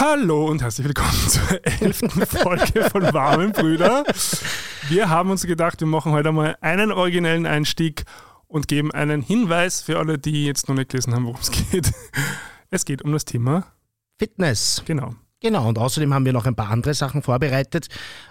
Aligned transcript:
Hallo 0.00 0.46
und 0.46 0.62
herzlich 0.62 0.86
willkommen 0.86 1.28
zur 1.28 1.60
elften 1.82 2.08
Folge 2.08 2.88
von 2.88 3.02
Warmen 3.12 3.52
Brüder. 3.52 4.02
Wir 4.88 5.10
haben 5.10 5.30
uns 5.30 5.42
gedacht, 5.42 5.78
wir 5.80 5.86
machen 5.86 6.12
heute 6.12 6.32
mal 6.32 6.56
einen 6.62 6.90
originellen 6.90 7.44
Einstieg 7.44 8.04
und 8.46 8.66
geben 8.66 8.92
einen 8.92 9.20
Hinweis 9.20 9.82
für 9.82 9.98
alle, 9.98 10.18
die 10.18 10.46
jetzt 10.46 10.70
noch 10.70 10.74
nicht 10.74 10.88
gelesen 10.88 11.14
haben, 11.14 11.26
worum 11.26 11.38
es 11.42 11.50
geht. 11.50 11.92
Es 12.70 12.86
geht 12.86 13.02
um 13.02 13.12
das 13.12 13.26
Thema 13.26 13.66
Fitness. 14.18 14.82
Genau. 14.86 15.16
Genau, 15.42 15.68
und 15.68 15.78
außerdem 15.78 16.14
haben 16.14 16.24
wir 16.24 16.32
noch 16.32 16.46
ein 16.46 16.56
paar 16.56 16.70
andere 16.70 16.94
Sachen 16.94 17.20
vorbereitet, 17.20 17.88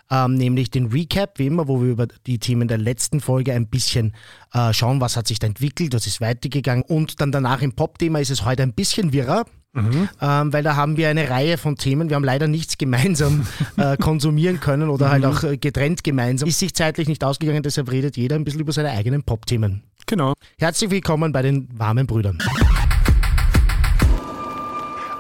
ähm, 0.10 0.34
nämlich 0.34 0.72
den 0.72 0.88
Recap, 0.88 1.38
wie 1.38 1.48
immer, 1.48 1.68
wo 1.68 1.82
wir 1.82 1.92
über 1.92 2.08
die 2.26 2.40
Themen 2.40 2.68
der 2.68 2.80
letzten 2.80 3.22
Folge 3.22 3.54
ein 3.54 3.68
bisschen 3.68 4.16
äh, 4.54 4.74
schauen, 4.74 5.02
was 5.02 5.16
hat 5.18 5.28
sich 5.28 5.38
da 5.38 5.46
entwickelt, 5.46 5.94
was 5.94 6.08
ist 6.08 6.20
weitergegangen. 6.20 6.84
Und 6.84 7.22
dann 7.22 7.32
danach 7.32 7.62
im 7.62 7.74
Pop-Thema 7.74 8.20
ist 8.22 8.32
es 8.32 8.44
heute 8.44 8.64
ein 8.64 8.74
bisschen 8.74 9.14
wirrer, 9.14 9.46
mhm. 9.74 10.10
ähm, 10.22 10.54
weil 10.54 10.64
da 10.64 10.76
haben 10.76 10.98
wir 10.98 11.10
eine 11.10 11.30
Reihe 11.30 11.58
von 11.58 11.76
Themen. 11.76 12.10
Wir 12.10 12.16
haben 12.16 12.24
leider 12.24 12.48
nichts 12.48 12.78
gemeinsam 12.78 13.48
äh, 13.78 13.98
konsumieren 13.98 14.60
können 14.60 14.90
oder 14.90 15.10
halt 15.10 15.24
mhm. 15.24 15.28
halt 15.28 15.38
auch 15.38 15.44
äh, 15.44 15.58
getrennt 15.58 16.04
gemeinsam. 16.04 16.48
Ist 16.48 16.60
sich 16.60 16.74
zeitlich 16.74 17.08
nicht 17.08 17.24
ausgegangen, 17.24 17.64
deshalb 17.64 17.92
redet 17.92 18.18
jeder 18.18 18.36
ein 18.36 18.44
bisschen 18.44 18.62
über 18.62 18.72
seine 18.72 18.92
eigenen 18.92 19.24
Pop-Themen. 19.24 19.84
Genau. 20.06 20.34
Herzlich 20.58 20.90
willkommen 20.90 21.32
bei 21.32 21.42
den 21.42 21.68
warmen 21.78 22.08
Brüdern. 22.08 22.40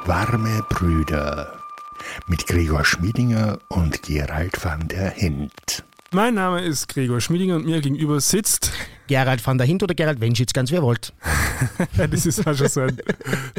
Warme 0.05 0.63
Brüder 0.69 1.59
mit 2.27 2.47
Gregor 2.47 2.83
Schmiedinger 2.83 3.59
und 3.69 4.01
Gerald 4.03 4.63
van 4.63 4.87
der 4.87 5.11
Hint. 5.11 5.83
Mein 6.11 6.33
Name 6.33 6.61
ist 6.61 6.87
Gregor 6.87 7.21
Schmiedinger 7.21 7.57
und 7.57 7.65
mir 7.65 7.81
gegenüber 7.81 8.19
sitzt 8.19 8.71
Gerald 9.09 9.45
van 9.45 9.57
der 9.57 9.65
Hint 9.65 9.81
oder 9.81 9.95
Gerald 9.95 10.21
Wenschitz, 10.21 10.53
ganz 10.53 10.69
wie 10.69 10.75
ihr 10.75 10.83
wollt. 10.83 11.13
das 11.97 12.27
ist 12.27 12.45
auch 12.45 12.55
schon 12.55 12.67
so 12.67 12.81
ein, 12.81 12.95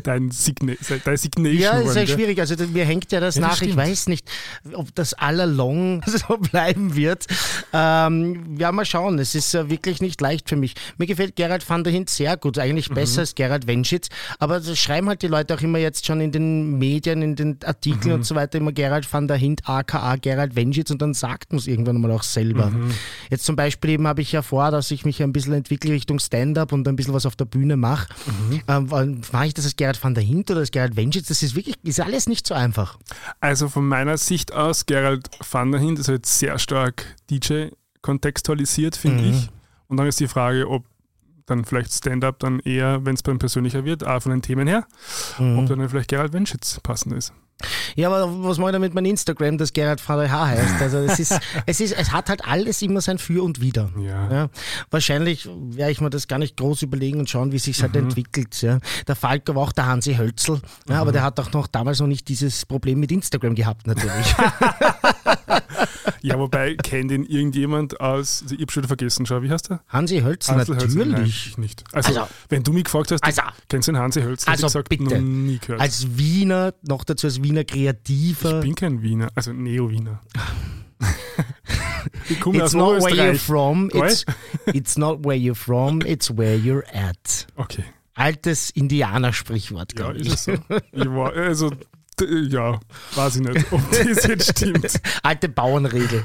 dein, 0.04 0.30
Signa 0.30 0.74
dein 1.04 1.16
Signation. 1.16 1.60
Ja, 1.60 1.80
ist 1.80 1.96
ja 1.96 2.06
schwierig. 2.06 2.38
Also 2.38 2.54
mir 2.68 2.84
hängt 2.84 3.10
ja 3.10 3.18
das 3.18 3.34
ja, 3.34 3.40
nach. 3.40 3.58
Das 3.58 3.62
ich 3.62 3.76
weiß 3.76 4.06
nicht, 4.06 4.30
ob 4.74 4.94
das 4.94 5.12
allalong 5.12 6.02
so 6.06 6.38
bleiben 6.38 6.94
wird. 6.94 7.26
Ähm, 7.72 8.58
ja, 8.60 8.70
mal 8.70 8.84
schauen. 8.84 9.18
Es 9.18 9.34
ist 9.34 9.52
äh, 9.56 9.68
wirklich 9.68 10.00
nicht 10.00 10.20
leicht 10.20 10.48
für 10.48 10.54
mich. 10.54 10.74
Mir 10.98 11.06
gefällt 11.06 11.34
Gerald 11.34 11.68
van 11.68 11.82
der 11.82 11.92
Hint 11.92 12.10
sehr 12.10 12.36
gut. 12.36 12.56
Eigentlich 12.56 12.88
mhm. 12.88 12.94
besser 12.94 13.22
als 13.22 13.34
Gerald 13.34 13.66
Wenschitz. 13.66 14.08
Aber 14.38 14.60
das 14.60 14.78
schreiben 14.78 15.08
halt 15.08 15.22
die 15.22 15.26
Leute 15.26 15.54
auch 15.54 15.60
immer 15.62 15.78
jetzt 15.78 16.06
schon 16.06 16.20
in 16.20 16.30
den 16.30 16.78
Medien, 16.78 17.22
in 17.22 17.34
den 17.34 17.58
Artikeln 17.64 18.10
mhm. 18.12 18.20
und 18.20 18.22
so 18.24 18.36
weiter 18.36 18.58
immer 18.58 18.70
Gerald 18.70 19.12
van 19.12 19.26
der 19.26 19.36
Hint, 19.36 19.68
aka 19.68 20.14
Gerald 20.14 20.54
Wenschitz 20.54 20.92
und 20.92 21.02
dann 21.02 21.12
sagt 21.12 21.52
man 21.52 21.58
es 21.58 21.66
irgendwann 21.66 22.00
mal 22.00 22.12
auch 22.12 22.22
selber. 22.22 22.70
Mhm. 22.70 22.92
Jetzt 23.30 23.44
zum 23.44 23.56
Beispiel 23.56 23.90
eben 23.90 24.06
habe 24.06 24.22
ich 24.22 24.30
ja 24.30 24.42
vor, 24.42 24.70
dass 24.70 24.92
ich 24.92 25.04
mich 25.04 25.20
ein 25.20 25.32
bisschen 25.32 25.39
bisschen 25.42 25.54
entwickle 25.54 25.92
Richtung 25.92 26.18
Stand-up 26.18 26.72
und 26.72 26.86
ein 26.86 26.96
bisschen 26.96 27.14
was 27.14 27.26
auf 27.26 27.36
der 27.36 27.44
Bühne 27.44 27.76
mache. 27.76 28.08
Mhm. 28.26 28.62
Ähm, 28.68 29.20
mache 29.32 29.46
ich 29.46 29.54
das 29.54 29.64
als 29.64 29.76
Gerhard 29.76 30.02
van 30.02 30.14
der 30.14 30.24
Hint 30.24 30.50
oder 30.50 30.60
als 30.60 30.70
Gerhard 30.70 30.96
Wenschitz? 30.96 31.28
Das 31.28 31.42
ist 31.42 31.54
wirklich, 31.54 31.76
ist 31.82 32.00
alles 32.00 32.28
nicht 32.28 32.46
so 32.46 32.54
einfach. 32.54 32.98
Also 33.40 33.68
von 33.68 33.86
meiner 33.86 34.16
Sicht 34.16 34.52
aus, 34.52 34.86
Gerhard 34.86 35.28
van 35.50 35.72
der 35.72 35.80
Hint 35.80 35.98
ist 35.98 36.08
halt 36.08 36.26
sehr 36.26 36.58
stark 36.58 37.04
DJ 37.30 37.68
kontextualisiert, 38.02 38.96
finde 38.96 39.22
mhm. 39.24 39.30
ich. 39.30 39.48
Und 39.88 39.96
dann 39.96 40.06
ist 40.06 40.20
die 40.20 40.28
Frage, 40.28 40.68
ob 40.68 40.84
dann 41.46 41.64
vielleicht 41.64 41.92
Stand-up 41.92 42.38
dann 42.38 42.60
eher, 42.60 43.04
wenn 43.04 43.14
es 43.14 43.22
beim 43.22 43.38
persönlicher 43.38 43.84
wird, 43.84 44.06
auch 44.06 44.22
von 44.22 44.30
den 44.30 44.42
Themen 44.42 44.68
her, 44.68 44.86
mhm. 45.38 45.58
ob 45.58 45.66
dann 45.66 45.88
vielleicht 45.88 46.08
Gerald 46.08 46.32
Wenschitz 46.32 46.80
passend 46.80 47.14
ist. 47.14 47.32
Ja, 47.96 48.10
aber 48.10 48.44
was 48.44 48.58
mache 48.58 48.70
ich 48.70 48.72
damit 48.72 48.94
meinem 48.94 49.06
Instagram, 49.06 49.58
das 49.58 49.72
Gerhard 49.72 50.00
VDH 50.00 50.46
heißt? 50.46 50.82
Also 50.82 50.98
es 50.98 51.18
ist, 51.18 51.40
es 51.66 51.80
ist, 51.80 51.92
es 51.92 52.12
hat 52.12 52.28
halt 52.28 52.44
alles 52.44 52.82
immer 52.82 53.00
sein 53.00 53.18
Für 53.18 53.42
und 53.42 53.60
Wider. 53.60 53.90
Ja. 53.98 54.30
ja. 54.30 54.48
Wahrscheinlich 54.90 55.48
werde 55.48 55.92
ich 55.92 56.00
mir 56.00 56.10
das 56.10 56.28
gar 56.28 56.38
nicht 56.38 56.56
groß 56.56 56.82
überlegen 56.82 57.20
und 57.20 57.30
schauen, 57.30 57.52
wie 57.52 57.58
sich 57.58 57.82
halt 57.82 57.94
mhm. 57.94 58.04
entwickelt. 58.04 58.60
Ja. 58.62 58.78
Der 59.06 59.16
Falk 59.16 59.48
war 59.48 59.58
auch 59.58 59.72
der 59.72 59.86
Hansi 59.86 60.14
Hölzel, 60.14 60.60
ja, 60.88 60.94
mhm. 60.94 61.00
aber 61.00 61.12
der 61.12 61.22
hat 61.22 61.38
auch 61.40 61.52
noch 61.52 61.66
damals 61.66 62.00
noch 62.00 62.06
nicht 62.06 62.28
dieses 62.28 62.66
Problem 62.66 63.00
mit 63.00 63.12
Instagram 63.12 63.54
gehabt, 63.54 63.86
natürlich. 63.86 64.34
ja, 66.22 66.38
wobei, 66.38 66.76
kennt 66.76 67.10
ihn 67.10 67.24
irgendjemand 67.24 68.00
aus, 68.00 68.42
also 68.42 68.54
ich 68.54 68.60
habe 68.60 68.72
schon 68.72 68.84
vergessen, 68.84 69.26
schau, 69.26 69.42
wie 69.42 69.50
heißt 69.50 69.70
der? 69.70 69.80
Hansi 69.88 70.20
Hölzel, 70.20 70.56
Hansel 70.56 70.76
natürlich. 70.76 71.08
Nein, 71.08 71.24
ich 71.26 71.58
nicht. 71.58 71.84
Also, 71.92 72.08
also, 72.08 72.28
wenn 72.48 72.62
du 72.62 72.72
mich 72.72 72.84
gefragt 72.84 73.12
hast, 73.12 73.22
also, 73.24 73.42
kennst 73.68 73.88
du 73.88 73.92
den 73.92 74.00
Hansi 74.00 74.22
Hölzel? 74.22 74.50
Also, 74.50 74.66
ich 74.66 74.72
gesagt, 74.72 74.88
bitte. 74.88 75.04
noch 75.04 75.20
nie 75.20 75.58
gehört. 75.58 75.80
Als 75.80 76.06
Wiener, 76.16 76.74
noch 76.82 77.04
dazu 77.04 77.26
als 77.26 77.42
Wiener 77.42 77.49
Wiener 77.50 77.64
Kreativer. 77.64 78.58
Ich 78.58 78.64
bin 78.64 78.74
kein 78.74 79.02
Wiener, 79.02 79.28
also 79.34 79.52
Neo-Wiener. 79.52 80.20
ich 82.28 82.40
komme 82.40 82.60
it's 82.60 82.74
not 82.74 83.02
where 83.02 83.14
you're 83.14 83.34
from, 83.34 83.90
it's, 83.92 84.24
it's 84.66 84.96
not 84.96 85.24
where 85.24 85.36
you're 85.36 85.56
from, 85.56 86.00
it's 86.02 86.30
where 86.30 86.56
you're 86.56 86.84
at. 86.92 87.46
Okay. 87.56 87.84
Altes 88.14 88.70
Indianersprichwort, 88.70 89.96
glaube 89.96 90.18
ja, 90.18 90.20
ich. 90.20 90.26
Ist 90.28 90.34
es 90.34 90.44
so. 90.44 90.76
ich 90.92 91.10
war, 91.10 91.34
also 91.34 91.70
ja, 92.20 92.78
weiß 93.14 93.36
ich 93.36 93.42
nicht, 93.42 93.72
ob 93.72 93.80
das 93.90 94.26
jetzt 94.26 94.50
stimmt. 94.58 95.00
Alte 95.22 95.48
Bauernregel. 95.48 96.24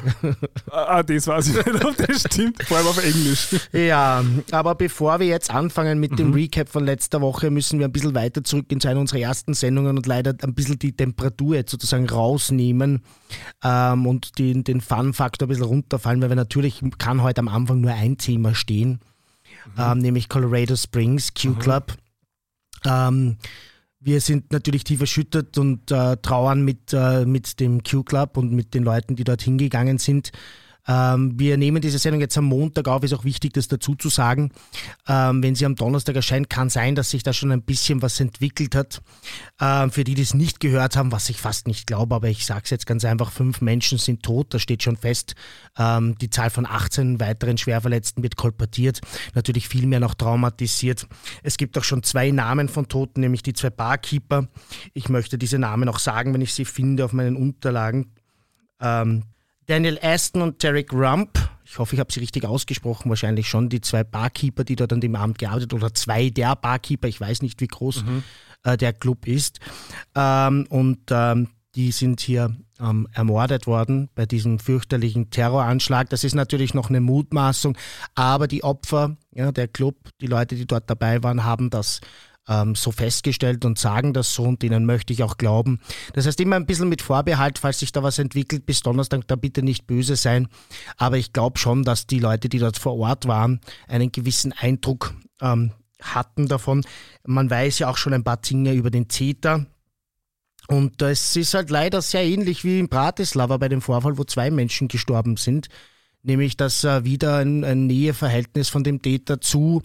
Ah, 0.71 1.03
das 1.03 1.27
weiß 1.27 1.47
ich 1.47 1.65
nicht, 1.65 1.85
ob 1.85 1.95
das 1.97 2.21
stimmt, 2.21 2.63
vor 2.63 2.77
allem 2.77 2.87
auf 2.87 3.03
Englisch. 3.03 3.55
Ja, 3.71 4.23
aber 4.51 4.75
bevor 4.75 5.19
wir 5.19 5.27
jetzt 5.27 5.51
anfangen 5.51 5.99
mit 5.99 6.17
dem 6.19 6.29
mhm. 6.29 6.33
Recap 6.33 6.69
von 6.69 6.85
letzter 6.85 7.21
Woche, 7.21 7.49
müssen 7.49 7.79
wir 7.79 7.87
ein 7.87 7.91
bisschen 7.91 8.15
weiter 8.15 8.43
zurückgehen 8.43 8.81
zu 8.81 8.87
einer 8.87 8.99
unserer 8.99 9.19
ersten 9.19 9.53
Sendungen 9.53 9.97
und 9.97 10.05
leider 10.05 10.35
ein 10.41 10.53
bisschen 10.53 10.79
die 10.79 10.93
Temperatur 10.93 11.55
jetzt 11.55 11.71
sozusagen 11.71 12.09
rausnehmen 12.09 13.01
ähm, 13.63 14.05
und 14.05 14.37
den, 14.39 14.63
den 14.63 14.81
Fun-Faktor 14.81 15.47
ein 15.47 15.49
bisschen 15.49 15.65
runterfallen, 15.65 16.21
weil 16.21 16.29
wir 16.29 16.35
natürlich 16.35 16.81
kann 16.97 17.21
heute 17.21 17.39
am 17.39 17.47
Anfang 17.47 17.81
nur 17.81 17.93
ein 17.93 18.17
Thema 18.17 18.55
stehen, 18.55 18.99
mhm. 19.75 19.81
ähm, 19.81 19.97
nämlich 19.99 20.29
Colorado 20.29 20.75
Springs 20.75 21.33
Q-Club. 21.33 21.91
Mhm. 21.91 22.91
Ähm, 22.91 23.37
wir 24.05 24.21
sind 24.21 24.51
natürlich 24.53 24.83
tief 24.83 25.01
erschüttert 25.01 25.57
und 25.57 25.91
äh, 25.91 26.17
trauern 26.17 26.63
mit, 26.63 26.93
äh, 26.93 27.25
mit 27.25 27.59
dem 27.59 27.83
Q-Club 27.83 28.37
und 28.37 28.51
mit 28.51 28.75
den 28.75 28.83
Leuten, 28.83 29.15
die 29.15 29.23
dort 29.23 29.41
hingegangen 29.41 29.97
sind. 29.97 30.31
Ähm, 30.87 31.33
wir 31.39 31.57
nehmen 31.57 31.81
diese 31.81 31.99
Sendung 31.99 32.21
jetzt 32.21 32.37
am 32.37 32.45
Montag 32.45 32.87
auf, 32.87 33.03
ist 33.03 33.13
auch 33.13 33.23
wichtig, 33.23 33.53
das 33.53 33.67
dazu 33.67 33.95
zu 33.95 34.09
sagen. 34.09 34.51
Ähm, 35.07 35.41
wenn 35.41 35.55
sie 35.55 35.65
am 35.65 35.75
Donnerstag 35.75 36.15
erscheint, 36.15 36.49
kann 36.49 36.69
sein, 36.69 36.95
dass 36.95 37.09
sich 37.09 37.23
da 37.23 37.33
schon 37.33 37.51
ein 37.51 37.63
bisschen 37.63 38.01
was 38.01 38.19
entwickelt 38.19 38.75
hat. 38.75 39.01
Ähm, 39.59 39.91
für 39.91 40.03
die, 40.03 40.13
die 40.13 40.21
es 40.21 40.33
nicht 40.33 40.59
gehört 40.59 40.95
haben, 40.95 41.11
was 41.11 41.29
ich 41.29 41.41
fast 41.41 41.67
nicht 41.67 41.87
glaube, 41.87 42.15
aber 42.15 42.27
ich 42.27 42.45
sage 42.45 42.61
es 42.65 42.69
jetzt 42.69 42.85
ganz 42.85 43.05
einfach, 43.05 43.31
fünf 43.31 43.61
Menschen 43.61 43.97
sind 43.97 44.23
tot, 44.23 44.53
das 44.53 44.61
steht 44.61 44.83
schon 44.83 44.97
fest. 44.97 45.35
Ähm, 45.77 46.17
die 46.19 46.29
Zahl 46.29 46.49
von 46.49 46.65
18 46.65 47.19
weiteren 47.19 47.57
Schwerverletzten 47.57 48.21
wird 48.23 48.35
kolportiert, 48.35 49.01
natürlich 49.33 49.67
viel 49.67 49.87
mehr 49.87 49.99
noch 49.99 50.13
traumatisiert. 50.13 51.07
Es 51.43 51.57
gibt 51.57 51.77
auch 51.77 51.83
schon 51.83 52.03
zwei 52.03 52.31
Namen 52.31 52.69
von 52.69 52.87
Toten, 52.87 53.21
nämlich 53.21 53.43
die 53.43 53.53
zwei 53.53 53.69
Barkeeper. 53.69 54.47
Ich 54.93 55.09
möchte 55.09 55.37
diese 55.37 55.59
Namen 55.59 55.89
auch 55.89 55.99
sagen, 55.99 56.33
wenn 56.33 56.41
ich 56.41 56.53
sie 56.53 56.65
finde 56.65 57.05
auf 57.05 57.13
meinen 57.13 57.35
Unterlagen. 57.35 58.11
Ähm, 58.79 59.23
Daniel 59.67 59.99
Aston 60.01 60.41
und 60.41 60.61
Derek 60.61 60.93
Rump. 60.93 61.39
Ich 61.65 61.79
hoffe, 61.79 61.95
ich 61.95 61.99
habe 61.99 62.11
sie 62.11 62.19
richtig 62.19 62.45
ausgesprochen, 62.45 63.09
wahrscheinlich 63.09 63.49
schon. 63.49 63.69
Die 63.69 63.81
zwei 63.81 64.03
Barkeeper, 64.03 64.63
die 64.63 64.75
dort 64.75 64.93
an 64.93 65.01
dem 65.01 65.15
Abend 65.15 65.39
gearbeitet 65.39 65.73
oder 65.73 65.93
zwei 65.93 66.29
der 66.29 66.55
Barkeeper. 66.55 67.07
Ich 67.07 67.19
weiß 67.19 67.41
nicht, 67.41 67.59
wie 67.61 67.67
groß 67.67 68.03
mhm. 68.03 68.23
äh, 68.63 68.77
der 68.77 68.93
Club 68.93 69.27
ist. 69.27 69.59
Ähm, 70.15 70.67
und 70.69 70.99
ähm, 71.09 71.49
die 71.73 71.91
sind 71.91 72.21
hier 72.21 72.55
ähm, 72.79 73.07
ermordet 73.13 73.67
worden 73.67 74.09
bei 74.15 74.25
diesem 74.25 74.59
fürchterlichen 74.59 75.29
Terroranschlag. 75.29 76.09
Das 76.09 76.23
ist 76.23 76.35
natürlich 76.35 76.73
noch 76.73 76.89
eine 76.89 77.01
Mutmaßung, 77.01 77.77
aber 78.13 78.47
die 78.47 78.63
Opfer, 78.63 79.17
ja, 79.33 79.51
der 79.51 79.67
Club, 79.67 79.95
die 80.21 80.27
Leute, 80.27 80.55
die 80.55 80.67
dort 80.67 80.89
dabei 80.89 81.23
waren, 81.23 81.43
haben 81.43 81.69
das 81.69 82.01
ähm, 82.47 82.75
so 82.75 82.91
festgestellt 82.91 83.65
und 83.65 83.79
sagen 83.79 84.13
das 84.13 84.33
so 84.33 84.43
und 84.43 84.61
denen 84.61 84.85
möchte 84.85 85.13
ich 85.13 85.23
auch 85.23 85.37
glauben. 85.37 85.79
Das 86.13 86.25
heißt 86.25 86.39
immer 86.41 86.55
ein 86.55 86.65
bisschen 86.65 86.89
mit 86.89 87.01
Vorbehalt, 87.01 87.59
falls 87.59 87.79
sich 87.79 87.91
da 87.91 88.03
was 88.03 88.19
entwickelt, 88.19 88.65
bis 88.65 88.81
Donnerstag 88.81 89.27
da 89.27 89.35
bitte 89.35 89.63
nicht 89.63 89.87
böse 89.87 90.15
sein. 90.15 90.47
Aber 90.97 91.17
ich 91.17 91.33
glaube 91.33 91.59
schon, 91.59 91.83
dass 91.83 92.07
die 92.07 92.19
Leute, 92.19 92.49
die 92.49 92.59
dort 92.59 92.77
vor 92.77 92.97
Ort 92.97 93.27
waren, 93.27 93.59
einen 93.87 94.11
gewissen 94.11 94.53
Eindruck 94.53 95.13
ähm, 95.41 95.71
hatten 96.01 96.47
davon. 96.47 96.83
Man 97.25 97.49
weiß 97.49 97.79
ja 97.79 97.89
auch 97.89 97.97
schon 97.97 98.13
ein 98.13 98.23
paar 98.23 98.37
Dinge 98.37 98.73
über 98.73 98.91
den 98.91 99.09
CETA. 99.09 99.65
Und 100.67 101.01
es 101.01 101.35
ist 101.35 101.53
halt 101.53 101.69
leider 101.69 102.01
sehr 102.01 102.23
ähnlich 102.23 102.63
wie 102.63 102.79
in 102.79 102.89
Bratislava 102.89 103.57
bei 103.57 103.69
dem 103.69 103.81
Vorfall, 103.81 104.17
wo 104.17 104.23
zwei 104.23 104.49
Menschen 104.49 104.87
gestorben 104.87 105.37
sind. 105.37 105.67
Nämlich, 106.25 106.57
dass 106.57 106.83
äh, 106.83 107.05
wieder 107.05 107.37
ein, 107.37 107.63
ein 107.63 107.85
Näheverhältnis 107.85 108.69
von 108.69 108.83
dem 108.83 109.01
Täter 109.03 109.41
zu 109.41 109.83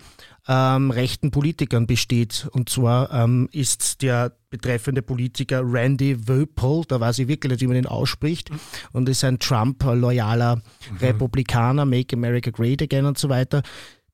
ähm, 0.48 0.90
rechten 0.90 1.30
Politikern 1.30 1.86
besteht. 1.86 2.48
Und 2.52 2.70
zwar 2.70 3.12
ähm, 3.12 3.48
ist 3.52 4.00
der 4.00 4.32
betreffende 4.48 5.02
Politiker 5.02 5.60
Randy 5.62 6.26
Wöpel, 6.26 6.82
da 6.88 6.98
weiß 6.98 7.18
ich 7.18 7.28
wirklich 7.28 7.52
nicht, 7.52 7.60
wie 7.60 7.66
man 7.66 7.76
ihn 7.76 7.86
ausspricht, 7.86 8.50
und 8.92 9.08
ist 9.10 9.22
ein 9.22 9.38
Trump-loyaler 9.38 10.56
mhm. 10.56 10.96
Republikaner, 10.96 11.84
Make 11.84 12.16
America 12.16 12.50
Great 12.50 12.80
Again 12.82 13.04
und 13.04 13.18
so 13.18 13.28
weiter 13.28 13.62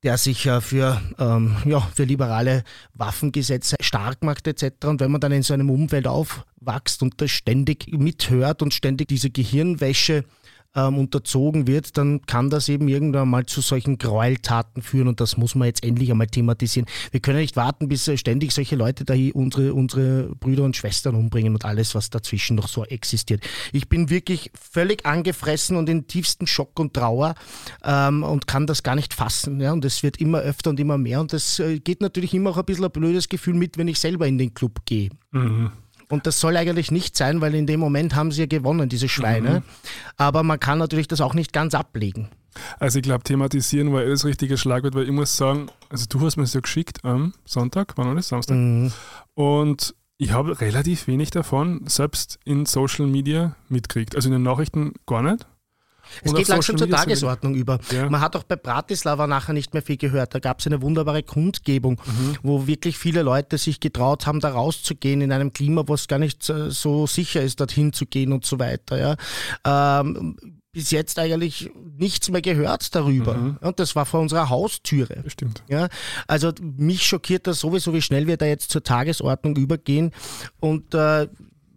der 0.03 0.19
sich 0.19 0.47
äh, 0.47 0.61
für, 0.61 1.01
ähm, 1.19 1.57
ja, 1.65 1.81
für 1.81 2.05
liberale 2.05 2.63
Waffengesetze 2.95 3.77
stark 3.81 4.23
macht 4.23 4.47
etc. 4.47 4.87
Und 4.87 5.01
wenn 5.01 5.11
man 5.11 5.21
dann 5.21 5.33
in 5.33 5.43
so 5.43 5.53
einem 5.53 5.69
Umfeld 5.69 6.07
aufwächst 6.07 7.03
und 7.03 7.21
das 7.21 7.31
ständig 7.33 7.89
mithört 7.91 8.63
und 8.63 8.73
ständig 8.73 9.09
diese 9.09 9.31
Gehirnwäsche 9.31 10.25
ähm, 10.77 10.99
unterzogen 10.99 11.67
wird, 11.67 11.97
dann 11.97 12.23
kann 12.27 12.51
das 12.51 12.69
eben 12.69 12.87
irgendwann 12.87 13.29
mal 13.29 13.47
zu 13.47 13.61
solchen 13.61 13.99
Gräueltaten 13.99 14.83
führen 14.83 15.09
und 15.09 15.21
das 15.21 15.37
muss 15.37 15.55
man 15.55 15.67
jetzt 15.67 15.83
endlich 15.83 16.11
einmal 16.11 16.27
thematisieren. 16.27 16.89
Wir 17.11 17.21
können 17.21 17.39
nicht 17.39 17.57
warten, 17.57 17.89
bis 17.89 18.07
äh, 18.07 18.17
ständig 18.17 18.53
solche 18.53 18.77
Leute 18.77 19.05
da 19.05 19.15
hier 19.15 19.35
unsere, 19.35 19.75
unsere 19.75 20.35
Brüder 20.39 20.65
und 20.65 20.77
Schwestern 20.77 21.15
umbringen 21.15 21.55
und 21.55 21.65
alles, 21.65 21.95
was 21.95 22.11
dazwischen 22.11 22.57
noch 22.57 22.69
so 22.69 22.85
existiert. 22.85 23.43
Ich 23.73 23.89
bin 23.89 24.11
wirklich 24.11 24.51
völlig 24.55 25.07
angefressen 25.07 25.77
und 25.77 25.89
in 25.89 26.07
tiefsten 26.07 26.47
Schock 26.47 26.79
und 26.79 26.95
Trauer 26.95 27.35
ähm, 27.83 28.23
und 28.23 28.47
kann 28.47 28.67
das 28.67 28.83
gar 28.83 28.95
nicht 28.95 29.15
fassen. 29.15 29.61
Ja? 29.61 29.73
Und 29.73 29.85
es 29.85 30.03
wird 30.03 30.19
immer 30.19 30.41
öfter 30.41 30.71
und 30.71 30.79
immer 30.79 30.99
mehr 30.99 31.21
und 31.21 31.33
es 31.33 31.59
äh, 31.59 31.79
geht 31.79 32.03
natürlich 32.03 32.35
immer 32.35 32.51
auch 32.51 32.59
ein 32.59 32.65
bisschen 32.65 32.85
ein 32.85 32.93
blödes 32.93 33.29
Gefühl 33.29 33.55
mit, 33.55 33.79
wenn 33.79 33.89
ich 33.89 33.99
selber 33.99 34.27
in 34.27 34.39
den 34.39 34.53
Club 34.53 34.85
gehe. 34.85 35.11
Mhm. 35.33 35.73
Und 36.09 36.27
das 36.27 36.41
soll 36.41 36.57
eigentlich 36.57 36.91
nicht 36.91 37.17
sein, 37.17 37.41
weil 37.41 37.55
in 37.55 37.67
dem 37.67 37.81
Moment 37.81 38.15
haben 38.15 38.31
sie 38.31 38.43
ja 38.43 38.47
gewonnen, 38.47 38.89
diese 38.89 39.09
Schweine. 39.09 39.61
Mhm. 39.61 39.63
Aber 40.17 40.43
man 40.43 40.61
kann 40.61 40.79
natürlich 40.79 41.09
das 41.09 41.21
auch 41.21 41.35
nicht 41.35 41.53
ganz 41.53 41.75
ablegen. 41.75 42.29
Also 42.79 42.99
ich 42.99 43.03
glaube, 43.03 43.25
thematisieren 43.25 43.93
war 43.93 44.03
eh 44.03 44.09
das 44.09 44.25
richtige 44.25 44.57
Schlagwort, 44.57 44.95
weil 44.95 45.05
ich 45.05 45.11
muss 45.11 45.37
sagen, 45.37 45.69
also 45.91 46.07
du 46.09 46.21
hast 46.25 46.37
mir 46.37 46.45
das 46.45 46.55
ja 46.55 46.61
geschickt 46.61 47.05
am 47.05 47.35
Sonntag, 47.45 47.99
war 47.99 48.05
noch 48.05 48.15
nicht 48.15 48.27
Samstag. 48.27 48.57
Mhm. 48.57 48.93
Und 49.35 49.95
ich 50.19 50.33
habe 50.33 50.61
relativ 50.61 51.07
wenig 51.09 51.31
davon, 51.31 51.83
selbst 51.87 52.39
in 52.45 52.65
Social 52.65 53.07
Media 53.07 53.55
mitkriegt. 53.69 54.17
Also 54.17 54.29
in 54.29 54.33
den 54.33 54.43
Nachrichten 54.43 54.95
gar 55.07 55.23
nicht. 55.23 55.47
Es 56.23 56.35
geht 56.35 56.49
langsam 56.49 56.79
zur 56.79 56.89
Tagesordnung 56.89 57.55
über. 57.55 57.79
Ja. 57.93 58.09
Man 58.09 58.21
hat 58.21 58.37
auch 58.37 58.45
bei 58.45 58.57
Bratislava 58.57 59.27
nachher 59.27 59.53
nicht 59.53 59.75
mehr 59.75 59.83
viel 59.83 59.97
gehört. 59.97 60.35
Da 60.35 60.39
gab 60.39 60.61
es 60.61 60.67
eine 60.67 60.83
wunderbare 60.83 61.23
Kundgebung, 61.23 62.01
mhm. 62.05 62.37
wo 62.43 62.67
wirklich 62.67 62.99
viele 62.99 63.23
Leute 63.23 63.59
sich 63.59 63.81
getraut 63.81 64.27
haben, 64.27 64.41
da 64.41 64.51
rauszugehen 64.51 65.21
in 65.21 65.33
einem 65.33 65.53
Klima, 65.53 65.85
wo 65.87 65.95
es 65.95 66.09
gar 66.09 66.19
nicht 66.19 66.49
äh, 66.51 66.71
so 66.71 67.07
sicher 67.07 67.43
ist, 67.43 67.61
dorthin 67.61 67.93
zu 67.93 68.07
gehen 68.07 68.33
und 68.33 68.45
so 68.45 68.59
weiter. 68.59 69.17
Ja. 69.65 70.01
Ähm, 70.01 70.37
bis 70.77 70.91
jetzt 70.91 71.19
eigentlich 71.19 71.71
nichts 71.97 72.29
mehr 72.29 72.43
gehört 72.43 72.95
darüber. 72.95 73.33
Mhm. 73.33 73.57
Und 73.63 73.79
das 73.81 73.97
war 73.97 74.05
vor 74.05 74.21
unserer 74.21 74.51
Haustüre. 74.51 75.25
Stimmt. 75.27 75.65
Ja, 75.69 75.89
also 76.27 76.53
mich 76.61 77.03
schockiert 77.07 77.47
das 77.47 77.61
sowieso, 77.61 77.95
wie 77.95 78.03
schnell 78.03 78.27
wir 78.27 78.37
da 78.37 78.45
jetzt 78.45 78.71
zur 78.71 78.83
Tagesordnung 78.83 79.57
übergehen. 79.57 80.13
Und 80.61 80.93
äh, 80.93 81.29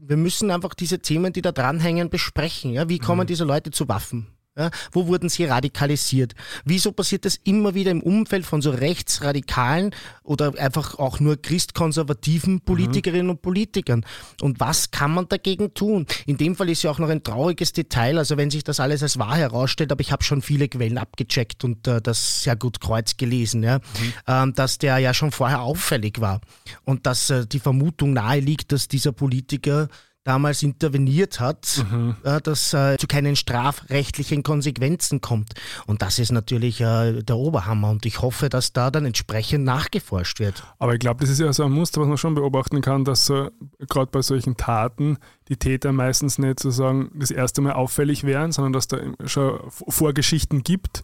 wir 0.09 0.17
müssen 0.17 0.49
einfach 0.49 0.73
diese 0.73 0.99
Themen, 0.99 1.33
die 1.33 1.43
da 1.43 1.51
dranhängen, 1.51 2.09
besprechen. 2.09 2.73
Ja? 2.73 2.89
Wie 2.89 2.97
kommen 2.97 3.21
mhm. 3.21 3.27
diese 3.27 3.43
Leute 3.43 3.69
zu 3.69 3.87
Waffen? 3.87 4.27
Ja, 4.59 4.71
wo 4.91 5.07
wurden 5.07 5.29
sie 5.29 5.45
radikalisiert? 5.45 6.35
Wieso 6.65 6.91
passiert 6.91 7.23
das 7.23 7.37
immer 7.45 7.75
wieder 7.75 7.91
im 7.91 8.03
Umfeld 8.03 8.45
von 8.45 8.61
so 8.61 8.71
rechtsradikalen 8.71 9.95
oder 10.21 10.53
einfach 10.59 10.99
auch 10.99 11.21
nur 11.21 11.41
christkonservativen 11.41 12.55
mhm. 12.55 12.61
Politikerinnen 12.61 13.27
mhm. 13.27 13.31
und 13.31 13.41
Politikern? 13.41 14.05
Und 14.41 14.59
was 14.59 14.91
kann 14.91 15.13
man 15.13 15.29
dagegen 15.29 15.73
tun? 15.73 16.07
In 16.25 16.35
dem 16.35 16.57
Fall 16.57 16.69
ist 16.69 16.83
ja 16.83 16.91
auch 16.91 16.99
noch 16.99 17.07
ein 17.07 17.23
trauriges 17.23 17.71
Detail, 17.71 18.17
also 18.17 18.35
wenn 18.35 18.51
sich 18.51 18.65
das 18.65 18.81
alles 18.81 19.01
als 19.01 19.17
wahr 19.17 19.37
herausstellt, 19.37 19.93
aber 19.93 20.01
ich 20.01 20.11
habe 20.11 20.25
schon 20.25 20.41
viele 20.41 20.67
Quellen 20.67 20.97
abgecheckt 20.97 21.63
und 21.63 21.87
äh, 21.87 22.01
das 22.01 22.43
sehr 22.43 22.57
gut 22.57 22.81
kreuz 22.81 23.15
gelesen, 23.15 23.63
ja, 23.63 23.77
mhm. 23.77 24.13
ähm, 24.27 24.53
dass 24.55 24.77
der 24.77 24.97
ja 24.97 25.13
schon 25.13 25.31
vorher 25.31 25.61
auffällig 25.61 26.19
war 26.19 26.41
und 26.83 27.05
dass 27.05 27.29
äh, 27.29 27.45
die 27.47 27.59
Vermutung 27.59 28.11
nahe 28.11 28.41
liegt, 28.41 28.73
dass 28.73 28.89
dieser 28.89 29.13
Politiker 29.13 29.87
damals 30.29 30.61
interveniert 30.61 31.39
hat, 31.39 31.83
mhm. 31.91 32.15
äh, 32.23 32.39
dass 32.39 32.71
äh, 32.75 32.97
zu 32.97 33.07
keinen 33.07 33.35
strafrechtlichen 33.35 34.43
Konsequenzen 34.43 35.21
kommt. 35.21 35.53
Und 35.87 36.03
das 36.03 36.19
ist 36.19 36.31
natürlich 36.31 36.81
äh, 36.81 37.23
der 37.23 37.35
Oberhammer. 37.35 37.89
Und 37.89 38.05
ich 38.05 38.21
hoffe, 38.21 38.47
dass 38.47 38.71
da 38.71 38.91
dann 38.91 39.05
entsprechend 39.05 39.65
nachgeforscht 39.65 40.39
wird. 40.39 40.63
Aber 40.77 40.93
ich 40.93 40.99
glaube, 40.99 41.21
das 41.21 41.31
ist 41.31 41.39
ja 41.39 41.51
so 41.51 41.63
ein 41.63 41.71
Muster, 41.71 41.99
was 41.99 42.07
man 42.07 42.17
schon 42.17 42.35
beobachten 42.35 42.81
kann, 42.81 43.05
dass 43.05 43.27
gerade 43.27 44.11
bei 44.11 44.21
solchen 44.21 44.55
Taten 44.55 45.17
die 45.47 45.57
Täter 45.57 45.91
meistens 45.91 46.37
nicht 46.37 46.59
sozusagen 46.59 47.09
das 47.15 47.31
erste 47.31 47.61
Mal 47.61 47.73
auffällig 47.73 48.23
wären, 48.23 48.51
sondern 48.51 48.73
dass 48.73 48.87
da 48.87 48.99
schon 49.25 49.59
Vorgeschichten 49.67 50.61
gibt. 50.61 51.01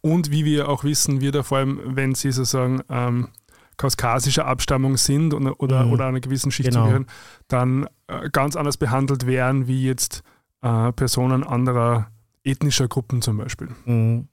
Und 0.00 0.30
wie 0.30 0.46
wir 0.46 0.70
auch 0.70 0.84
wissen, 0.84 1.20
wir 1.20 1.32
da 1.32 1.42
vor 1.42 1.58
allem, 1.58 1.80
wenn 1.84 2.14
sie 2.14 2.32
sozusagen 2.32 2.80
ähm, 2.88 3.28
kauskasischer 3.76 4.46
Abstammung 4.46 4.96
sind 4.96 5.34
oder, 5.34 5.60
oder, 5.60 5.84
mhm. 5.84 5.92
oder 5.92 6.06
einer 6.06 6.20
gewissen 6.20 6.50
Schicht 6.50 6.70
genau. 6.70 6.82
zugehören, 6.82 7.06
dann 7.48 7.86
äh, 8.06 8.28
ganz 8.30 8.56
anders 8.56 8.76
behandelt 8.76 9.26
werden 9.26 9.66
wie 9.66 9.84
jetzt 9.84 10.22
äh, 10.62 10.92
Personen 10.92 11.44
anderer 11.44 12.08
ethnischer 12.44 12.88
Gruppen 12.88 13.22
zum 13.22 13.38
Beispiel. 13.38 13.68
Mhm. 13.84 14.28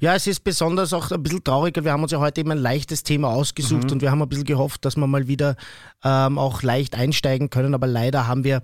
Ja, 0.00 0.14
es 0.14 0.26
ist 0.26 0.44
besonders 0.44 0.92
auch 0.92 1.10
ein 1.10 1.22
bisschen 1.22 1.44
trauriger. 1.44 1.84
Wir 1.84 1.92
haben 1.92 2.02
uns 2.02 2.12
ja 2.12 2.18
heute 2.18 2.40
eben 2.40 2.50
ein 2.50 2.58
leichtes 2.58 3.02
Thema 3.02 3.28
ausgesucht 3.28 3.84
mhm. 3.84 3.92
und 3.92 4.02
wir 4.02 4.10
haben 4.10 4.22
ein 4.22 4.28
bisschen 4.28 4.44
gehofft, 4.44 4.84
dass 4.84 4.96
wir 4.96 5.06
mal 5.06 5.28
wieder 5.28 5.56
ähm, 6.04 6.38
auch 6.38 6.62
leicht 6.62 6.94
einsteigen 6.94 7.50
können. 7.50 7.74
Aber 7.74 7.86
leider 7.86 8.26
haben 8.26 8.44
wir 8.44 8.60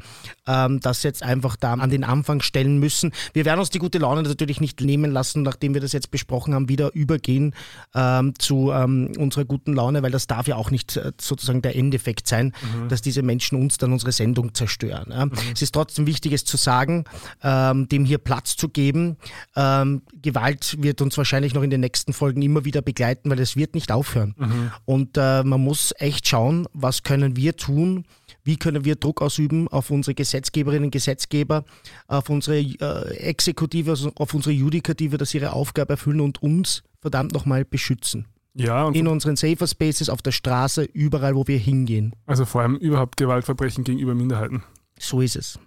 ähm, 0.46 0.81
das 0.81 1.02
jetzt 1.02 1.23
einfach 1.23 1.56
da 1.56 1.75
an 1.75 1.90
den 1.90 2.05
Anfang 2.05 2.40
stellen 2.43 2.79
müssen. 2.79 3.12
Wir 3.32 3.44
werden 3.44 3.61
uns 3.61 3.70
die 3.70 3.79
gute 3.79 3.99
Laune 3.99 4.23
natürlich 4.23 4.61
nicht 4.61 4.81
nehmen 4.81 5.12
lassen, 5.12 5.43
nachdem 5.43 5.75
wir 5.75 5.81
das 5.81 5.93
jetzt 5.93 6.11
besprochen 6.11 6.55
haben, 6.55 6.69
wieder 6.69 6.94
übergehen 6.94 7.55
ähm, 7.94 8.35
zu 8.38 8.73
ähm, 8.73 9.12
unserer 9.19 9.44
guten 9.44 9.75
Laune, 9.75 10.02
weil 10.02 10.11
das 10.11 10.26
darf 10.26 10.49
ja 10.49 10.56
auch 10.56 10.70
nicht 10.70 10.96
äh, 10.96 11.12
sozusagen 11.20 11.62
der 11.62 11.76
Endeffekt 11.76 12.26
sein, 12.29 12.52
mhm. 12.62 12.88
dass 12.88 13.02
diese 13.02 13.23
Menschen 13.23 13.61
uns 13.61 13.79
dann 13.79 13.93
unsere 13.93 14.12
Sendung 14.12 14.55
zerstören. 14.55 15.11
Ja. 15.11 15.26
Mhm. 15.26 15.32
Es 15.52 15.62
ist 15.62 15.73
trotzdem 15.73 16.06
wichtig, 16.06 16.32
es 16.32 16.44
zu 16.44 16.56
sagen, 16.56 17.05
ähm, 17.43 17.88
dem 17.88 18.05
hier 18.05 18.19
Platz 18.19 18.56
zu 18.56 18.69
geben. 18.69 19.17
Ähm, 19.56 20.02
Gewalt 20.20 20.76
wird 20.82 21.00
uns 21.00 21.16
wahrscheinlich 21.19 21.54
noch 21.54 21.62
in 21.62 21.70
den 21.70 21.80
nächsten 21.80 22.12
Folgen 22.12 22.42
immer 22.42 22.64
wieder 22.64 22.82
begleiten, 22.82 23.30
weil 23.30 23.40
es 23.40 23.56
wird 23.56 23.75
nicht 23.75 23.90
aufhören. 23.92 24.34
Mhm. 24.36 24.70
Und 24.84 25.16
äh, 25.16 25.42
man 25.42 25.60
muss 25.60 25.92
echt 25.98 26.28
schauen, 26.28 26.66
was 26.72 27.02
können 27.02 27.36
wir 27.36 27.56
tun, 27.56 28.04
wie 28.44 28.56
können 28.56 28.84
wir 28.84 28.96
Druck 28.96 29.20
ausüben 29.20 29.69
auf 29.69 29.90
unsere 29.90 30.14
Gesetzgeberinnen 30.14 30.84
und 30.84 30.90
Gesetzgeber, 30.90 31.64
auf 32.06 32.30
unsere 32.30 32.58
äh, 32.58 33.16
Exekutive, 33.16 33.90
also 33.90 34.12
auf 34.16 34.34
unsere 34.34 34.52
Judikative, 34.52 35.19
dass 35.19 35.30
sie 35.30 35.38
ihre 35.38 35.52
Aufgabe 35.52 35.94
erfüllen 35.94 36.20
und 36.20 36.42
uns 36.42 36.82
verdammt 37.00 37.32
nochmal 37.32 37.64
beschützen. 37.64 38.26
Ja, 38.54 38.88
in 38.88 39.06
unseren 39.06 39.36
Safer 39.36 39.69
Spaces, 39.69 40.08
auf 40.08 40.20
der 40.20 40.32
Straße, 40.32 40.82
überall, 40.82 41.36
wo 41.36 41.46
wir 41.46 41.58
hingehen. 41.58 42.12
Also 42.26 42.44
vor 42.44 42.62
allem 42.62 42.76
überhaupt 42.76 43.16
Gewaltverbrechen 43.16 43.84
gegenüber 43.84 44.14
Minderheiten. 44.14 44.64
So 44.98 45.20
ist 45.20 45.36
es. 45.36 45.60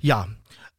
Ja, 0.00 0.28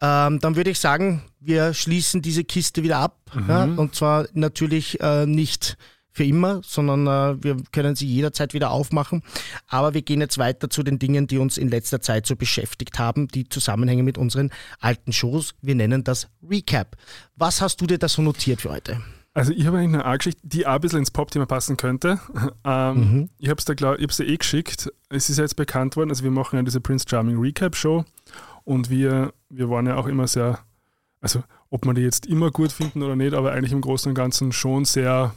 ähm, 0.03 0.39
dann 0.39 0.57
würde 0.57 0.69
ich 0.69 0.79
sagen, 0.79 1.23
wir 1.39 1.73
schließen 1.73 2.21
diese 2.21 2.43
Kiste 2.43 2.83
wieder 2.83 2.97
ab. 2.97 3.21
Mhm. 3.33 3.45
Ja, 3.47 3.63
und 3.63 3.95
zwar 3.95 4.27
natürlich 4.33 4.99
äh, 4.99 5.25
nicht 5.25 5.77
für 6.11 6.25
immer, 6.25 6.61
sondern 6.61 7.07
äh, 7.07 7.41
wir 7.41 7.57
können 7.71 7.95
sie 7.95 8.05
jederzeit 8.05 8.53
wieder 8.53 8.71
aufmachen. 8.71 9.23
Aber 9.67 9.93
wir 9.93 10.01
gehen 10.01 10.19
jetzt 10.19 10.37
weiter 10.37 10.69
zu 10.69 10.83
den 10.83 10.99
Dingen, 10.99 11.27
die 11.27 11.37
uns 11.37 11.57
in 11.57 11.69
letzter 11.69 12.01
Zeit 12.01 12.27
so 12.27 12.35
beschäftigt 12.35 12.99
haben, 12.99 13.29
die 13.29 13.47
Zusammenhänge 13.47 14.03
mit 14.03 14.17
unseren 14.17 14.51
alten 14.81 15.13
Shows. 15.13 15.55
Wir 15.61 15.75
nennen 15.75 16.03
das 16.03 16.27
Recap. 16.47 16.97
Was 17.37 17.61
hast 17.61 17.79
du 17.79 17.87
dir 17.87 17.97
da 17.97 18.09
so 18.09 18.21
notiert 18.21 18.59
für 18.59 18.71
heute? 18.71 19.01
Also 19.33 19.53
ich 19.53 19.65
habe 19.65 19.79
eigentlich 19.79 20.03
eine 20.03 20.17
Geschichte, 20.17 20.41
die 20.43 20.67
auch 20.67 20.73
ein 20.73 20.81
bisschen 20.81 20.99
ins 20.99 21.11
Pop-Thema 21.11 21.45
passen 21.45 21.77
könnte. 21.77 22.19
Ähm, 22.65 22.95
mhm. 22.95 23.29
Ich 23.39 23.49
habe 23.49 23.59
es 23.59 23.65
da, 23.65 23.73
glaub, 23.73 23.99
ich 23.99 24.19
eh 24.21 24.37
geschickt. 24.37 24.89
Es 25.09 25.29
ist 25.29 25.37
jetzt 25.37 25.57
bekannt 25.57 25.97
worden, 25.97 26.11
also 26.11 26.23
wir 26.23 26.31
machen 26.31 26.55
ja 26.55 26.63
diese 26.63 26.79
Prince 26.79 27.05
Charming 27.09 27.37
Recap 27.37 27.75
Show 27.75 28.05
und 28.63 28.89
wir, 28.89 29.33
wir 29.49 29.69
waren 29.69 29.87
ja 29.87 29.95
auch 29.95 30.07
immer 30.07 30.27
sehr, 30.27 30.59
also 31.21 31.43
ob 31.69 31.85
man 31.85 31.95
die 31.95 32.01
jetzt 32.01 32.25
immer 32.25 32.51
gut 32.51 32.71
finden 32.71 33.01
oder 33.03 33.15
nicht, 33.15 33.33
aber 33.33 33.51
eigentlich 33.51 33.71
im 33.71 33.81
Großen 33.81 34.09
und 34.09 34.15
Ganzen 34.15 34.51
schon 34.51 34.85
sehr 34.85 35.33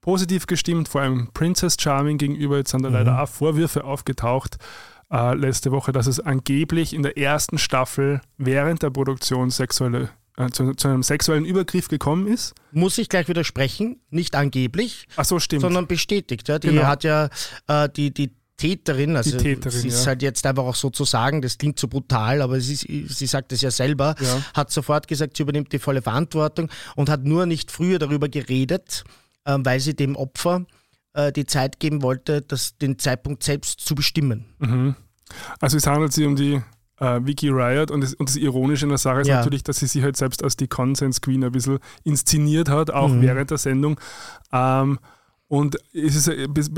positiv 0.00 0.46
gestimmt, 0.46 0.88
vor 0.88 1.00
allem 1.00 1.28
Princess 1.34 1.76
Charming 1.80 2.18
gegenüber. 2.18 2.58
Jetzt 2.58 2.70
sind 2.70 2.82
da 2.82 2.88
mhm. 2.88 2.94
leider 2.94 3.22
auch 3.22 3.28
Vorwürfe 3.28 3.84
aufgetaucht 3.84 4.58
äh, 5.10 5.34
letzte 5.34 5.72
Woche, 5.72 5.92
dass 5.92 6.06
es 6.06 6.20
angeblich 6.20 6.94
in 6.94 7.02
der 7.02 7.18
ersten 7.18 7.58
Staffel 7.58 8.20
während 8.38 8.82
der 8.82 8.90
Produktion 8.90 9.50
sexuelle 9.50 10.10
äh, 10.36 10.48
zu, 10.50 10.74
zu, 10.74 10.88
einem 10.88 11.02
sexuellen 11.02 11.44
Übergriff 11.44 11.88
gekommen 11.88 12.26
ist. 12.26 12.54
Muss 12.70 12.98
ich 12.98 13.08
gleich 13.08 13.28
widersprechen, 13.28 14.00
nicht 14.10 14.34
angeblich, 14.34 15.08
Ach 15.16 15.24
so, 15.24 15.38
stimmt. 15.38 15.62
sondern 15.62 15.86
bestätigt. 15.86 16.48
Ja. 16.48 16.58
Die 16.58 16.68
genau. 16.68 16.84
hat 16.84 17.04
ja 17.04 17.28
äh, 17.68 17.88
die, 17.88 18.12
die 18.12 18.32
Täterin, 18.56 19.16
also 19.16 19.36
Täterin, 19.36 19.80
sie 19.80 19.88
ist 19.88 20.00
ja. 20.00 20.06
halt 20.08 20.22
jetzt 20.22 20.46
einfach 20.46 20.64
auch 20.64 20.74
so 20.74 20.88
zu 20.88 21.04
sagen, 21.04 21.42
das 21.42 21.58
klingt 21.58 21.78
so 21.78 21.88
brutal, 21.88 22.40
aber 22.40 22.60
sie, 22.60 23.06
sie 23.06 23.26
sagt 23.26 23.52
es 23.52 23.60
ja 23.60 23.70
selber, 23.70 24.14
ja. 24.18 24.42
hat 24.54 24.70
sofort 24.70 25.08
gesagt, 25.08 25.36
sie 25.36 25.42
übernimmt 25.42 25.72
die 25.72 25.78
volle 25.78 26.00
Verantwortung 26.00 26.70
und 26.94 27.10
hat 27.10 27.24
nur 27.24 27.44
nicht 27.44 27.70
früher 27.70 27.98
darüber 27.98 28.28
geredet, 28.28 29.04
äh, 29.44 29.58
weil 29.58 29.80
sie 29.80 29.94
dem 29.94 30.16
Opfer 30.16 30.64
äh, 31.12 31.32
die 31.32 31.44
Zeit 31.44 31.80
geben 31.80 32.02
wollte, 32.02 32.40
das, 32.40 32.78
den 32.78 32.98
Zeitpunkt 32.98 33.42
selbst 33.42 33.80
zu 33.80 33.94
bestimmen. 33.94 34.46
Mhm. 34.58 34.96
Also 35.60 35.76
es 35.76 35.86
handelt 35.86 36.12
sich 36.12 36.24
um 36.24 36.36
die 36.36 36.62
äh, 36.98 37.20
Vicky 37.22 37.50
Riot 37.50 37.90
und 37.90 38.00
das, 38.00 38.14
und 38.14 38.28
das 38.28 38.36
Ironische 38.36 38.86
in 38.86 38.90
der 38.90 38.98
Sache 38.98 39.20
ist 39.20 39.28
ja. 39.28 39.36
natürlich, 39.36 39.64
dass 39.64 39.78
sie 39.78 39.86
sich 39.86 40.02
halt 40.02 40.16
selbst 40.16 40.42
als 40.42 40.56
die 40.56 40.68
Consens 40.68 41.20
Queen 41.20 41.44
ein 41.44 41.52
bisschen 41.52 41.78
inszeniert 42.04 42.68
hat, 42.68 42.90
auch 42.90 43.08
mhm. 43.08 43.22
während 43.22 43.50
der 43.50 43.58
Sendung. 43.58 44.00
Ähm, 44.52 44.98
und 45.48 45.76
es 45.92 46.26
ist, 46.26 46.30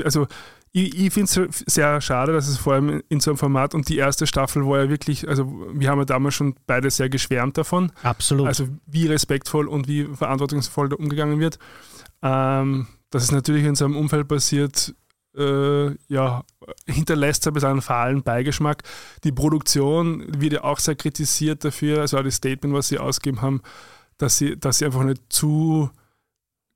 also 0.03 0.27
ich, 0.71 0.97
ich 0.97 1.13
finde 1.13 1.49
es 1.49 1.63
sehr 1.67 1.99
schade, 2.01 2.33
dass 2.33 2.47
es 2.47 2.57
vor 2.57 2.73
allem 2.73 3.01
in 3.09 3.19
so 3.19 3.31
einem 3.31 3.37
Format 3.37 3.73
und 3.73 3.89
die 3.89 3.97
erste 3.97 4.27
Staffel 4.27 4.65
war 4.67 4.83
ja 4.83 4.89
wirklich, 4.89 5.27
also 5.27 5.67
wir 5.73 5.89
haben 5.89 5.99
ja 5.99 6.05
damals 6.05 6.35
schon 6.35 6.55
beide 6.67 6.89
sehr 6.91 7.09
geschwärmt 7.09 7.57
davon. 7.57 7.91
Absolut. 8.03 8.47
Also 8.47 8.67
wie 8.85 9.07
respektvoll 9.07 9.67
und 9.67 9.87
wie 9.87 10.05
verantwortungsvoll 10.05 10.89
da 10.89 10.95
umgegangen 10.95 11.39
wird. 11.39 11.57
Ähm, 12.21 12.87
dass 13.09 13.23
es 13.23 13.31
natürlich 13.31 13.65
in 13.65 13.75
so 13.75 13.85
einem 13.85 13.97
Umfeld 13.97 14.27
passiert, 14.27 14.93
äh, 15.35 15.91
ja, 16.07 16.43
hinterlässt 16.85 17.47
ein 17.47 17.53
bisschen 17.53 17.69
einen 17.69 17.81
fahlen 17.81 18.23
Beigeschmack. 18.23 18.83
Die 19.23 19.31
Produktion 19.31 20.25
wird 20.39 20.53
ja 20.53 20.63
auch 20.63 20.79
sehr 20.79 20.95
kritisiert 20.95 21.63
dafür, 21.63 22.01
also 22.01 22.17
auch 22.17 22.23
das 22.23 22.35
Statement, 22.35 22.75
was 22.75 22.89
sie 22.89 22.99
ausgegeben 22.99 23.41
haben, 23.41 23.61
dass 24.17 24.37
sie, 24.37 24.57
dass 24.57 24.79
sie 24.79 24.85
einfach 24.85 25.03
nicht 25.03 25.21
zu 25.29 25.89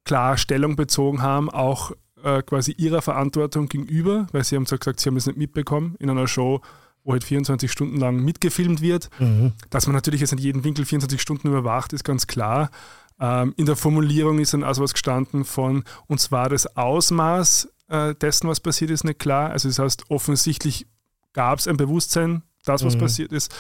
klar 0.05 0.38
Stellung 0.38 0.75
bezogen 0.75 1.21
haben, 1.21 1.50
auch 1.50 1.91
äh, 2.24 2.42
quasi 2.42 2.72
ihrer 2.72 3.01
Verantwortung 3.01 3.68
gegenüber, 3.68 4.27
weil 4.32 4.44
sie 4.44 4.56
haben 4.56 4.65
zwar 4.65 4.80
gesagt, 4.80 5.00
sie 5.00 5.10
haben 5.10 5.18
es 5.18 5.27
nicht 5.27 5.38
mitbekommen 5.38 5.96
in 6.00 6.10
einer 6.10 6.27
Show, 6.27 6.62
wo 7.03 7.12
halt 7.12 7.24
24 7.24 7.72
Stunden 7.72 7.98
lang 7.98 8.24
mitgefilmt 8.24 8.82
wird. 8.82 9.10
Mhm. 9.20 9.53
Dass 9.70 9.88
man 9.88 9.94
natürlich 9.94 10.22
jetzt 10.22 10.34
in 10.34 10.39
jedem 10.39 10.63
Winkel 10.63 10.86
24 10.86 11.22
Stunden 11.22 11.50
überwacht, 11.50 11.94
ist 11.94 12.03
ganz 12.03 12.27
klar. 12.27 12.72
Ähm, 13.20 13.53
in 13.58 13.65
der 13.65 13.75
Formulierung 13.75 14.39
ist 14.39 14.53
dann 14.53 14.63
also 14.63 14.82
was 14.82 14.94
gestanden 14.94 15.46
von, 15.46 15.84
und 16.08 16.20
zwar 16.20 16.50
das 16.50 16.77
Ausmaß 16.77 17.70
äh, 17.89 18.15
dessen, 18.15 18.48
was 18.48 18.60
passiert 18.60 18.92
ist, 18.92 19.03
nicht 19.03 19.20
klar. 19.20 19.51
Also 19.51 19.68
das 19.68 19.80
heißt, 19.80 20.10
offensichtlich 20.10 20.88
gab 21.34 21.60
es 21.60 21.68
ein 21.68 21.77
Bewusstsein, 21.77 22.44
das, 22.65 22.84
was 22.86 22.96
mhm. 22.96 23.00
passiert 23.00 23.32
ist. 23.34 23.53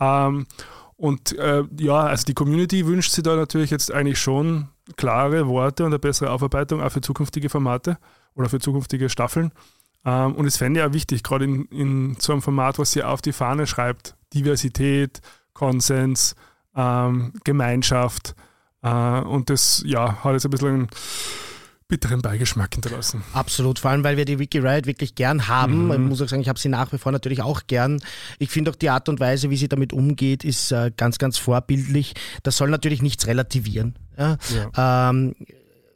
Ähm, 0.00 0.46
und 1.00 1.32
äh, 1.38 1.64
ja, 1.78 2.00
also 2.00 2.24
die 2.26 2.34
Community 2.34 2.84
wünscht 2.84 3.12
sich 3.12 3.24
da 3.24 3.34
natürlich 3.34 3.70
jetzt 3.70 3.90
eigentlich 3.90 4.18
schon 4.18 4.68
klare 4.96 5.46
Worte 5.48 5.84
und 5.84 5.92
eine 5.92 5.98
bessere 5.98 6.30
Aufarbeitung 6.30 6.82
auch 6.82 6.92
für 6.92 7.00
zukünftige 7.00 7.48
Formate 7.48 7.96
oder 8.34 8.50
für 8.50 8.60
zukünftige 8.60 9.08
Staffeln. 9.08 9.50
Ähm, 10.04 10.34
und 10.34 10.44
es 10.44 10.58
fände 10.58 10.80
ja 10.80 10.92
wichtig, 10.92 11.22
gerade 11.22 11.46
in, 11.46 11.64
in 11.66 12.16
so 12.18 12.32
einem 12.32 12.42
Format, 12.42 12.78
was 12.78 12.92
sie 12.92 13.02
auf 13.02 13.22
die 13.22 13.32
Fahne 13.32 13.66
schreibt, 13.66 14.14
Diversität, 14.34 15.22
Konsens, 15.54 16.36
ähm, 16.76 17.32
Gemeinschaft. 17.44 18.34
Äh, 18.82 19.20
und 19.22 19.48
das 19.48 19.82
ja, 19.86 20.22
hat 20.22 20.34
jetzt 20.34 20.44
ein 20.44 20.50
bisschen 20.50 20.88
bitteren 21.90 22.22
Beigeschmack 22.22 22.72
hinterlassen. 22.72 23.22
Absolut, 23.34 23.78
vor 23.78 23.90
allem 23.90 24.02
weil 24.04 24.16
wir 24.16 24.24
die 24.24 24.38
Wiki 24.38 24.58
Riot 24.58 24.86
wirklich 24.86 25.14
gern 25.14 25.48
haben. 25.48 25.86
Mhm. 25.86 25.92
Ich 25.92 25.98
muss 25.98 26.22
auch 26.22 26.28
sagen, 26.28 26.40
ich 26.40 26.48
habe 26.48 26.58
sie 26.58 26.70
nach 26.70 26.92
wie 26.92 26.98
vor 26.98 27.12
natürlich 27.12 27.42
auch 27.42 27.66
gern. 27.66 28.00
Ich 28.38 28.48
finde 28.48 28.70
auch 28.70 28.76
die 28.76 28.88
Art 28.88 29.08
und 29.08 29.20
Weise, 29.20 29.50
wie 29.50 29.56
sie 29.56 29.68
damit 29.68 29.92
umgeht, 29.92 30.44
ist 30.44 30.72
äh, 30.72 30.90
ganz, 30.96 31.18
ganz 31.18 31.36
vorbildlich. 31.36 32.14
Das 32.42 32.56
soll 32.56 32.70
natürlich 32.70 33.02
nichts 33.02 33.26
relativieren. 33.26 33.96
Ja? 34.16 34.38
Ja. 34.74 35.10
Ähm, 35.10 35.34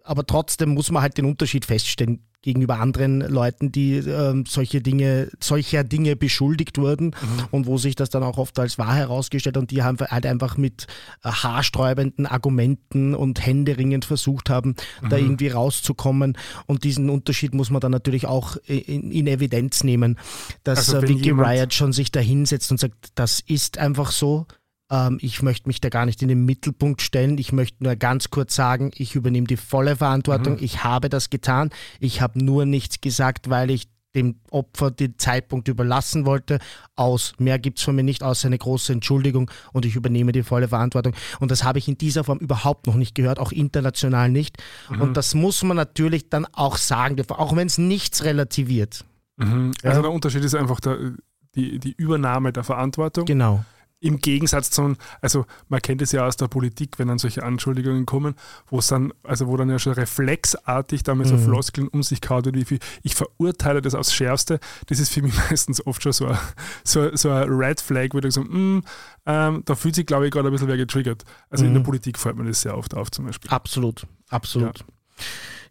aber 0.03 0.27
trotzdem 0.27 0.71
muss 0.71 0.91
man 0.91 1.03
halt 1.03 1.17
den 1.17 1.25
Unterschied 1.25 1.65
feststellen 1.65 2.21
gegenüber 2.45 2.79
anderen 2.79 3.23
Leuten, 3.23 3.73
die 3.73 3.97
ähm, 3.97 4.45
solche 4.47 4.83
Dinge, 4.83 5.31
solcher 5.41 5.83
Dinge 5.83 6.15
beschuldigt 6.15 6.77
wurden 6.77 7.07
mhm. 7.07 7.45
und 7.51 7.67
wo 7.67 7.79
sich 7.79 7.97
das 7.97 8.11
dann 8.11 8.23
auch 8.23 8.37
oft 8.37 8.59
als 8.59 8.77
wahr 8.77 8.95
herausgestellt 8.95 9.57
hat 9.57 9.63
und 9.63 9.71
die 9.71 9.83
haben 9.83 9.99
halt 9.99 10.27
einfach 10.27 10.59
mit 10.59 10.87
äh, 11.25 11.31
haarsträubenden 11.31 12.27
Argumenten 12.27 13.15
und 13.15 13.45
händeringend 13.45 14.05
versucht 14.05 14.51
haben, 14.51 14.77
mhm. 15.01 15.09
da 15.09 15.17
irgendwie 15.17 15.49
rauszukommen 15.49 16.37
und 16.67 16.85
diesen 16.85 17.09
Unterschied 17.09 17.55
muss 17.55 17.71
man 17.71 17.81
dann 17.81 17.93
natürlich 17.93 18.27
auch 18.27 18.59
in, 18.67 19.11
in 19.11 19.27
Evidenz 19.27 19.83
nehmen, 19.83 20.19
dass 20.65 20.91
also 20.91 20.99
äh, 20.99 21.09
Vicky 21.09 21.31
Riot 21.31 21.73
schon 21.73 21.95
sich 21.95 22.13
da 22.13 22.21
hinsetzt 22.21 22.71
und 22.71 22.79
sagt, 22.79 23.09
das 23.15 23.41
ist 23.41 23.79
einfach 23.79 24.11
so, 24.11 24.47
ähm, 24.95 25.19
ich 25.21 25.43
möchte 25.43 25.69
mich 25.69 25.81
da 25.81 25.89
gar 25.89 26.07
nicht 26.07 26.23
in 26.23 26.29
den 26.29 26.45
Mittelpunkt 26.45 27.03
stellen. 27.03 27.39
Ich 27.39 27.53
möchte 27.53 27.83
nur 27.83 27.97
ganz 27.97 28.31
kurz 28.31 28.55
sagen, 28.55 28.93
ich 28.95 29.15
übernehme 29.15 29.47
die 29.47 29.57
volle 29.57 29.97
Verantwortung. 29.97 30.55
Mhm. 30.55 30.63
Ich 30.63 30.85
habe 30.85 31.09
das 31.09 31.31
getan. 31.31 31.71
Ich 32.01 32.21
habe 32.21 32.43
nur 32.43 32.65
nichts 32.65 33.01
gesagt, 33.01 33.51
weil 33.51 33.71
ich 33.71 33.89
dem 34.15 34.37
Opfer 34.51 34.93
den 34.93 35.19
Zeitpunkt 35.19 35.67
überlassen 35.67 36.25
wollte. 36.25 36.61
Aus. 36.95 37.33
Mehr 37.39 37.59
gibt 37.59 37.79
es 37.79 37.85
von 37.85 37.97
mir 37.97 38.05
nicht, 38.05 38.23
außer 38.23 38.47
eine 38.47 38.59
große 38.59 38.93
Entschuldigung 38.93 39.51
und 39.73 39.85
ich 39.85 39.97
übernehme 39.97 40.31
die 40.31 40.45
volle 40.45 40.69
Verantwortung. 40.69 41.15
Und 41.41 41.51
das 41.51 41.65
habe 41.65 41.81
ich 41.81 41.89
in 41.89 41.99
dieser 41.99 42.23
Form 42.23 42.39
überhaupt 42.39 42.87
noch 42.87 42.95
nicht 42.95 43.17
gehört, 43.17 43.41
auch 43.41 43.51
international 43.51 44.29
nicht. 44.29 44.63
Mhm. 44.89 45.01
Und 45.01 45.17
das 45.17 45.35
muss 45.35 45.65
man 45.65 45.77
natürlich 45.77 46.31
dann 46.31 46.47
auch 46.53 46.77
sagen 46.77 47.17
dürfen, 47.17 47.33
auch 47.33 47.57
wenn 47.57 47.67
es 47.67 47.77
nichts 47.77 48.23
relativiert. 48.23 49.05
Mhm. 49.37 49.73
Also 49.83 49.97
ja. 49.97 50.03
der 50.03 50.13
Unterschied 50.13 50.45
ist 50.45 50.55
einfach 50.55 50.79
der, 50.79 51.15
die, 51.57 51.81
die 51.81 51.93
Übernahme 51.93 52.53
der 52.53 52.63
Verantwortung. 52.63 53.25
Genau. 53.25 53.65
Im 54.05 54.19
Gegensatz 54.19 54.71
zu, 54.71 54.97
also 55.23 55.47
man 55.69 55.81
kennt 55.81 56.03
es 56.03 56.13
ja 56.13 56.27
aus 56.27 56.37
der 56.37 56.49
Politik, 56.49 56.99
wenn 56.99 57.09
dann 57.09 57.19
solche 57.19 57.43
Anschuldigungen 57.43 58.05
kommen, 58.05 58.35
wo 58.67 58.79
es 58.79 58.89
dann, 58.89 59.15
also 59.23 59.47
wo 59.47 59.57
dann 59.57 59.71
ja 59.71 59.79
schon 59.79 59.95
reflexartig 59.95 61.03
damit 61.05 61.27
mhm. 61.27 61.31
so 61.31 61.39
Floskeln 61.39 61.89
um 61.89 62.03
sich 62.03 62.21
kaut 62.21 62.45
wie 62.45 62.79
ich 63.03 63.15
verurteile 63.15 63.81
das 63.81 63.95
aufs 63.95 64.13
Schärfste. 64.13 64.61
Das 64.89 65.01
ist 65.01 65.11
für 65.11 65.23
mich 65.23 65.35
meistens 65.51 65.85
oft 65.87 66.03
schon 66.03 66.13
so 66.13 66.27
ein, 66.27 66.39
so, 66.85 67.17
so 67.17 67.31
ein 67.31 67.49
Red 67.49 67.81
Flag, 67.81 68.09
wo 68.13 68.19
ich 68.19 68.35
so, 68.35 68.43
mm, 68.43 68.85
ähm, 69.25 69.63
da 69.65 69.75
fühlt 69.75 69.95
sich, 69.95 70.05
glaube 70.05 70.27
ich, 70.27 70.33
gerade 70.33 70.49
ein 70.49 70.53
bisschen 70.53 70.69
wer 70.69 70.77
getriggert. 70.77 71.25
Also 71.49 71.65
mhm. 71.65 71.69
in 71.69 71.75
der 71.75 71.81
mhm. 71.81 71.87
Politik 71.87 72.19
fällt 72.19 72.37
mir 72.37 72.45
das 72.45 72.61
sehr 72.61 72.77
oft 72.77 72.95
auf 72.95 73.11
zum 73.11 73.25
Beispiel. 73.25 73.51
Absolut, 73.51 74.07
absolut. 74.29 74.81
Ja. 74.81 74.85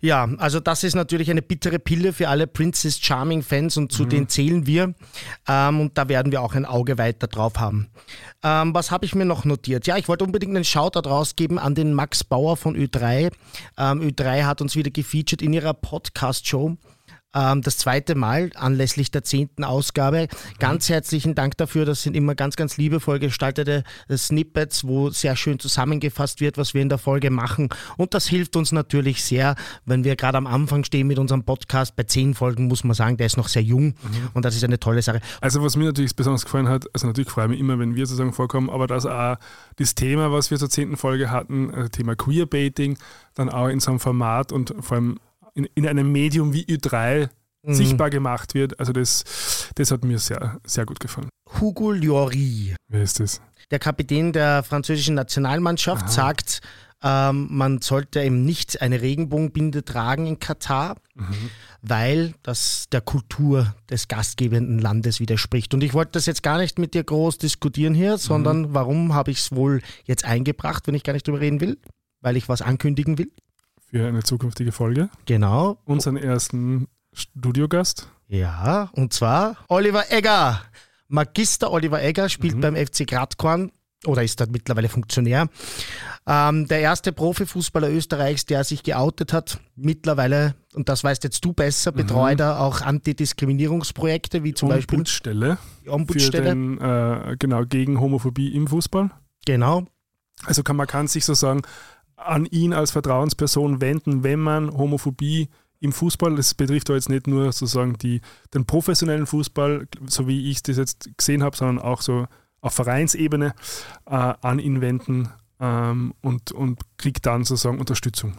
Ja, 0.04 0.28
also 0.38 0.60
das 0.60 0.84
ist 0.84 0.96
natürlich 0.96 1.32
eine 1.32 1.42
bittere 1.42 1.80
Pille 1.80 2.12
für 2.12 2.28
alle 2.28 2.46
Princess 2.46 3.00
Charming 3.00 3.42
Fans 3.42 3.78
und 3.78 3.94
zu 3.94 4.04
mhm. 4.04 4.10
denen 4.10 4.28
zählen 4.28 4.68
wir. 4.68 4.96
Ähm, 5.48 5.80
und 5.80 5.98
da 5.98 6.10
werden 6.10 6.34
wir 6.34 6.42
auch 6.42 6.56
ein 6.56 6.66
Auge 6.66 6.98
weiter 6.98 7.28
drauf 7.28 7.54
haben. 7.58 7.88
Ähm, 8.44 8.74
was 8.74 8.92
habe 8.92 9.06
ich 9.06 9.16
mir 9.16 9.24
noch 9.24 9.46
notiert? 9.46 9.88
Ja, 9.88 9.96
ich 9.96 10.10
wollte 10.10 10.26
unbedingt 10.26 10.54
einen 10.54 10.66
Shoutout 10.66 11.08
rausgeben 11.08 11.58
an 11.58 11.74
den 11.74 11.94
Max 11.94 12.26
Bauer 12.26 12.58
von 12.58 12.76
Ö3. 12.76 13.32
Ähm, 13.78 14.02
Ö3 14.02 14.44
hat 14.44 14.60
uns 14.60 14.76
wieder 14.76 14.92
gefeatured 14.92 15.42
in 15.42 15.54
ihrer 15.54 15.74
Podcast-Show 15.74 16.76
das 17.34 17.78
zweite 17.78 18.16
Mal 18.16 18.52
anlässlich 18.56 19.12
der 19.12 19.24
zehnten 19.24 19.64
Ausgabe. 19.64 20.28
Ganz 20.60 20.90
herzlichen 20.90 21.36
Dank 21.36 21.58
dafür. 21.58 21.86
Das 21.86 22.04
sind 22.04 22.16
immer 22.16 22.36
ganz, 22.36 22.56
ganz 22.56 22.78
liebevoll 22.78 23.20
gestaltete 23.20 23.84
äh, 24.08 24.18
Snippets, 24.18 24.88
wo 24.88 25.10
sehr 25.10 25.36
schön 25.36 25.60
zusammengefasst 25.60 26.42
wird, 26.42 26.58
was 26.58 26.74
wir 26.74 26.82
in 26.82 26.90
der 26.90 26.98
Folge 26.98 27.32
machen. 27.32 27.70
Und 27.98 28.14
das 28.14 28.28
hilft 28.28 28.56
uns 28.56 28.72
natürlich 28.72 29.24
sehr, 29.24 29.56
wenn 29.86 30.04
wir 30.04 30.16
gerade 30.16 30.38
am 30.38 30.48
Anfang 30.48 30.84
stehen 30.84 31.08
mit 31.08 31.20
unserem 31.20 31.44
Podcast. 31.44 31.96
Bei 31.96 32.04
zehn 32.04 32.34
Folgen 32.34 32.68
muss 32.68 32.84
man 32.84 32.94
sagen, 32.94 33.18
der 33.18 33.26
ist 33.26 33.38
noch 33.38 33.48
sehr 33.48 33.64
jung 33.64 33.88
mhm. 33.88 34.30
und 34.34 34.46
das 34.46 34.56
ist 34.56 34.64
eine 34.64 34.80
tolle 34.80 35.02
Sache. 35.02 35.22
Also 35.42 35.64
was 35.64 35.76
mir 35.76 35.86
natürlich 35.86 36.16
besonders 36.16 36.46
gefallen 36.46 36.70
hat, 36.70 36.86
also 36.94 37.08
natürlich 37.08 37.30
freue 37.30 37.46
ich 37.46 37.52
mich 37.52 37.60
immer, 37.60 37.80
wenn 37.80 37.96
wir 37.96 38.06
sozusagen 38.06 38.34
vorkommen, 38.34 38.70
aber 38.70 38.88
dass 38.88 39.06
auch 39.06 39.38
das 39.78 39.96
Thema, 39.96 40.32
was 40.32 40.52
wir 40.52 40.58
zur 40.58 40.70
zehnten 40.70 40.98
Folge 40.98 41.32
hatten, 41.32 41.74
äh, 41.74 41.90
Thema 41.90 42.16
Queerbaiting, 42.16 42.98
dann 43.34 43.50
auch 43.50 43.68
in 43.68 43.80
so 43.80 43.92
einem 43.92 44.00
Format 44.00 44.52
und 44.52 44.74
vor 44.80 44.98
allem 44.98 45.20
in, 45.54 45.68
in 45.76 45.88
einem 45.88 46.12
Medium 46.12 46.54
wie 46.54 46.64
Ü3 46.66 47.30
mhm. 47.64 47.74
sichtbar 47.74 48.10
gemacht 48.10 48.54
wird. 48.54 48.80
Also 48.80 48.94
das, 48.94 49.70
das 49.76 49.92
hat 49.92 50.04
mir 50.04 50.20
sehr, 50.20 50.60
sehr 50.66 50.86
gut 50.86 51.00
gefallen. 51.00 51.30
Hugo 51.60 51.92
Llori. 51.92 52.76
Wer 52.88 53.04
ist 53.04 53.20
das? 53.20 53.42
Der 53.72 53.80
Kapitän 53.80 54.34
der 54.34 54.64
französischen 54.64 55.16
Nationalmannschaft 55.16 56.04
Aha. 56.04 56.12
sagt, 56.12 56.62
ähm, 57.04 57.48
man 57.52 57.82
sollte 57.82 58.22
eben 58.22 58.46
nicht 58.46 58.82
eine 58.82 59.02
Regenbogenbinde 59.02 59.84
tragen 59.84 60.26
in 60.26 60.40
Katar, 60.40 60.96
mhm. 61.16 61.50
weil 61.82 62.34
das 62.44 62.86
der 62.92 63.02
Kultur 63.02 63.76
des 63.90 64.08
gastgebenden 64.08 64.80
Landes 64.80 65.20
widerspricht. 65.20 65.74
Und 65.74 65.84
ich 65.84 65.94
wollte 65.94 66.14
das 66.14 66.26
jetzt 66.26 66.44
gar 66.44 66.58
nicht 66.58 66.80
mit 66.80 66.94
dir 66.94 67.04
groß 67.04 67.38
diskutieren 67.38 67.94
hier, 67.94 68.18
sondern 68.18 68.62
mhm. 68.62 68.74
warum 68.74 69.14
habe 69.14 69.32
ich 69.32 69.40
es 69.40 69.52
wohl 69.52 69.82
jetzt 70.06 70.24
eingebracht, 70.24 70.88
wenn 70.88 70.96
ich 70.96 71.04
gar 71.04 71.14
nicht 71.14 71.28
drüber 71.28 71.42
reden 71.42 71.60
will? 71.60 71.78
Weil 72.22 72.38
ich 72.38 72.48
was 72.48 72.62
ankündigen 72.62 73.18
will 73.18 73.32
für 73.94 74.08
eine 74.08 74.24
zukünftige 74.24 74.72
Folge. 74.72 75.10
Genau. 75.28 75.78
Unseren 75.86 76.18
ersten 76.18 76.88
Studiogast. 77.14 78.08
Ja, 78.28 78.90
und 78.94 79.14
zwar 79.14 79.58
Oliver 79.68 80.12
Egger. 80.12 80.62
Magister 81.10 81.72
Oliver 81.72 82.02
Egger 82.02 82.28
spielt 82.28 82.56
mhm. 82.56 82.62
beim 82.62 82.76
FC 82.76 83.06
Gradkorn 83.06 83.72
oder 84.06 84.24
ist 84.24 84.40
dort 84.40 84.52
mittlerweile 84.52 84.90
Funktionär. 84.90 85.48
Ähm, 86.26 86.68
der 86.68 86.80
erste 86.80 87.14
Profifußballer 87.14 87.92
Österreichs, 87.92 88.48
der 88.48 88.64
sich 88.64 88.82
geoutet 88.82 89.32
hat, 89.32 89.60
mittlerweile, 89.76 90.56
und 90.74 90.90
das 90.90 91.04
weißt 91.04 91.24
jetzt 91.24 91.46
du 91.46 91.54
besser, 91.54 91.92
mhm. 91.92 91.98
betreut 91.98 92.40
er 92.40 92.62
auch 92.62 92.82
Antidiskriminierungsprojekte, 92.82 94.44
wie 94.44 94.56
zum 94.56 94.72
Ombudsstelle 94.72 95.50
Beispiel 95.50 95.84
die 95.84 95.90
Ombudsstelle. 95.90 96.50
Für 96.50 96.56
den, 96.56 96.82
äh, 96.82 97.38
genau, 97.38 97.64
gegen 97.66 98.00
Homophobie 98.00 98.56
im 98.56 98.68
Fußball. 98.68 99.12
Genau. 99.46 99.86
Also 100.46 100.64
kann 100.64 100.78
man 100.78 100.88
kann 100.88 101.08
sich 101.08 101.26
so 101.26 101.36
sagen, 101.36 101.62
an 102.26 102.46
ihn 102.46 102.74
als 102.74 102.92
Vertrauensperson 102.92 103.82
wenden, 103.82 104.24
wenn 104.24 104.40
man 104.40 104.72
Homophobie 104.76 105.50
im 105.80 105.92
Fußball, 105.92 106.36
das 106.36 106.54
betrifft 106.54 106.90
jetzt 106.90 107.10
nicht 107.10 107.28
nur 107.28 107.52
sozusagen 107.52 107.98
die, 107.98 108.22
den 108.54 108.66
professionellen 108.66 109.26
Fußball, 109.26 109.88
so 110.06 110.28
wie 110.28 110.50
ich 110.50 110.64
das 110.64 110.78
jetzt 110.78 111.10
gesehen 111.18 111.44
habe, 111.44 111.58
sondern 111.58 111.80
auch 111.80 112.02
so 112.02 112.28
auf 112.62 112.74
Vereinsebene 112.74 113.54
äh, 114.06 114.34
an 114.42 114.60
ihn 114.60 114.80
wenden 114.80 115.30
ähm, 115.60 116.14
und, 116.22 116.54
und 116.54 116.80
kriegt 116.98 117.26
dann 117.26 117.44
sozusagen 117.44 117.80
Unterstützung. 117.80 118.38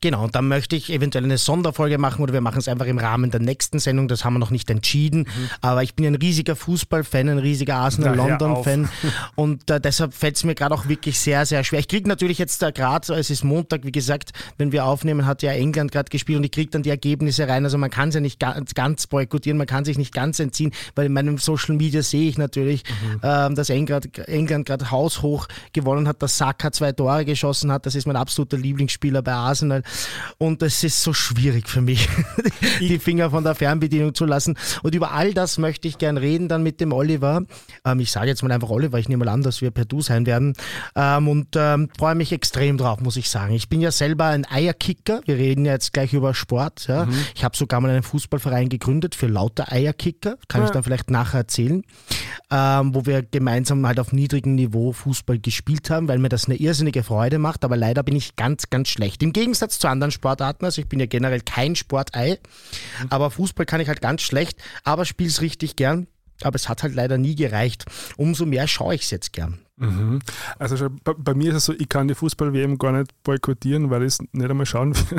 Genau, 0.00 0.24
und 0.24 0.34
dann 0.34 0.48
möchte 0.48 0.76
ich 0.76 0.92
eventuell 0.92 1.24
eine 1.24 1.38
Sonderfolge 1.38 1.98
machen 1.98 2.22
oder 2.22 2.32
wir 2.32 2.40
machen 2.40 2.58
es 2.58 2.68
einfach 2.68 2.86
im 2.86 2.98
Rahmen 2.98 3.30
der 3.30 3.40
nächsten 3.40 3.78
Sendung, 3.78 4.08
das 4.08 4.24
haben 4.24 4.34
wir 4.34 4.38
noch 4.38 4.50
nicht 4.50 4.70
entschieden. 4.70 5.20
Mhm. 5.20 5.50
Aber 5.60 5.82
ich 5.82 5.94
bin 5.94 6.06
ein 6.06 6.14
riesiger 6.14 6.56
Fußballfan, 6.56 7.28
ein 7.28 7.38
riesiger 7.38 7.76
Arsenal-London-Fan 7.76 8.88
und 9.34 9.70
äh, 9.70 9.80
deshalb 9.80 10.14
fällt 10.14 10.36
es 10.36 10.44
mir 10.44 10.54
gerade 10.54 10.74
auch 10.74 10.88
wirklich 10.88 11.20
sehr, 11.20 11.46
sehr 11.46 11.62
schwer. 11.64 11.80
Ich 11.80 11.88
kriege 11.88 12.08
natürlich 12.08 12.38
jetzt 12.38 12.62
da 12.62 12.70
gerade, 12.70 13.14
es 13.14 13.30
ist 13.30 13.44
Montag, 13.44 13.84
wie 13.84 13.92
gesagt, 13.92 14.30
wenn 14.58 14.72
wir 14.72 14.84
aufnehmen, 14.84 15.26
hat 15.26 15.42
ja 15.42 15.52
England 15.52 15.92
gerade 15.92 16.08
gespielt 16.08 16.38
und 16.38 16.44
ich 16.44 16.52
kriege 16.52 16.70
dann 16.70 16.82
die 16.82 16.90
Ergebnisse 16.90 17.48
rein. 17.48 17.64
Also 17.64 17.78
man 17.78 17.90
kann 17.90 18.08
es 18.08 18.14
ja 18.14 18.20
nicht 18.20 18.40
ganz, 18.40 18.74
ganz 18.74 19.06
boykottieren, 19.06 19.58
man 19.58 19.66
kann 19.66 19.84
sich 19.84 19.98
nicht 19.98 20.14
ganz 20.14 20.38
entziehen, 20.38 20.72
weil 20.94 21.06
in 21.06 21.12
meinem 21.12 21.38
Social 21.38 21.76
Media 21.76 22.02
sehe 22.02 22.28
ich 22.28 22.38
natürlich, 22.38 22.82
mhm. 22.84 23.20
ähm, 23.22 23.54
dass 23.54 23.70
England, 23.70 24.18
England 24.28 24.66
gerade 24.66 24.90
haushoch 24.90 25.48
gewonnen 25.72 26.08
hat, 26.08 26.22
dass 26.22 26.38
Saka 26.38 26.72
zwei 26.72 26.92
Tore 26.92 27.24
geschossen 27.24 27.70
hat. 27.70 27.86
Das 27.86 27.94
ist 27.94 28.06
mein 28.06 28.16
absoluter 28.16 28.56
Lieblingsspieler 28.56 29.22
bei 29.22 29.32
Arsenal 29.32 29.65
International. 29.66 29.82
Und 30.38 30.62
es 30.62 30.82
ist 30.84 31.02
so 31.02 31.12
schwierig 31.12 31.68
für 31.68 31.80
mich, 31.80 32.08
die 32.80 32.98
Finger 32.98 33.30
von 33.30 33.44
der 33.44 33.54
Fernbedienung 33.54 34.14
zu 34.14 34.24
lassen. 34.24 34.56
Und 34.82 34.94
über 34.94 35.12
all 35.12 35.34
das 35.34 35.58
möchte 35.58 35.88
ich 35.88 35.98
gern 35.98 36.16
reden 36.16 36.48
dann 36.48 36.62
mit 36.62 36.80
dem 36.80 36.92
Oliver. 36.92 37.42
Ähm, 37.84 38.00
ich 38.00 38.10
sage 38.10 38.28
jetzt 38.28 38.42
mal 38.42 38.52
einfach 38.52 38.70
Oliver, 38.70 38.98
ich 38.98 39.08
nehme 39.08 39.24
mal 39.24 39.32
an, 39.32 39.42
dass 39.42 39.60
wir 39.60 39.70
per 39.70 39.84
Du 39.84 40.00
sein 40.00 40.26
werden. 40.26 40.54
Ähm, 40.94 41.28
und 41.28 41.48
ähm, 41.56 41.88
freue 41.98 42.14
mich 42.14 42.32
extrem 42.32 42.78
drauf, 42.78 43.00
muss 43.00 43.16
ich 43.16 43.28
sagen. 43.28 43.54
Ich 43.54 43.68
bin 43.68 43.80
ja 43.80 43.90
selber 43.90 44.26
ein 44.26 44.46
Eierkicker. 44.46 45.20
Wir 45.24 45.36
reden 45.36 45.64
ja 45.64 45.72
jetzt 45.72 45.92
gleich 45.92 46.12
über 46.12 46.34
Sport. 46.34 46.86
Ja. 46.88 47.06
Mhm. 47.06 47.14
Ich 47.34 47.44
habe 47.44 47.56
sogar 47.56 47.80
mal 47.80 47.90
einen 47.90 48.02
Fußballverein 48.02 48.68
gegründet 48.68 49.14
für 49.14 49.26
lauter 49.26 49.72
Eierkicker. 49.72 50.36
Kann 50.48 50.62
ja. 50.62 50.66
ich 50.66 50.72
dann 50.72 50.82
vielleicht 50.82 51.10
nachher 51.10 51.38
erzählen. 51.38 51.82
Ähm, 52.50 52.94
wo 52.94 53.06
wir 53.06 53.22
gemeinsam 53.22 53.86
halt 53.86 53.98
auf 53.98 54.12
niedrigem 54.12 54.54
Niveau 54.54 54.92
Fußball 54.92 55.38
gespielt 55.38 55.90
haben, 55.90 56.08
weil 56.08 56.18
mir 56.18 56.28
das 56.28 56.46
eine 56.46 56.56
irrsinnige 56.56 57.02
Freude 57.02 57.38
macht. 57.38 57.64
Aber 57.64 57.76
leider 57.76 58.02
bin 58.02 58.16
ich 58.16 58.36
ganz, 58.36 58.70
ganz 58.70 58.88
schlecht. 58.88 59.22
Im 59.22 59.32
Gegensatz 59.56 59.78
zu 59.78 59.88
anderen 59.88 60.10
Sportarten. 60.10 60.64
Also 60.64 60.82
ich 60.82 60.88
bin 60.88 61.00
ja 61.00 61.06
generell 61.06 61.40
kein 61.40 61.76
Sportei. 61.76 62.38
Mhm. 63.02 63.06
Aber 63.10 63.30
Fußball 63.30 63.64
kann 63.64 63.80
ich 63.80 63.88
halt 63.88 64.02
ganz 64.02 64.22
schlecht. 64.22 64.58
Aber 64.84 65.04
spiele 65.04 65.30
es 65.30 65.40
richtig 65.40 65.76
gern. 65.76 66.06
Aber 66.42 66.56
es 66.56 66.68
hat 66.68 66.82
halt 66.82 66.94
leider 66.94 67.16
nie 67.16 67.34
gereicht. 67.34 67.86
Umso 68.18 68.44
mehr 68.44 68.68
schaue 68.68 68.94
ich 68.94 69.02
es 69.02 69.10
jetzt 69.10 69.32
gern. 69.32 69.60
Mhm. 69.76 70.18
Also 70.58 70.88
bei, 71.02 71.34
mir 71.34 71.50
ist 71.50 71.56
es 71.56 71.64
so, 71.64 71.72
ich 71.72 71.88
kann 71.88 72.08
die 72.08 72.14
Fußball-WM 72.14 72.76
gar 72.76 72.92
nicht 72.92 73.10
boykottieren, 73.22 73.88
weil 73.90 74.02
ich 74.02 74.08
es 74.08 74.18
nicht 74.32 74.50
einmal 74.50 74.66
schauen 74.66 74.94
will. 74.94 75.18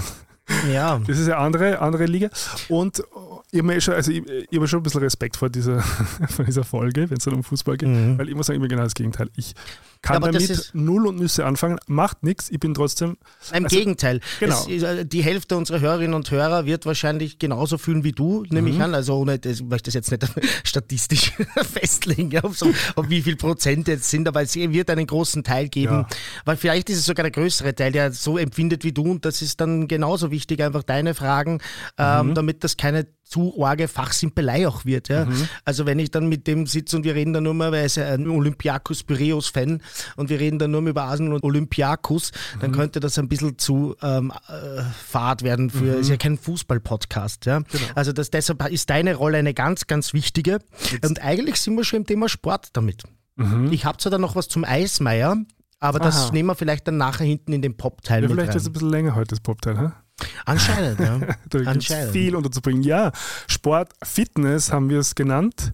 Ja. 0.72 1.02
Das 1.06 1.18
ist 1.18 1.26
eine 1.26 1.38
andere, 1.38 1.80
andere 1.80 2.06
Liga. 2.06 2.30
Und 2.70 3.04
ich 3.52 3.62
habe 3.62 3.82
schon, 3.82 3.94
also 3.96 4.12
ich, 4.12 4.24
ich 4.28 4.58
habe 4.58 4.68
schon 4.68 4.80
ein 4.80 4.84
bisschen 4.84 5.02
Respekt 5.02 5.38
vor 5.38 5.50
dieser, 5.50 5.82
vor 6.30 6.46
dieser 6.46 6.64
Folge, 6.64 7.10
wenn 7.10 7.18
es 7.18 7.24
dann 7.24 7.34
um 7.34 7.44
Fußball 7.44 7.78
geht, 7.78 7.90
mhm. 7.90 8.18
weil 8.18 8.30
ich 8.30 8.36
muss 8.36 8.48
sagen, 8.48 8.58
immer 8.58 8.68
genau 8.68 8.84
das 8.84 8.94
Gegenteil. 8.94 9.30
Ich 9.36 9.54
kann 10.02 10.22
ja, 10.22 10.32
damit 10.32 10.72
null 10.74 11.08
und 11.08 11.20
Nüsse 11.20 11.46
anfangen, 11.46 11.78
macht 11.88 12.24
nichts, 12.24 12.50
ich 12.50 12.60
bin 12.60 12.74
trotzdem. 12.74 13.18
Im 13.54 13.66
also, 13.66 13.78
Gegenteil. 13.78 14.20
Genau. 14.40 14.66
Es, 14.68 14.84
äh, 14.84 15.06
die 15.06 15.24
Hälfte 15.24 15.58
unserer 15.58 15.80
Hörerinnen 15.80 16.14
und 16.14 16.30
Hörer 16.30 16.66
wird 16.66 16.86
wahrscheinlich 16.86 17.40
genauso 17.40 17.78
fühlen 17.78 18.04
wie 18.04 18.12
du, 18.12 18.44
nehme 18.50 18.70
mhm. 18.70 18.76
ich 18.76 18.82
an. 18.82 18.96
Also 18.96 19.18
ohne, 19.18 19.40
ich 19.44 19.64
möchte 19.64 19.88
das 19.88 19.94
jetzt 19.94 20.12
nicht 20.12 20.26
statistisch 20.64 21.34
festlegen, 21.74 22.38
auf, 22.40 22.58
so, 22.58 22.72
auf 22.96 23.10
wie 23.10 23.22
viel 23.22 23.36
Prozent 23.36 23.88
jetzt 23.88 24.10
sind, 24.10 24.28
aber 24.28 24.42
es 24.42 24.56
wird 24.56 24.90
einen 24.90 25.08
großen 25.08 25.44
Teil 25.44 25.70
geben, 25.70 25.94
ja. 25.94 26.08
weil 26.46 26.58
vielleicht 26.58 26.90
ist 26.90 27.00
es 27.00 27.06
sogar 27.06 27.24
der 27.24 27.32
größere 27.32 27.76
Teil, 27.76 27.92
der 27.92 28.12
so 28.12 28.38
empfindet 28.38 28.84
wie 28.84 28.92
du 28.92 29.04
und 29.04 29.26
das 29.26 29.42
ist 29.42 29.62
dann 29.62 29.88
genauso 29.88 30.32
wichtig, 30.32 30.64
einfach 30.64 30.84
deine 30.84 31.14
Fragen, 31.14 31.60
ähm, 31.98 32.28
mhm. 32.28 32.34
damit 32.34 32.64
das 32.64 32.78
keine 32.78 33.08
zu 33.28 33.64
arge 33.64 33.88
Fachsimpelei 33.88 34.68
auch 34.68 34.86
wird. 34.86 35.10
Ja? 35.10 35.26
Mhm. 35.26 35.50
Also 35.66 35.86
wenn 35.86 36.00
ich 36.00 36.12
dann 36.12 36.30
mit 36.30 36.48
dem 36.48 36.66
sitze 36.66 36.96
und 36.98 37.04
wir 37.04 37.16
reden 37.16 37.34
dann 37.34 37.44
nur 37.44 37.54
mal, 37.54 37.72
weil 37.72 37.80
er 37.80 37.86
ist 37.86 37.98
ein 37.98 38.28
Olympiakos 38.28 39.04
Piraeus 39.04 39.50
Fan 39.50 39.82
und 40.16 40.30
wir 40.30 40.40
reden 40.40 40.60
dann 40.60 40.72
nur 40.72 40.82
über 40.82 41.04
Arsenal 41.04 41.34
und 41.34 41.44
Olympiakos, 41.44 42.32
mhm. 42.32 42.60
dann 42.60 42.72
könnte 42.72 43.00
das 43.00 43.18
ein 43.18 43.28
bisschen 43.28 43.58
zu 43.58 43.96
ähm, 44.02 44.32
äh, 44.48 44.82
fad 45.06 45.44
werden 45.44 45.70
für, 45.70 45.96
mhm. 45.96 46.02
ist 46.02 46.10
ja 46.10 46.18
kein 46.18 46.38
Fußball-Podcast. 46.38 47.46
Ja? 47.46 47.60
Genau. 47.60 47.84
Also 47.96 48.14
das, 48.14 48.30
deshalb 48.30 48.68
ist 48.70 48.90
deine 48.90 49.16
Rolle 49.16 49.38
eine 49.38 49.54
ganz, 49.54 49.88
ganz 49.88 50.14
wichtige 50.14 50.60
Jetzt. 50.92 51.06
und 51.06 51.22
eigentlich 51.22 51.62
sind 51.62 51.76
wir 51.76 51.84
schon 51.84 51.98
im 51.98 52.06
Thema 52.06 52.30
Sport 52.30 52.70
damit. 52.74 53.04
Mhm. 53.36 53.72
Ich 53.72 53.86
habe 53.86 53.98
zwar 53.98 54.12
dann 54.12 54.22
noch 54.22 54.36
was 54.36 54.48
zum 54.48 54.64
Eismeier, 54.64 55.38
aber 55.80 56.02
Aha. 56.02 56.06
das 56.06 56.32
nehmen 56.32 56.50
wir 56.50 56.56
vielleicht 56.56 56.88
dann 56.88 56.98
nachher 56.98 57.26
hinten 57.26 57.54
in 57.54 57.62
den 57.62 57.78
Pop-Teil 57.78 58.24
ja, 58.24 58.30
Vielleicht 58.30 58.56
ist 58.56 58.64
es 58.64 58.70
ein 58.70 58.74
bisschen 58.74 58.90
länger 58.90 59.16
heute, 59.16 59.30
das 59.30 59.40
Pop-Teil, 59.40 59.78
ha? 59.78 60.04
Anscheinend, 60.46 61.00
ja. 61.00 61.20
da 61.50 61.74
es 61.74 62.12
viel 62.12 62.36
unterzubringen. 62.36 62.82
Ja, 62.82 63.12
Sport, 63.48 63.94
Fitness 64.04 64.72
haben 64.72 64.90
wir 64.90 65.00
es 65.00 65.14
genannt, 65.14 65.74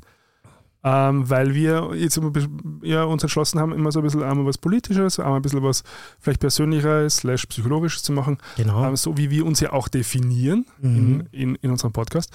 ähm, 0.84 1.30
weil 1.30 1.54
wir 1.54 1.92
jetzt 1.96 2.20
ja, 2.82 3.04
uns 3.06 3.24
entschlossen 3.24 3.60
haben, 3.60 3.72
immer 3.72 3.92
so 3.92 4.00
ein 4.00 4.04
bisschen 4.04 4.24
einmal 4.24 4.46
was 4.46 4.58
Politisches, 4.58 5.18
einmal 5.20 5.38
ein 5.38 5.42
bisschen 5.42 5.64
was 5.64 5.84
vielleicht 6.20 6.42
Persönlicheres, 6.42 7.18
slash 7.18 7.46
Psychologisches 7.46 8.04
zu 8.04 8.12
machen. 8.12 8.38
Genau. 8.58 8.86
Ähm, 8.86 8.96
so 8.98 9.18
wie 9.18 9.30
wir 9.30 9.46
uns 9.46 9.62
ja 9.62 9.72
auch 9.72 9.88
definieren 9.88 10.66
mhm. 10.82 10.96
in, 10.96 11.28
in, 11.32 11.56
in, 11.56 11.72
unserem 11.72 11.94
Podcast. 11.94 12.32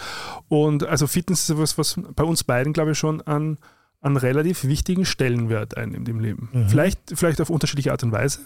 Und 0.49 0.87
also 0.87 1.07
Fitness 1.07 1.43
ist 1.43 1.51
etwas, 1.51 1.77
was 1.77 2.01
bei 2.17 2.25
uns 2.25 2.45
beiden, 2.45 2.73
glaube 2.73 2.93
ich, 2.93 2.99
schon 2.99 3.21
an, 3.23 3.59
an 4.01 4.17
relativ 4.17 4.65
wichtigen 4.65 5.05
Stellenwert 5.05 5.77
einnimmt 5.77 6.09
im 6.09 6.21
Leben. 6.21 6.49
Mhm. 6.53 6.69
Vielleicht, 6.69 7.01
vielleicht 7.15 7.41
auf 7.43 7.51
unterschiedliche 7.51 7.93
Art 7.93 8.03
und 8.03 8.13
Weise 8.13 8.41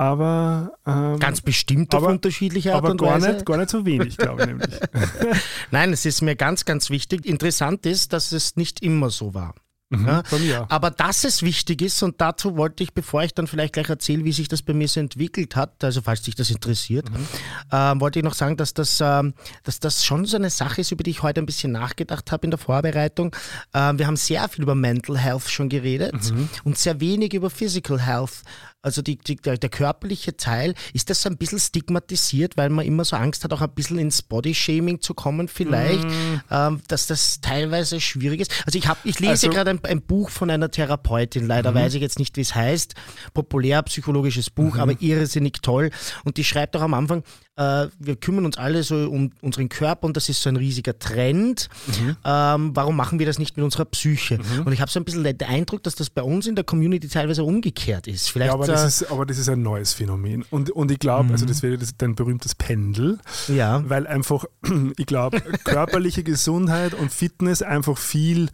aber 0.00 0.72
ähm, 0.86 1.18
ganz 1.18 1.42
bestimmt 1.42 1.94
auf 1.94 2.02
aber, 2.02 2.12
unterschiedliche 2.12 2.72
Art 2.72 2.84
aber 2.84 2.92
und 2.92 3.00
gar 3.02 3.16
Weise. 3.16 3.34
Nicht, 3.34 3.44
gar 3.44 3.58
nicht 3.58 3.68
so 3.68 3.84
wenig, 3.84 4.16
glaube 4.16 4.40
ich 4.40 4.46
nämlich. 4.46 4.80
Nein, 5.70 5.92
es 5.92 6.06
ist 6.06 6.22
mir 6.22 6.36
ganz, 6.36 6.64
ganz 6.64 6.88
wichtig. 6.88 7.26
Interessant 7.26 7.84
ist, 7.84 8.14
dass 8.14 8.32
es 8.32 8.56
nicht 8.56 8.82
immer 8.82 9.10
so 9.10 9.34
war. 9.34 9.54
Mhm, 9.90 10.06
ja? 10.06 10.22
mir. 10.38 10.66
Aber 10.70 10.90
dass 10.90 11.24
es 11.24 11.42
wichtig 11.42 11.82
ist, 11.82 12.02
und 12.02 12.20
dazu 12.20 12.56
wollte 12.56 12.82
ich, 12.82 12.94
bevor 12.94 13.24
ich 13.24 13.34
dann 13.34 13.46
vielleicht 13.46 13.74
gleich 13.74 13.90
erzähle, 13.90 14.24
wie 14.24 14.32
sich 14.32 14.48
das 14.48 14.62
bei 14.62 14.72
mir 14.72 14.88
so 14.88 15.00
entwickelt 15.00 15.56
hat, 15.56 15.84
also 15.84 16.00
falls 16.00 16.22
dich 16.22 16.36
das 16.36 16.48
interessiert, 16.48 17.10
mhm. 17.10 17.26
äh, 17.70 18.00
wollte 18.00 18.20
ich 18.20 18.24
noch 18.24 18.34
sagen, 18.34 18.56
dass 18.56 18.72
das, 18.72 19.00
äh, 19.00 19.22
dass 19.64 19.80
das 19.80 20.04
schon 20.04 20.24
so 20.24 20.36
eine 20.36 20.48
Sache 20.48 20.80
ist, 20.80 20.92
über 20.92 21.02
die 21.02 21.10
ich 21.10 21.22
heute 21.22 21.42
ein 21.42 21.46
bisschen 21.46 21.72
nachgedacht 21.72 22.30
habe 22.32 22.44
in 22.44 22.52
der 22.52 22.58
Vorbereitung. 22.58 23.36
Äh, 23.74 23.94
wir 23.96 24.06
haben 24.06 24.16
sehr 24.16 24.48
viel 24.48 24.62
über 24.62 24.76
Mental 24.76 25.18
Health 25.18 25.50
schon 25.50 25.68
geredet 25.68 26.30
mhm. 26.30 26.48
und 26.64 26.78
sehr 26.78 27.00
wenig 27.00 27.34
über 27.34 27.50
Physical 27.50 28.00
Health. 28.00 28.44
Also 28.82 29.02
die, 29.02 29.18
die, 29.18 29.36
der, 29.36 29.58
der, 29.58 29.68
körperliche 29.68 30.38
Teil, 30.38 30.74
ist 30.94 31.10
das 31.10 31.20
so 31.20 31.28
ein 31.28 31.36
bisschen 31.36 31.58
stigmatisiert, 31.58 32.56
weil 32.56 32.70
man 32.70 32.86
immer 32.86 33.04
so 33.04 33.14
Angst 33.14 33.44
hat, 33.44 33.52
auch 33.52 33.60
ein 33.60 33.70
bisschen 33.74 33.98
ins 33.98 34.22
Bodyshaming 34.22 35.02
zu 35.02 35.12
kommen 35.12 35.48
vielleicht, 35.48 36.04
mm. 36.04 36.40
ähm, 36.50 36.80
dass 36.88 37.06
das 37.06 37.42
teilweise 37.42 38.00
schwierig 38.00 38.40
ist. 38.40 38.52
Also 38.64 38.78
ich, 38.78 38.88
hab, 38.88 39.04
ich 39.04 39.20
lese 39.20 39.32
also, 39.32 39.50
gerade 39.50 39.70
ein, 39.70 39.84
ein, 39.84 40.00
Buch 40.00 40.30
von 40.30 40.48
einer 40.48 40.70
Therapeutin, 40.70 41.46
leider 41.46 41.72
mm. 41.72 41.74
weiß 41.74 41.94
ich 41.94 42.00
jetzt 42.00 42.18
nicht, 42.18 42.38
wie 42.38 42.40
es 42.40 42.54
heißt, 42.54 42.94
populärpsychologisches 43.34 44.48
Buch, 44.48 44.76
mm. 44.76 44.80
aber 44.80 45.02
irrsinnig 45.02 45.60
toll. 45.60 45.90
Und 46.24 46.38
die 46.38 46.44
schreibt 46.44 46.74
auch 46.74 46.82
am 46.82 46.94
Anfang, 46.94 47.22
äh, 47.60 47.88
wir 47.98 48.16
kümmern 48.16 48.46
uns 48.46 48.56
alle 48.56 48.82
so 48.82 48.94
um 49.10 49.32
unseren 49.42 49.68
Körper 49.68 50.06
und 50.06 50.16
das 50.16 50.30
ist 50.30 50.40
so 50.40 50.48
ein 50.48 50.56
riesiger 50.56 50.98
Trend. 50.98 51.68
Mhm. 51.86 52.16
Ähm, 52.24 52.70
warum 52.74 52.96
machen 52.96 53.18
wir 53.18 53.26
das 53.26 53.38
nicht 53.38 53.54
mit 53.58 53.64
unserer 53.64 53.84
Psyche? 53.84 54.38
Mhm. 54.38 54.66
Und 54.66 54.72
ich 54.72 54.80
habe 54.80 54.90
so 54.90 54.98
ein 54.98 55.04
bisschen 55.04 55.22
den 55.22 55.42
Eindruck, 55.42 55.82
dass 55.82 55.94
das 55.94 56.08
bei 56.08 56.22
uns 56.22 56.46
in 56.46 56.54
der 56.54 56.64
Community 56.64 57.06
teilweise 57.08 57.44
umgekehrt 57.44 58.06
ist. 58.06 58.30
Vielleicht, 58.30 58.48
ja, 58.48 58.54
aber, 58.54 58.66
das 58.66 58.84
ist 58.84 59.10
aber 59.10 59.26
das 59.26 59.36
ist 59.36 59.50
ein 59.50 59.62
neues 59.62 59.92
Phänomen. 59.92 60.42
Und, 60.48 60.70
und 60.70 60.90
ich 60.90 60.98
glaube, 60.98 61.26
mhm. 61.26 61.32
also 61.32 61.44
das 61.44 61.62
wäre 61.62 61.76
das, 61.76 61.94
dein 61.98 62.14
berühmtes 62.14 62.54
Pendel, 62.54 63.18
ja. 63.48 63.82
weil 63.86 64.06
einfach, 64.06 64.46
ich 64.96 65.06
glaube, 65.06 65.42
körperliche 65.64 66.22
Gesundheit 66.22 66.94
und 66.94 67.12
Fitness 67.12 67.60
einfach 67.60 67.98
viel 67.98 68.48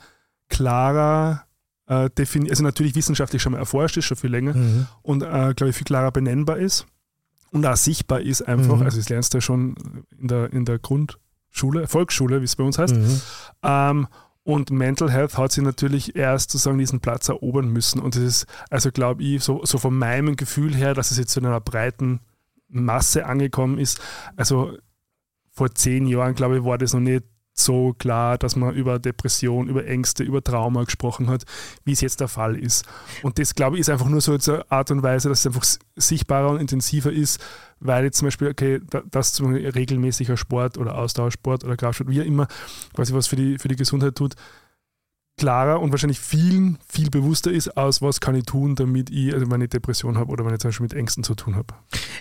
klarer 0.48 1.44
äh, 1.86 2.10
definiert, 2.10 2.50
also 2.50 2.64
natürlich 2.64 2.96
wissenschaftlich 2.96 3.40
schon 3.40 3.52
mal 3.52 3.58
erforscht 3.58 3.96
ist, 3.98 4.06
schon 4.06 4.16
viel 4.16 4.30
länger 4.30 4.54
mhm. 4.54 4.86
und 5.02 5.22
äh, 5.22 5.54
glaube 5.54 5.68
ich 5.70 5.76
viel 5.76 5.84
klarer 5.84 6.10
benennbar 6.10 6.56
ist 6.56 6.86
und 7.52 7.64
auch 7.66 7.76
sichtbar 7.76 8.20
ist 8.20 8.42
einfach. 8.42 8.76
Mhm. 8.76 8.82
Also 8.82 8.98
das 8.98 9.08
lernst 9.08 9.34
du 9.34 9.38
ja 9.38 9.42
schon 9.42 9.76
in 10.18 10.28
der, 10.28 10.52
in 10.52 10.64
der 10.64 10.78
Grundschule, 10.78 11.86
Volksschule, 11.86 12.40
wie 12.40 12.44
es 12.44 12.56
bei 12.56 12.64
uns 12.64 12.78
heißt. 12.78 12.96
Mhm. 12.96 13.20
Ähm, 13.62 14.08
und 14.42 14.70
Mental 14.70 15.10
Health 15.10 15.36
hat 15.38 15.50
sie 15.50 15.62
natürlich 15.62 16.14
erst 16.14 16.52
sozusagen 16.52 16.78
diesen 16.78 17.00
Platz 17.00 17.28
erobern 17.28 17.68
müssen. 17.68 18.00
Und 18.00 18.14
das 18.14 18.22
ist, 18.22 18.46
also 18.70 18.92
glaube 18.92 19.24
ich, 19.24 19.42
so, 19.42 19.64
so 19.64 19.78
von 19.78 19.98
meinem 19.98 20.36
Gefühl 20.36 20.74
her, 20.74 20.94
dass 20.94 21.10
es 21.10 21.18
jetzt 21.18 21.32
zu 21.32 21.40
einer 21.40 21.60
breiten 21.60 22.20
Masse 22.68 23.26
angekommen 23.26 23.78
ist. 23.78 24.00
Also 24.36 24.76
vor 25.50 25.74
zehn 25.74 26.06
Jahren, 26.06 26.34
glaube 26.34 26.58
ich, 26.58 26.64
war 26.64 26.78
das 26.78 26.92
noch 26.92 27.00
nicht 27.00 27.24
so 27.58 27.94
klar, 27.98 28.36
dass 28.38 28.54
man 28.54 28.74
über 28.74 28.98
Depression, 28.98 29.68
über 29.68 29.86
Ängste, 29.86 30.22
über 30.22 30.44
Trauma 30.44 30.84
gesprochen 30.84 31.28
hat, 31.28 31.44
wie 31.84 31.92
es 31.92 32.02
jetzt 32.02 32.20
der 32.20 32.28
Fall 32.28 32.56
ist. 32.56 32.84
Und 33.22 33.38
das, 33.38 33.54
glaube 33.54 33.76
ich, 33.76 33.80
ist 33.80 33.88
einfach 33.88 34.08
nur 34.08 34.20
so 34.20 34.32
eine 34.32 34.70
Art 34.70 34.90
und 34.90 35.02
Weise, 35.02 35.28
dass 35.30 35.40
es 35.40 35.46
einfach 35.46 35.64
sichtbarer 35.96 36.50
und 36.50 36.60
intensiver 36.60 37.10
ist, 37.10 37.42
weil 37.80 38.04
jetzt 38.04 38.18
zum 38.18 38.26
Beispiel, 38.26 38.48
okay, 38.48 38.80
das 39.10 39.32
zum 39.32 39.54
regelmäßiger 39.54 40.36
Sport 40.36 40.76
oder 40.76 40.96
Ausdauersport 40.96 41.64
oder 41.64 41.76
Kraftsport, 41.76 42.10
wie 42.10 42.20
immer, 42.20 42.46
quasi 42.94 43.14
was 43.14 43.26
für 43.26 43.36
die, 43.36 43.58
für 43.58 43.68
die 43.68 43.76
Gesundheit 43.76 44.14
tut, 44.16 44.34
klarer 45.36 45.80
und 45.80 45.90
wahrscheinlich 45.90 46.18
vielen, 46.18 46.78
viel 46.88 47.10
bewusster 47.10 47.52
ist, 47.52 47.76
aus 47.76 48.00
was 48.00 48.20
kann 48.20 48.34
ich 48.34 48.44
tun, 48.44 48.74
damit 48.74 49.10
ich 49.10 49.34
also 49.34 49.46
meine 49.46 49.68
Depression 49.68 50.16
habe 50.16 50.30
oder 50.32 50.44
wenn 50.46 50.54
ich 50.54 50.60
zum 50.60 50.68
Beispiel 50.68 50.84
mit 50.84 50.94
Ängsten 50.94 51.24
zu 51.24 51.34
tun 51.34 51.56
habe. 51.56 51.74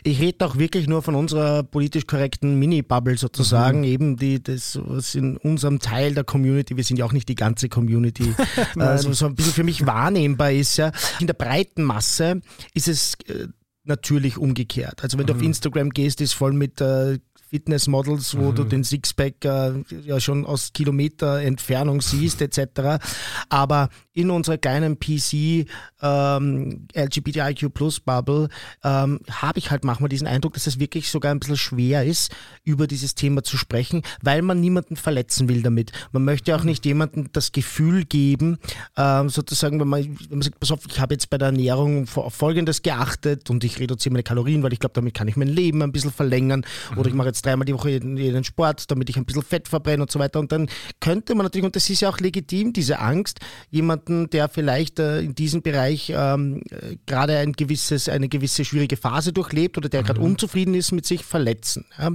Ich 0.03 0.19
rede 0.19 0.45
auch 0.45 0.57
wirklich 0.57 0.87
nur 0.87 1.01
von 1.01 1.15
unserer 1.15 1.63
politisch 1.63 2.07
korrekten 2.07 2.59
Mini-Bubble 2.59 3.17
sozusagen, 3.17 3.79
mhm. 3.79 3.85
eben 3.85 4.17
die, 4.17 4.43
das, 4.43 4.77
was 4.83 5.15
in 5.15 5.37
unserem 5.37 5.79
Teil 5.79 6.13
der 6.13 6.25
Community, 6.25 6.75
wir 6.75 6.83
sind 6.83 6.97
ja 6.97 7.05
auch 7.05 7.13
nicht 7.13 7.29
die 7.29 7.35
ganze 7.35 7.69
Community, 7.69 8.33
also 8.75 9.13
so 9.13 9.27
ein 9.27 9.35
bisschen 9.35 9.53
für 9.53 9.63
mich 9.63 9.85
wahrnehmbar 9.85 10.51
ist. 10.51 10.75
Ja. 10.77 10.91
In 11.19 11.27
der 11.27 11.33
breiten 11.35 11.83
Masse 11.83 12.41
ist 12.73 12.89
es 12.89 13.15
äh, 13.27 13.47
natürlich 13.85 14.37
umgekehrt. 14.37 15.03
Also 15.03 15.17
wenn 15.17 15.25
du 15.25 15.33
auf 15.33 15.39
mhm. 15.39 15.45
Instagram 15.45 15.91
gehst, 15.91 16.19
ist 16.19 16.33
voll 16.33 16.51
mit 16.51 16.81
äh, 16.81 17.19
Fitnessmodels, 17.55 18.37
wo 18.37 18.51
mhm. 18.51 18.55
du 18.55 18.63
den 18.65 18.83
Sixpack 18.83 19.45
äh, 19.45 19.71
ja 20.03 20.19
schon 20.19 20.45
aus 20.45 20.73
Kilometer 20.73 21.41
Entfernung 21.41 22.01
siehst, 22.01 22.41
etc. 22.41 23.01
Aber 23.47 23.87
in 24.11 24.29
unserer 24.29 24.57
kleinen 24.57 24.99
PC 24.99 25.67
ähm, 26.01 26.87
LGBTIQ 26.93 27.73
Plus 27.73 27.99
Bubble 28.01 28.49
ähm, 28.83 29.19
habe 29.29 29.59
ich 29.59 29.71
halt 29.71 29.83
manchmal 29.83 30.09
diesen 30.09 30.27
Eindruck, 30.27 30.53
dass 30.53 30.67
es 30.67 30.79
wirklich 30.79 31.09
sogar 31.09 31.31
ein 31.31 31.39
bisschen 31.39 31.57
schwer 31.57 32.05
ist, 32.05 32.33
über 32.63 32.87
dieses 32.87 33.15
Thema 33.15 33.43
zu 33.43 33.57
sprechen, 33.57 34.01
weil 34.21 34.41
man 34.41 34.59
niemanden 34.59 34.97
verletzen 34.97 35.47
will 35.47 35.61
damit. 35.61 35.91
Man 36.11 36.23
möchte 36.25 36.55
auch 36.55 36.63
nicht 36.63 36.85
jemandem 36.85 37.29
das 37.31 37.51
Gefühl 37.53 38.05
geben, 38.05 38.57
ähm, 38.97 39.29
sozusagen, 39.29 39.79
wenn 39.79 39.87
man, 39.87 40.03
wenn 40.03 40.39
man 40.39 40.41
sagt, 40.41 40.59
pass 40.59 40.71
auf, 40.71 40.79
ich 40.87 40.99
habe 40.99 41.13
jetzt 41.13 41.29
bei 41.29 41.37
der 41.37 41.47
Ernährung 41.47 42.07
auf 42.15 42.33
Folgendes 42.33 42.81
geachtet 42.81 43.49
und 43.49 43.63
ich 43.63 43.79
reduziere 43.79 44.13
meine 44.13 44.23
Kalorien, 44.23 44.63
weil 44.63 44.73
ich 44.73 44.79
glaube, 44.79 44.93
damit 44.93 45.13
kann 45.13 45.27
ich 45.27 45.37
mein 45.37 45.47
Leben 45.47 45.81
ein 45.81 45.91
bisschen 45.91 46.11
verlängern 46.11 46.65
mhm. 46.91 46.97
oder 46.97 47.09
ich 47.09 47.15
mache 47.15 47.27
jetzt 47.27 47.44
dreimal 47.45 47.65
die 47.65 47.73
Woche 47.73 47.91
jeden, 47.91 48.17
jeden 48.17 48.43
Sport, 48.43 48.89
damit 48.91 49.09
ich 49.09 49.17
ein 49.17 49.25
bisschen 49.25 49.43
Fett 49.43 49.67
verbrenne 49.67 50.03
und 50.03 50.11
so 50.11 50.19
weiter. 50.19 50.39
Und 50.39 50.51
dann 50.51 50.67
könnte 50.99 51.35
man 51.35 51.45
natürlich, 51.45 51.65
und 51.65 51.75
das 51.75 51.89
ist 51.89 52.01
ja 52.01 52.09
auch 52.09 52.19
legitim, 52.19 52.73
diese 52.73 52.99
Angst, 52.99 53.39
jemanden, 53.69 54.29
der 54.29 54.49
vielleicht 54.49 54.99
äh, 54.99 55.21
in 55.21 55.35
diesem 55.35 55.61
Bereich 55.61 56.11
ähm, 56.15 56.61
gerade 57.05 57.37
ein 57.37 57.53
gewisses, 57.53 58.09
eine 58.09 58.29
gewisse 58.29 58.65
schwierige 58.65 58.97
Phase 58.97 59.33
durchlebt 59.33 59.77
oder 59.77 59.89
der 59.89 60.01
mhm. 60.01 60.05
gerade 60.05 60.21
unzufrieden 60.21 60.73
ist 60.73 60.91
mit 60.91 61.05
sich, 61.05 61.23
verletzen. 61.23 61.85
Ja. 61.97 62.11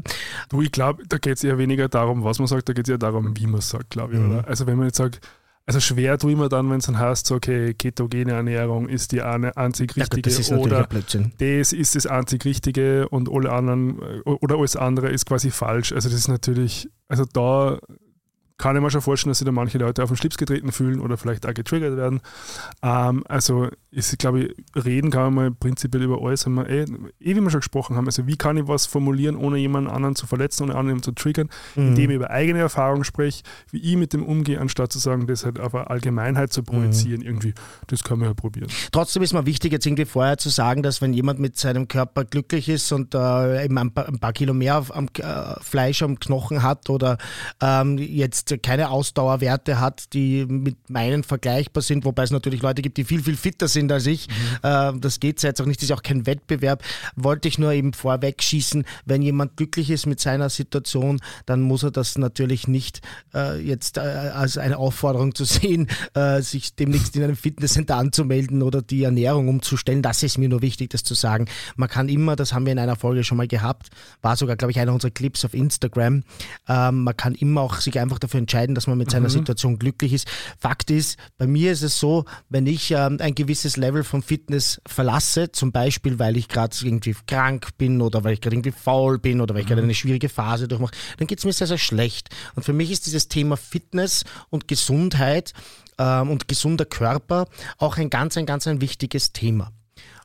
Du, 0.49 0.63
ich 0.63 0.73
glaube, 0.73 1.03
da 1.09 1.19
geht 1.19 1.37
es 1.37 1.45
eher 1.45 1.59
weniger 1.59 1.89
darum, 1.89 2.25
was 2.25 2.39
man 2.39 2.49
sagt, 2.49 2.69
da 2.69 2.73
geht 2.73 2.87
es 2.87 2.91
eher 2.91 2.99
darum, 2.99 3.37
wie 3.37 3.47
man 3.47 3.61
es 3.61 3.69
sagt, 3.69 3.91
glaube 3.91 4.15
ich. 4.15 4.21
Mhm. 4.21 4.31
Oder? 4.31 4.49
Also 4.49 4.67
wenn 4.67 4.77
man 4.77 4.87
jetzt 4.87 4.99
sagt, 4.99 5.21
also 5.71 5.79
schwer 5.79 6.19
tue 6.19 6.33
ich 6.33 6.37
mir 6.37 6.49
dann, 6.49 6.69
wenn 6.69 6.79
es 6.79 6.87
dann 6.87 6.99
heißt, 6.99 7.29
so, 7.29 7.37
okay, 7.37 7.75
ketogene 7.75 8.33
Ernährung 8.33 8.89
ist 8.89 9.13
die 9.13 9.23
eine 9.23 9.57
einzig 9.57 9.95
richtige 9.95 10.29
ja, 10.29 10.37
das 10.37 10.51
oder 10.51 10.89
das 11.39 11.73
ist 11.73 11.95
das 11.95 12.07
einzig 12.07 12.45
richtige 12.45 13.09
und 13.09 13.31
alle 13.31 13.53
anderen 13.53 14.03
äh, 14.03 14.29
oder 14.29 14.57
alles 14.59 14.75
andere 14.75 15.11
ist 15.11 15.27
quasi 15.27 15.53
falsch. 15.53 15.93
Also 15.93 16.09
das 16.09 16.19
ist 16.19 16.27
natürlich, 16.27 16.89
also 17.07 17.25
da 17.25 17.79
kann 18.61 18.77
ich 18.77 18.83
mir 18.83 18.91
schon 18.91 19.01
vorstellen, 19.01 19.31
dass 19.31 19.39
sich 19.39 19.47
da 19.47 19.53
manche 19.53 19.79
Leute 19.79 20.03
auf 20.03 20.11
den 20.11 20.17
Schlips 20.17 20.37
getreten 20.37 20.71
fühlen 20.71 21.01
oder 21.01 21.17
vielleicht 21.17 21.47
auch 21.47 21.55
getriggert 21.55 21.97
werden. 21.97 22.21
Ähm, 22.83 23.25
also 23.27 23.69
ist, 23.91 24.17
glaube 24.19 24.45
ich, 24.45 24.85
reden 24.85 25.11
kann 25.11 25.23
man 25.23 25.35
mal 25.35 25.51
prinzipiell 25.51 26.05
über 26.05 26.23
alles, 26.23 26.47
haben 26.47 26.55
wir 26.55 26.69
eh, 26.69 26.83
eh, 26.83 26.87
wie 27.19 27.41
wir 27.41 27.51
schon 27.51 27.61
gesprochen 27.61 27.97
haben. 27.97 28.07
Also 28.07 28.27
wie 28.27 28.37
kann 28.37 28.57
ich 28.57 28.69
was 28.69 28.87
formulieren, 28.87 29.35
ohne 29.37 29.59
jemanden 29.59 29.91
anderen 29.91 30.15
zu 30.15 30.27
verletzen, 30.27 30.65
ohne 30.65 30.77
anderen 30.77 31.03
zu 31.03 31.13
triggern, 31.13 31.49
mhm. 31.75 31.89
indem 31.89 32.11
ich 32.11 32.17
über 32.17 32.31
eigene 32.31 32.61
Erfahrung 32.61 33.03
spreche, 33.03 33.43
wie 33.71 33.79
ich 33.79 33.97
mit 33.97 34.13
dem 34.13 34.25
umgehe, 34.25 34.61
anstatt 34.61 34.93
zu 34.93 34.99
sagen, 34.99 35.27
das 35.27 35.45
halt 35.45 35.59
auf 35.59 35.75
eine 35.75 35.91
Allgemeinheit 35.91 36.53
zu 36.53 36.63
projizieren, 36.63 37.21
mhm. 37.21 37.27
irgendwie, 37.27 37.55
das 37.89 38.05
kann 38.05 38.19
man 38.19 38.29
ja 38.29 38.35
probieren. 38.35 38.69
Trotzdem 38.93 39.23
ist 39.23 39.33
mir 39.33 39.47
wichtig, 39.47 39.73
jetzt 39.73 39.87
irgendwie 39.87 40.05
vorher 40.05 40.39
zu 40.39 40.51
sagen, 40.51 40.83
dass 40.83 41.01
wenn 41.01 41.13
jemand 41.13 41.41
mit 41.41 41.59
seinem 41.59 41.89
Körper 41.89 42.25
glücklich 42.25 42.69
ist 42.69 42.93
und 42.93 43.15
äh, 43.15 43.65
eben 43.65 43.77
ein 43.79 43.93
paar, 43.93 44.07
ein 44.07 44.19
paar, 44.19 44.33
Kilo 44.33 44.55
mehr 44.55 44.85
am 44.91 45.09
äh, 45.19 45.61
Fleisch 45.61 46.03
am 46.03 46.21
Knochen 46.21 46.63
hat 46.63 46.91
oder 46.91 47.19
ähm, 47.61 47.99
jetzt 47.99 48.50
keine 48.59 48.91
Ausdauerwerte 48.91 49.81
hat, 49.81 50.13
die 50.13 50.47
mit 50.47 50.91
meinen 50.91 51.25
vergleichbar 51.25 51.83
sind, 51.83 52.05
wobei 52.05 52.23
es 52.23 52.31
natürlich 52.31 52.63
Leute 52.63 52.83
gibt, 52.83 52.97
die 52.97 53.05
viel, 53.05 53.23
viel 53.23 53.37
fitter 53.37 53.69
sind 53.69 53.91
als 53.93 54.07
ich. 54.07 54.29
Mhm. 54.29 54.69
Äh, 54.69 54.93
das 55.01 55.21
geht 55.21 55.43
jetzt 55.43 55.61
auch 55.61 55.67
nicht, 55.67 55.81
das 55.81 55.91
ist 55.91 55.97
auch 55.97 56.03
kein 56.03 56.27
Wettbewerb. 56.27 56.83
Wollte 57.17 57.49
ich 57.49 57.59
nur 57.59 57.73
eben 57.73 57.93
vorweg 57.93 58.43
schießen, 58.43 58.85
wenn 59.05 59.23
jemand 59.23 59.57
glücklich 59.57 59.91
ist 59.91 60.07
mit 60.07 60.21
seiner 60.21 60.51
Situation, 60.51 61.21
dann 61.47 61.61
muss 61.61 61.83
er 61.83 61.91
das 61.91 62.19
natürlich 62.19 62.69
nicht 62.69 63.01
äh, 63.35 63.61
jetzt 63.61 63.97
äh, 63.97 64.01
als 64.01 64.59
eine 64.59 64.79
Aufforderung 64.79 65.35
zu 65.35 65.45
sehen, 65.45 65.89
sich 66.41 66.75
demnächst 66.75 67.17
in 67.17 67.23
einem 67.23 67.37
Fitnesscenter 67.37 67.97
anzumelden 67.97 68.63
oder 68.63 68.83
die 68.83 69.03
Ernährung 69.03 69.49
umzustellen. 69.49 70.03
Das 70.03 70.23
ist 70.23 70.39
mir 70.39 70.49
nur 70.49 70.63
wichtig, 70.63 70.91
das 70.91 71.03
zu 71.03 71.15
sagen. 71.15 71.47
Man 71.77 71.89
kann 71.89 72.09
immer, 72.09 72.37
das 72.37 72.53
haben 72.53 72.67
wir 72.67 72.73
in 72.73 72.79
einer 72.79 72.97
Folge 72.97 73.25
schon 73.25 73.37
mal 73.37 73.49
gehabt, 73.49 73.89
war 74.23 74.37
sogar, 74.37 74.57
glaube 74.57 74.73
ich, 74.73 74.81
einer 74.81 74.93
unserer 74.93 75.11
Clips 75.11 75.45
auf 75.45 75.55
Instagram, 75.55 76.23
ähm, 76.69 77.05
man 77.05 77.17
kann 77.17 77.35
immer 77.35 77.63
auch 77.63 77.81
sich 77.81 77.99
einfach 77.99 78.19
dafür 78.19 78.40
entscheiden, 78.41 78.75
dass 78.75 78.87
man 78.87 78.99
mit 78.99 79.11
seiner 79.11 79.29
mhm. 79.29 79.33
Situation 79.33 79.79
glücklich 79.79 80.13
ist. 80.13 80.29
Fakt 80.59 80.91
ist, 80.91 81.19
bei 81.39 81.47
mir 81.47 81.73
ist 81.73 81.83
es 81.83 81.99
so, 81.99 82.25
wenn 82.49 82.67
ich 82.67 82.91
ähm, 82.91 83.19
ein 83.21 83.35
gewisses 83.35 83.77
Level 83.77 84.05
von 84.05 84.23
Fitness 84.23 84.81
verlasse, 84.87 85.53
zum 85.53 85.73
Beispiel, 85.73 86.19
weil 86.19 86.37
ich 86.37 86.49
gerade 86.49 86.77
irgendwie 86.83 87.15
krank 87.27 87.69
bin 87.79 88.01
oder 88.01 88.25
weil 88.25 88.35
ich 88.35 88.41
gerade 88.41 88.57
irgendwie 88.57 88.73
faul 88.73 89.19
bin 89.19 89.41
oder 89.41 89.55
weil 89.55 89.63
ich 89.63 89.69
gerade 89.69 89.83
mhm. 89.83 89.87
eine 89.87 89.95
schwierige 89.95 90.29
Phase 90.29 90.69
durchmache, 90.69 90.95
dann 91.19 91.27
geht 91.27 91.39
es 91.39 91.45
mir 91.45 91.53
sehr, 91.53 91.67
sehr 91.67 91.79
schlecht. 91.79 92.29
Und 92.55 92.65
für 92.65 92.73
mich 92.73 92.91
ist 92.91 93.07
dieses 93.07 93.29
Thema 93.29 93.57
Fitness 93.57 94.25
und 94.49 94.69
Gesundheit 94.69 95.53
ähm, 95.99 96.31
und 96.31 96.49
gesunder 96.49 96.85
Körper 96.85 97.47
auch 97.79 97.97
ein 97.97 98.11
ganz, 98.11 98.37
ein 98.37 98.47
ganz 98.47 98.67
ein 98.67 98.81
wichtiges 98.81 99.33
Thema. 99.33 99.73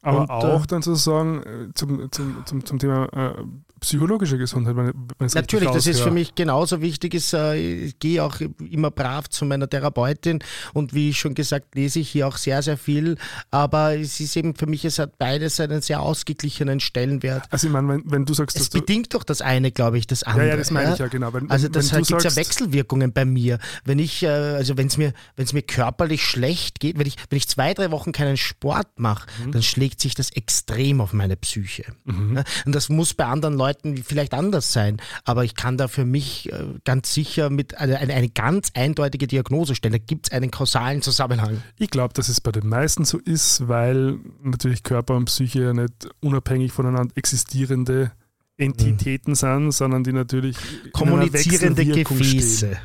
Aber 0.05 0.21
und, 0.21 0.29
auch 0.29 0.63
äh, 0.63 0.67
dann 0.67 0.81
sozusagen 0.81 1.43
äh, 1.43 1.73
zum, 1.73 2.11
zum, 2.11 2.45
zum, 2.45 2.65
zum 2.65 2.79
Thema 2.79 3.05
äh, 3.13 3.43
psychologische 3.79 4.37
Gesundheit. 4.37 4.75
Wenn, 4.75 4.93
Natürlich, 5.33 5.69
das 5.69 5.87
ist 5.87 6.01
für 6.01 6.11
mich 6.11 6.35
genauso 6.35 6.81
wichtig. 6.81 7.13
Ist, 7.13 7.33
äh, 7.33 7.55
ich 7.55 7.99
gehe 7.99 8.23
auch 8.23 8.39
immer 8.59 8.91
brav 8.91 9.29
zu 9.29 9.45
meiner 9.45 9.69
Therapeutin 9.69 10.39
und 10.73 10.93
wie 10.93 11.13
schon 11.13 11.35
gesagt, 11.35 11.75
lese 11.75 11.99
ich 11.99 12.09
hier 12.09 12.27
auch 12.27 12.37
sehr, 12.37 12.61
sehr 12.61 12.77
viel. 12.77 13.17
Aber 13.51 13.95
es 13.95 14.19
ist 14.19 14.35
eben 14.35 14.55
für 14.55 14.65
mich, 14.65 14.85
es 14.85 14.99
hat 14.99 15.17
beides 15.17 15.59
einen 15.59 15.81
sehr 15.81 16.01
ausgeglichenen 16.01 16.79
Stellenwert. 16.79 17.43
Also 17.51 17.67
ich 17.67 17.73
meine, 17.73 17.87
wenn, 17.89 18.03
wenn 18.05 18.25
du 18.25 18.33
sagst, 18.33 18.57
es 18.59 18.69
bedingt 18.69 19.13
doch 19.13 19.23
das 19.23 19.41
eine, 19.41 19.71
glaube 19.71 19.97
ich, 19.97 20.07
das 20.07 20.23
andere. 20.23 20.45
Ja, 20.45 20.51
ja 20.51 20.57
das 20.57 20.71
meine 20.71 20.93
ich 20.93 20.99
ja, 20.99 21.07
genau. 21.07 21.33
Wenn, 21.33 21.49
also 21.49 21.67
das 21.67 21.91
gibt 21.91 22.23
ja 22.23 22.35
Wechselwirkungen 22.35 23.13
bei 23.13 23.25
mir. 23.25 23.59
Wenn 23.83 23.99
ich, 23.99 24.23
äh, 24.23 24.27
also 24.27 24.77
wenn 24.77 24.87
es 24.87 24.97
mir, 24.97 25.13
es 25.35 25.53
mir 25.53 25.61
körperlich 25.61 26.23
schlecht 26.23 26.79
geht, 26.79 26.97
wenn 26.97 27.07
ich, 27.07 27.17
wenn 27.29 27.37
ich 27.37 27.47
zwei, 27.47 27.73
drei 27.73 27.91
Wochen 27.91 28.11
keinen 28.11 28.37
Sport 28.37 28.87
mache, 28.97 29.27
mhm. 29.45 29.51
dann 29.51 29.63
schlägt 29.63 29.94
sich 30.01 30.15
das 30.15 30.31
extrem 30.31 31.01
auf 31.01 31.13
meine 31.13 31.35
Psyche. 31.35 31.85
Mhm. 32.05 32.43
Und 32.65 32.75
das 32.75 32.89
muss 32.89 33.13
bei 33.13 33.25
anderen 33.25 33.55
Leuten 33.55 33.65
Leuten 33.65 33.97
vielleicht 33.97 34.33
anders 34.33 34.73
sein. 34.73 35.01
Aber 35.23 35.43
ich 35.43 35.55
kann 35.55 35.77
da 35.77 35.87
für 35.87 36.05
mich 36.05 36.51
äh, 36.51 36.65
ganz 36.83 37.13
sicher 37.13 37.49
mit 37.49 37.77
eine, 37.77 37.97
eine, 37.97 38.13
eine 38.13 38.29
ganz 38.29 38.71
eindeutige 38.73 39.27
Diagnose 39.27 39.75
stellen. 39.75 39.93
Da 39.93 39.99
gibt 39.99 40.27
es 40.27 40.31
einen 40.31 40.51
kausalen 40.51 41.01
Zusammenhang. 41.01 41.61
Ich 41.77 41.89
glaube, 41.89 42.13
dass 42.13 42.29
es 42.29 42.41
bei 42.41 42.51
den 42.51 42.67
meisten 42.67 43.05
so 43.05 43.17
ist, 43.17 43.67
weil 43.67 44.19
natürlich 44.41 44.83
Körper 44.83 45.15
und 45.15 45.25
Psyche 45.25 45.63
ja 45.63 45.73
nicht 45.73 46.09
unabhängig 46.21 46.71
voneinander 46.71 47.15
existierende 47.15 48.11
Entitäten 48.57 49.31
mhm. 49.31 49.35
sind, 49.35 49.71
sondern 49.71 50.03
die 50.03 50.13
natürlich 50.13 50.57
kommunizierende 50.93 51.85
Gefäße. 51.85 52.67
Stehen. 52.67 52.77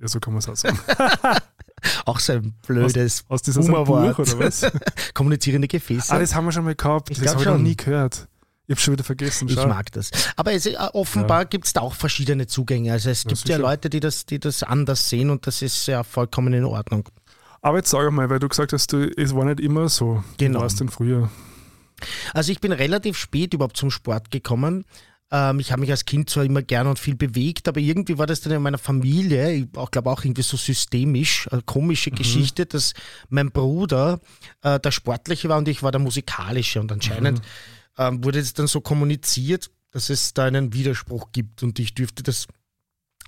Ja, 0.00 0.08
so 0.08 0.18
kann 0.18 0.32
man 0.32 0.40
es 0.40 0.48
auch 0.48 0.56
sagen. 0.56 0.78
auch 2.04 2.18
so 2.18 2.34
ein 2.34 2.54
blödes 2.66 3.22
aus, 3.22 3.24
aus 3.28 3.42
diesem 3.42 3.66
Buch 3.66 4.18
oder 4.18 4.38
was? 4.38 4.66
Kommunizierende 5.14 5.68
Gefäße. 5.68 6.12
Ah, 6.12 6.18
das 6.18 6.34
haben 6.34 6.44
wir 6.44 6.52
schon 6.52 6.64
mal 6.64 6.74
gehabt. 6.74 7.10
Ich 7.10 7.18
das 7.18 7.32
habe 7.32 7.42
ich 7.42 7.48
noch 7.48 7.58
nie 7.58 7.76
gehört. 7.76 8.28
Ich 8.66 8.74
habe 8.74 8.80
schon 8.80 8.92
wieder 8.92 9.04
vergessen. 9.04 9.48
Schau. 9.48 9.62
Ich 9.62 9.66
mag 9.66 9.90
das. 9.92 10.10
Aber 10.36 10.52
es, 10.52 10.66
äh, 10.66 10.76
offenbar 10.92 11.40
ja. 11.40 11.44
gibt 11.44 11.66
es 11.66 11.72
da 11.72 11.80
auch 11.80 11.94
verschiedene 11.94 12.46
Zugänge. 12.46 12.92
Also 12.92 13.10
es 13.10 13.24
gibt 13.24 13.48
ja, 13.48 13.56
ja 13.56 13.62
Leute, 13.62 13.90
die 13.90 14.00
das, 14.00 14.24
die 14.24 14.38
das 14.38 14.62
anders 14.62 15.08
sehen 15.08 15.30
und 15.30 15.46
das 15.46 15.62
ist 15.62 15.86
ja 15.86 16.04
vollkommen 16.04 16.52
in 16.52 16.64
Ordnung. 16.64 17.08
Aber 17.60 17.78
jetzt 17.78 17.90
sag 17.90 18.10
mal, 18.10 18.30
weil 18.30 18.38
du 18.38 18.48
gesagt 18.48 18.72
hast, 18.72 18.92
du, 18.92 19.10
es 19.16 19.34
war 19.34 19.44
nicht 19.44 19.60
immer 19.60 19.88
so. 19.88 20.22
Genau. 20.38 20.58
Wie 20.58 20.60
war 20.60 20.66
es 20.66 20.76
denn 20.76 20.88
früher? 20.88 21.30
Also 22.34 22.50
ich 22.52 22.60
bin 22.60 22.72
relativ 22.72 23.16
spät 23.16 23.54
überhaupt 23.54 23.76
zum 23.76 23.90
Sport 23.90 24.30
gekommen. 24.30 24.84
Ähm, 25.32 25.60
ich 25.60 25.72
habe 25.72 25.80
mich 25.80 25.90
als 25.90 26.04
Kind 26.04 26.28
zwar 26.28 26.44
immer 26.44 26.62
gern 26.62 26.86
und 26.86 26.98
viel 26.98 27.16
bewegt, 27.16 27.66
aber 27.66 27.80
irgendwie 27.80 28.18
war 28.18 28.26
das 28.26 28.42
dann 28.42 28.52
in 28.52 28.60
meiner 28.60 28.78
Familie, 28.78 29.50
ich 29.52 29.66
glaube 29.90 30.10
auch 30.10 30.22
irgendwie 30.24 30.42
so 30.42 30.58
systemisch, 30.58 31.48
eine 31.50 31.62
komische 31.62 32.10
mhm. 32.10 32.16
Geschichte, 32.16 32.66
dass 32.66 32.92
mein 33.30 33.50
Bruder 33.50 34.20
äh, 34.60 34.78
der 34.78 34.90
Sportliche 34.90 35.48
war 35.48 35.56
und 35.56 35.68
ich 35.68 35.82
war 35.82 35.90
der 35.90 36.00
Musikalische. 36.00 36.80
Und 36.80 36.92
anscheinend 36.92 37.38
mhm. 37.38 37.44
ähm, 37.96 38.24
wurde 38.24 38.40
es 38.40 38.52
dann 38.52 38.66
so 38.66 38.82
kommuniziert, 38.82 39.70
dass 39.90 40.10
es 40.10 40.34
da 40.34 40.44
einen 40.44 40.74
Widerspruch 40.74 41.32
gibt. 41.32 41.62
Und 41.62 41.78
ich 41.78 41.94
dürfte 41.94 42.22
das 42.22 42.46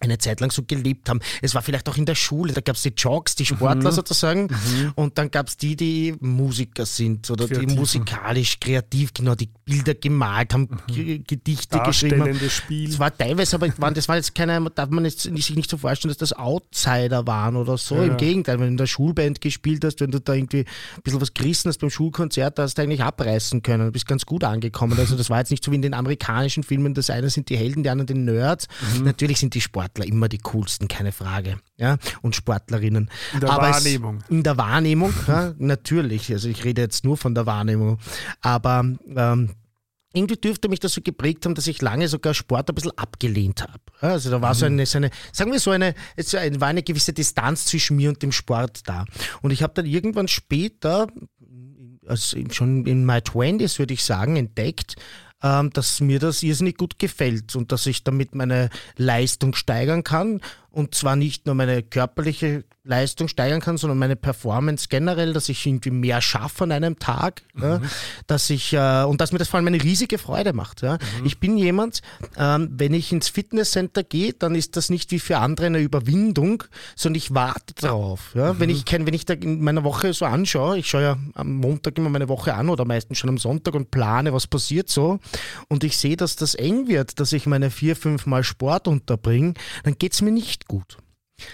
eine 0.05 0.19
Zeit 0.19 0.41
lang 0.41 0.51
so 0.51 0.63
gelebt 0.63 1.09
haben. 1.09 1.21
Es 1.43 1.55
war 1.55 1.63
vielleicht 1.63 1.89
auch 1.89 1.97
in 1.97 2.07
der 2.07 2.15
Schule, 2.15 2.53
da 2.53 2.61
gab 2.61 2.77
es 2.77 2.83
die 2.83 2.93
Jocks, 2.97 3.35
die 3.35 3.47
Sportler 3.47 3.91
mhm. 3.91 3.95
sozusagen, 3.95 4.43
mhm. 4.43 4.93
und 4.95 5.19
dann 5.19 5.31
gab 5.31 5.49
es 5.49 5.57
die, 5.57 5.77
die 5.77 6.15
Musiker 6.21 6.87
sind 6.87 7.31
oder 7.31 7.47
Kreativ. 7.47 7.69
die 7.69 7.75
musikalisch 7.75 8.61
kreativ, 8.61 9.13
genau, 9.15 9.35
die 9.35 9.49
Bilder 9.65 9.95
gemalt 9.95 10.53
haben, 10.55 10.69
mhm. 10.89 11.25
Gedichte 11.27 11.81
geschrieben 11.85 12.23
haben. 12.23 12.51
Spiel. 12.51 12.89
Das 12.89 12.99
war 12.99 13.17
teilweise, 13.17 13.57
aber 13.57 13.69
das 13.91 14.09
war 14.09 14.17
jetzt 14.17 14.35
keine, 14.35 14.71
darf 14.71 14.91
man 14.91 15.05
jetzt 15.05 15.23
sich 15.23 15.57
nicht 15.57 15.71
so 15.71 15.77
vorstellen, 15.77 16.11
dass 16.11 16.19
das 16.19 16.33
Outsider 16.33 17.27
waren 17.27 17.57
oder 17.57 17.79
so. 17.79 17.97
Ja. 17.97 18.05
Im 18.05 18.17
Gegenteil, 18.17 18.59
wenn 18.59 18.67
du 18.67 18.71
in 18.73 18.77
der 18.77 18.87
Schulband 18.87 19.41
gespielt 19.41 19.85
hast, 19.85 20.01
wenn 20.01 20.11
du 20.11 20.21
da 20.21 20.35
irgendwie 20.35 20.61
ein 20.61 21.03
bisschen 21.03 21.21
was 21.21 21.35
gerissen 21.35 21.69
hast 21.69 21.79
beim 21.79 21.91
Schulkonzert, 21.91 22.59
da 22.59 22.65
hast 22.65 22.77
du 22.77 22.83
eigentlich 22.83 23.03
abreißen 23.03 23.63
können. 23.63 23.87
Du 23.87 23.93
bist 23.93 24.07
ganz 24.07 24.27
gut 24.27 24.45
angekommen. 24.45 24.99
Also 24.99 25.17
das 25.17 25.31
war 25.31 25.39
jetzt 25.39 25.51
nicht 25.51 25.65
so 25.65 25.71
wie 25.71 25.77
in 25.77 25.83
den 25.83 25.95
amerikanischen 25.95 26.63
Filmen, 26.63 26.95
das 26.95 27.11
eine 27.11 27.31
sind 27.31 27.49
die 27.49 27.57
Helden, 27.57 27.83
die 27.83 27.91
anderen 27.91 28.07
die 28.07 28.15
Nerds. 28.15 28.69
Mhm. 28.97 29.05
Natürlich 29.05 29.39
sind 29.39 29.55
die 29.55 29.61
Sportler 29.61 29.94
Sportler 29.95 30.07
immer 30.07 30.29
die 30.29 30.39
coolsten, 30.39 30.89
keine 30.89 31.13
Frage. 31.13 31.59
Ja? 31.77 31.99
Und 32.23 32.35
Sportlerinnen. 32.35 33.11
In 33.33 33.41
der 33.41 33.51
Aber 33.51 33.71
Wahrnehmung. 33.71 34.19
Es, 34.23 34.31
in 34.31 34.43
der 34.43 34.57
Wahrnehmung, 34.57 35.15
ja, 35.27 35.55
natürlich. 35.59 36.33
Also 36.33 36.49
ich 36.49 36.65
rede 36.65 36.83
jetzt 36.83 37.05
nur 37.05 37.17
von 37.17 37.35
der 37.35 37.47
Wahrnehmung. 37.47 37.99
Aber 38.41 38.85
ähm, 39.15 39.51
irgendwie 40.13 40.37
dürfte 40.37 40.69
mich 40.69 40.81
das 40.81 40.95
so 40.95 41.01
geprägt 41.01 41.45
haben, 41.45 41.55
dass 41.55 41.67
ich 41.67 41.81
lange 41.83 42.09
sogar 42.09 42.35
Sport 42.35 42.69
ein 42.71 42.75
bisschen 42.75 42.97
abgelehnt 42.97 43.63
habe. 43.63 43.81
Also 44.01 44.31
da 44.31 44.41
war 44.41 44.55
mhm. 44.55 44.59
so, 44.59 44.67
eine, 44.67 44.87
so 44.87 44.99
eine, 44.99 45.11
sagen 45.33 45.53
wir 45.53 45.61
so 45.61 45.71
eine, 45.71 45.95
es 46.17 46.33
war 46.35 46.69
eine 46.69 46.83
gewisse 46.83 47.13
Distanz 47.13 47.67
zwischen 47.67 47.97
mir 47.97 48.11
und 48.11 48.23
dem 48.23 48.33
Sport 48.33 48.83
da. 48.87 49.05
Und 49.43 49.53
ich 49.53 49.63
habe 49.63 49.75
dann 49.75 49.87
irgendwann 49.87 50.29
später, 50.29 51.09
also 52.07 52.37
schon 52.51 52.87
in 52.87 53.05
my 53.05 53.19
20s 53.19 53.79
würde 53.79 53.95
ich 53.95 54.05
sagen, 54.05 54.37
entdeckt, 54.37 54.97
ähm, 55.45 55.71
dass 55.71 56.01
mir 56.01 56.19
das 56.19 56.43
irrsinnig 56.43 56.79
gut 56.79 56.99
gefällt 56.99 57.55
und 57.55 57.71
dass 57.71 57.87
ich 57.87 58.03
damit 58.03 58.35
meine 58.35 58.71
Leistung 58.97 59.55
steigern 59.55 60.03
kann 60.03 60.41
und 60.71 60.95
zwar 60.95 61.15
nicht 61.15 61.47
nur 61.47 61.55
meine 61.55 61.83
körperliche 61.83 62.65
Leistung 62.85 63.29
steigern 63.29 63.61
kann, 63.61 63.79
sondern 63.79 63.99
meine 63.99 64.15
Performance 64.15 64.89
generell, 64.91 65.33
dass 65.33 65.49
ich 65.49 65.65
irgendwie 65.65 65.91
mehr 65.91 66.21
schaffe 66.21 66.65
an 66.65 66.73
einem 66.73 66.99
Tag, 66.99 67.43
mhm. 67.55 67.63
ja, 67.63 67.81
dass 68.27 68.51
ich 68.51 68.75
äh, 68.75 69.05
und 69.05 69.23
dass 69.23 69.33
mir 69.33 69.39
das 69.39 69.49
vor 69.49 69.57
allem 69.57 69.67
eine 69.67 69.83
riesige 69.83 70.19
Freude 70.19 70.53
macht. 70.53 70.83
Ja. 70.83 70.95
Mhm. 70.95 71.27
Ich 71.27 71.41
bin 71.41 71.57
jemand, 71.57 72.03
ähm, 72.37 72.69
wenn 72.73 72.93
ich 72.93 73.11
ins 73.11 73.29
Fitnesscenter 73.29 74.05
gehe, 74.05 74.35
dann 74.35 74.55
ist 74.55 74.77
das 74.77 74.91
nicht 74.91 75.11
wie 75.13 75.19
für 75.19 75.39
andere 75.39 75.67
eine 75.67 75.79
Überwindung, 75.79 76.65
sondern 76.95 77.17
ich 77.17 77.35
warte 77.35 77.73
drauf. 77.75 78.33
Ja. 78.35 78.53
Mhm. 78.53 78.61
Wenn 78.61 78.71
ich 78.71 78.85
wenn 78.87 79.15
ich 79.15 79.25
da 79.25 79.33
in 79.33 79.63
meiner 79.63 79.83
Woche 79.83 80.13
so 80.13 80.27
anschaue, 80.27 80.79
ich 80.79 80.89
schaue 80.89 81.03
ja 81.03 81.19
am 81.35 81.55
Montag 81.55 81.97
immer 81.97 82.11
meine 82.11 82.29
Woche 82.29 82.55
an 82.55 82.69
oder 82.69 82.85
meistens 82.85 83.17
schon 83.17 83.31
am 83.31 83.39
Sonntag 83.39 83.75
und 83.75 83.91
plane, 83.91 84.35
was 84.35 84.47
passiert 84.47 84.91
so, 84.91 85.19
und 85.69 85.85
ich 85.85 85.97
sehe, 85.97 86.17
dass 86.17 86.37
das 86.37 86.55
eng 86.55 86.87
wird, 86.87 87.19
dass 87.19 87.33
ich 87.33 87.47
meine 87.47 87.71
vier, 87.71 87.97
fünf 87.97 88.27
Mal 88.27 88.45
Sport 88.45 88.89
unterbringe, 88.89 89.55
dann 89.85 89.97
geht 89.97 90.13
es 90.13 90.21
mir 90.21 90.33
nicht 90.33 90.69
gut. 90.69 90.99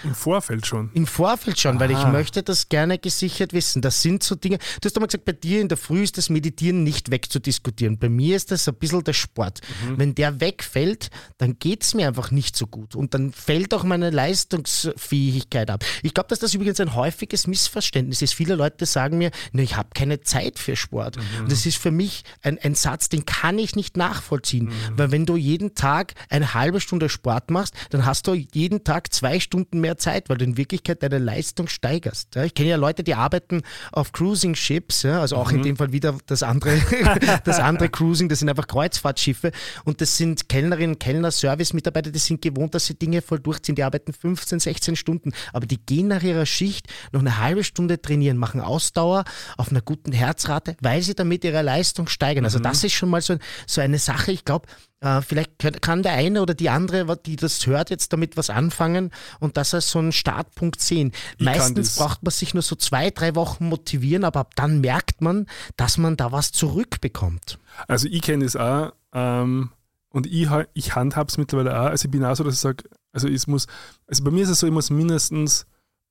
Im 0.04 0.14
Vorfeld 0.14 0.66
schon. 0.66 0.90
Im 0.94 1.06
Vorfeld 1.06 1.58
schon, 1.58 1.76
Aha. 1.76 1.80
weil 1.80 1.90
ich 1.90 2.04
möchte 2.06 2.42
das 2.42 2.68
gerne 2.68 2.98
gesichert 2.98 3.52
wissen. 3.52 3.82
Das 3.82 4.02
sind 4.02 4.22
so 4.22 4.34
Dinge. 4.34 4.58
Du 4.80 4.86
hast 4.86 4.96
einmal 4.96 5.08
gesagt, 5.08 5.24
bei 5.24 5.32
dir 5.32 5.60
in 5.60 5.68
der 5.68 5.78
Früh 5.78 6.02
ist 6.02 6.18
das 6.18 6.30
Meditieren 6.30 6.82
nicht 6.82 7.10
wegzudiskutieren. 7.10 7.98
Bei 7.98 8.08
mir 8.08 8.36
ist 8.36 8.50
das 8.50 8.68
ein 8.68 8.74
bisschen 8.74 9.04
der 9.04 9.12
Sport. 9.12 9.60
Mhm. 9.86 9.98
Wenn 9.98 10.14
der 10.14 10.40
wegfällt, 10.40 11.10
dann 11.38 11.58
geht 11.58 11.82
es 11.84 11.94
mir 11.94 12.08
einfach 12.08 12.30
nicht 12.30 12.56
so 12.56 12.66
gut. 12.66 12.94
Und 12.94 13.14
dann 13.14 13.32
fällt 13.32 13.74
auch 13.74 13.84
meine 13.84 14.10
Leistungsfähigkeit 14.10 15.70
ab. 15.70 15.84
Ich 16.02 16.14
glaube, 16.14 16.28
dass 16.28 16.38
das 16.38 16.54
übrigens 16.54 16.80
ein 16.80 16.94
häufiges 16.94 17.46
Missverständnis 17.46 18.22
ist. 18.22 18.34
Viele 18.34 18.54
Leute 18.54 18.86
sagen 18.86 19.18
mir, 19.18 19.30
ne, 19.52 19.62
ich 19.62 19.76
habe 19.76 19.90
keine 19.94 20.20
Zeit 20.20 20.58
für 20.58 20.76
Sport. 20.76 21.16
Mhm. 21.16 21.44
Und 21.44 21.52
das 21.52 21.66
ist 21.66 21.78
für 21.78 21.90
mich 21.90 22.24
ein, 22.42 22.58
ein 22.58 22.74
Satz, 22.74 23.08
den 23.08 23.26
kann 23.26 23.58
ich 23.58 23.76
nicht 23.76 23.96
nachvollziehen. 23.96 24.66
Mhm. 24.66 24.98
Weil 24.98 25.10
wenn 25.12 25.26
du 25.26 25.36
jeden 25.36 25.74
Tag 25.74 26.14
eine 26.28 26.54
halbe 26.54 26.80
Stunde 26.80 27.08
Sport 27.08 27.50
machst, 27.50 27.74
dann 27.90 28.06
hast 28.06 28.26
du 28.26 28.34
jeden 28.34 28.84
Tag 28.84 29.12
zwei 29.12 29.40
Stunden 29.40 29.79
Mehr 29.80 29.98
Zeit, 29.98 30.28
weil 30.28 30.38
du 30.38 30.44
in 30.44 30.56
Wirklichkeit 30.56 31.02
deine 31.02 31.18
Leistung 31.18 31.68
steigerst. 31.68 32.34
Ja, 32.34 32.44
ich 32.44 32.54
kenne 32.54 32.70
ja 32.70 32.76
Leute, 32.76 33.02
die 33.02 33.14
arbeiten 33.14 33.62
auf 33.92 34.12
Cruising 34.12 34.54
Ships, 34.54 35.02
ja, 35.02 35.20
also 35.20 35.36
auch 35.36 35.50
mhm. 35.50 35.58
in 35.58 35.62
dem 35.62 35.76
Fall 35.76 35.92
wieder 35.92 36.16
das 36.26 36.42
andere, 36.42 36.78
das 37.44 37.58
andere 37.58 37.88
Cruising, 37.88 38.28
das 38.28 38.40
sind 38.40 38.48
einfach 38.48 38.66
Kreuzfahrtschiffe 38.66 39.52
und 39.84 40.00
das 40.00 40.16
sind 40.16 40.48
Kellnerinnen, 40.48 40.98
Kellner, 40.98 41.30
Service-Mitarbeiter, 41.30 42.10
die 42.10 42.18
sind 42.18 42.42
gewohnt, 42.42 42.74
dass 42.74 42.86
sie 42.86 42.94
Dinge 42.94 43.22
voll 43.22 43.40
durchziehen. 43.40 43.74
Die 43.74 43.82
arbeiten 43.82 44.12
15, 44.12 44.60
16 44.60 44.96
Stunden, 44.96 45.32
aber 45.52 45.66
die 45.66 45.78
gehen 45.78 46.08
nach 46.08 46.22
ihrer 46.22 46.46
Schicht 46.46 46.86
noch 47.12 47.20
eine 47.20 47.38
halbe 47.38 47.64
Stunde 47.64 48.00
trainieren, 48.00 48.36
machen 48.36 48.60
Ausdauer 48.60 49.24
auf 49.56 49.70
einer 49.70 49.80
guten 49.80 50.12
Herzrate, 50.12 50.76
weil 50.80 51.02
sie 51.02 51.14
damit 51.14 51.44
ihre 51.44 51.62
Leistung 51.62 52.08
steigern. 52.08 52.44
Also 52.44 52.58
mhm. 52.58 52.64
das 52.64 52.84
ist 52.84 52.92
schon 52.92 53.08
mal 53.08 53.20
so, 53.20 53.36
so 53.66 53.80
eine 53.80 53.98
Sache. 53.98 54.32
Ich 54.32 54.44
glaube, 54.44 54.66
äh, 55.00 55.22
vielleicht 55.22 55.80
kann 55.80 56.02
der 56.02 56.12
eine 56.12 56.42
oder 56.42 56.54
die 56.54 56.68
andere, 56.68 57.16
die 57.16 57.36
das 57.36 57.66
hört, 57.66 57.90
jetzt 57.90 58.12
damit 58.12 58.36
was 58.36 58.50
anfangen 58.50 59.10
und 59.38 59.56
das 59.60 59.74
als 59.74 59.90
so 59.90 59.98
einen 59.98 60.12
Startpunkt 60.12 60.80
sehen. 60.80 61.12
Ich 61.38 61.44
Meistens 61.44 61.96
braucht 61.96 62.22
man 62.22 62.32
sich 62.32 62.54
nur 62.54 62.62
so 62.62 62.76
zwei, 62.76 63.10
drei 63.10 63.34
Wochen 63.34 63.68
motivieren, 63.68 64.24
aber 64.24 64.40
ab 64.40 64.54
dann 64.56 64.80
merkt 64.80 65.20
man, 65.20 65.46
dass 65.76 65.98
man 65.98 66.16
da 66.16 66.32
was 66.32 66.52
zurückbekommt. 66.52 67.58
Also 67.86 68.08
ich 68.08 68.22
kenne 68.22 68.44
das 68.44 68.56
auch 68.56 68.92
ähm, 69.12 69.70
und 70.10 70.26
ich, 70.26 70.48
ich 70.74 70.94
handhabe 70.94 71.28
es 71.28 71.38
mittlerweile 71.38 71.78
auch. 71.78 71.86
Also 71.86 72.06
ich 72.06 72.10
bin 72.10 72.24
auch 72.24 72.34
so, 72.34 72.44
dass 72.44 72.54
ich 72.54 72.60
sage, 72.60 72.84
also 73.12 73.28
es 73.28 73.46
muss, 73.46 73.66
also 74.06 74.24
bei 74.24 74.30
mir 74.30 74.42
ist 74.42 74.50
es 74.50 74.60
so, 74.60 74.66
ich 74.66 74.72
muss 74.72 74.90
mindestens 74.90 75.66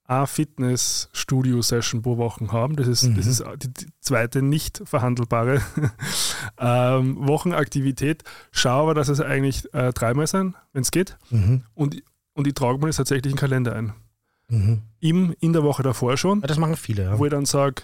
eine 0.10 0.26
Fitnessstudio-Session 0.26 2.02
pro 2.02 2.18
Woche 2.18 2.52
haben. 2.52 2.76
Das 2.76 2.88
ist, 2.88 3.04
mhm. 3.04 3.16
das 3.16 3.28
ist 3.28 3.44
die, 3.62 3.72
die, 3.72 3.88
zweite 4.02 4.42
nicht 4.42 4.82
verhandelbare 4.84 5.62
ähm, 6.58 7.28
Wochenaktivität. 7.28 8.24
Schaue 8.52 8.82
aber, 8.82 8.94
dass 8.96 9.08
es 9.08 9.22
eigentlich 9.22 9.72
äh, 9.74 9.94
dreimal 9.94 10.26
sein, 10.26 10.56
wenn 10.74 10.82
es 10.82 10.90
geht. 10.90 11.18
Mhm. 11.30 11.64
Und, 11.76 12.02
und 12.39 12.47
ich 12.47 12.54
trage 12.54 12.80
mir 12.80 12.88
das 12.88 12.95
tatsächlich 12.95 13.34
in 13.34 13.36
den 13.36 13.38
Kalender 13.38 13.75
ein. 13.75 13.93
Mhm. 14.47 14.82
Im, 15.02 15.36
in 15.41 15.52
der 15.52 15.62
Woche 15.62 15.84
davor 15.84 16.15
schon. 16.15 16.39
Ja, 16.39 16.47
das 16.47 16.58
machen 16.58 16.78
viele. 16.78 17.04
Ja. 17.04 17.19
Wo 17.19 17.25
ich 17.25 17.32
dann 17.32 17.45
sage, 17.45 17.84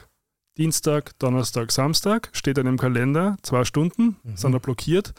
Dienstag, 0.57 1.11
Donnerstag, 1.19 1.73
Samstag, 1.73 2.29
steht 2.31 2.57
dann 2.57 2.65
im 2.65 2.77
Kalender, 2.77 3.35
zwei 3.41 3.65
Stunden, 3.65 4.15
mhm. 4.23 4.37
sind 4.37 4.53
da 4.53 4.59
blockiert 4.59 5.13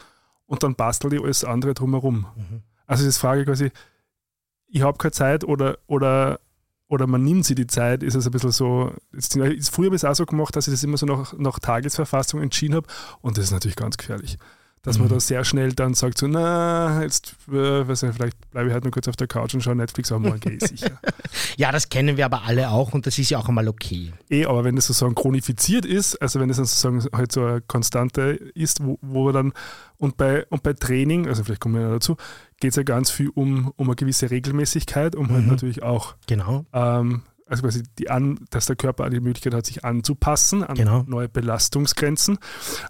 und 0.46 0.62
dann 0.62 0.74
bastel 0.74 1.12
ich 1.12 1.20
alles 1.20 1.44
andere 1.44 1.74
drumherum. 1.74 2.26
Mhm. 2.34 2.62
Also 2.86 3.04
das 3.04 3.18
Frage 3.18 3.44
quasi, 3.44 3.72
ich 4.68 4.80
habe 4.80 4.96
keine 4.96 5.12
Zeit 5.12 5.44
oder, 5.44 5.76
oder 5.86 6.40
oder 6.88 7.06
man 7.06 7.22
nimmt 7.22 7.44
sich 7.44 7.56
die 7.56 7.66
Zeit, 7.66 8.04
ist 8.04 8.14
es 8.14 8.26
ein 8.26 8.30
bisschen 8.30 8.52
so, 8.52 8.92
jetzt, 9.12 9.34
früher 9.70 9.86
habe 9.86 9.96
ich 9.96 10.02
es 10.02 10.04
auch 10.04 10.14
so 10.14 10.24
gemacht, 10.24 10.54
dass 10.54 10.68
ich 10.68 10.72
das 10.72 10.84
immer 10.84 10.96
so 10.96 11.04
nach, 11.04 11.32
nach 11.36 11.58
Tagesverfassung 11.58 12.40
entschieden 12.40 12.76
habe 12.76 12.86
und 13.20 13.36
das 13.36 13.46
ist 13.46 13.50
natürlich 13.50 13.76
ganz 13.76 13.98
gefährlich 13.98 14.38
dass 14.86 14.98
man 14.98 15.08
mhm. 15.08 15.14
da 15.14 15.20
sehr 15.20 15.44
schnell 15.44 15.72
dann 15.72 15.94
sagt, 15.94 16.16
so, 16.16 16.28
na, 16.28 17.02
jetzt, 17.02 17.34
äh, 17.48 17.88
weiß 17.88 18.02
nicht, 18.02 18.14
vielleicht 18.14 18.50
bleibe 18.52 18.68
ich 18.68 18.72
halt 18.72 18.84
nur 18.84 18.92
kurz 18.92 19.08
auf 19.08 19.16
der 19.16 19.26
Couch 19.26 19.52
und 19.52 19.60
schaue 19.60 19.74
Netflix, 19.74 20.12
aber 20.12 20.20
morgen 20.20 20.38
gehe 20.38 20.52
ich 20.52 20.62
sicher. 20.62 21.00
ja, 21.56 21.72
das 21.72 21.88
kennen 21.88 22.16
wir 22.16 22.24
aber 22.24 22.44
alle 22.44 22.70
auch 22.70 22.94
und 22.94 23.04
das 23.04 23.18
ist 23.18 23.30
ja 23.30 23.38
auch 23.38 23.48
einmal 23.48 23.66
okay. 23.66 24.12
Eh, 24.30 24.46
aber 24.46 24.62
wenn 24.62 24.76
das 24.76 24.86
sozusagen 24.86 25.16
chronifiziert 25.16 25.84
ist, 25.84 26.22
also 26.22 26.38
wenn 26.38 26.46
das 26.46 26.58
sozusagen 26.58 27.04
halt 27.12 27.32
so 27.32 27.44
eine 27.44 27.60
Konstante 27.62 28.38
ist, 28.54 28.84
wo, 28.84 28.96
wo 29.02 29.32
dann, 29.32 29.52
und 29.98 30.16
bei, 30.16 30.46
und 30.46 30.62
bei 30.62 30.72
Training, 30.72 31.26
also 31.26 31.42
vielleicht 31.42 31.60
kommen 31.60 31.74
wir 31.74 31.82
ja 31.82 31.90
dazu, 31.90 32.16
geht 32.60 32.70
es 32.70 32.76
ja 32.76 32.84
ganz 32.84 33.10
viel 33.10 33.30
um, 33.30 33.72
um 33.74 33.88
eine 33.88 33.96
gewisse 33.96 34.30
Regelmäßigkeit, 34.30 35.16
um 35.16 35.22
halt 35.22 35.30
mhm. 35.30 35.34
halt 35.36 35.46
natürlich 35.48 35.82
auch 35.82 36.14
genau. 36.28 36.64
ähm, 36.72 37.22
also 37.46 37.62
quasi 37.62 37.84
die 37.98 38.10
an, 38.10 38.40
dass 38.50 38.66
der 38.66 38.76
Körper 38.76 39.08
die 39.08 39.20
Möglichkeit 39.20 39.54
hat, 39.54 39.66
sich 39.66 39.84
anzupassen 39.84 40.64
an 40.64 40.74
genau. 40.74 41.04
neue 41.06 41.28
Belastungsgrenzen. 41.28 42.38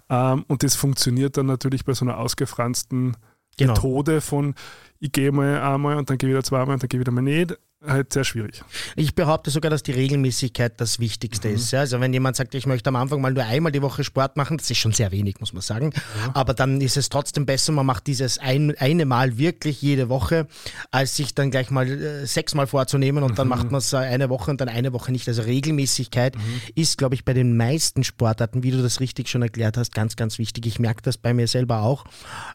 Ähm, 0.09 0.45
und 0.47 0.63
das 0.63 0.75
funktioniert 0.75 1.37
dann 1.37 1.45
natürlich 1.45 1.85
bei 1.85 1.93
so 1.93 2.05
einer 2.05 2.17
ausgefransten 2.17 3.15
genau. 3.57 3.73
Methode 3.73 4.21
von 4.21 4.55
ich 4.99 5.11
gehe 5.11 5.31
mal 5.31 5.61
einmal 5.61 5.97
und 5.97 6.09
dann 6.09 6.17
gehe 6.17 6.29
wieder 6.29 6.43
zweimal 6.43 6.73
und 6.73 6.83
dann 6.83 6.89
gehe 6.89 6.99
wieder 6.99 7.11
mal 7.11 7.21
nicht 7.21 7.57
halt 7.85 8.11
sehr 8.11 8.23
schwierig. 8.23 8.63
Ich 8.95 9.13
behaupte 9.13 9.51
sogar, 9.51 9.69
dass 9.69 9.83
die 9.83 9.91
Regelmäßigkeit 9.91 10.79
das 10.81 10.99
Wichtigste 10.99 11.49
mhm. 11.49 11.55
ist. 11.55 11.73
Also 11.73 11.99
wenn 11.99 12.11
jemand 12.11 12.35
sagt, 12.35 12.55
ich 12.55 12.65
möchte 12.65 12.89
am 12.89 12.95
Anfang 12.95 13.21
mal 13.21 13.31
nur 13.31 13.43
einmal 13.43 13.71
die 13.71 13.81
Woche 13.81 14.03
Sport 14.03 14.35
machen, 14.35 14.57
das 14.57 14.69
ist 14.69 14.79
schon 14.79 14.93
sehr 14.93 15.11
wenig, 15.11 15.39
muss 15.39 15.53
man 15.53 15.61
sagen. 15.61 15.87
Mhm. 15.87 16.31
Aber 16.33 16.53
dann 16.53 16.81
ist 16.81 16.97
es 16.97 17.09
trotzdem 17.09 17.45
besser, 17.45 17.71
man 17.71 17.85
macht 17.85 18.07
dieses 18.07 18.39
ein, 18.39 18.75
eine 18.77 19.05
Mal 19.05 19.37
wirklich 19.37 19.81
jede 19.81 20.09
Woche, 20.09 20.47
als 20.91 21.15
sich 21.15 21.35
dann 21.35 21.51
gleich 21.51 21.69
mal 21.69 21.87
äh, 21.87 22.25
sechsmal 22.25 22.67
vorzunehmen 22.67 23.23
und 23.23 23.31
mhm. 23.31 23.35
dann 23.35 23.47
macht 23.47 23.71
man 23.71 23.79
es 23.79 23.93
eine 23.93 24.29
Woche 24.29 24.49
und 24.49 24.59
dann 24.59 24.69
eine 24.69 24.91
Woche 24.93 25.11
nicht. 25.11 25.27
Also 25.27 25.43
Regelmäßigkeit 25.43 26.35
mhm. 26.35 26.41
ist, 26.75 26.97
glaube 26.97 27.15
ich, 27.15 27.25
bei 27.25 27.33
den 27.33 27.55
meisten 27.55 28.03
Sportarten, 28.03 28.63
wie 28.63 28.71
du 28.71 28.81
das 28.81 28.99
richtig 28.99 29.29
schon 29.29 29.43
erklärt 29.43 29.77
hast, 29.77 29.93
ganz, 29.93 30.15
ganz 30.15 30.39
wichtig. 30.39 30.65
Ich 30.65 30.79
merke 30.79 31.03
das 31.03 31.17
bei 31.17 31.33
mir 31.33 31.47
selber 31.47 31.81
auch. 31.81 32.05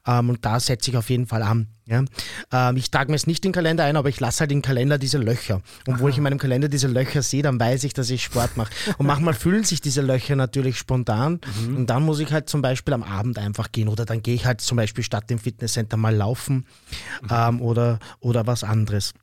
Ähm, 0.06 0.30
und 0.30 0.44
da 0.44 0.58
setze 0.58 0.90
ich 0.90 0.96
auf 0.96 1.10
jeden 1.10 1.26
Fall 1.26 1.42
an. 1.42 1.68
Ja? 1.86 2.04
Ähm, 2.52 2.76
ich 2.76 2.90
trage 2.90 3.10
mir 3.10 3.16
es 3.16 3.26
nicht 3.26 3.44
in 3.44 3.50
den 3.50 3.54
Kalender 3.54 3.84
ein, 3.84 3.96
aber 3.96 4.08
ich 4.08 4.20
lasse 4.20 4.40
halt 4.40 4.52
im 4.52 4.62
Kalender 4.62 4.98
diese 4.98 5.11
Löcher. 5.18 5.62
Und 5.86 6.00
wo 6.00 6.08
ich 6.08 6.16
in 6.16 6.22
meinem 6.22 6.38
Kalender 6.38 6.68
diese 6.68 6.88
Löcher 6.88 7.22
sehe, 7.22 7.42
dann 7.42 7.58
weiß 7.58 7.84
ich, 7.84 7.94
dass 7.94 8.10
ich 8.10 8.22
Sport 8.22 8.56
mache. 8.56 8.72
Und 8.98 9.06
manchmal 9.06 9.34
füllen 9.34 9.64
sich 9.64 9.80
diese 9.80 10.02
Löcher 10.02 10.36
natürlich 10.36 10.78
spontan. 10.78 11.40
Mhm. 11.66 11.76
Und 11.76 11.86
dann 11.90 12.02
muss 12.04 12.20
ich 12.20 12.32
halt 12.32 12.48
zum 12.48 12.62
Beispiel 12.62 12.94
am 12.94 13.02
Abend 13.02 13.38
einfach 13.38 13.72
gehen. 13.72 13.88
Oder 13.88 14.04
dann 14.04 14.22
gehe 14.22 14.34
ich 14.34 14.46
halt 14.46 14.60
zum 14.60 14.76
Beispiel 14.76 15.04
statt 15.04 15.30
im 15.30 15.38
Fitnesscenter 15.38 15.96
mal 15.96 16.14
laufen 16.14 16.66
mhm. 17.22 17.28
ähm, 17.30 17.62
oder, 17.62 17.98
oder 18.20 18.46
was 18.46 18.64
anderes. 18.64 19.14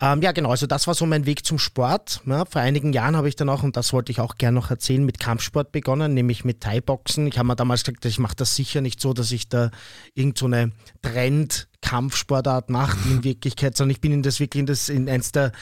Ähm, 0.00 0.22
ja, 0.22 0.32
genau, 0.32 0.50
also 0.50 0.66
das 0.66 0.86
war 0.86 0.94
so 0.94 1.04
mein 1.04 1.26
Weg 1.26 1.44
zum 1.44 1.58
Sport. 1.58 2.22
Ja, 2.24 2.44
vor 2.46 2.62
einigen 2.62 2.92
Jahren 2.92 3.16
habe 3.16 3.28
ich 3.28 3.36
dann 3.36 3.50
auch, 3.50 3.62
und 3.62 3.76
das 3.76 3.92
wollte 3.92 4.10
ich 4.10 4.20
auch 4.20 4.36
gerne 4.36 4.54
noch 4.54 4.70
erzählen, 4.70 5.04
mit 5.04 5.18
Kampfsport 5.18 5.72
begonnen, 5.72 6.14
nämlich 6.14 6.44
mit 6.44 6.62
Thai-Boxen. 6.62 7.26
Ich 7.26 7.38
habe 7.38 7.48
mir 7.48 7.56
damals 7.56 7.84
gesagt, 7.84 8.04
ich 8.06 8.18
mache 8.18 8.36
das 8.36 8.56
sicher 8.56 8.80
nicht 8.80 9.00
so, 9.00 9.12
dass 9.12 9.30
ich 9.30 9.48
da 9.48 9.70
irgend 10.14 10.38
so 10.38 10.46
eine 10.46 10.72
Trend- 11.02 11.68
Kampfsportart 11.82 12.70
macht 12.70 12.96
in 13.06 13.24
Wirklichkeit, 13.24 13.76
sondern 13.76 13.90
ich 13.90 14.00
bin 14.00 14.12
in 14.12 14.22
das 14.22 14.40
wirklich 14.40 14.60
in, 14.60 14.66
das, 14.66 14.88
in 14.88 15.08
eins 15.08 15.32
der 15.32 15.52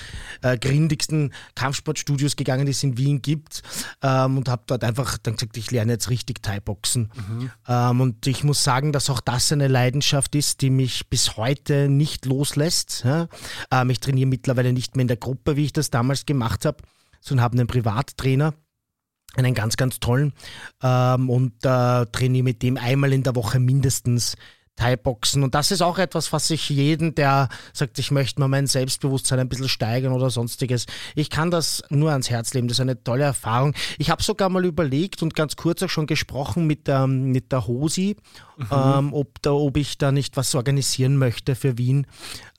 äh, 0.43 0.57
grindigsten 0.57 1.33
Kampfsportstudios 1.57 2.37
gegangen, 2.37 2.67
die 2.67 2.73
es 2.73 2.83
in 2.85 2.97
Wien 2.97 3.21
gibt 3.23 3.63
ähm, 4.03 4.39
und 4.39 4.49
habe 4.49 4.63
dort 4.67 4.85
einfach 4.85 5.19
dann 5.19 5.35
gesagt, 5.35 5.57
ich 5.57 5.71
lerne 5.71 5.93
jetzt 5.93 6.11
richtig 6.11 6.43
Thai-Boxen. 6.43 7.11
Mhm. 7.15 7.51
Ähm, 7.67 8.01
und 8.01 8.27
ich 8.27 8.45
muss 8.45 8.63
sagen, 8.63 8.93
dass 8.93 9.11
auch 9.11 9.21
das 9.21 9.51
eine 9.51 9.67
Leidenschaft 9.67 10.35
ist, 10.35 10.61
die 10.61 10.71
mich 10.71 11.09
bis 11.09 11.37
heute 11.37 11.89
nicht 11.89 12.27
loslässt. 12.27 13.03
Ja? 13.05 13.29
Ähm, 13.73 13.91
ich 13.91 13.99
trainiere 13.99 14.29
mittlerweile 14.29 14.73
nicht 14.73 14.95
mehr 14.95 15.03
in 15.03 15.09
der 15.09 15.17
Gruppe, 15.17 15.57
wie 15.57 15.65
ich 15.65 15.73
das 15.73 15.91
damals 15.91 16.27
gemacht 16.27 16.65
habe, 16.65 16.79
sondern 17.21 17.45
habe 17.45 17.59
einen 17.59 17.67
Privattrainer 17.67 18.55
einen 19.37 19.55
ganz, 19.55 19.77
ganz 19.77 20.01
tollen 20.01 20.33
ähm, 20.83 21.31
und 21.31 21.65
äh, 21.65 22.07
trainiere 22.07 22.45
mit 22.45 22.63
dem 22.63 22.77
einmal 22.77 23.13
in 23.13 23.23
der 23.23 23.37
Woche 23.37 23.61
mindestens 23.61 24.37
Thai-Boxen. 24.81 25.43
Und 25.43 25.55
das 25.55 25.71
ist 25.71 25.83
auch 25.83 25.99
etwas, 25.99 26.33
was 26.33 26.51
ich 26.51 26.71
jeden, 26.71 27.15
der 27.15 27.49
sagt, 27.73 27.99
ich 27.99 28.11
möchte 28.11 28.41
mal 28.41 28.49
mein 28.49 28.67
Selbstbewusstsein 28.67 29.39
ein 29.39 29.49
bisschen 29.49 29.69
steigern 29.69 30.13
oder 30.13 30.31
sonstiges, 30.31 30.87
ich 31.15 31.29
kann 31.29 31.51
das 31.51 31.83
nur 31.91 32.11
ans 32.11 32.31
Herz 32.31 32.55
legen. 32.55 32.67
Das 32.67 32.79
ist 32.79 32.81
eine 32.81 33.03
tolle 33.03 33.25
Erfahrung. 33.25 33.75
Ich 33.99 34.11
habe 34.11 34.23
sogar 34.23 34.49
mal 34.49 34.65
überlegt 34.65 35.23
und 35.23 35.35
ganz 35.35 35.57
kurz 35.57 35.83
auch 35.83 35.91
schon 35.91 36.07
gesprochen 36.07 36.67
mit 36.67 36.87
der, 36.87 37.07
mit 37.07 37.53
der 37.53 37.67
Hosi, 37.67 38.17
mhm. 38.57 38.67
ähm, 38.71 39.15
ob, 39.15 39.43
da, 39.43 39.53
ob 39.53 39.77
ich 39.77 39.99
da 39.99 40.13
nicht 40.13 40.37
was 40.37 40.55
organisieren 40.55 41.17
möchte 41.19 41.55
für 41.55 41.77
Wien, 41.77 42.07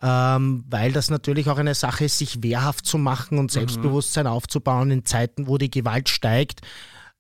ähm, 0.01 0.63
weil 0.69 0.91
das 0.91 1.09
natürlich 1.09 1.49
auch 1.49 1.57
eine 1.57 1.73
Sache 1.73 2.05
ist, 2.05 2.19
sich 2.19 2.43
wehrhaft 2.43 2.85
zu 2.85 2.99
machen 2.99 3.39
und 3.39 3.45
mhm. 3.45 3.49
Selbstbewusstsein 3.59 4.25
mhm. 4.25 4.31
aufzubauen 4.31 4.91
in 4.91 5.05
Zeiten, 5.05 5.47
wo 5.47 5.57
die 5.57 5.71
Gewalt 5.71 6.07
steigt 6.09 6.61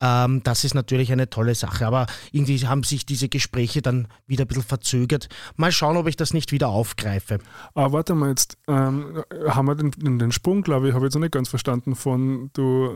Ähm, 0.01 0.41
das 0.43 0.63
ist 0.63 0.73
natürlich 0.73 1.11
eine 1.11 1.29
tolle 1.29 1.55
Sache. 1.55 1.85
Aber 1.85 2.07
irgendwie 2.31 2.57
haben 2.67 2.83
sich 2.83 3.05
diese 3.05 3.29
Gespräche 3.29 3.81
dann 3.81 4.07
wieder 4.27 4.45
ein 4.45 4.47
bisschen 4.47 4.63
verzögert. 4.63 5.29
Mal 5.55 5.71
schauen, 5.71 5.97
ob 5.97 6.07
ich 6.07 6.17
das 6.17 6.33
nicht 6.33 6.51
wieder 6.51 6.69
aufgreife. 6.69 7.39
Aber 7.73 7.85
ah, 7.85 7.91
warte 7.91 8.15
mal, 8.15 8.29
jetzt 8.29 8.57
ähm, 8.67 9.23
haben 9.47 9.67
wir 9.67 9.75
den, 9.75 10.19
den 10.19 10.31
Sprung, 10.31 10.63
glaube 10.63 10.89
ich, 10.89 10.93
habe 10.93 11.05
ich 11.05 11.09
jetzt 11.09 11.15
noch 11.15 11.21
nicht 11.21 11.33
ganz 11.33 11.49
verstanden, 11.49 11.95
von 11.95 12.49
du 12.53 12.89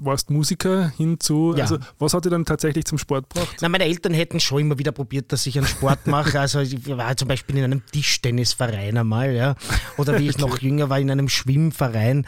warst 0.00 0.30
Musiker 0.30 0.88
hin 0.96 1.20
zu, 1.20 1.54
ja. 1.56 1.64
also 1.64 1.78
was 1.98 2.14
hat 2.14 2.24
dich 2.24 2.30
dann 2.30 2.44
tatsächlich 2.44 2.84
zum 2.84 2.98
Sport 2.98 3.30
gebracht? 3.30 3.56
Na, 3.60 3.68
meine 3.68 3.84
Eltern 3.84 4.14
hätten 4.14 4.40
schon 4.40 4.60
immer 4.60 4.78
wieder 4.78 4.92
probiert, 4.92 5.32
dass 5.32 5.46
ich 5.46 5.56
einen 5.58 5.66
Sport 5.66 6.06
mache. 6.06 6.38
Also 6.48 6.60
ich 6.60 6.86
war 6.86 7.16
zum 7.16 7.28
Beispiel 7.28 7.56
in 7.58 7.64
einem 7.64 7.82
Tischtennisverein 7.86 8.96
einmal, 8.96 9.32
ja. 9.32 9.56
Oder 9.96 10.18
wie 10.18 10.28
ich 10.28 10.38
noch 10.38 10.58
jünger 10.58 10.88
war, 10.88 10.98
in 10.98 11.10
einem 11.10 11.28
Schwimmverein. 11.28 12.26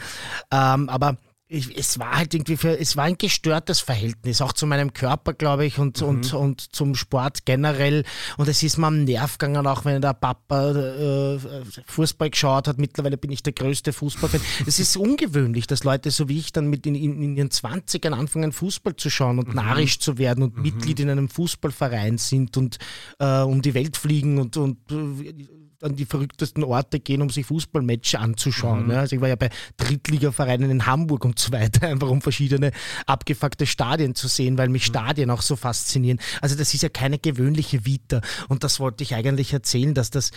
Ähm, 0.51 0.89
aber 0.89 1.17
ich, 1.53 1.77
es 1.77 1.99
war 1.99 2.17
halt 2.17 2.33
irgendwie 2.33 2.55
für, 2.55 2.79
es 2.79 2.95
war 2.95 3.03
ein 3.03 3.17
gestörtes 3.17 3.81
Verhältnis, 3.81 4.39
auch 4.41 4.53
zu 4.53 4.65
meinem 4.65 4.93
Körper, 4.93 5.33
glaube 5.33 5.65
ich, 5.65 5.79
und, 5.79 5.99
mhm. 5.99 6.07
und, 6.07 6.33
und 6.33 6.75
zum 6.75 6.95
Sport 6.95 7.45
generell. 7.45 8.05
Und 8.37 8.47
es 8.47 8.63
ist 8.63 8.77
mir 8.77 8.87
am 8.87 9.03
Nerv 9.03 9.37
gegangen, 9.37 9.67
auch 9.67 9.83
wenn 9.83 10.01
der 10.01 10.13
Papa 10.13 10.71
äh, 10.71 11.39
Fußball 11.87 12.29
geschaut 12.29 12.69
hat. 12.69 12.77
Mittlerweile 12.77 13.17
bin 13.17 13.31
ich 13.31 13.43
der 13.43 13.51
größte 13.51 13.91
Fußballfan. 13.91 14.39
es 14.65 14.79
ist 14.79 14.95
ungewöhnlich, 14.95 15.67
dass 15.67 15.83
Leute 15.83 16.09
so 16.09 16.29
wie 16.29 16.39
ich 16.39 16.53
dann 16.53 16.67
mit 16.67 16.87
in, 16.87 16.95
in, 16.95 17.21
in 17.21 17.35
ihren 17.35 17.49
20ern 17.49 18.13
anfangen, 18.13 18.53
Fußball 18.53 18.95
zu 18.95 19.09
schauen 19.09 19.37
und 19.37 19.49
mhm. 19.49 19.55
narrisch 19.55 19.99
zu 19.99 20.17
werden 20.17 20.43
und 20.45 20.55
mhm. 20.55 20.63
Mitglied 20.63 21.01
in 21.01 21.09
einem 21.09 21.27
Fußballverein 21.27 22.17
sind 22.17 22.55
und 22.55 22.77
äh, 23.19 23.41
um 23.41 23.61
die 23.61 23.73
Welt 23.73 23.97
fliegen 23.97 24.39
und, 24.39 24.55
und 24.55 24.77
äh, 24.89 25.60
an 25.83 25.95
die 25.95 26.05
verrücktesten 26.05 26.63
Orte 26.63 26.99
gehen, 26.99 27.21
um 27.21 27.29
sich 27.29 27.45
Fußballmatches 27.45 28.15
anzuschauen. 28.15 28.85
Mhm. 28.85 28.91
Also 28.91 29.15
ich 29.15 29.21
war 29.21 29.29
ja 29.29 29.35
bei 29.35 29.49
Drittligavereinen 29.77 30.69
in 30.69 30.85
Hamburg 30.85 31.25
und 31.25 31.39
so 31.39 31.51
weiter, 31.51 31.87
einfach 31.87 32.09
um 32.09 32.21
verschiedene 32.21 32.71
abgefuckte 33.05 33.65
Stadien 33.65 34.15
zu 34.15 34.27
sehen, 34.27 34.57
weil 34.57 34.69
mich 34.69 34.87
mhm. 34.87 34.91
Stadien 34.91 35.29
auch 35.29 35.41
so 35.41 35.55
faszinieren. 35.55 36.19
Also 36.41 36.55
das 36.55 36.73
ist 36.73 36.83
ja 36.83 36.89
keine 36.89 37.19
gewöhnliche 37.19 37.85
Vita. 37.85 38.21
Und 38.47 38.63
das 38.63 38.79
wollte 38.79 39.03
ich 39.03 39.15
eigentlich 39.15 39.53
erzählen, 39.53 39.93
dass 39.93 40.09
das 40.11 40.31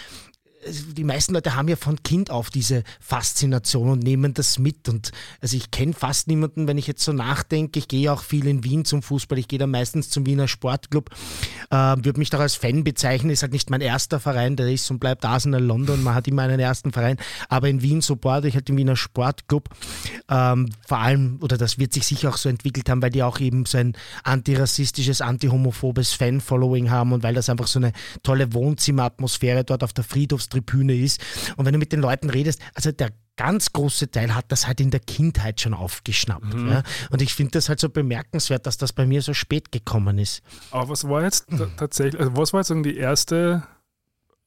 die 0.67 1.05
meisten 1.05 1.35
Leute 1.35 1.57
haben 1.57 1.69
ja 1.69 1.77
von 1.77 2.03
Kind 2.03 2.31
auf 2.31 2.51
diese 2.51 2.85
Faszination 3.01 3.91
und 3.91 4.03
nehmen 4.03 4.35
das 4.35 4.59
mit. 4.59 4.89
Und 4.89 5.13
also 5.41 5.57
ich 5.57 5.71
kenne 5.71 5.93
fast 5.93 6.29
niemanden, 6.29 6.67
wenn 6.67 6.79
ich 6.79 6.87
jetzt 6.87 7.05
so 7.05 7.13
nachdenke. 7.13 7.79
Ich 7.79 7.89
gehe 7.89 8.13
auch 8.13 8.23
viel 8.23 8.47
in 8.47 8.65
Wien 8.65 8.85
zum 8.85 9.03
Fußball. 9.03 9.39
Ich 9.39 9.49
gehe 9.49 9.59
da 9.59 9.67
meistens 9.67 10.11
zum 10.11 10.27
Wiener 10.27 10.49
Sportclub. 10.49 11.11
Äh, 11.71 11.77
Würde 11.77 12.19
mich 12.19 12.31
doch 12.31 12.41
als 12.41 12.55
Fan 12.55 12.85
bezeichnen. 12.85 13.31
Ist 13.31 13.43
halt 13.43 13.53
nicht 13.53 13.71
mein 13.71 13.81
erster 13.81 14.21
Verein, 14.21 14.57
der 14.57 14.71
ist 14.71 14.91
und 14.91 14.99
bleibt 14.99 15.25
Arsenal 15.25 15.63
London. 15.63 16.03
Man 16.03 16.15
hat 16.15 16.29
immer 16.29 16.43
einen 16.43 16.61
ersten 16.61 16.93
Verein. 16.93 17.17
Aber 17.49 17.69
in 17.69 17.83
Wien 17.83 18.01
supporte 18.01 18.49
ich 18.49 18.55
halt 18.55 18.69
den 18.69 18.77
Wiener 18.77 18.97
Sportclub. 18.97 19.69
Ähm, 20.31 20.71
vor 20.87 20.99
allem, 20.99 21.39
oder 21.41 21.59
das 21.59 21.79
wird 21.79 21.93
sich 21.93 22.07
sicher 22.07 22.31
auch 22.31 22.37
so 22.37 22.49
entwickelt 22.49 22.89
haben, 22.89 23.03
weil 23.03 23.11
die 23.11 23.23
auch 23.23 23.41
eben 23.41 23.67
so 23.67 23.79
ein 23.79 23.95
antirassistisches, 24.23 25.21
antihomophobes 25.21 26.13
Fan-Following 26.13 26.91
haben 26.91 27.13
und 27.13 27.23
weil 27.23 27.35
das 27.35 27.49
einfach 27.49 27.67
so 27.67 27.79
eine 27.79 27.93
tolle 28.23 28.53
Wohnzimmeratmosphäre 28.53 29.65
dort 29.65 29.83
auf 29.83 29.93
der 29.93 30.05
Friedhofs 30.05 30.49
Tribüne 30.55 30.95
ist. 30.95 31.21
Und 31.57 31.67
wenn 31.67 31.73
du 31.73 31.79
mit 31.79 31.93
den 31.93 32.01
Leuten 32.01 32.31
redest, 32.31 32.61
also 32.75 32.93
der 32.93 33.11
ganz 33.37 33.73
große 33.73 34.11
Teil 34.11 34.35
hat 34.35 34.47
das 34.49 34.67
halt 34.67 34.81
in 34.81 34.91
der 34.91 35.01
Kindheit 35.01 35.61
schon 35.61 35.75
aufgeschnappt. 35.75 36.55
Mhm. 36.55 36.69
Ja? 36.69 36.83
Und 37.11 37.21
ich 37.21 37.35
finde 37.35 37.53
das 37.53 37.69
halt 37.69 37.81
so 37.81 37.89
bemerkenswert, 37.89 38.67
dass 38.67 38.77
das 38.77 38.93
bei 38.93 39.07
mir 39.07 39.23
so 39.23 39.35
spät 39.35 39.73
gekommen 39.73 40.19
ist. 40.19 40.43
Aber 40.71 40.91
was 40.91 41.09
war 41.09 41.23
jetzt 41.23 41.47
tatsächlich, 41.77 42.21
also 42.21 42.37
was 42.37 42.53
war 42.53 42.61
jetzt 42.61 42.73
die 42.85 42.97
erste 42.97 43.65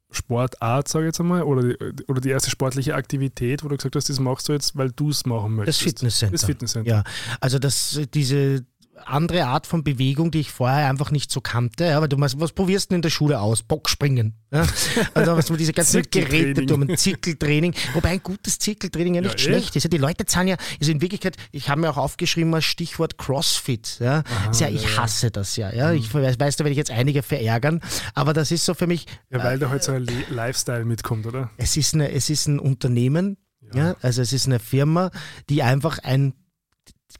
Sportart, 0.09 0.87
sage 0.87 1.05
ich 1.05 1.09
jetzt 1.09 1.19
einmal, 1.19 1.43
oder 1.43 1.63
die, 1.63 2.03
oder 2.07 2.21
die 2.21 2.29
erste 2.29 2.49
sportliche 2.49 2.95
Aktivität, 2.95 3.63
wo 3.63 3.67
du 3.67 3.75
gesagt 3.75 3.95
hast, 3.95 4.09
das 4.09 4.19
machst 4.19 4.47
du 4.47 4.53
jetzt, 4.53 4.77
weil 4.77 4.91
du 4.91 5.09
es 5.09 5.25
machen 5.25 5.55
möchtest? 5.55 5.81
Das 5.81 5.85
Fitnesscenter. 5.85 6.31
Das 6.31 6.45
Fitnesscenter. 6.45 6.89
Ja, 6.89 7.03
also 7.41 7.59
das, 7.59 7.99
diese, 8.13 8.65
andere 9.05 9.45
Art 9.45 9.67
von 9.67 9.83
Bewegung, 9.83 10.31
die 10.31 10.39
ich 10.39 10.51
vorher 10.51 10.89
einfach 10.89 11.11
nicht 11.11 11.31
so 11.31 11.41
kannte. 11.41 11.85
Ja, 11.85 12.01
weil 12.01 12.07
du 12.07 12.19
was, 12.19 12.39
was 12.39 12.51
probierst 12.51 12.91
du 12.91 12.95
in 12.95 13.01
der 13.01 13.09
Schule 13.09 13.39
aus? 13.39 13.63
Bockspringen. 13.63 14.35
Ja? 14.51 14.65
Also 15.13 15.35
was 15.35 15.49
man 15.49 15.57
diese 15.57 15.73
ganzen 15.73 16.03
Geräte 16.09 16.65
tun, 16.65 16.95
Zirkeltraining. 16.95 17.73
Wobei 17.93 18.09
ein 18.09 18.23
gutes 18.23 18.59
Zirkeltraining 18.59 19.15
ja 19.15 19.21
nicht 19.21 19.39
ja, 19.39 19.45
schlecht 19.45 19.75
ist. 19.75 19.83
Ja, 19.83 19.89
die 19.89 19.97
Leute 19.97 20.25
zahlen 20.25 20.47
ja, 20.47 20.57
also 20.79 20.91
in 20.91 21.01
Wirklichkeit, 21.01 21.37
ich 21.51 21.69
habe 21.69 21.81
mir 21.81 21.89
auch 21.89 21.97
aufgeschrieben 21.97 22.53
als 22.53 22.65
Stichwort 22.65 23.17
CrossFit. 23.17 23.97
Ja? 23.99 24.23
Aha, 24.29 24.51
ja 24.59 24.69
ich 24.69 24.97
hasse 24.97 25.31
das 25.31 25.55
ja. 25.55 25.71
ja? 25.73 25.91
Ich 25.91 26.13
mhm. 26.13 26.23
weiß, 26.39 26.55
da 26.55 26.63
werde 26.63 26.71
ich 26.71 26.77
jetzt 26.77 26.91
einige 26.91 27.23
verärgern, 27.23 27.81
aber 28.13 28.33
das 28.33 28.51
ist 28.51 28.65
so 28.65 28.73
für 28.73 28.87
mich. 28.87 29.05
Ja, 29.31 29.43
weil 29.43 29.57
äh, 29.57 29.59
da 29.59 29.69
halt 29.69 29.83
so 29.83 29.91
ein 29.91 30.07
Lifestyle 30.29 30.85
mitkommt, 30.85 31.25
oder? 31.25 31.49
Es 31.57 31.77
ist, 31.77 31.93
eine, 31.93 32.11
es 32.11 32.29
ist 32.29 32.47
ein 32.47 32.59
Unternehmen, 32.59 33.37
ja. 33.73 33.95
also 34.01 34.21
es 34.21 34.33
ist 34.33 34.45
eine 34.45 34.59
Firma, 34.59 35.11
die 35.49 35.63
einfach 35.63 35.99
ein 35.99 36.33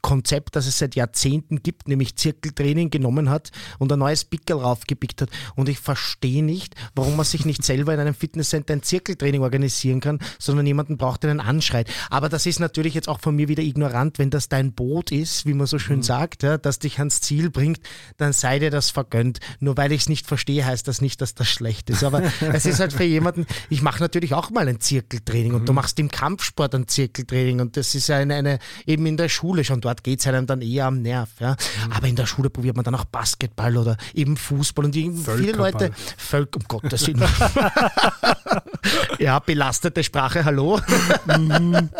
Konzept, 0.02 0.54
das 0.54 0.66
es 0.66 0.78
seit 0.78 0.94
Jahrzehnten 0.94 1.62
gibt, 1.62 1.88
nämlich 1.88 2.16
Zirkeltraining 2.16 2.90
genommen 2.90 3.30
hat 3.30 3.50
und 3.78 3.90
ein 3.92 3.98
neues 3.98 4.24
Pickel 4.24 4.56
raufgepickt 4.56 5.22
hat. 5.22 5.30
Und 5.56 5.68
ich 5.68 5.78
verstehe 5.78 6.44
nicht, 6.44 6.74
warum 6.94 7.16
man 7.16 7.24
sich 7.24 7.44
nicht 7.44 7.64
selber 7.64 7.94
in 7.94 8.00
einem 8.00 8.14
Fitnesscenter 8.14 8.74
ein 8.74 8.82
Zirkeltraining 8.82 9.42
organisieren 9.42 10.00
kann, 10.00 10.18
sondern 10.38 10.66
jemanden 10.66 10.98
braucht, 10.98 11.22
der 11.22 11.30
einen 11.30 11.40
anschreit. 11.40 11.90
Aber 12.10 12.28
das 12.28 12.46
ist 12.46 12.60
natürlich 12.60 12.94
jetzt 12.94 13.08
auch 13.08 13.20
von 13.20 13.34
mir 13.34 13.48
wieder 13.48 13.62
ignorant, 13.62 14.18
wenn 14.18 14.30
das 14.30 14.48
dein 14.48 14.72
Boot 14.72 15.10
ist, 15.10 15.46
wie 15.46 15.54
man 15.54 15.66
so 15.66 15.78
schön 15.78 15.98
mhm. 15.98 16.02
sagt, 16.02 16.42
ja, 16.42 16.58
das 16.58 16.78
dich 16.78 16.98
ans 16.98 17.20
Ziel 17.20 17.50
bringt, 17.50 17.80
dann 18.18 18.32
sei 18.32 18.58
dir 18.58 18.70
das 18.70 18.90
vergönnt. 18.90 19.40
Nur 19.58 19.76
weil 19.76 19.92
ich 19.92 20.02
es 20.02 20.08
nicht 20.08 20.26
verstehe, 20.26 20.64
heißt 20.64 20.86
das 20.86 21.00
nicht, 21.00 21.20
dass 21.20 21.34
das 21.34 21.48
schlecht 21.48 21.90
ist. 21.90 22.04
Aber 22.04 22.22
es 22.52 22.66
ist 22.66 22.80
halt 22.80 22.92
für 22.92 23.04
jemanden, 23.04 23.46
ich 23.70 23.82
mache 23.82 24.02
natürlich 24.02 24.34
auch 24.34 24.50
mal 24.50 24.68
ein 24.68 24.80
Zirkeltraining 24.80 25.54
und 25.54 25.66
du 25.66 25.72
mhm. 25.72 25.76
machst 25.76 25.98
im 25.98 26.10
Kampfsport 26.10 26.74
ein 26.74 26.86
Zirkeltraining 26.86 27.60
und 27.60 27.76
das 27.76 27.94
ist 27.94 28.10
eine, 28.10 28.34
eine 28.34 28.58
eben 28.86 29.06
in 29.06 29.16
der 29.16 29.28
Schule 29.28 29.64
schon 29.64 29.77
dort 29.84 30.04
geht 30.04 30.20
es 30.20 30.26
einem 30.26 30.46
dann 30.46 30.62
eher 30.62 30.86
am 30.86 31.02
Nerv. 31.02 31.30
Ja? 31.40 31.52
Mhm. 31.86 31.92
Aber 31.92 32.06
in 32.06 32.16
der 32.16 32.26
Schule 32.26 32.50
probiert 32.50 32.76
man 32.76 32.84
dann 32.84 32.94
auch 32.94 33.04
Basketball 33.04 33.76
oder 33.76 33.96
eben 34.14 34.36
Fußball 34.36 34.84
und 34.86 34.94
viele 34.94 35.52
Leute, 35.52 35.90
Völk, 36.16 36.56
um 36.56 36.62
Gottes 36.68 37.06
Willen. 37.06 37.22
ja, 39.18 39.38
belastete 39.38 40.02
Sprache, 40.04 40.44
hallo. 40.44 40.80
Mhm. 41.26 41.90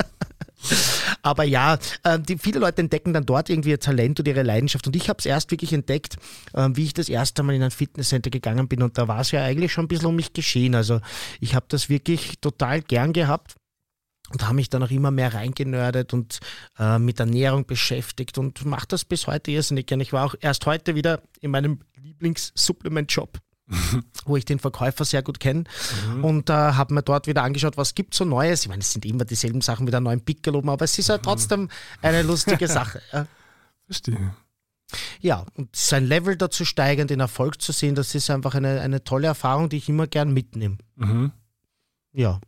Aber 1.23 1.45
ja, 1.45 1.79
äh, 2.05 2.19
die, 2.19 2.39
viele 2.39 2.61
Leute 2.61 2.83
entdecken 2.83 3.13
dann 3.13 3.27
dort 3.27 3.51
irgendwie 3.51 3.71
ihr 3.71 3.81
Talent 3.81 4.19
und 4.19 4.29
ihre 4.29 4.43
Leidenschaft. 4.43 4.87
Und 4.87 4.97
ich 4.97 5.09
habe 5.09 5.19
es 5.19 5.27
erst 5.27 5.51
wirklich 5.51 5.73
entdeckt, 5.73 6.17
äh, 6.55 6.69
wie 6.73 6.85
ich 6.85 6.95
das 6.95 7.09
erste 7.09 7.43
Mal 7.43 7.55
in 7.55 7.63
ein 7.63 7.71
Fitnesscenter 7.71 8.31
gegangen 8.31 8.69
bin. 8.69 8.83
Und 8.83 8.99
da 8.99 9.09
war 9.09 9.21
es 9.21 9.31
ja 9.31 9.43
eigentlich 9.43 9.73
schon 9.73 9.85
ein 9.85 9.89
bisschen 9.89 10.07
um 10.07 10.17
mich 10.17 10.33
geschehen. 10.33 10.75
Also 10.75 11.01
ich 11.41 11.55
habe 11.55 11.67
das 11.69 11.89
wirklich 11.89 12.41
total 12.41 12.83
gern 12.83 13.13
gehabt 13.13 13.58
und 14.31 14.43
habe 14.43 14.55
mich 14.55 14.69
dann 14.69 14.83
auch 14.83 14.91
immer 14.91 15.11
mehr 15.11 15.35
reingenördet 15.35 16.13
und 16.13 16.41
äh, 16.79 16.99
mit 16.99 17.21
Ernährung 17.21 17.67
beschäftigt 17.67 18.39
und 18.39 18.65
mache 18.65 18.87
das 18.89 19.05
bis 19.05 19.27
heute 19.27 19.51
irrsinnig 19.51 19.87
gerne. 19.87 20.03
Ich 20.03 20.13
war 20.13 20.25
auch 20.25 20.35
erst 20.41 20.67
heute 20.67 20.95
wieder 20.95 21.23
in 21.41 21.51
meinem 21.51 21.81
Lieblings-Supplement-Shop. 21.97 23.39
wo 24.25 24.35
ich 24.39 24.47
den 24.47 24.59
Verkäufer 24.59 25.05
sehr 25.05 25.23
gut 25.23 25.41
kenne 25.41 25.65
mhm. 26.07 26.25
und 26.25 26.49
äh, 26.49 26.55
habe 26.55 26.95
mir 26.95 27.03
dort 27.03 27.27
wieder 27.27 27.43
angeschaut, 27.43 27.77
was 27.77 27.95
gibt 27.95 28.15
so 28.15 28.25
Neues. 28.25 28.63
Ich 28.63 28.69
meine, 28.71 28.81
es 28.81 28.95
sind 28.95 29.05
immer 29.05 29.27
dieselben 29.27 29.61
Sachen 29.61 29.87
wie 29.87 29.91
der 29.91 30.01
neuen 30.01 30.23
Pickel 30.23 30.57
oben, 30.57 30.71
aber 30.71 30.87
es 30.87 30.99
ist 30.99 31.11
halt 31.11 31.21
mhm. 31.21 31.25
trotzdem 31.25 31.69
eine 32.01 32.23
lustige 32.23 32.67
Sache. 32.67 33.03
Ja. 33.13 33.27
Verstehe. 33.85 34.35
Ja, 35.21 35.45
und 35.55 35.75
sein 35.77 36.07
Level 36.07 36.37
dazu 36.37 36.65
steigern, 36.65 37.09
den 37.09 37.21
Erfolg 37.21 37.61
zu 37.61 37.73
sehen, 37.73 37.95
das 37.95 38.15
ist 38.15 38.31
einfach 38.31 38.55
eine, 38.55 38.81
eine 38.81 39.05
tolle 39.05 39.27
Erfahrung, 39.27 39.69
die 39.69 39.77
ich 39.77 39.89
immer 39.89 40.07
gern 40.07 40.33
mitnehme. 40.33 40.79
Mhm. 40.97 41.33
Ja. 42.13 42.41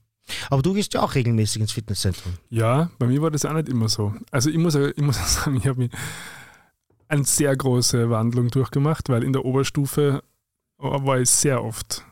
Aber 0.49 0.63
du 0.63 0.75
gehst 0.75 0.95
ja 0.95 1.03
auch 1.03 1.15
regelmäßig 1.15 1.61
ins 1.61 1.73
Fitnesszentrum. 1.73 2.33
Ja, 2.49 2.91
bei 2.99 3.07
mir 3.07 3.23
war 3.23 3.31
das 3.31 3.45
auch 3.45 3.53
nicht 3.53 3.69
immer 3.69 3.89
so. 3.89 4.15
Also 4.31 4.51
ich 4.51 4.59
muss, 4.59 4.75
ich 4.75 5.03
muss 5.03 5.17
sagen, 5.35 5.57
ich 5.57 5.67
habe 5.67 5.89
eine 7.09 7.25
sehr 7.25 7.57
große 7.57 8.09
Wandlung 8.11 8.49
durchgemacht, 8.49 9.09
weil 9.09 9.25
in 9.25 9.33
der 9.33 9.45
Oberstufe 9.45 10.23
war 10.79 11.21
ich 11.21 11.29
sehr 11.29 11.63
oft 11.63 12.05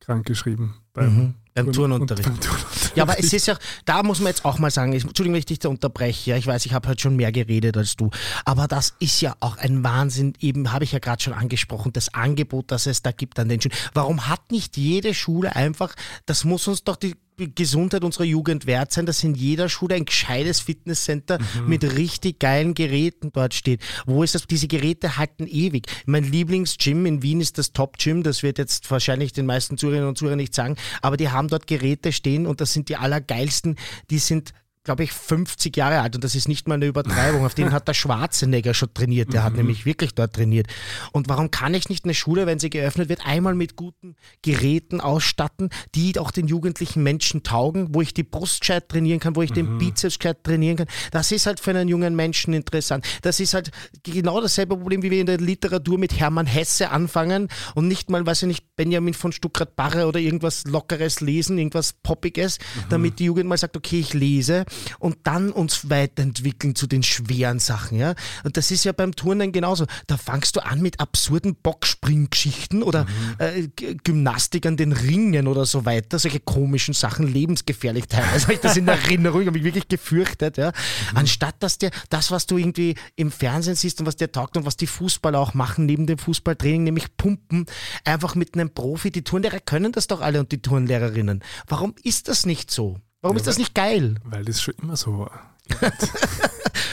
krankgeschrieben 0.00 0.74
beim, 0.92 1.16
mhm. 1.16 1.34
beim 1.54 1.72
Turnunterricht. 1.72 2.28
Beim 2.28 2.40
Turnunterricht. 2.40 2.96
Ja, 2.96 3.04
aber 3.04 3.18
es 3.18 3.32
ist 3.32 3.46
ja, 3.46 3.56
da 3.84 4.02
muss 4.02 4.20
man 4.20 4.28
jetzt 4.28 4.44
auch 4.44 4.58
mal 4.58 4.70
sagen, 4.70 4.92
Entschuldigung, 4.92 5.34
wenn 5.34 5.38
ich 5.38 5.46
dich 5.46 5.58
da 5.58 5.68
unterbreche, 5.68 6.30
ja, 6.30 6.36
ich 6.36 6.46
weiß, 6.46 6.66
ich 6.66 6.72
habe 6.72 6.88
heute 6.88 7.00
schon 7.00 7.16
mehr 7.16 7.32
geredet 7.32 7.76
als 7.76 7.96
du, 7.96 8.10
aber 8.44 8.66
das 8.66 8.94
ist 8.98 9.20
ja 9.20 9.36
auch 9.40 9.56
ein 9.58 9.84
Wahnsinn, 9.84 10.34
eben 10.40 10.72
habe 10.72 10.84
ich 10.84 10.92
ja 10.92 10.98
gerade 10.98 11.22
schon 11.22 11.32
angesprochen, 11.32 11.92
das 11.92 12.14
Angebot, 12.14 12.70
das 12.70 12.86
es 12.86 13.02
da 13.02 13.12
gibt 13.12 13.38
an 13.38 13.48
den 13.48 13.60
Schulen. 13.60 13.76
Warum 13.94 14.28
hat 14.28 14.50
nicht 14.50 14.76
jede 14.76 15.14
Schule 15.14 15.54
einfach, 15.54 15.94
das 16.26 16.44
muss 16.44 16.66
uns 16.66 16.82
doch 16.84 16.96
die 16.96 17.14
Gesundheit 17.48 18.04
unserer 18.04 18.24
Jugend 18.24 18.66
wert 18.66 18.92
sein, 18.92 19.06
dass 19.06 19.24
in 19.24 19.34
jeder 19.34 19.68
Schule 19.68 19.94
ein 19.94 20.04
gescheites 20.04 20.60
Fitnesscenter 20.60 21.38
mhm. 21.38 21.68
mit 21.68 21.96
richtig 21.96 22.38
geilen 22.38 22.74
Geräten 22.74 23.32
dort 23.32 23.54
steht. 23.54 23.82
Wo 24.06 24.22
ist 24.22 24.34
das? 24.34 24.46
Diese 24.46 24.68
Geräte 24.68 25.16
halten 25.16 25.46
ewig. 25.46 25.86
Mein 26.06 26.24
Lieblingsgym 26.24 27.06
in 27.06 27.22
Wien 27.22 27.40
ist 27.40 27.58
das 27.58 27.72
Top 27.72 27.98
Gym. 27.98 28.22
Das 28.22 28.42
wird 28.42 28.58
jetzt 28.58 28.90
wahrscheinlich 28.90 29.32
den 29.32 29.46
meisten 29.46 29.78
Zuhörerinnen 29.78 30.08
und 30.08 30.18
Zuhörern 30.18 30.38
nicht 30.38 30.54
sagen, 30.54 30.76
aber 31.02 31.16
die 31.16 31.28
haben 31.28 31.48
dort 31.48 31.66
Geräte 31.66 32.12
stehen 32.12 32.46
und 32.46 32.60
das 32.60 32.72
sind 32.72 32.88
die 32.88 32.96
allergeilsten. 32.96 33.76
Die 34.10 34.18
sind 34.18 34.52
glaube 34.82 35.04
ich, 35.04 35.12
50 35.12 35.76
Jahre 35.76 36.00
alt 36.00 36.14
und 36.14 36.24
das 36.24 36.34
ist 36.34 36.48
nicht 36.48 36.66
mal 36.66 36.76
eine 36.76 36.86
Übertreibung. 36.86 37.44
Auf 37.44 37.54
den 37.54 37.70
hat 37.70 37.86
der 37.86 37.92
Schwarzenegger 37.92 38.72
schon 38.72 38.92
trainiert. 38.94 39.32
Der 39.34 39.42
hat 39.42 39.52
mhm. 39.52 39.58
nämlich 39.58 39.84
wirklich 39.84 40.14
dort 40.14 40.34
trainiert. 40.34 40.68
Und 41.12 41.28
warum 41.28 41.50
kann 41.50 41.74
ich 41.74 41.90
nicht 41.90 42.04
eine 42.04 42.14
Schule, 42.14 42.46
wenn 42.46 42.58
sie 42.58 42.70
geöffnet 42.70 43.10
wird, 43.10 43.26
einmal 43.26 43.54
mit 43.54 43.76
guten 43.76 44.16
Geräten 44.40 45.02
ausstatten, 45.02 45.68
die 45.94 46.18
auch 46.18 46.30
den 46.30 46.46
jugendlichen 46.46 47.02
Menschen 47.02 47.42
taugen, 47.42 47.88
wo 47.94 48.00
ich 48.00 48.14
die 48.14 48.22
Brust 48.22 48.60
gescheit 48.60 48.88
trainieren 48.88 49.20
kann, 49.20 49.36
wo 49.36 49.42
ich 49.42 49.50
mhm. 49.50 49.54
den 49.54 49.78
Bizeps 49.78 50.18
gescheit 50.18 50.42
trainieren 50.44 50.78
kann? 50.78 50.88
Das 51.10 51.30
ist 51.30 51.44
halt 51.44 51.60
für 51.60 51.70
einen 51.70 51.88
jungen 51.88 52.16
Menschen 52.16 52.54
interessant. 52.54 53.04
Das 53.20 53.38
ist 53.38 53.52
halt 53.52 53.70
genau 54.02 54.40
dasselbe 54.40 54.78
Problem, 54.78 55.02
wie 55.02 55.10
wir 55.10 55.20
in 55.20 55.26
der 55.26 55.38
Literatur 55.38 55.98
mit 55.98 56.18
Hermann 56.18 56.46
Hesse 56.46 56.88
anfangen 56.88 57.48
und 57.74 57.86
nicht 57.86 58.08
mal, 58.08 58.24
weiß 58.24 58.42
ich 58.42 58.48
nicht, 58.48 58.76
Benjamin 58.76 59.12
von 59.12 59.32
Stuckrad-Barre 59.32 60.06
oder 60.06 60.20
irgendwas 60.20 60.64
Lockeres 60.64 61.20
lesen, 61.20 61.58
irgendwas 61.58 61.92
Poppiges, 61.92 62.58
mhm. 62.58 62.84
damit 62.88 63.18
die 63.18 63.24
Jugend 63.24 63.46
mal 63.46 63.58
sagt, 63.58 63.76
okay, 63.76 64.00
ich 64.00 64.14
lese 64.14 64.64
und 64.98 65.18
dann 65.24 65.50
uns 65.50 65.90
weiterentwickeln 65.90 66.74
zu 66.74 66.86
den 66.86 67.02
schweren 67.02 67.58
Sachen. 67.58 67.98
Ja? 67.98 68.14
Und 68.44 68.56
das 68.56 68.70
ist 68.70 68.84
ja 68.84 68.92
beim 68.92 69.14
Turnen 69.14 69.52
genauso. 69.52 69.86
Da 70.06 70.16
fangst 70.16 70.56
du 70.56 70.64
an 70.64 70.80
mit 70.80 71.00
absurden 71.00 71.56
Bockspringgeschichten 71.56 72.82
oder 72.82 73.04
mhm. 73.04 73.34
äh, 73.38 73.94
Gymnastik 74.04 74.66
an 74.66 74.76
den 74.76 74.92
Ringen 74.92 75.46
oder 75.46 75.66
so 75.66 75.84
weiter. 75.84 76.18
Solche 76.18 76.40
komischen 76.40 76.94
Sachen, 76.94 77.26
lebensgefährlich 77.26 78.06
teilweise. 78.06 78.42
habe 78.44 78.54
ich 78.54 78.60
das 78.60 78.76
in 78.76 78.88
Erinnerung, 78.88 79.46
habe 79.46 79.58
ich 79.58 79.64
wirklich 79.64 79.88
gefürchtet. 79.88 80.56
Ja? 80.56 80.68
Mhm. 81.12 81.18
Anstatt 81.18 81.62
dass 81.62 81.78
der, 81.78 81.90
das, 82.08 82.30
was 82.30 82.46
du 82.46 82.58
irgendwie 82.58 82.94
im 83.16 83.30
Fernsehen 83.30 83.76
siehst 83.76 84.00
und 84.00 84.06
was 84.06 84.16
der 84.16 84.32
taugt 84.32 84.56
und 84.56 84.66
was 84.66 84.76
die 84.76 84.86
Fußballer 84.86 85.38
auch 85.38 85.54
machen 85.54 85.86
neben 85.86 86.06
dem 86.06 86.18
Fußballtraining, 86.18 86.84
nämlich 86.84 87.16
pumpen, 87.16 87.66
einfach 88.04 88.34
mit 88.34 88.54
einem 88.54 88.70
Profi. 88.70 89.10
Die 89.10 89.24
Turnlehrer 89.24 89.60
können 89.60 89.92
das 89.92 90.06
doch 90.06 90.20
alle 90.20 90.40
und 90.40 90.52
die 90.52 90.62
Turnlehrerinnen. 90.62 91.42
Warum 91.66 91.94
ist 92.02 92.28
das 92.28 92.46
nicht 92.46 92.70
so? 92.70 92.98
Warum 93.22 93.36
ja, 93.36 93.40
ist 93.40 93.46
das 93.46 93.58
nicht 93.58 93.74
geil? 93.74 94.16
Weil 94.24 94.44
das 94.44 94.62
schon 94.62 94.74
immer 94.82 94.96
so 94.96 95.18
war. 95.18 95.50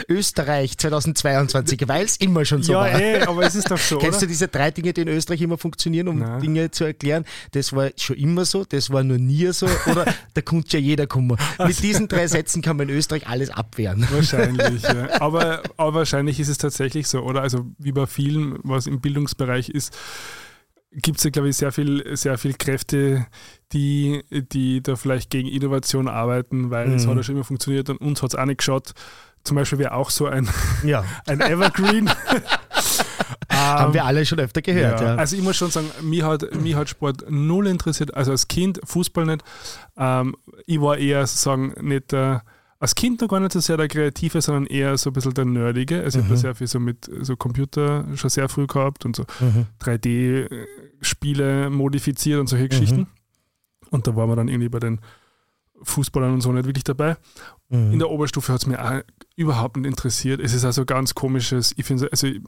Österreich 0.09 0.77
2022, 0.77 1.87
weil 1.87 2.05
es 2.05 2.17
immer 2.17 2.45
schon 2.45 2.63
so 2.63 2.73
ja, 2.73 2.79
war. 2.79 2.91
Ja, 2.91 2.99
eh, 2.99 3.21
aber 3.21 3.43
es 3.43 3.55
ist 3.55 3.71
doch 3.71 3.77
so. 3.77 3.97
Kennst 4.01 4.21
du 4.21 4.27
diese 4.27 4.47
drei 4.47 4.71
Dinge, 4.71 4.93
die 4.93 5.01
in 5.01 5.07
Österreich 5.07 5.41
immer 5.41 5.57
funktionieren, 5.57 6.07
um 6.07 6.19
Nein. 6.19 6.41
Dinge 6.41 6.71
zu 6.71 6.83
erklären? 6.83 7.25
Das 7.51 7.73
war 7.73 7.89
schon 7.97 8.17
immer 8.17 8.45
so, 8.45 8.65
das 8.65 8.89
war 8.89 9.03
nur 9.03 9.17
nie 9.17 9.51
so 9.51 9.67
oder 9.89 10.05
da 10.33 10.41
kommt 10.41 10.71
ja 10.73 10.79
jeder 10.79 11.07
kommen. 11.07 11.37
Mit 11.65 11.81
diesen 11.81 12.07
drei 12.07 12.27
Sätzen 12.27 12.61
kann 12.61 12.77
man 12.77 12.89
in 12.89 12.95
Österreich 12.95 13.27
alles 13.27 13.49
abwehren. 13.49 14.05
Wahrscheinlich, 14.11 14.83
ja. 14.83 15.21
Aber, 15.21 15.63
aber 15.77 15.93
wahrscheinlich 15.93 16.39
ist 16.39 16.49
es 16.49 16.57
tatsächlich 16.57 17.07
so, 17.07 17.21
oder? 17.21 17.41
Also 17.41 17.65
wie 17.77 17.91
bei 17.91 18.05
vielen, 18.05 18.59
was 18.63 18.87
im 18.87 19.01
Bildungsbereich 19.01 19.69
ist, 19.69 19.97
gibt 20.91 21.17
es 21.17 21.23
ja, 21.23 21.29
glaube 21.29 21.49
ich, 21.49 21.57
sehr 21.57 21.71
viel, 21.71 22.15
sehr 22.15 22.37
viel 22.37 22.53
Kräfte, 22.53 23.27
die, 23.73 24.23
die 24.31 24.81
da 24.81 24.95
vielleicht 24.95 25.29
gegen 25.29 25.47
Innovation 25.47 26.07
arbeiten, 26.07 26.69
weil 26.69 26.91
es 26.93 27.05
mhm. 27.05 27.11
hat 27.11 27.17
ja 27.17 27.23
schon 27.23 27.35
immer 27.35 27.43
funktioniert 27.43 27.89
und 27.89 27.97
uns 27.97 28.21
hat 28.23 28.33
es 28.33 28.35
auch 28.39 28.45
nicht 28.45 28.59
geschaut. 28.59 28.93
Zum 29.43 29.55
Beispiel 29.55 29.79
wäre 29.79 29.93
auch 29.93 30.09
so 30.09 30.27
ein, 30.27 30.49
ja. 30.83 31.03
ein 31.27 31.41
Evergreen. 31.41 32.09
Haben 33.49 33.93
wir 33.93 34.05
alle 34.05 34.25
schon 34.25 34.39
öfter 34.39 34.61
gehört. 34.61 35.01
Ja. 35.01 35.07
Ja. 35.07 35.15
Also 35.15 35.35
ich 35.35 35.41
muss 35.41 35.57
schon 35.57 35.71
sagen, 35.71 35.89
mich 36.01 36.21
hat, 36.21 36.53
mich 36.61 36.75
hat 36.75 36.89
Sport 36.89 37.25
null 37.29 37.67
interessiert. 37.67 38.13
Also 38.13 38.31
als 38.31 38.47
Kind 38.47 38.79
Fußball 38.83 39.25
nicht. 39.25 39.43
Ähm, 39.97 40.35
ich 40.65 40.79
war 40.79 40.97
eher 40.97 41.25
sozusagen 41.25 41.73
nicht 41.81 42.11
der, 42.11 42.43
als 42.79 42.95
Kind 42.95 43.21
noch 43.21 43.27
gar 43.27 43.39
nicht 43.39 43.53
so 43.53 43.59
sehr 43.59 43.77
der 43.77 43.87
Kreative, 43.87 44.41
sondern 44.41 44.65
eher 44.67 44.97
so 44.97 45.09
ein 45.09 45.13
bisschen 45.13 45.33
der 45.33 45.45
Nerdige. 45.45 46.03
Also 46.03 46.19
mhm. 46.19 46.25
ich 46.25 46.29
habe 46.29 46.39
sehr 46.39 46.55
viel 46.55 46.67
so 46.67 46.79
mit 46.79 47.09
so 47.21 47.35
Computer 47.35 48.05
schon 48.15 48.29
sehr 48.29 48.49
früh 48.49 48.67
gehabt 48.67 49.05
und 49.05 49.15
so 49.15 49.23
mhm. 49.39 49.65
3D-Spiele 49.81 51.69
modifiziert 51.69 52.39
und 52.39 52.47
solche 52.47 52.65
mhm. 52.65 52.69
Geschichten. 52.69 53.07
Und 53.89 54.05
da 54.05 54.15
waren 54.15 54.29
wir 54.29 54.35
dann 54.35 54.47
irgendwie 54.47 54.69
bei 54.69 54.79
den 54.79 54.99
Fußballern 55.81 56.33
und 56.33 56.41
so 56.41 56.51
nicht 56.51 56.65
wirklich 56.65 56.83
dabei. 56.83 57.17
Mhm. 57.69 57.93
In 57.93 57.99
der 57.99 58.09
Oberstufe 58.09 58.53
hat 58.53 58.61
es 58.61 58.67
mir 58.67 58.83
auch 58.83 59.01
überhaupt 59.37 59.77
nicht 59.77 59.85
interessiert. 59.85 60.41
Es 60.41 60.53
ist 60.53 60.65
also 60.65 60.83
ganz 60.83 61.13
komisches, 61.13 61.71
ich 61.77 61.85
finde, 61.85 62.09
also 62.11 62.27
ich, 62.27 62.41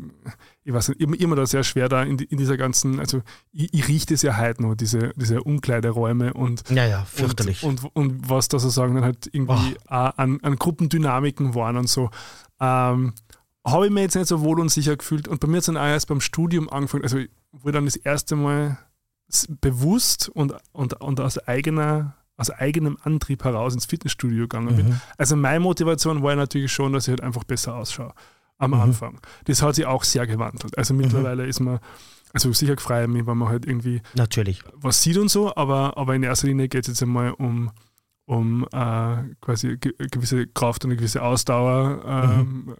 weiß 0.65 0.89
nicht, 0.89 0.99
immer, 0.99 1.19
immer 1.19 1.35
da 1.35 1.45
sehr 1.45 1.63
schwer 1.63 1.87
da 1.87 2.01
in, 2.01 2.17
in 2.17 2.37
dieser 2.37 2.57
ganzen, 2.57 2.99
also 2.99 3.21
ich, 3.51 3.71
ich 3.73 3.87
rieche 3.87 4.07
das 4.07 4.23
ja 4.23 4.35
heute 4.37 4.63
noch, 4.63 4.73
diese, 4.75 5.13
diese 5.15 5.43
Umkleideräume 5.43 6.33
und, 6.33 6.67
ja, 6.71 6.87
ja, 6.87 7.05
fürchterlich. 7.05 7.63
Und, 7.63 7.83
und, 7.83 7.95
und 7.95 8.29
was 8.29 8.47
da 8.47 8.57
sozusagen 8.57 8.95
dann 8.95 9.03
halt 9.03 9.29
irgendwie 9.31 9.77
oh. 9.87 9.93
an, 9.93 10.39
an 10.41 10.55
Gruppendynamiken 10.55 11.53
waren 11.53 11.77
und 11.77 11.87
so. 11.87 12.09
Ähm, 12.59 13.13
habe 13.63 13.85
ich 13.85 13.91
mir 13.91 14.01
jetzt 14.01 14.15
nicht 14.15 14.27
so 14.27 14.41
wohl 14.41 14.59
und 14.59 14.69
sicher 14.69 14.97
gefühlt 14.97 15.27
und 15.27 15.39
bei 15.39 15.47
mir 15.47 15.57
hat 15.57 15.61
es 15.61 15.65
dann 15.67 15.77
auch 15.77 15.85
erst 15.85 16.07
beim 16.07 16.21
Studium 16.21 16.69
angefangen, 16.69 17.03
also 17.03 17.19
ich 17.19 17.29
dann 17.65 17.85
das 17.85 17.97
erste 17.97 18.35
Mal 18.35 18.79
bewusst 19.61 20.29
und, 20.29 20.55
und, 20.71 20.99
und 20.99 21.19
aus, 21.19 21.37
eigener, 21.37 22.15
aus 22.39 22.49
eigenem 22.49 22.97
Antrieb 23.03 23.43
heraus 23.43 23.73
ins 23.73 23.85
Fitnessstudio 23.85 24.43
gegangen 24.43 24.75
bin. 24.75 24.89
Mhm. 24.89 25.01
Also 25.17 25.35
meine 25.35 25.59
Motivation 25.59 26.23
war 26.23 26.35
natürlich 26.35 26.71
schon, 26.71 26.93
dass 26.93 27.07
ich 27.07 27.11
halt 27.11 27.21
einfach 27.21 27.43
besser 27.43 27.75
ausschaue 27.75 28.13
am 28.57 28.71
mhm. 28.71 28.79
Anfang. 28.79 29.19
Das 29.45 29.61
hat 29.61 29.75
sich 29.75 29.85
auch 29.85 30.03
sehr 30.03 30.25
gewandelt. 30.25 30.77
Also 30.77 30.93
mhm. 30.93 31.01
mittlerweile 31.01 31.43
mhm. 31.43 31.49
ist 31.49 31.59
man, 31.59 31.79
also 32.33 32.51
sicher 32.53 32.75
gefreut 32.75 33.09
mich, 33.09 33.27
wenn 33.27 33.37
man 33.37 33.49
halt 33.49 33.65
irgendwie 33.65 34.01
natürlich. 34.15 34.63
was 34.75 35.03
sieht 35.03 35.17
und 35.17 35.29
so, 35.29 35.53
aber, 35.55 35.97
aber 35.97 36.15
in 36.15 36.23
erster 36.23 36.47
Linie 36.47 36.69
geht 36.69 36.83
es 36.83 36.87
jetzt 36.87 37.03
einmal 37.03 37.31
um 37.31 37.71
um 38.29 38.63
äh, 38.71 39.23
quasi 39.41 39.77
gewisse 39.79 40.45
Kraft 40.45 40.85
und 40.85 40.91
eine 40.91 40.97
gewisse 40.97 41.23
Ausdauer 41.23 42.03
ähm, 42.05 42.65
mhm. 42.67 42.75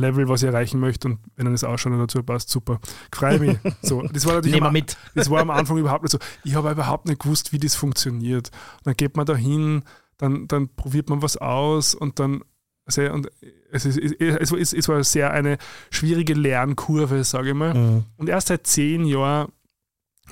Level, 0.00 0.28
was 0.28 0.44
ich 0.44 0.48
erreichen 0.48 0.78
möchte 0.78 1.08
und 1.08 1.18
wenn 1.34 1.44
dann 1.44 1.54
das 1.54 1.64
Ausschauen 1.64 1.98
dazu 1.98 2.22
passt, 2.22 2.50
super. 2.50 2.78
Freue 3.12 3.40
mich. 3.40 3.58
So, 3.82 4.02
das 4.02 4.26
war 4.26 4.34
natürlich 4.34 4.62
am, 4.62 4.72
mit. 4.72 4.96
Das 5.16 5.28
war 5.28 5.40
am 5.40 5.50
Anfang 5.50 5.76
überhaupt 5.76 6.04
nicht 6.04 6.12
so. 6.12 6.18
Ich 6.44 6.54
habe 6.54 6.70
überhaupt 6.70 7.06
nicht 7.08 7.20
gewusst, 7.20 7.52
wie 7.52 7.58
das 7.58 7.74
funktioniert. 7.74 8.50
Und 8.78 8.86
dann 8.86 8.94
geht 8.94 9.16
man 9.16 9.26
da 9.26 9.34
hin, 9.34 9.82
dann, 10.18 10.46
dann 10.46 10.68
probiert 10.68 11.10
man 11.10 11.20
was 11.20 11.36
aus 11.36 11.96
und 11.96 12.20
dann 12.20 12.44
also, 12.84 13.02
und 13.02 13.28
es, 13.72 13.84
ist, 13.84 13.98
es, 13.98 14.52
es, 14.52 14.72
es 14.72 14.88
war 14.88 15.02
sehr 15.02 15.32
eine 15.32 15.58
schwierige 15.90 16.34
Lernkurve, 16.34 17.24
sage 17.24 17.48
ich 17.48 17.54
mal. 17.56 17.74
Mhm. 17.74 18.04
Und 18.18 18.28
erst 18.28 18.48
seit 18.48 18.68
zehn 18.68 19.04
Jahren 19.04 19.50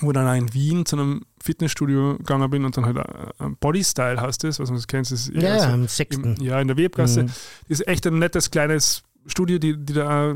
wo 0.01 0.13
dann 0.13 0.27
auch 0.27 0.35
in 0.35 0.53
Wien 0.55 0.87
zu 0.87 0.97
einem 0.97 1.23
Fitnessstudio 1.43 2.17
gegangen 2.19 2.51
bin 2.51 2.65
und 2.65 2.77
dann 2.77 2.87
halt 2.87 2.99
ein 3.39 3.57
Bodystyle 3.57 4.21
heißt 4.21 4.45
das, 4.45 4.59
was 4.59 4.71
man 4.71 4.79
das 4.79 4.87
kennt. 4.87 5.11
Das 5.11 5.31
ja, 5.33 5.55
also 5.55 5.69
am 5.69 5.89
sechsten. 5.89 6.37
Im, 6.37 6.43
ja, 6.43 6.61
in 6.61 6.69
der 6.69 6.77
Webgasse. 6.77 7.25
Mhm. 7.25 7.27
Das 7.69 7.81
ist 7.81 7.89
echt 7.89 8.07
ein 8.07 8.19
nettes 8.19 8.51
kleines 8.51 9.03
Studio, 9.27 9.59
die, 9.59 9.77
die 9.77 9.93
da 9.93 10.35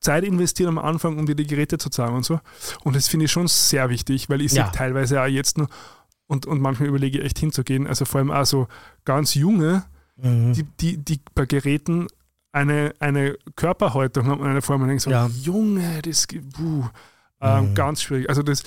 Zeit 0.00 0.24
investieren 0.24 0.70
am 0.70 0.78
Anfang, 0.78 1.18
um 1.18 1.26
dir 1.26 1.34
die 1.34 1.46
Geräte 1.46 1.78
zu 1.78 1.90
zeigen 1.90 2.14
und 2.14 2.24
so. 2.24 2.40
Und 2.84 2.96
das 2.96 3.08
finde 3.08 3.26
ich 3.26 3.32
schon 3.32 3.46
sehr 3.46 3.88
wichtig, 3.88 4.28
weil 4.28 4.40
ich 4.40 4.52
ja. 4.52 4.64
sehe 4.64 4.72
teilweise 4.72 5.22
auch 5.22 5.26
jetzt 5.26 5.58
noch 5.58 5.68
und, 6.26 6.46
und 6.46 6.60
manchmal 6.60 6.88
überlege 6.88 7.18
ich 7.18 7.24
echt 7.24 7.38
hinzugehen. 7.38 7.86
Also 7.86 8.04
vor 8.04 8.18
allem 8.18 8.30
auch 8.30 8.46
so 8.46 8.66
ganz 9.04 9.34
junge, 9.34 9.84
mhm. 10.16 10.54
die, 10.54 10.64
die, 10.80 10.96
die 10.96 11.20
bei 11.34 11.46
Geräten 11.46 12.06
eine, 12.52 12.94
eine 13.00 13.36
Körperhaltung 13.56 14.26
haben 14.26 14.40
und 14.40 14.46
eine 14.46 14.62
Form, 14.62 14.82
und 14.82 14.88
denke 14.88 15.02
so, 15.02 15.10
ja. 15.10 15.26
Junge, 15.28 16.00
das 16.02 16.26
buh, 16.26 16.84
ähm, 17.40 17.70
mhm. 17.70 17.74
ganz 17.74 18.02
schwierig. 18.02 18.28
Also 18.28 18.42
das 18.42 18.62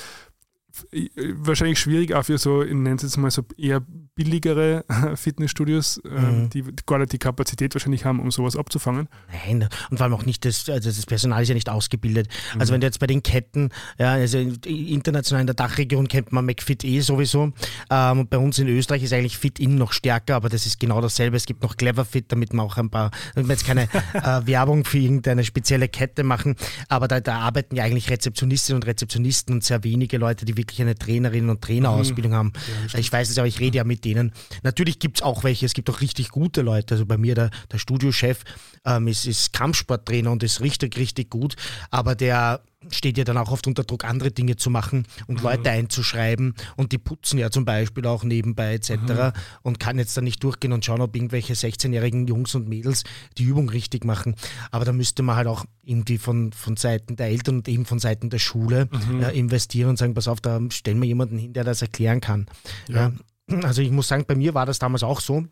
wahrscheinlich 1.38 1.80
schwierig 1.80 2.14
auch 2.14 2.24
für 2.24 2.38
so, 2.38 2.64
ich 2.64 2.74
nenne 2.74 2.96
es 2.96 3.04
jetzt 3.04 3.18
mal 3.18 3.32
so 3.32 3.44
eher 3.58 3.82
billigere 4.16 4.86
Fitnessstudios, 5.16 5.98
äh, 6.06 6.10
mhm. 6.10 6.50
die 6.50 6.64
gar 6.86 7.00
nicht 7.00 7.14
die 7.14 7.18
Kapazität 7.18 7.74
wahrscheinlich 7.76 8.06
haben, 8.06 8.20
um 8.20 8.32
sowas 8.32 8.56
abzufangen. 8.56 9.08
Nein, 9.46 9.68
und 9.90 9.98
vor 9.98 10.06
allem 10.06 10.14
auch 10.14 10.26
nicht, 10.26 10.46
das, 10.46 10.70
also 10.70 10.90
das 10.90 11.06
Personal 11.06 11.44
ist 11.44 11.50
ja 11.50 11.56
nicht 11.56 11.70
ausgebildet. 11.70 12.28
Also 12.30 12.56
mhm. 12.56 12.62
Also 12.62 12.74
wenn 12.74 12.82
du 12.82 12.88
jetzt 12.88 13.00
bei 13.00 13.08
den 13.08 13.22
Ketten, 13.22 13.70
ja, 14.00 14.14
also 14.14 14.40
international 14.40 15.42
in 15.42 15.48
der 15.48 15.54
Dachregion 15.54 16.08
kennt 16.08 16.32
man 16.32 16.46
McFit 16.46 16.84
eh 16.84 17.00
sowieso. 17.02 17.54
Ähm, 17.92 18.20
und 18.20 18.30
bei 18.30 18.38
uns 18.38 18.58
in 18.58 18.68
Österreich 18.68 19.04
ist 19.04 19.14
eigentlich 19.14 19.38
Fit-In 19.38 19.76
noch 19.76 19.94
stärker, 19.94 20.36
aber 20.36 20.50
das 20.50 20.66
ist 20.66 20.80
genau 20.80 21.00
dasselbe. 21.00 21.38
Es 21.38 21.46
gibt 21.46 21.62
noch 21.62 21.78
Clever 21.78 22.06
Fit, 22.06 22.32
damit 22.32 22.54
man 22.54 22.66
auch 22.66 22.78
ein 22.78 22.90
paar, 22.90 23.12
damit 23.36 23.50
wir 23.50 23.54
jetzt 23.54 23.68
keine 23.68 23.84
äh, 24.14 24.48
Werbung 24.48 24.84
für 24.84 24.98
irgendeine 24.98 25.44
spezielle 25.44 25.88
Kette 25.88 26.24
machen, 26.24 26.56
aber 26.90 27.08
da, 27.08 27.20
da 27.20 27.40
arbeiten 27.40 27.76
ja 27.76 27.84
eigentlich 27.84 28.10
Rezeptionistinnen 28.10 28.82
und 28.82 28.88
Rezeptionisten 28.88 29.54
und 29.54 29.64
sehr 29.64 29.84
wenige 29.84 30.18
Leute, 30.18 30.46
die 30.46 30.58
wirklich 30.58 30.65
eine 30.80 30.96
Trainerinnen 30.96 31.50
und 31.50 31.62
Trainerausbildung 31.62 32.32
mhm. 32.32 32.36
haben. 32.36 32.54
Ja, 32.92 33.00
ich 33.00 33.12
weiß 33.12 33.30
es 33.30 33.38
aber, 33.38 33.48
ich 33.48 33.60
rede 33.60 33.78
ja 33.78 33.84
mit 33.84 34.06
denen. 34.06 34.32
Natürlich 34.64 35.00
gibt 35.00 35.18
es 35.18 35.24
auch 35.24 35.44
welche, 35.44 35.66
es 35.66 35.74
gibt 35.74 35.90
auch 35.90 36.02
richtig 36.02 36.30
gute 36.30 36.62
Leute. 36.62 36.96
Also 36.96 37.06
bei 37.06 37.18
mir 37.18 37.36
der, 37.36 37.50
der 37.72 37.78
Studiochef 37.78 38.44
ähm, 38.86 39.08
ist, 39.08 39.26
ist 39.26 39.54
Kampfsporttrainer 39.54 40.32
und 40.32 40.44
ist 40.44 40.62
richtig, 40.62 40.98
richtig 40.98 41.30
gut, 41.30 41.56
aber 41.92 42.16
der 42.16 42.62
steht 42.92 43.18
ja 43.18 43.24
dann 43.24 43.38
auch 43.38 43.52
oft 43.52 43.68
unter 43.68 43.84
Druck, 43.84 44.06
andere 44.06 44.32
Dinge 44.32 44.56
zu 44.56 44.70
machen 44.70 45.08
und 45.28 45.40
mhm. 45.40 45.44
Leute 45.44 45.70
einzuschreiben 45.70 46.54
und 46.76 46.92
die 46.92 46.98
putzen 46.98 47.40
ja 47.40 47.50
zum 47.50 47.66
Beispiel 47.66 48.06
auch 48.06 48.24
nebenbei 48.24 48.74
etc. 48.74 48.92
Mhm. 48.92 49.32
und 49.64 49.80
kann 49.80 49.98
jetzt 49.98 50.16
da 50.18 50.22
nicht 50.22 50.44
durchgehen 50.44 50.74
und 50.74 50.86
schauen, 50.86 51.02
ob 51.02 51.16
irgendwelche 51.16 51.54
16-jährigen 51.54 52.28
Jungs 52.28 52.56
und 52.56 52.68
Mädels 52.68 53.04
die 53.38 53.44
Übung 53.44 53.70
richtig 53.70 54.06
machen. 54.06 54.36
Aber 54.72 54.86
da 54.86 54.92
müsste 54.92 55.24
man 55.24 55.36
halt 55.36 55.48
auch 55.48 55.66
irgendwie 55.84 56.18
von, 56.18 56.52
von 56.52 56.78
Seiten 56.78 57.16
der 57.16 57.28
Eltern 57.28 57.58
und 57.58 57.68
eben 57.68 57.86
von 57.86 58.00
Seiten 58.00 58.30
der 58.30 58.40
Schule 58.40 58.90
mhm. 59.10 59.24
äh, 59.24 59.32
investieren 59.32 59.90
und 59.90 59.98
sagen, 59.98 60.14
pass 60.14 60.28
auf, 60.28 60.42
da 60.42 60.60
stellen 60.72 61.02
wir 61.02 61.08
jemanden 61.08 61.38
hin, 61.38 61.54
der 61.54 61.64
das 61.64 61.82
erklären 61.82 62.22
kann. 62.22 62.48
Ja. 62.88 63.12
Ja. 63.50 63.60
Also 63.64 63.82
ich 63.82 63.92
muss 63.92 64.08
sagen, 64.08 64.26
bei 64.28 64.36
mir 64.36 64.54
war 64.54 64.66
das 64.66 64.80
damals 64.80 65.04
auch 65.04 65.20
so. 65.20 65.46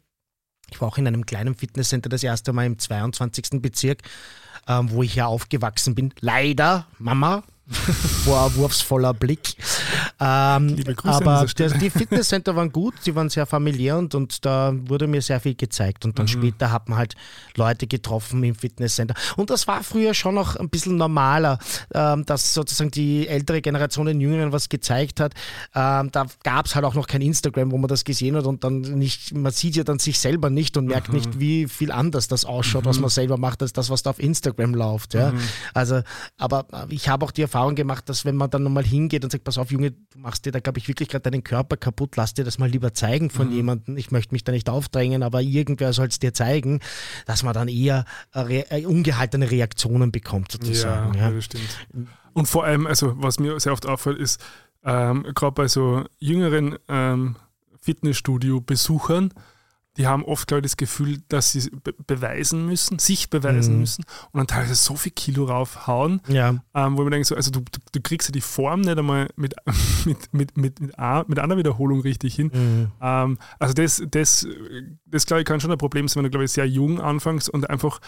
Ich 0.71 0.81
war 0.81 0.87
auch 0.87 0.97
in 0.97 1.07
einem 1.07 1.25
kleinen 1.25 1.55
Fitnesscenter 1.55 2.09
das 2.09 2.23
erste 2.23 2.53
Mal 2.53 2.65
im 2.65 2.79
22. 2.79 3.61
Bezirk, 3.61 4.01
ähm, 4.67 4.91
wo 4.91 5.03
ich 5.03 5.15
ja 5.15 5.25
aufgewachsen 5.27 5.95
bin. 5.95 6.13
Leider, 6.19 6.85
Mama, 6.99 7.43
vorwurfsvoller 8.25 9.13
Blick. 9.13 9.55
Ähm, 10.19 10.83
aber 11.03 11.45
die 11.45 11.89
Fitnesscenter 11.89 12.55
waren 12.55 12.71
gut, 12.71 12.95
sie 13.01 13.15
waren 13.15 13.29
sehr 13.29 13.45
familiär 13.45 13.97
und, 13.97 14.13
und 14.15 14.45
da 14.45 14.73
wurde 14.73 15.07
mir 15.07 15.21
sehr 15.21 15.39
viel 15.39 15.55
gezeigt. 15.55 16.03
Und 16.05 16.19
dann 16.19 16.25
mhm. 16.25 16.29
später 16.29 16.71
hat 16.71 16.89
man 16.89 16.97
halt 16.97 17.15
Leute 17.55 17.87
getroffen 17.87 18.43
im 18.43 18.55
Fitnesscenter. 18.55 19.15
Und 19.37 19.49
das 19.49 19.67
war 19.67 19.83
früher 19.83 20.13
schon 20.13 20.35
noch 20.35 20.55
ein 20.55 20.69
bisschen 20.69 20.97
normaler, 20.97 21.57
ähm, 21.93 22.25
dass 22.25 22.53
sozusagen 22.53 22.91
die 22.91 23.27
ältere 23.27 23.61
Generation 23.61 24.07
den 24.07 24.19
Jüngeren 24.19 24.51
was 24.51 24.67
gezeigt 24.67 25.19
hat. 25.19 25.33
Ähm, 25.73 26.09
da 26.11 26.25
gab 26.43 26.65
es 26.65 26.75
halt 26.75 26.85
auch 26.85 26.95
noch 26.95 27.07
kein 27.07 27.21
Instagram, 27.21 27.71
wo 27.71 27.77
man 27.77 27.87
das 27.87 28.03
gesehen 28.03 28.35
hat 28.35 28.45
und 28.45 28.63
dann 28.63 28.81
nicht, 28.81 29.33
man 29.33 29.51
sieht 29.51 29.77
ja 29.77 29.83
dann 29.83 29.99
sich 29.99 30.19
selber 30.19 30.49
nicht 30.49 30.75
und 30.75 30.85
merkt 30.85 31.09
mhm. 31.09 31.15
nicht, 31.15 31.39
wie 31.39 31.67
viel 31.67 31.91
anders 31.91 32.27
das 32.27 32.43
ausschaut, 32.43 32.83
mhm. 32.83 32.89
was 32.89 32.99
man 32.99 33.09
selber 33.09 33.37
macht, 33.37 33.61
als 33.61 33.71
das, 33.71 33.89
was 33.89 34.03
da 34.03 34.09
auf 34.09 34.19
Instagram 34.19 34.75
läuft. 34.75 35.13
Ja? 35.13 35.31
Mhm. 35.31 35.39
Also, 35.73 36.01
aber 36.37 36.65
ich 36.89 37.07
habe 37.07 37.25
auch 37.25 37.31
die 37.31 37.41
Erfahrung 37.41 37.52
gemacht, 37.75 38.09
dass 38.09 38.25
wenn 38.25 38.35
man 38.35 38.49
dann 38.49 38.63
nochmal 38.63 38.83
hingeht 38.83 39.23
und 39.23 39.31
sagt, 39.31 39.43
pass 39.43 39.57
auf, 39.57 39.71
Junge, 39.71 39.91
du 39.91 40.19
machst 40.19 40.45
dir 40.45 40.51
da, 40.51 40.59
glaube 40.59 40.79
ich, 40.79 40.87
wirklich 40.87 41.09
gerade 41.09 41.29
deinen 41.29 41.43
Körper 41.43 41.77
kaputt, 41.77 42.15
lass 42.15 42.33
dir 42.33 42.43
das 42.43 42.57
mal 42.57 42.69
lieber 42.69 42.93
zeigen 42.93 43.29
von 43.29 43.49
mhm. 43.49 43.55
jemandem. 43.55 43.97
Ich 43.97 44.11
möchte 44.11 44.33
mich 44.33 44.43
da 44.43 44.51
nicht 44.51 44.69
aufdrängen, 44.69 45.23
aber 45.23 45.41
irgendwer 45.41 45.93
soll 45.93 46.07
es 46.07 46.19
dir 46.19 46.33
zeigen, 46.33 46.79
dass 47.25 47.43
man 47.43 47.53
dann 47.53 47.67
eher 47.67 48.05
re 48.33 48.69
äh, 48.69 48.85
ungehaltene 48.85 49.49
Reaktionen 49.49 50.11
bekommt, 50.11 50.51
sozusagen. 50.51 51.13
Ja, 51.15 51.29
ja. 51.29 51.31
das 51.31 51.45
stimmt. 51.45 51.77
Und 52.33 52.47
vor 52.47 52.65
allem, 52.65 52.87
also 52.87 53.13
was 53.17 53.39
mir 53.39 53.59
sehr 53.59 53.73
oft 53.73 53.85
auffällt, 53.85 54.17
ist, 54.17 54.43
ähm, 54.83 55.23
gerade 55.35 55.53
bei 55.53 55.67
so 55.67 56.03
jüngeren 56.19 56.77
ähm, 56.87 57.35
Fitnessstudio-Besuchern, 57.79 59.33
die 59.97 60.07
haben 60.07 60.25
oft, 60.25 60.47
glaube 60.47 60.59
ich, 60.59 60.63
das 60.63 60.77
Gefühl, 60.77 61.19
dass 61.27 61.51
sie 61.51 61.69
be 61.69 61.93
beweisen 61.93 62.65
müssen, 62.65 62.99
sich 62.99 63.29
beweisen 63.29 63.75
mhm. 63.75 63.79
müssen 63.81 64.05
und 64.31 64.39
dann 64.39 64.47
teilweise 64.47 64.75
so 64.75 64.95
viel 64.95 65.11
Kilo 65.11 65.45
raufhauen, 65.45 66.21
ja. 66.27 66.55
ähm, 66.73 66.97
wo 66.97 67.03
man 67.03 67.11
denkt, 67.11 67.27
so, 67.27 67.35
also 67.35 67.51
du, 67.51 67.59
du, 67.59 67.79
du, 67.91 68.01
kriegst 68.01 68.27
ja 68.29 68.31
die 68.31 68.41
Form 68.41 68.81
nicht 68.81 68.97
einmal 68.97 69.29
mit, 69.35 69.53
mit, 70.05 70.33
mit, 70.33 70.57
mit, 70.57 70.79
mit, 70.81 70.97
mit 71.27 71.39
einer 71.39 71.57
Wiederholung 71.57 72.01
richtig 72.01 72.35
hin. 72.35 72.51
Mhm. 72.53 72.91
Ähm, 73.01 73.37
also 73.59 73.73
das, 73.73 74.01
das, 74.09 74.47
das, 75.05 75.25
glaube 75.25 75.41
ich, 75.41 75.45
kann 75.45 75.59
schon 75.59 75.71
ein 75.71 75.77
Problem 75.77 76.07
sein, 76.07 76.17
wenn 76.17 76.25
du, 76.25 76.31
glaube 76.31 76.45
ich, 76.45 76.51
sehr 76.51 76.67
jung 76.67 76.99
anfängst 76.99 77.49
und 77.49 77.69
einfach 77.69 77.99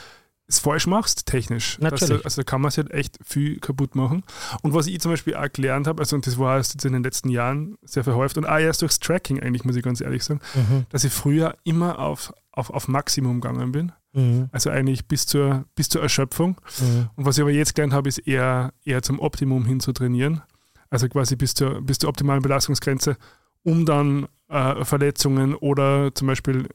es 0.48 0.60
falsch 0.60 0.86
machst, 0.88 1.26
technisch. 1.26 1.80
Natürlich. 1.80 2.20
Du, 2.20 2.24
also 2.24 2.42
da 2.42 2.44
kann 2.44 2.62
man 2.62 2.72
sich 2.72 2.78
halt 2.78 2.92
echt 2.92 3.18
viel 3.24 3.60
kaputt 3.60 3.96
machen. 3.96 4.24
Und 4.62 4.74
was 4.74 4.88
ich 4.88 5.00
zum 5.00 5.12
Beispiel 5.12 5.36
auch 5.36 5.52
gelernt 5.52 5.88
habe, 5.88 6.02
also 6.02 6.16
und 6.16 6.28
das 6.28 6.38
war 6.38 6.58
jetzt 6.58 6.86
in 6.86 6.94
den 6.94 7.04
letzten 7.04 7.30
Jahren 7.30 7.78
sehr 7.82 8.04
verhäuft 8.04 8.38
und 8.38 8.46
auch 8.46 8.60
erst 8.60 8.82
durchs 8.82 9.00
Tracking 9.00 9.42
eigentlich, 9.42 9.64
muss 9.64 9.76
ich 9.76 9.84
ganz 9.84 10.02
ehrlich 10.02 10.24
sagen, 10.24 10.42
mhm. 10.54 10.86
dass 10.90 11.04
ich 11.04 11.12
früher 11.12 11.56
immer 11.64 12.00
auf, 12.00 12.34
auf, 12.52 12.70
auf 12.70 12.88
Maximum 12.88 13.42
gegangen 13.42 13.72
bin. 13.72 13.92
Mhm. 14.14 14.50
Also 14.52 14.70
eigentlich 14.70 15.08
bis 15.08 15.26
zur, 15.26 15.66
bis 15.76 15.90
zur 15.90 16.02
Erschöpfung. 16.02 16.62
Mhm. 16.80 17.10
Und 17.16 17.26
was 17.26 17.38
ich 17.38 17.42
aber 17.42 17.52
jetzt 17.52 17.74
gelernt 17.74 17.94
habe, 17.94 18.08
ist 18.08 18.20
eher, 18.20 18.74
eher 18.84 19.02
zum 19.02 19.20
Optimum 19.20 19.66
hin 19.66 19.80
zu 19.80 19.94
trainieren. 19.94 20.44
Also 20.92 21.10
quasi 21.10 21.36
bis 21.36 21.56
zur, 21.56 21.82
bis 21.82 21.98
zur 21.98 22.10
optimalen 22.10 22.44
Belastungsgrenze, 22.44 23.18
um 23.64 23.86
dann 23.86 24.28
äh, 24.48 24.86
Verletzungen 24.86 25.56
oder 25.56 26.14
zum 26.14 26.28
Beispiel 26.28 26.70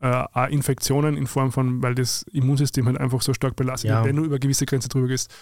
äh, 0.00 0.52
Infektionen 0.52 1.16
in 1.16 1.26
Form 1.26 1.52
von, 1.52 1.82
weil 1.82 1.94
das 1.94 2.22
Immunsystem 2.32 2.86
halt 2.86 2.98
einfach 2.98 3.22
so 3.22 3.34
stark 3.34 3.56
belastet 3.56 3.90
ja. 3.90 3.96
wird, 3.98 4.08
wenn 4.08 4.16
du 4.16 4.24
über 4.24 4.38
gewisse 4.38 4.66
Grenze 4.66 4.88
drüber 4.88 5.08
gehst, 5.08 5.34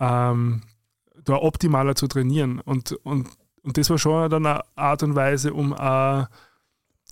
ähm, 0.00 0.62
da 1.24 1.36
optimaler 1.36 1.94
zu 1.94 2.08
trainieren. 2.08 2.60
Und, 2.60 2.92
und, 3.04 3.28
und 3.62 3.78
das 3.78 3.90
war 3.90 3.98
schon 3.98 4.30
dann 4.30 4.46
eine 4.46 4.60
Art 4.76 5.02
und 5.02 5.14
Weise, 5.14 5.52
um 5.54 5.72
äh, 5.72 6.24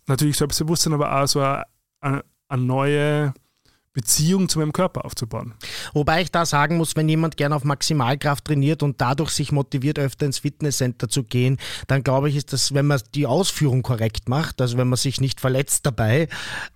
natürlich 0.07 0.36
Selbstbewusstsein, 0.36 0.93
aber 0.93 1.20
auch 1.20 1.26
so 1.26 1.41
eine, 1.41 2.24
eine 2.49 2.62
neue 2.62 3.34
Beziehung 4.01 4.48
zu 4.48 4.59
meinem 4.61 4.72
Körper 4.72 5.05
aufzubauen. 5.05 5.53
Wobei 5.92 6.22
ich 6.22 6.30
da 6.30 6.46
sagen 6.46 6.78
muss, 6.78 6.96
wenn 6.96 7.07
jemand 7.07 7.36
gerne 7.36 7.55
auf 7.55 7.64
Maximalkraft 7.64 8.46
trainiert 8.46 8.82
und 8.82 8.98
dadurch 8.98 9.30
sich 9.30 9.53
motiviert, 9.53 9.98
öfter 9.98 10.24
ins 10.24 10.38
Fitnesscenter 10.38 11.11
zu 11.11 11.22
gehen, 11.22 11.59
dann 11.86 12.03
glaube 12.03 12.30
ich, 12.30 12.36
ist 12.36 12.55
das, 12.55 12.72
wenn 12.72 12.86
man 12.86 13.03
die 13.14 13.26
Ausführung 13.26 13.82
korrekt 13.82 14.30
macht, 14.30 14.62
also 14.62 14.78
wenn 14.78 14.88
man 14.88 14.96
sich 14.96 15.20
nicht 15.20 15.38
verletzt 15.38 15.84
dabei, 15.84 16.28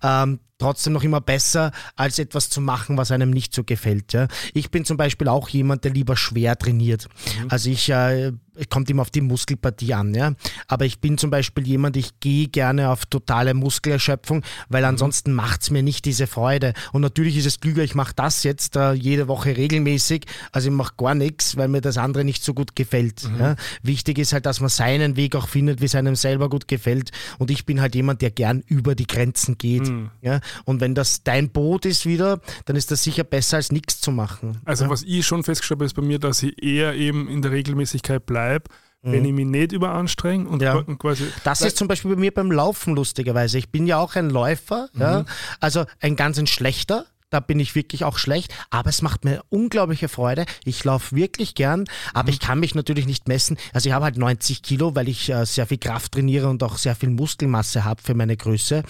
ähm, 0.03 0.39
trotzdem 0.57 0.93
noch 0.93 1.03
immer 1.03 1.21
besser, 1.21 1.71
als 1.95 2.19
etwas 2.19 2.49
zu 2.49 2.61
machen, 2.61 2.97
was 2.97 3.11
einem 3.11 3.29
nicht 3.29 3.53
so 3.53 3.63
gefällt. 3.63 4.13
Ja. 4.13 4.27
Ich 4.53 4.71
bin 4.71 4.85
zum 4.85 4.97
Beispiel 4.97 5.27
auch 5.27 5.49
jemand, 5.49 5.83
der 5.83 5.91
lieber 5.91 6.15
schwer 6.15 6.57
trainiert. 6.57 7.07
Mhm. 7.41 7.47
Also 7.49 7.69
ich 7.69 7.89
äh, 7.89 8.31
kommt 8.69 8.89
immer 8.89 9.01
auf 9.01 9.11
die 9.11 9.21
Muskelpartie 9.21 9.93
an, 9.93 10.13
ja. 10.13 10.33
Aber 10.67 10.85
ich 10.85 10.99
bin 10.99 11.17
zum 11.17 11.29
Beispiel 11.29 11.67
jemand, 11.67 11.97
ich 11.97 12.19
gehe 12.19 12.47
gerne 12.47 12.89
auf 12.89 13.05
totale 13.05 13.53
Muskelerschöpfung, 13.53 14.43
weil 14.69 14.83
mhm. 14.83 14.89
ansonsten 14.89 15.33
macht 15.33 15.63
es 15.63 15.71
mir 15.71 15.83
nicht 15.83 16.05
diese 16.05 16.27
Freude. 16.27 16.73
Und 16.93 17.01
natürlich 17.01 17.37
ist 17.37 17.45
es 17.45 17.59
klüger, 17.59 17.83
ich 17.83 17.95
mache 17.95 18.13
das 18.15 18.43
jetzt 18.43 18.75
äh, 18.75 18.93
jede 18.93 19.27
Woche 19.27 19.57
regelmäßig, 19.57 20.25
also 20.51 20.69
ich 20.69 20.75
mache 20.75 20.93
gar 20.97 21.15
nichts, 21.15 21.57
weil 21.57 21.67
mir 21.67 21.81
das 21.81 21.97
andere 21.97 22.23
nicht 22.23 22.43
so 22.43 22.53
gut 22.53 22.75
gefällt. 22.75 23.29
Mhm. 23.29 23.39
Ja. 23.39 23.55
Wichtig 23.83 24.17
ist 24.17 24.33
halt, 24.33 24.45
dass 24.45 24.61
man 24.61 24.69
seinen 24.69 25.17
Weg 25.17 25.35
auch 25.35 25.47
findet, 25.47 25.81
wie 25.81 25.85
es 25.85 25.95
einem 25.95 26.15
selber 26.15 26.49
gut 26.49 26.67
gefällt. 26.67 27.11
Und 27.39 27.51
ich 27.51 27.65
bin 27.65 27.81
halt 27.81 27.95
jemand, 27.95 28.21
der 28.21 28.31
gern 28.31 28.63
über 28.67 28.95
die 28.95 29.07
Grenzen 29.07 29.57
geht. 29.57 29.87
Mhm. 29.87 30.11
Ja. 30.21 30.39
Und 30.65 30.81
wenn 30.81 30.95
das 30.95 31.23
dein 31.23 31.49
Boot 31.49 31.85
ist 31.85 32.05
wieder, 32.05 32.39
dann 32.65 32.75
ist 32.75 32.91
das 32.91 33.03
sicher 33.03 33.23
besser 33.23 33.57
als 33.57 33.71
nichts 33.71 34.01
zu 34.01 34.11
machen. 34.11 34.61
Also 34.65 34.85
ja? 34.85 34.89
was 34.89 35.03
ich 35.03 35.25
schon 35.25 35.43
festgestellt 35.43 35.79
habe, 35.79 35.85
ist 35.85 35.95
bei 35.95 36.01
mir, 36.01 36.19
dass 36.19 36.43
ich 36.43 36.61
eher 36.61 36.93
eben 36.95 37.27
in 37.27 37.41
der 37.41 37.51
Regelmäßigkeit 37.51 38.25
bleibe, 38.25 38.69
wenn 39.01 39.21
mhm. 39.21 39.25
ich 39.25 39.33
mich 39.33 39.45
nicht 39.45 39.71
überanstrenge 39.71 40.47
und 40.47 40.61
ja. 40.61 40.81
quasi. 40.97 41.25
Das 41.43 41.61
ist 41.61 41.77
zum 41.77 41.87
Beispiel 41.87 42.11
bei 42.15 42.19
mir 42.19 42.33
beim 42.33 42.51
Laufen 42.51 42.95
lustigerweise. 42.95 43.57
Ich 43.57 43.69
bin 43.69 43.85
ja 43.87 43.97
auch 43.97 44.15
ein 44.15 44.29
Läufer, 44.29 44.89
mhm. 44.93 45.01
ja, 45.01 45.25
also 45.59 45.85
ein 45.99 46.15
ganz 46.15 46.39
ein 46.39 46.47
schlechter, 46.47 47.05
da 47.35 47.41
bin 47.41 47.59
ich 47.59 47.75
wirklich 47.75 48.05
auch 48.05 48.17
schlecht, 48.17 48.55
aber 48.69 48.89
es 48.89 49.01
macht 49.01 49.25
mir 49.25 49.43
unglaubliche 49.49 50.07
Freude. 50.07 50.45
Ich 50.63 50.81
laufe 50.85 51.17
wirklich 51.17 51.53
gern, 51.53 51.83
aber 52.13 52.29
mhm. 52.29 52.33
ich 52.33 52.39
kann 52.39 52.61
mich 52.61 52.75
natürlich 52.75 53.07
nicht 53.07 53.27
messen. 53.27 53.57
Also 53.73 53.89
ich 53.89 53.93
habe 53.93 54.05
halt 54.05 54.17
90 54.17 54.61
Kilo, 54.61 54.95
weil 54.95 55.09
ich 55.09 55.29
äh, 55.29 55.45
sehr 55.45 55.67
viel 55.67 55.77
Kraft 55.77 56.13
trainiere 56.13 56.47
und 56.47 56.63
auch 56.63 56.77
sehr 56.77 56.95
viel 56.95 57.09
Muskelmasse 57.09 57.83
habe 57.83 58.01
für 58.01 58.13
meine 58.13 58.37
Größe. 58.37 58.83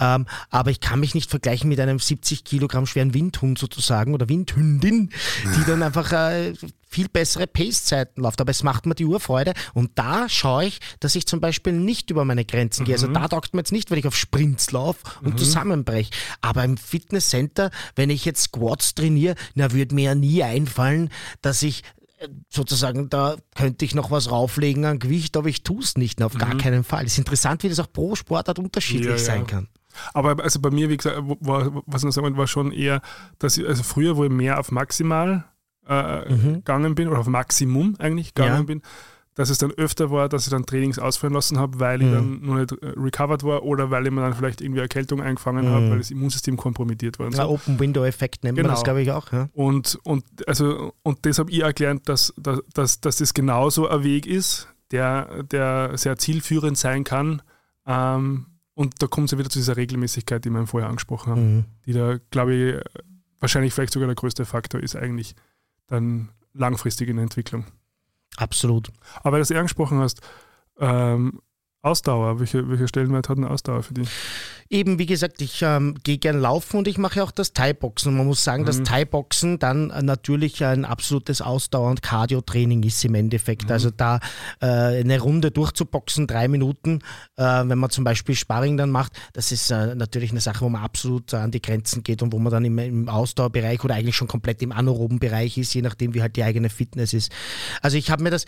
Ähm, 0.00 0.24
aber 0.48 0.70
ich 0.70 0.80
kann 0.80 0.98
mich 0.98 1.14
nicht 1.14 1.28
vergleichen 1.28 1.68
mit 1.68 1.78
einem 1.78 1.98
70 1.98 2.44
Kilogramm 2.44 2.86
schweren 2.86 3.12
Windhund 3.12 3.58
sozusagen 3.58 4.14
oder 4.14 4.30
Windhündin, 4.30 5.10
die 5.44 5.64
dann 5.66 5.82
einfach 5.82 6.10
äh, 6.12 6.54
viel 6.90 7.08
bessere 7.08 7.46
Pace-Zeiten 7.46 8.20
läuft. 8.20 8.40
Aber 8.40 8.50
es 8.50 8.62
macht 8.64 8.84
mir 8.84 8.96
die 8.96 9.06
Urfreude. 9.06 9.54
Und 9.74 9.92
da 9.94 10.28
schaue 10.28 10.66
ich, 10.66 10.80
dass 10.98 11.14
ich 11.14 11.26
zum 11.26 11.40
Beispiel 11.40 11.72
nicht 11.72 12.10
über 12.10 12.24
meine 12.24 12.44
Grenzen 12.44 12.82
mhm. 12.82 12.86
gehe. 12.86 12.94
Also 12.96 13.08
mhm. 13.08 13.14
da 13.14 13.28
taugt 13.28 13.54
mir 13.54 13.60
jetzt 13.60 13.72
nicht, 13.72 13.90
wenn 13.90 13.98
ich 13.98 14.06
auf 14.06 14.16
Sprints 14.16 14.72
laufe 14.72 14.98
und 15.22 15.34
mhm. 15.34 15.38
zusammenbreche. 15.38 16.10
Aber 16.40 16.64
im 16.64 16.76
Fitnesscenter, 16.76 17.70
wenn 17.94 18.10
ich 18.10 18.24
jetzt 18.24 18.42
Squats 18.42 18.94
trainiere, 18.94 19.36
na, 19.54 19.72
würde 19.72 19.94
mir 19.94 20.04
ja 20.04 20.14
nie 20.16 20.42
einfallen, 20.42 21.10
dass 21.42 21.62
ich 21.62 21.84
äh, 22.18 22.28
sozusagen, 22.48 23.08
da 23.08 23.36
könnte 23.54 23.84
ich 23.84 23.94
noch 23.94 24.10
was 24.10 24.30
rauflegen 24.30 24.84
an 24.84 24.98
Gewicht, 24.98 25.36
aber 25.36 25.48
ich 25.48 25.62
tue 25.62 25.82
es 25.82 25.96
nicht, 25.96 26.20
auf 26.22 26.34
mhm. 26.34 26.38
gar 26.38 26.56
keinen 26.58 26.82
Fall. 26.82 27.04
Es 27.06 27.12
ist 27.12 27.18
interessant, 27.18 27.62
wie 27.62 27.68
das 27.68 27.78
auch 27.78 27.92
pro 27.92 28.16
Sportart 28.16 28.58
unterschiedlich 28.58 29.06
ja, 29.10 29.18
sein 29.18 29.46
kann. 29.46 29.68
Aber 30.12 30.42
also 30.42 30.60
bei 30.60 30.70
mir, 30.70 30.88
wie 30.88 30.96
gesagt, 30.96 31.18
war, 31.40 31.82
was 31.86 32.02
ich 32.02 32.06
noch 32.06 32.12
sagen 32.12 32.36
war 32.36 32.46
schon 32.46 32.72
eher, 32.72 33.00
dass 33.38 33.56
ich, 33.56 33.66
also 33.66 33.82
früher, 33.82 34.16
wo 34.16 34.24
ich 34.24 34.30
mehr 34.30 34.58
auf 34.58 34.72
maximal 34.72 35.44
äh, 35.90 36.32
mhm. 36.32 36.54
gegangen 36.54 36.94
bin, 36.94 37.08
oder 37.08 37.18
auf 37.18 37.26
Maximum 37.26 37.96
eigentlich 37.98 38.34
gegangen 38.34 38.60
ja. 38.60 38.62
bin, 38.62 38.82
dass 39.34 39.48
es 39.48 39.58
dann 39.58 39.70
öfter 39.72 40.10
war, 40.10 40.28
dass 40.28 40.44
ich 40.44 40.50
dann 40.50 40.66
Trainings 40.66 40.98
ausführen 40.98 41.32
lassen 41.32 41.58
habe, 41.58 41.80
weil 41.80 41.98
mhm. 41.98 42.04
ich 42.04 42.12
dann 42.12 42.40
noch 42.42 42.54
nicht 42.56 42.72
äh, 42.72 42.92
recovered 42.96 43.42
war 43.42 43.62
oder 43.62 43.90
weil 43.90 44.06
ich 44.06 44.12
mir 44.12 44.20
dann 44.20 44.34
vielleicht 44.34 44.60
irgendwie 44.60 44.80
Erkältung 44.80 45.22
eingefangen 45.22 45.66
mhm. 45.66 45.70
habe, 45.70 45.90
weil 45.90 45.98
das 45.98 46.10
Immunsystem 46.10 46.56
kompromittiert 46.56 47.18
war. 47.18 47.26
Und 47.26 47.36
so. 47.36 47.42
Open-Window-Effekt 47.42 48.44
nennt 48.44 48.56
genau. 48.56 48.68
man 48.68 48.76
das, 48.76 48.84
glaube 48.84 49.02
ich, 49.02 49.10
auch. 49.10 49.32
Ja. 49.32 49.48
Und, 49.52 49.98
und, 50.04 50.24
also, 50.46 50.92
und 51.02 51.24
das 51.26 51.38
habe 51.38 51.50
ich 51.50 51.60
erklärt, 51.62 52.08
dass, 52.08 52.34
dass, 52.36 52.60
dass, 52.74 53.00
dass 53.00 53.16
das 53.16 53.34
genauso 53.34 53.88
ein 53.88 54.04
Weg 54.04 54.26
ist, 54.26 54.68
der, 54.90 55.44
der 55.44 55.96
sehr 55.96 56.16
zielführend 56.16 56.76
sein 56.76 57.04
kann. 57.04 57.42
Ähm, 57.86 58.46
und 58.74 59.02
da 59.02 59.06
kommt 59.06 59.26
es 59.26 59.32
ja 59.32 59.38
wieder 59.38 59.50
zu 59.50 59.58
dieser 59.58 59.76
Regelmäßigkeit, 59.76 60.44
die 60.44 60.50
wir 60.50 60.66
vorher 60.66 60.88
angesprochen 60.88 61.30
haben, 61.30 61.56
mhm. 61.56 61.64
die 61.86 61.92
da, 61.92 62.18
glaube 62.30 62.54
ich, 62.54 62.74
wahrscheinlich 63.38 63.72
vielleicht 63.72 63.92
sogar 63.92 64.06
der 64.06 64.16
größte 64.16 64.44
Faktor 64.44 64.80
ist 64.80 64.96
eigentlich 64.96 65.34
dann 65.90 66.30
langfristig 66.54 67.08
in 67.08 67.16
der 67.16 67.24
Entwicklung. 67.24 67.66
Absolut. 68.36 68.90
Aber 69.16 69.32
weil 69.32 69.44
du 69.44 69.52
eher 69.52 69.60
angesprochen 69.60 69.98
hast, 69.98 70.20
ähm, 70.78 71.40
Ausdauer, 71.82 72.40
welche, 72.40 72.68
welche 72.68 72.88
Stellenwert 72.88 73.28
hat 73.28 73.38
eine 73.38 73.50
Ausdauer 73.50 73.82
für 73.82 73.94
dich? 73.94 74.10
Eben, 74.72 75.00
wie 75.00 75.06
gesagt, 75.06 75.42
ich 75.42 75.62
ähm, 75.62 75.96
gehe 76.04 76.18
gern 76.18 76.40
laufen 76.40 76.76
und 76.76 76.86
ich 76.86 76.96
mache 76.96 77.24
auch 77.24 77.32
das 77.32 77.52
Thai-Boxen. 77.52 78.16
Man 78.16 78.26
muss 78.26 78.44
sagen, 78.44 78.62
mhm. 78.62 78.66
dass 78.66 78.82
Thai-Boxen 78.84 79.58
dann 79.58 79.90
äh, 79.90 80.00
natürlich 80.00 80.64
ein 80.64 80.84
absolutes 80.84 81.42
Ausdauer- 81.42 81.90
und 81.90 82.02
Cardio-Training 82.02 82.84
ist 82.84 83.04
im 83.04 83.16
Endeffekt. 83.16 83.64
Mhm. 83.64 83.72
Also 83.72 83.90
da 83.90 84.20
äh, 84.60 84.66
eine 84.66 85.18
Runde 85.18 85.50
durchzuboxen, 85.50 86.28
drei 86.28 86.46
Minuten, 86.46 87.00
äh, 87.36 87.42
wenn 87.42 87.78
man 87.78 87.90
zum 87.90 88.04
Beispiel 88.04 88.36
Sparring 88.36 88.76
dann 88.76 88.90
macht, 88.90 89.12
das 89.32 89.50
ist 89.50 89.72
äh, 89.72 89.96
natürlich 89.96 90.30
eine 90.30 90.40
Sache, 90.40 90.60
wo 90.60 90.68
man 90.68 90.84
absolut 90.84 91.34
an 91.34 91.50
die 91.50 91.60
Grenzen 91.60 92.04
geht 92.04 92.22
und 92.22 92.32
wo 92.32 92.38
man 92.38 92.52
dann 92.52 92.64
im, 92.64 92.78
im 92.78 93.08
Ausdauerbereich 93.08 93.82
oder 93.82 93.96
eigentlich 93.96 94.14
schon 94.14 94.28
komplett 94.28 94.62
im 94.62 94.70
anaeroben 94.70 95.18
Bereich 95.18 95.58
ist, 95.58 95.74
je 95.74 95.82
nachdem, 95.82 96.14
wie 96.14 96.22
halt 96.22 96.36
die 96.36 96.44
eigene 96.44 96.70
Fitness 96.70 97.12
ist. 97.12 97.32
Also 97.82 97.96
ich 97.96 98.12
habe 98.12 98.22
mir 98.22 98.30
das 98.30 98.44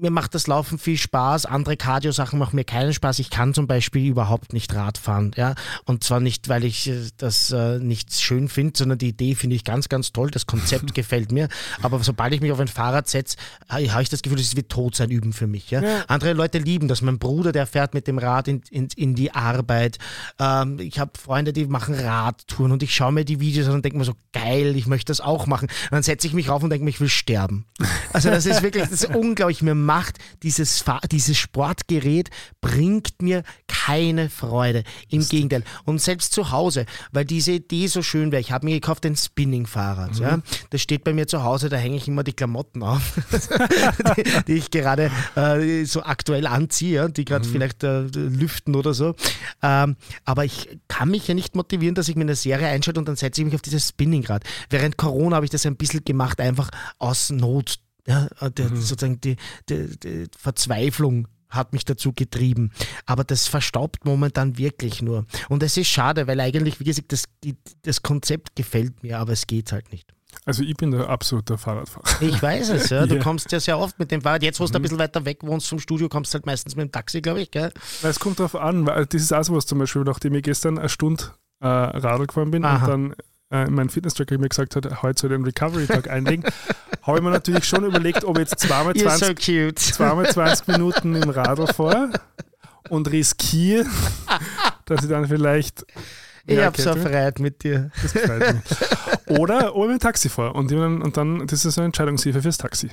mir 0.00 0.10
macht 0.10 0.34
das 0.34 0.46
Laufen 0.46 0.78
viel 0.78 0.96
Spaß, 0.96 1.46
andere 1.46 1.76
Cardio-Sachen 1.76 2.38
machen 2.38 2.56
mir 2.56 2.64
keinen 2.64 2.92
Spaß. 2.92 3.18
Ich 3.18 3.30
kann 3.30 3.54
zum 3.54 3.66
Beispiel 3.66 4.06
überhaupt 4.06 4.52
nicht 4.52 4.74
Rad 4.74 4.98
fahren, 4.98 5.32
ja. 5.36 5.54
Und 5.84 6.04
zwar 6.04 6.20
nicht, 6.20 6.48
weil 6.48 6.64
ich 6.64 6.88
äh, 6.88 7.08
das 7.16 7.50
äh, 7.52 7.78
nicht 7.78 8.12
schön 8.14 8.48
finde, 8.48 8.74
sondern 8.76 8.98
die 8.98 9.08
Idee 9.08 9.34
finde 9.34 9.56
ich 9.56 9.64
ganz, 9.64 9.88
ganz 9.88 10.12
toll. 10.12 10.30
Das 10.30 10.46
Konzept 10.46 10.94
gefällt 10.94 11.32
mir. 11.32 11.48
Aber 11.82 12.02
sobald 12.02 12.32
ich 12.34 12.40
mich 12.40 12.52
auf 12.52 12.60
ein 12.60 12.68
Fahrrad 12.68 13.08
setze, 13.08 13.36
habe 13.68 14.02
ich 14.02 14.08
das 14.08 14.22
Gefühl, 14.22 14.38
das 14.38 14.56
wird 14.56 14.70
tot 14.70 14.94
sein 14.96 15.10
üben 15.10 15.32
für 15.32 15.46
mich. 15.46 15.70
Ja? 15.70 15.82
ja? 15.82 16.04
Andere 16.08 16.32
Leute 16.32 16.58
lieben 16.58 16.88
das. 16.88 17.02
Mein 17.02 17.18
Bruder, 17.18 17.52
der 17.52 17.66
fährt 17.66 17.94
mit 17.94 18.06
dem 18.06 18.18
Rad 18.18 18.48
in, 18.48 18.62
in, 18.70 18.88
in 18.96 19.14
die 19.14 19.32
Arbeit. 19.32 19.98
Ähm, 20.38 20.78
ich 20.80 20.98
habe 20.98 21.12
Freunde, 21.18 21.52
die 21.52 21.66
machen 21.66 21.94
Radtouren 21.94 22.72
und 22.72 22.82
ich 22.82 22.94
schaue 22.94 23.12
mir 23.12 23.24
die 23.24 23.40
Videos 23.40 23.68
an 23.68 23.74
und 23.74 23.84
denke 23.84 23.98
mir 23.98 24.04
so, 24.04 24.14
geil, 24.32 24.76
ich 24.76 24.86
möchte 24.86 25.10
das 25.10 25.20
auch 25.20 25.46
machen. 25.46 25.68
Und 25.68 25.92
dann 25.92 26.02
setze 26.02 26.26
ich 26.26 26.32
mich 26.32 26.48
rauf 26.48 26.62
und 26.62 26.70
denke 26.70 26.84
mir, 26.84 26.90
ich 26.90 27.00
will 27.00 27.08
sterben. 27.08 27.66
Also 28.12 28.30
das 28.30 28.46
ist 28.46 28.62
wirklich, 28.62 28.82
das 28.84 28.92
ist 28.92 29.04
unglaublich. 29.14 29.62
Mir 29.62 29.74
macht 29.74 29.93
dieses, 30.42 30.84
dieses 31.10 31.36
Sportgerät, 31.36 32.30
bringt 32.60 33.22
mir 33.22 33.42
keine 33.66 34.30
Freude. 34.30 34.84
Im 35.10 35.20
das 35.20 35.28
Gegenteil. 35.28 35.64
Und 35.84 36.00
selbst 36.00 36.32
zu 36.32 36.50
Hause, 36.50 36.86
weil 37.12 37.24
diese 37.24 37.52
Idee 37.52 37.86
so 37.86 38.02
schön 38.02 38.32
wäre. 38.32 38.40
Ich 38.40 38.52
habe 38.52 38.66
mir 38.66 38.74
gekauft 38.74 39.04
ein 39.04 39.16
Spinning-Fahrrad. 39.16 40.16
Mhm. 40.16 40.22
Ja? 40.22 40.38
Das 40.70 40.80
steht 40.80 41.04
bei 41.04 41.12
mir 41.12 41.26
zu 41.26 41.42
Hause, 41.42 41.68
da 41.68 41.76
hänge 41.76 41.96
ich 41.96 42.08
immer 42.08 42.24
die 42.24 42.32
Klamotten 42.32 42.82
auf, 42.82 43.12
die, 44.16 44.24
die, 44.46 44.52
ich 44.54 44.70
gerade 44.70 45.10
äh, 45.36 45.84
so 45.84 46.02
aktuell 46.02 46.46
anziehe, 46.46 47.10
die 47.10 47.24
gerade 47.24 47.46
mhm. 47.46 47.52
vielleicht 47.52 47.84
äh, 47.84 48.02
lüften 48.02 48.74
oder 48.74 48.94
so. 48.94 49.14
Ähm, 49.62 49.96
aber 50.24 50.44
ich 50.44 50.78
kann 50.88 51.10
mich 51.10 51.28
ja 51.28 51.34
nicht 51.34 51.54
motivieren, 51.54 51.94
dass 51.94 52.08
ich 52.08 52.16
mir 52.16 52.22
eine 52.22 52.36
Serie 52.36 52.68
einschalte 52.68 53.00
und 53.00 53.08
dann 53.08 53.16
setze 53.16 53.40
ich 53.40 53.44
mich 53.44 53.54
auf 53.54 53.62
dieses 53.62 53.88
Spinningrad. 53.88 54.44
Während 54.70 54.96
Corona 54.96 55.36
habe 55.36 55.46
ich 55.46 55.50
das 55.50 55.66
ein 55.66 55.76
bisschen 55.76 56.04
gemacht, 56.04 56.40
einfach 56.40 56.70
aus 56.98 57.30
Not 57.30 57.78
ja, 58.06 58.28
äh, 58.40 58.50
der, 58.50 58.70
mhm. 58.70 58.76
sozusagen 58.76 59.20
die, 59.20 59.36
die, 59.68 59.98
die 59.98 60.26
Verzweiflung 60.36 61.28
hat 61.48 61.72
mich 61.72 61.84
dazu 61.84 62.12
getrieben. 62.12 62.72
Aber 63.06 63.24
das 63.24 63.46
verstaubt 63.46 64.04
momentan 64.04 64.58
wirklich 64.58 65.02
nur. 65.02 65.24
Und 65.48 65.62
es 65.62 65.76
ist 65.76 65.86
schade, 65.86 66.26
weil 66.26 66.40
eigentlich, 66.40 66.80
wie 66.80 66.84
gesagt, 66.84 67.12
das, 67.12 67.24
das 67.82 68.02
Konzept 68.02 68.56
gefällt 68.56 69.02
mir, 69.02 69.18
aber 69.18 69.32
es 69.32 69.46
geht 69.46 69.72
halt 69.72 69.92
nicht. 69.92 70.12
Also 70.44 70.62
ich 70.62 70.76
bin 70.76 70.90
der 70.90 71.08
absolute 71.08 71.56
Fahrradfahrer. 71.56 72.20
Ich 72.20 72.42
weiß 72.42 72.70
es, 72.70 72.90
ja. 72.90 73.06
Du 73.06 73.14
yeah. 73.14 73.22
kommst 73.22 73.50
ja 73.52 73.60
sehr 73.60 73.78
oft 73.78 73.98
mit 73.98 74.10
dem 74.10 74.20
Fahrrad. 74.20 74.42
Jetzt, 74.42 74.60
wo 74.60 74.64
du 74.64 74.70
mhm. 74.70 74.76
ein 74.76 74.82
bisschen 74.82 74.98
weiter 74.98 75.24
weg 75.24 75.38
wohnst 75.42 75.68
vom 75.68 75.78
Studio, 75.78 76.08
kommst 76.08 76.34
du 76.34 76.36
halt 76.36 76.46
meistens 76.46 76.76
mit 76.76 76.88
dem 76.88 76.92
Taxi, 76.92 77.22
glaube 77.22 77.40
ich, 77.40 77.50
gell? 77.50 77.72
Es 78.02 78.18
kommt 78.18 78.40
darauf 78.40 78.56
an, 78.56 78.86
weil 78.86 79.06
das 79.06 79.22
ist 79.22 79.32
auch 79.32 79.44
so 79.44 79.54
was 79.54 79.66
zum 79.66 79.78
Beispiel, 79.78 80.02
nachdem 80.02 80.34
ich 80.34 80.42
gestern 80.42 80.78
eine 80.78 80.88
Stunde 80.88 81.24
äh, 81.60 81.66
Radl 81.66 82.26
gefahren 82.26 82.50
bin 82.50 82.64
Aha. 82.64 82.84
und 82.84 82.90
dann 82.90 83.14
äh, 83.54 83.70
mein 83.70 83.88
Fitness-Tracker 83.88 84.36
mir 84.38 84.48
gesagt 84.48 84.74
hat, 84.74 85.02
heute 85.02 85.20
soll 85.20 85.30
ich 85.30 85.34
einen 85.36 85.44
Recovery-Tag 85.44 86.10
einlegen, 86.10 86.44
habe 87.02 87.18
ich 87.18 87.24
mir 87.24 87.30
natürlich 87.30 87.64
schon 87.64 87.84
überlegt, 87.84 88.24
ob 88.24 88.36
ich 88.38 88.50
jetzt 88.50 88.58
zweimal 88.58 88.94
20, 88.94 89.44
so 89.44 89.72
zweimal 89.72 90.28
20 90.28 90.66
Minuten 90.68 91.14
im 91.14 91.30
Radl 91.30 91.68
fahre 91.68 92.10
und 92.88 93.10
riskiere, 93.12 93.86
dass 94.86 95.04
ich 95.04 95.08
dann 95.08 95.28
vielleicht 95.28 95.86
ich 96.46 96.58
habe 96.58 96.80
so 96.80 96.94
Freiheit 96.94 97.38
mit 97.38 97.62
dir. 97.62 97.90
Das 98.02 98.12
gefällt 98.12 98.62
mir. 99.26 99.38
Oder 99.38 99.74
ob 99.74 99.84
ich 99.84 99.92
mit 99.92 100.02
dem 100.02 100.04
Taxi 100.04 100.28
fahre 100.28 100.52
und, 100.52 100.70
und 100.70 101.16
dann, 101.16 101.46
das 101.46 101.64
ist 101.64 101.78
eine 101.78 101.86
Entscheidungshilfe 101.86 102.42
fürs 102.42 102.58
Taxi. 102.58 102.90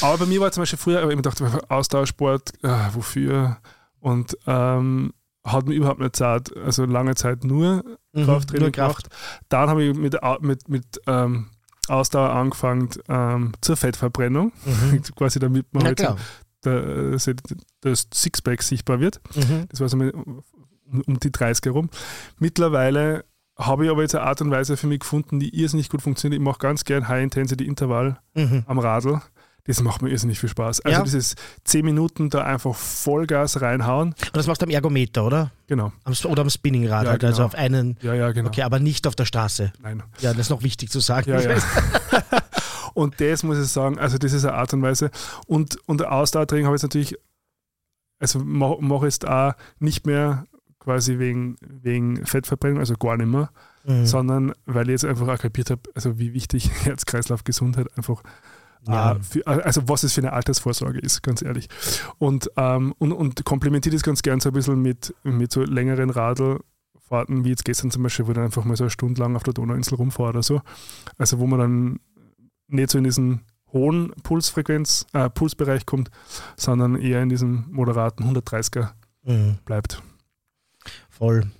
Aber 0.00 0.18
bei 0.18 0.26
mir 0.26 0.40
war 0.40 0.50
zum 0.50 0.62
Beispiel 0.62 0.78
früher, 0.78 1.10
ich 1.10 1.20
dachte, 1.20 1.60
Austauschsport, 1.68 2.52
äh, 2.62 2.68
wofür? 2.94 3.58
Und 4.00 4.38
ähm, 4.46 5.12
hat 5.46 5.66
mir 5.66 5.74
überhaupt 5.74 6.00
nicht 6.00 6.16
Zeit, 6.16 6.54
also 6.56 6.84
lange 6.84 7.14
Zeit 7.14 7.44
nur 7.44 7.84
mhm, 8.12 8.24
Krafttraining 8.24 8.62
nur 8.64 8.72
Kraft. 8.72 9.10
gemacht. 9.10 9.16
Dann 9.48 9.70
habe 9.70 9.84
ich 9.84 9.96
mit, 9.96 10.16
mit, 10.40 10.68
mit 10.68 11.00
ähm, 11.06 11.46
Ausdauer 11.88 12.30
angefangen 12.30 12.90
ähm, 13.08 13.52
zur 13.60 13.76
Fettverbrennung, 13.76 14.52
mhm. 14.64 15.02
quasi 15.16 15.38
damit 15.38 15.72
man 15.72 15.84
halt 15.84 16.00
der, 16.64 17.18
das 17.80 18.08
Sixpack 18.12 18.62
sichtbar 18.62 19.00
wird. 19.00 19.20
Mhm. 19.34 19.66
Das 19.68 19.80
war 19.80 19.88
so 19.88 19.96
um, 19.96 20.42
um 21.06 21.20
die 21.20 21.30
30 21.30 21.64
herum. 21.64 21.90
Mittlerweile 22.38 23.24
habe 23.56 23.84
ich 23.84 23.90
aber 23.90 24.02
jetzt 24.02 24.14
eine 24.14 24.24
Art 24.24 24.40
und 24.40 24.50
Weise 24.50 24.76
für 24.76 24.86
mich 24.86 25.00
gefunden, 25.00 25.40
die 25.40 25.58
irrsinnig 25.58 25.88
gut 25.88 26.02
funktioniert. 26.02 26.40
Ich 26.40 26.44
mache 26.44 26.58
ganz 26.58 26.84
gern 26.84 27.08
High-Intensity-Intervall 27.08 28.18
mhm. 28.34 28.64
am 28.66 28.78
Radl 28.78 29.22
das 29.66 29.82
macht 29.82 30.02
mir 30.02 30.10
irrsinnig 30.10 30.38
viel 30.38 30.48
Spaß. 30.48 30.80
Also 30.80 30.98
ja. 30.98 31.04
dieses 31.04 31.34
10 31.64 31.84
Minuten 31.84 32.30
da 32.30 32.44
einfach 32.44 32.74
Vollgas 32.74 33.60
reinhauen. 33.60 34.08
Und 34.08 34.36
das 34.36 34.46
machst 34.46 34.62
du 34.62 34.66
am 34.66 34.70
Ergometer, 34.70 35.24
oder? 35.24 35.50
Genau. 35.66 35.92
Am, 36.04 36.14
oder 36.24 36.42
am 36.42 36.50
Spinningrad, 36.50 37.04
ja, 37.04 37.10
halt, 37.10 37.24
also 37.24 37.36
genau. 37.36 37.44
also 37.44 37.44
auf 37.44 37.54
einen. 37.54 37.96
Ja, 38.02 38.14
ja, 38.14 38.32
genau. 38.32 38.48
Okay, 38.48 38.62
aber 38.62 38.78
nicht 38.78 39.06
auf 39.06 39.14
der 39.14 39.24
Straße. 39.24 39.72
Nein. 39.82 40.02
Ja, 40.20 40.32
das 40.32 40.42
ist 40.42 40.50
noch 40.50 40.62
wichtig 40.62 40.90
zu 40.90 41.00
sagen. 41.00 41.30
Ja, 41.30 41.40
ja. 41.40 41.56
und 42.94 43.20
das 43.20 43.42
muss 43.42 43.58
ich 43.58 43.68
sagen, 43.68 43.98
also 43.98 44.18
das 44.18 44.32
ist 44.32 44.44
eine 44.44 44.54
Art 44.54 44.72
und 44.72 44.82
Weise. 44.82 45.10
Und, 45.46 45.76
und 45.86 46.04
Ausdauertraining 46.04 46.66
habe 46.66 46.76
ich 46.76 46.82
jetzt 46.82 46.94
natürlich, 46.94 47.16
also 48.18 48.38
mache 48.38 48.78
mach 48.80 49.02
jetzt 49.02 49.26
auch 49.26 49.54
nicht 49.80 50.06
mehr 50.06 50.44
quasi 50.78 51.18
wegen, 51.18 51.56
wegen 51.60 52.24
Fettverbrennung, 52.24 52.78
also 52.78 52.94
gar 52.94 53.16
nicht 53.16 53.26
mehr, 53.26 53.50
mhm. 53.84 54.06
sondern 54.06 54.52
weil 54.66 54.84
ich 54.84 54.92
jetzt 54.92 55.04
einfach 55.04 55.26
auch 55.26 55.38
kapiert 55.38 55.70
habe, 55.70 55.82
also 55.94 56.18
wie 56.20 56.32
wichtig 56.32 56.70
Herz-Kreislauf-Gesundheit 56.84 57.88
einfach 57.96 58.22
ist 58.22 58.55
ja. 58.88 59.12
Äh, 59.12 59.22
für, 59.22 59.46
also 59.46 59.88
was 59.88 60.02
es 60.02 60.12
für 60.12 60.20
eine 60.20 60.32
Altersvorsorge 60.32 60.98
ist, 60.98 61.22
ganz 61.22 61.42
ehrlich. 61.42 61.68
Und, 62.18 62.50
ähm, 62.56 62.94
und, 62.98 63.12
und 63.12 63.44
komplementiert 63.44 63.94
es 63.94 64.02
ganz 64.02 64.22
gern 64.22 64.40
so 64.40 64.50
ein 64.50 64.52
bisschen 64.52 64.80
mit, 64.80 65.14
mit 65.22 65.52
so 65.52 65.62
längeren 65.62 66.10
Radlfahrten, 66.10 67.44
wie 67.44 67.50
jetzt 67.50 67.64
gestern 67.64 67.90
zum 67.90 68.02
Beispiel, 68.02 68.26
wo 68.26 68.32
dann 68.32 68.44
einfach 68.44 68.64
mal 68.64 68.76
so 68.76 68.84
eine 68.84 68.90
Stunde 68.90 69.20
lang 69.20 69.36
auf 69.36 69.42
der 69.42 69.54
Donauinsel 69.54 69.96
rumfahrt 69.96 70.30
oder 70.30 70.42
so. 70.42 70.60
Also 71.18 71.38
wo 71.38 71.46
man 71.46 71.58
dann 71.58 72.00
nicht 72.68 72.90
so 72.90 72.98
in 72.98 73.04
diesen 73.04 73.42
hohen 73.72 74.12
Pulsfrequenz, 74.22 75.06
äh, 75.12 75.28
Pulsbereich 75.28 75.86
kommt, 75.86 76.10
sondern 76.56 76.96
eher 76.96 77.22
in 77.22 77.28
diesem 77.28 77.66
moderaten 77.70 78.24
130er 78.24 78.90
mhm. 79.24 79.58
bleibt. 79.64 80.02
Voll. 81.10 81.50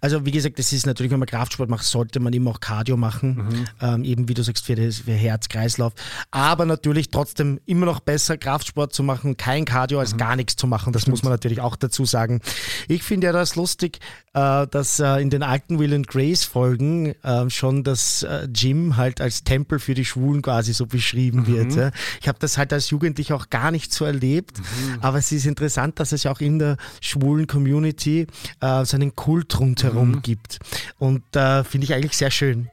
Also 0.00 0.26
wie 0.26 0.30
gesagt, 0.30 0.58
das 0.58 0.72
ist 0.72 0.86
natürlich, 0.86 1.12
wenn 1.12 1.18
man 1.18 1.28
Kraftsport 1.28 1.70
macht, 1.70 1.84
sollte 1.84 2.20
man 2.20 2.32
immer 2.32 2.50
auch 2.50 2.60
Cardio 2.60 2.96
machen, 2.96 3.36
mhm. 3.36 3.64
ähm, 3.80 4.04
eben 4.04 4.28
wie 4.28 4.34
du 4.34 4.42
sagst, 4.42 4.66
für, 4.66 4.74
das, 4.74 4.98
für 4.98 5.12
Herz-Kreislauf. 5.12 5.92
Aber 6.30 6.66
natürlich 6.66 7.10
trotzdem 7.10 7.60
immer 7.66 7.86
noch 7.86 8.00
besser, 8.00 8.36
Kraftsport 8.36 8.92
zu 8.92 9.02
machen, 9.02 9.36
kein 9.36 9.64
Cardio 9.64 10.00
als 10.00 10.14
mhm. 10.14 10.18
gar 10.18 10.36
nichts 10.36 10.56
zu 10.56 10.66
machen. 10.66 10.92
Das 10.92 11.02
Stimmt. 11.02 11.12
muss 11.12 11.22
man 11.22 11.32
natürlich 11.32 11.60
auch 11.60 11.76
dazu 11.76 12.04
sagen. 12.04 12.40
Ich 12.88 13.02
finde 13.02 13.28
ja 13.28 13.32
das 13.32 13.56
lustig, 13.56 14.00
äh, 14.34 14.66
dass 14.66 14.98
äh, 14.98 15.20
in 15.20 15.30
den 15.30 15.42
alten 15.42 15.78
Will 15.78 15.94
and 15.94 16.08
Grace 16.08 16.44
Folgen 16.44 17.14
äh, 17.22 17.50
schon 17.50 17.84
das 17.84 18.22
äh, 18.22 18.48
Gym 18.52 18.96
halt 18.96 19.20
als 19.20 19.44
Tempel 19.44 19.78
für 19.78 19.94
die 19.94 20.04
Schwulen 20.04 20.42
quasi 20.42 20.72
so 20.72 20.86
beschrieben 20.86 21.40
mhm. 21.40 21.46
wird. 21.46 21.74
Ja. 21.74 21.90
Ich 22.20 22.28
habe 22.28 22.38
das 22.38 22.58
halt 22.58 22.72
als 22.72 22.90
Jugendlicher 22.90 23.36
auch 23.36 23.50
gar 23.50 23.70
nicht 23.70 23.92
so 23.92 24.04
erlebt, 24.04 24.58
mhm. 24.58 24.98
aber 25.00 25.18
es 25.18 25.30
ist 25.32 25.46
interessant, 25.46 26.00
dass 26.00 26.12
es 26.12 26.24
ja 26.24 26.32
auch 26.32 26.40
in 26.40 26.58
der 26.58 26.76
schwulen 27.00 27.46
Community 27.46 28.26
äh, 28.60 28.84
so 28.84 28.96
einen 28.96 29.14
Kult 29.14 29.51
rundherum 29.58 30.12
mhm. 30.12 30.22
gibt. 30.22 30.58
Und 30.98 31.36
äh, 31.36 31.64
finde 31.64 31.84
ich 31.86 31.94
eigentlich 31.94 32.16
sehr 32.16 32.30
schön. 32.30 32.70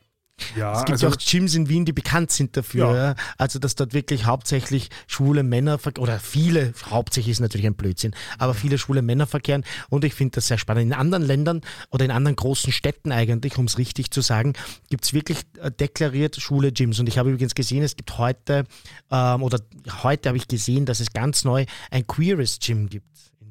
Ja, 0.55 0.73
es 0.73 0.79
gibt 0.79 0.91
also, 0.91 1.07
ja 1.07 1.13
auch 1.13 1.17
Gyms 1.17 1.55
in 1.55 1.69
Wien, 1.69 1.85
die 1.85 1.93
bekannt 1.93 2.31
sind 2.31 2.55
dafür. 2.55 2.95
Ja. 2.95 3.15
Also, 3.37 3.59
dass 3.59 3.75
dort 3.75 3.93
wirklich 3.93 4.25
hauptsächlich 4.25 4.89
schwule 5.07 5.43
Männer 5.43 5.79
oder 5.97 6.19
viele, 6.19 6.73
hauptsächlich 6.89 7.33
ist 7.33 7.39
natürlich 7.39 7.67
ein 7.67 7.75
Blödsinn, 7.75 8.13
aber 8.37 8.53
viele 8.53 8.77
schwule 8.77 9.01
Männer 9.01 9.27
verkehren. 9.27 9.63
Und 9.89 10.03
ich 10.03 10.13
finde 10.13 10.35
das 10.35 10.47
sehr 10.47 10.57
spannend. 10.57 10.83
In 10.83 10.93
anderen 10.93 11.23
Ländern 11.23 11.61
oder 11.91 12.05
in 12.05 12.11
anderen 12.11 12.35
großen 12.35 12.71
Städten 12.71 13.11
eigentlich, 13.11 13.57
um 13.57 13.65
es 13.65 13.77
richtig 13.77 14.11
zu 14.11 14.21
sagen, 14.21 14.53
gibt 14.89 15.05
es 15.05 15.13
wirklich 15.13 15.39
äh, 15.61 15.71
deklariert 15.71 16.35
schwule 16.37 16.71
Gyms. 16.71 16.99
Und 16.99 17.07
ich 17.07 17.17
habe 17.17 17.29
übrigens 17.29 17.55
gesehen, 17.55 17.83
es 17.83 17.95
gibt 17.95 18.17
heute, 18.17 18.65
ähm, 19.11 19.43
oder 19.43 19.59
heute 20.03 20.29
habe 20.29 20.37
ich 20.37 20.47
gesehen, 20.47 20.85
dass 20.85 20.99
es 20.99 21.11
ganz 21.11 21.43
neu 21.43 21.65
ein 21.91 22.07
queeres 22.07 22.59
Gym 22.59 22.89
gibt. 22.89 23.05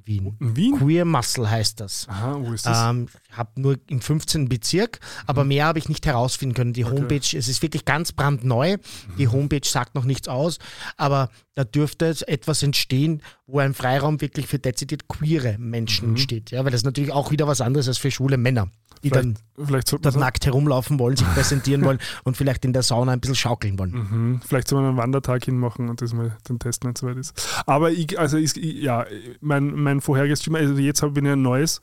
Wien. 0.09 0.37
Wien? 0.41 0.79
Queer 0.79 1.05
Muscle 1.05 1.49
heißt 1.49 1.81
das. 1.81 2.09
Aha, 2.09 2.39
wo 2.41 2.53
ist 2.55 2.65
das? 2.67 2.91
Ähm, 2.91 3.09
habe 3.31 3.61
nur 3.61 3.79
im 3.89 4.01
15. 4.01 4.49
Bezirk, 4.49 5.01
aber 5.27 5.45
mhm. 5.45 5.49
mehr 5.49 5.67
habe 5.67 5.79
ich 5.79 5.89
nicht 5.89 6.07
herausfinden 6.07 6.55
können. 6.55 6.73
Die 6.73 6.85
okay. 6.85 6.97
Homepage, 6.97 7.37
es 7.37 7.47
ist 7.47 7.63
wirklich 7.63 7.85
ganz 7.85 8.13
brandneu. 8.13 8.79
Mhm. 8.79 9.17
Die 9.19 9.29
Homepage 9.29 9.69
sagt 9.69 9.95
noch 9.95 10.05
nichts 10.05 10.27
aus, 10.27 10.59
aber 10.97 11.29
da 11.55 11.65
dürfte 11.65 12.17
etwas 12.27 12.63
entstehen, 12.63 13.23
wo 13.47 13.59
ein 13.59 13.75
Freiraum 13.75 14.21
wirklich 14.21 14.47
für 14.47 14.59
dezidiert 14.59 15.09
queere 15.09 15.59
Menschen 15.59 16.09
mhm. 16.09 16.15
entsteht. 16.15 16.51
Ja, 16.51 16.65
weil 16.65 16.73
das 16.73 16.81
ist 16.81 16.87
natürlich 16.87 17.13
auch 17.13 17.31
wieder 17.31 17.47
was 17.47 17.61
anderes 17.61 17.87
als 17.87 17.99
für 17.99 18.11
schwule 18.11 18.39
Männer 18.39 18.71
die 19.03 19.11
vielleicht, 19.11 19.25
dann 19.25 19.67
vielleicht 19.67 19.93
dort 19.93 20.17
nackt 20.17 20.47
herumlaufen 20.47 20.99
wollen, 20.99 21.17
sich 21.17 21.27
präsentieren 21.29 21.85
wollen 21.85 21.99
und 22.25 22.37
vielleicht 22.37 22.65
in 22.65 22.73
der 22.73 22.83
Sauna 22.83 23.13
ein 23.13 23.21
bisschen 23.21 23.37
schaukeln 23.37 23.79
wollen. 23.79 23.93
Mhm. 23.93 24.41
Vielleicht 24.47 24.69
soll 24.69 24.81
man 24.81 24.91
einen 24.91 24.99
Wandertag 24.99 25.45
hinmachen 25.45 25.89
und 25.89 26.03
das 26.03 26.13
mal 26.13 26.37
den 26.49 26.59
Test 26.59 26.85
nicht 26.85 26.99
so 26.99 27.07
weit 27.07 27.17
ist. 27.17 27.63
Aber 27.67 27.91
ich, 27.91 28.19
also 28.19 28.37
ich, 28.37 28.55
ja, 28.57 29.07
mein, 29.41 29.75
mein 29.75 30.01
vorheriges 30.01 30.43
Gym, 30.43 30.55
also 30.55 30.75
jetzt 30.75 31.03
habe 31.03 31.19
ich 31.19 31.27
ein 31.27 31.43
neues, 31.43 31.81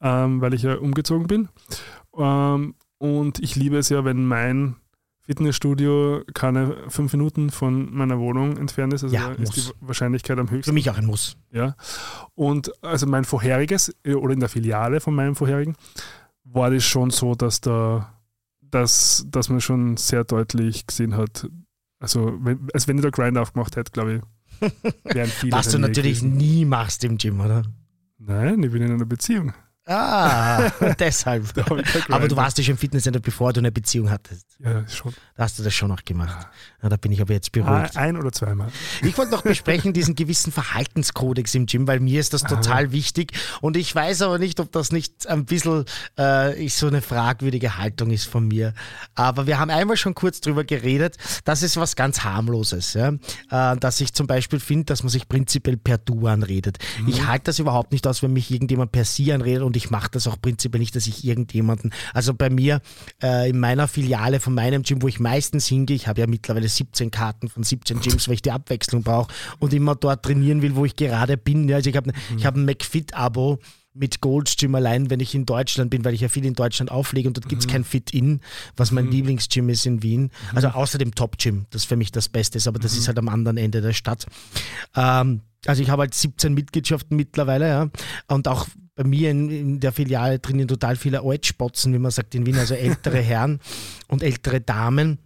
ähm, 0.00 0.40
weil 0.40 0.54
ich 0.54 0.62
ja 0.62 0.74
umgezogen 0.74 1.26
bin. 1.26 1.48
Ähm, 2.16 2.74
und 2.98 3.40
ich 3.40 3.56
liebe 3.56 3.76
es 3.76 3.88
ja, 3.88 4.04
wenn 4.04 4.26
mein 4.26 4.76
Fitnessstudio 5.26 6.22
keine 6.34 6.76
fünf 6.88 7.12
Minuten 7.12 7.50
von 7.50 7.94
meiner 7.94 8.18
Wohnung 8.18 8.58
entfernt 8.58 8.92
ist. 8.92 9.04
Also 9.04 9.16
ja, 9.16 9.32
ist 9.32 9.56
die 9.56 9.62
Wahrscheinlichkeit 9.80 10.38
am 10.38 10.50
höchsten. 10.50 10.70
Für 10.70 10.74
mich 10.74 10.90
auch 10.90 10.98
ein 10.98 11.06
Muss. 11.06 11.38
Ja. 11.50 11.76
Und 12.34 12.72
also 12.84 13.06
mein 13.06 13.24
vorheriges, 13.24 13.94
äh, 14.04 14.14
oder 14.14 14.34
in 14.34 14.40
der 14.40 14.50
Filiale 14.50 15.00
von 15.00 15.14
meinem 15.14 15.34
vorherigen, 15.34 15.76
war 16.54 16.70
das 16.70 16.84
schon 16.84 17.10
so, 17.10 17.34
dass 17.34 17.60
da, 17.60 18.20
dass, 18.62 19.26
dass 19.28 19.48
man 19.48 19.60
schon 19.60 19.96
sehr 19.96 20.24
deutlich 20.24 20.86
gesehen 20.86 21.16
hat, 21.16 21.48
also 22.00 22.38
wenn, 22.40 22.68
als 22.72 22.88
wenn 22.88 22.96
ich 22.96 23.02
da 23.02 23.10
Grind 23.10 23.36
aufgemacht 23.38 23.76
hätte, 23.76 23.92
glaube 23.92 24.14
ich, 24.14 24.22
Was 25.50 25.70
du 25.70 25.78
natürlich 25.78 26.22
nie 26.22 26.64
machst 26.64 27.04
im 27.04 27.18
Gym, 27.18 27.40
oder? 27.40 27.62
Nein, 28.18 28.62
ich 28.62 28.70
bin 28.70 28.82
in 28.82 28.92
einer 28.92 29.04
Beziehung. 29.04 29.52
Ah, 29.86 30.70
deshalb. 30.98 31.44
aber 32.08 32.26
du 32.26 32.36
warst 32.36 32.56
ja 32.56 32.64
schon 32.64 32.72
im 32.72 32.78
Fitnesscenter, 32.78 33.20
bevor 33.20 33.52
du 33.52 33.60
eine 33.60 33.70
Beziehung 33.70 34.10
hattest. 34.10 34.46
Ja, 34.58 34.88
schon. 34.88 35.12
Da 35.36 35.42
hast 35.42 35.58
du 35.58 35.62
das 35.62 35.74
schon 35.74 35.88
noch 35.88 36.04
gemacht. 36.04 36.48
Ja, 36.82 36.88
da 36.88 36.96
bin 36.96 37.12
ich 37.12 37.20
aber 37.20 37.34
jetzt 37.34 37.52
beruhigt. 37.52 37.96
Ein 37.96 38.16
oder 38.16 38.32
zweimal. 38.32 38.68
Ich 39.02 39.18
wollte 39.18 39.32
noch 39.32 39.42
besprechen, 39.42 39.92
diesen 39.92 40.14
gewissen 40.14 40.52
Verhaltenskodex 40.52 41.54
im 41.54 41.66
Gym, 41.66 41.86
weil 41.86 42.00
mir 42.00 42.20
ist 42.20 42.32
das 42.32 42.42
total 42.42 42.86
ah. 42.86 42.92
wichtig. 42.92 43.32
Und 43.60 43.76
ich 43.76 43.94
weiß 43.94 44.22
aber 44.22 44.38
nicht, 44.38 44.58
ob 44.58 44.72
das 44.72 44.90
nicht 44.90 45.26
ein 45.26 45.44
bisschen 45.44 45.84
äh, 46.16 46.68
so 46.68 46.86
eine 46.86 47.02
fragwürdige 47.02 47.76
Haltung 47.76 48.10
ist 48.10 48.24
von 48.24 48.48
mir. 48.48 48.72
Aber 49.14 49.46
wir 49.46 49.58
haben 49.58 49.70
einmal 49.70 49.98
schon 49.98 50.14
kurz 50.14 50.40
drüber 50.40 50.64
geredet. 50.64 51.18
Das 51.44 51.62
ist 51.62 51.76
was 51.76 51.94
ganz 51.94 52.24
harmloses. 52.24 52.94
Ja? 52.94 53.12
Äh, 53.50 53.76
dass 53.76 54.00
ich 54.00 54.14
zum 54.14 54.26
Beispiel 54.26 54.60
finde, 54.60 54.86
dass 54.86 55.02
man 55.02 55.10
sich 55.10 55.28
prinzipiell 55.28 55.76
per 55.76 55.98
Du 55.98 56.26
anredet. 56.26 56.78
Mhm. 57.00 57.08
Ich 57.08 57.26
halte 57.26 57.44
das 57.44 57.58
überhaupt 57.58 57.92
nicht 57.92 58.06
aus, 58.06 58.22
wenn 58.22 58.32
mich 58.32 58.50
irgendjemand 58.50 58.90
per 58.90 59.04
Sie 59.04 59.30
anredet 59.30 59.73
und 59.74 59.78
ich 59.78 59.90
mache 59.90 60.08
das 60.12 60.28
auch 60.28 60.40
prinzipiell 60.40 60.78
nicht, 60.78 60.94
dass 60.94 61.08
ich 61.08 61.24
irgendjemanden, 61.24 61.92
also 62.12 62.32
bei 62.32 62.48
mir 62.48 62.80
äh, 63.20 63.50
in 63.50 63.58
meiner 63.58 63.88
Filiale 63.88 64.38
von 64.38 64.54
meinem 64.54 64.84
Gym, 64.84 65.02
wo 65.02 65.08
ich 65.08 65.18
meistens 65.18 65.66
hingehe, 65.66 65.96
ich 65.96 66.06
habe 66.06 66.20
ja 66.20 66.28
mittlerweile 66.28 66.68
17 66.68 67.10
Karten 67.10 67.48
von 67.48 67.64
17 67.64 67.98
Gyms, 67.98 68.28
weil 68.28 68.34
ich 68.34 68.42
die 68.42 68.52
Abwechslung 68.52 69.02
brauche 69.02 69.32
und 69.58 69.74
immer 69.74 69.96
dort 69.96 70.22
trainieren 70.22 70.62
will, 70.62 70.76
wo 70.76 70.84
ich 70.84 70.94
gerade 70.94 71.36
bin. 71.36 71.68
Ja, 71.68 71.76
also 71.76 71.90
ich 71.90 71.96
habe 71.96 72.12
mhm. 72.12 72.38
ich 72.38 72.46
hab 72.46 72.54
ein 72.54 72.64
McFit-Abo 72.64 73.58
mit 73.94 74.20
Gold 74.20 74.54
Gym 74.56 74.76
allein, 74.76 75.10
wenn 75.10 75.18
ich 75.18 75.34
in 75.34 75.44
Deutschland 75.44 75.90
bin, 75.90 76.04
weil 76.04 76.14
ich 76.14 76.20
ja 76.20 76.28
viel 76.28 76.44
in 76.44 76.54
Deutschland 76.54 76.92
auflege 76.92 77.28
und 77.28 77.36
dort 77.36 77.48
gibt 77.48 77.62
es 77.62 77.66
mhm. 77.66 77.72
kein 77.72 77.84
Fit-In, 77.84 78.40
was 78.76 78.92
mein 78.92 79.06
mhm. 79.06 79.10
Lieblingsgym 79.10 79.68
ist 79.70 79.86
in 79.86 80.04
Wien. 80.04 80.22
Mhm. 80.22 80.30
Also 80.54 80.68
außer 80.68 80.98
dem 80.98 81.16
Top-Gym, 81.16 81.66
das 81.70 81.84
für 81.84 81.96
mich 81.96 82.12
das 82.12 82.28
Beste 82.28 82.58
ist, 82.58 82.68
aber 82.68 82.78
das 82.78 82.92
mhm. 82.92 82.98
ist 83.00 83.08
halt 83.08 83.18
am 83.18 83.28
anderen 83.28 83.56
Ende 83.56 83.80
der 83.80 83.92
Stadt. 83.92 84.26
Ähm, 84.94 85.40
also 85.66 85.82
ich 85.82 85.90
habe 85.90 86.02
halt 86.02 86.14
17 86.14 86.54
Mitgliedschaften 86.54 87.16
mittlerweile, 87.16 87.68
ja. 87.68 87.90
Und 88.28 88.48
auch 88.48 88.66
bei 88.94 89.04
mir 89.04 89.30
in, 89.30 89.50
in 89.50 89.80
der 89.80 89.92
Filiale 89.92 90.40
trainieren 90.40 90.68
total 90.68 90.96
viele 90.96 91.22
Altspotzen, 91.22 91.92
wie 91.92 91.98
man 91.98 92.10
sagt 92.10 92.34
in 92.34 92.46
Wien, 92.46 92.56
also 92.56 92.74
ältere 92.74 93.20
Herren 93.22 93.60
und 94.08 94.22
ältere 94.22 94.60
Damen. 94.60 95.18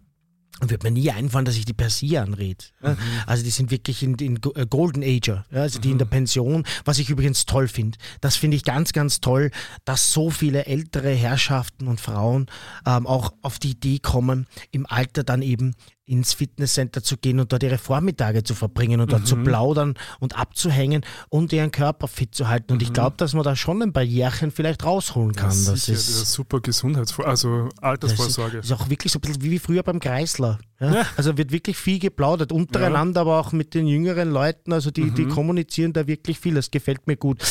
Und 0.60 0.70
wird 0.70 0.82
mir 0.82 0.90
nie 0.90 1.08
einfallen, 1.08 1.44
dass 1.44 1.56
ich 1.56 1.66
die 1.66 1.72
per 1.72 1.88
se 1.88 2.20
anrede. 2.20 2.64
Mhm. 2.82 2.96
Also 3.26 3.44
die 3.44 3.50
sind 3.50 3.70
wirklich 3.70 4.02
in, 4.02 4.16
in 4.16 4.40
äh, 4.56 4.66
Golden 4.68 5.04
Ager, 5.04 5.46
also 5.52 5.78
die 5.78 5.86
mhm. 5.86 5.92
in 5.92 5.98
der 5.98 6.06
Pension, 6.06 6.64
was 6.84 6.98
ich 6.98 7.10
übrigens 7.10 7.46
toll 7.46 7.68
finde. 7.68 7.96
Das 8.20 8.34
finde 8.34 8.56
ich 8.56 8.64
ganz, 8.64 8.92
ganz 8.92 9.20
toll, 9.20 9.52
dass 9.84 10.12
so 10.12 10.30
viele 10.30 10.66
ältere 10.66 11.10
Herrschaften 11.10 11.86
und 11.86 12.00
Frauen 12.00 12.46
ähm, 12.86 13.06
auch 13.06 13.34
auf 13.40 13.60
die 13.60 13.70
Idee 13.70 14.00
kommen, 14.00 14.48
im 14.72 14.84
Alter 14.86 15.22
dann 15.22 15.42
eben 15.42 15.76
ins 16.08 16.32
Fitnesscenter 16.32 17.02
zu 17.02 17.16
gehen 17.16 17.40
und 17.40 17.52
dort 17.52 17.62
ihre 17.62 17.78
Vormittage 17.78 18.42
zu 18.42 18.54
verbringen 18.54 19.00
und 19.00 19.12
dort 19.12 19.26
zu 19.26 19.36
mhm. 19.36 19.44
plaudern 19.44 19.94
und 20.20 20.38
abzuhängen 20.38 21.04
und 21.28 21.52
ihren 21.52 21.70
Körper 21.70 22.08
fit 22.08 22.34
zu 22.34 22.48
halten. 22.48 22.72
Und 22.72 22.78
mhm. 22.78 22.86
ich 22.88 22.92
glaube, 22.92 23.16
dass 23.16 23.34
man 23.34 23.44
da 23.44 23.56
schon 23.56 23.82
ein 23.82 23.92
paar 23.92 24.02
Jährchen 24.02 24.50
vielleicht 24.50 24.84
rausholen 24.84 25.34
kann. 25.34 25.50
Ja, 25.50 25.70
das, 25.72 25.88
ist, 25.88 26.08
das 26.08 26.22
ist 26.22 26.32
super 26.32 26.60
Gesundheitsvorsorge, 26.60 27.30
also 27.30 27.68
Altersvorsorge. 27.80 28.56
Das 28.56 28.66
ist, 28.66 28.70
ist 28.72 28.80
auch 28.80 28.90
wirklich 28.90 29.12
so 29.12 29.18
ein 29.18 29.22
bisschen 29.22 29.42
wie 29.42 29.58
früher 29.58 29.82
beim 29.82 30.00
Kreisler. 30.00 30.58
Ja? 30.80 30.94
Ja. 30.94 31.06
Also 31.16 31.36
wird 31.36 31.50
wirklich 31.50 31.76
viel 31.76 31.98
geplaudert, 31.98 32.52
untereinander, 32.52 33.22
aber 33.22 33.40
auch 33.40 33.52
mit 33.52 33.74
den 33.74 33.86
jüngeren 33.86 34.30
Leuten. 34.30 34.72
Also 34.72 34.90
die, 34.90 35.02
mhm. 35.02 35.14
die 35.14 35.26
kommunizieren 35.26 35.92
da 35.92 36.06
wirklich 36.06 36.38
viel. 36.38 36.54
Das 36.54 36.70
gefällt 36.70 37.06
mir 37.06 37.16
gut. 37.16 37.42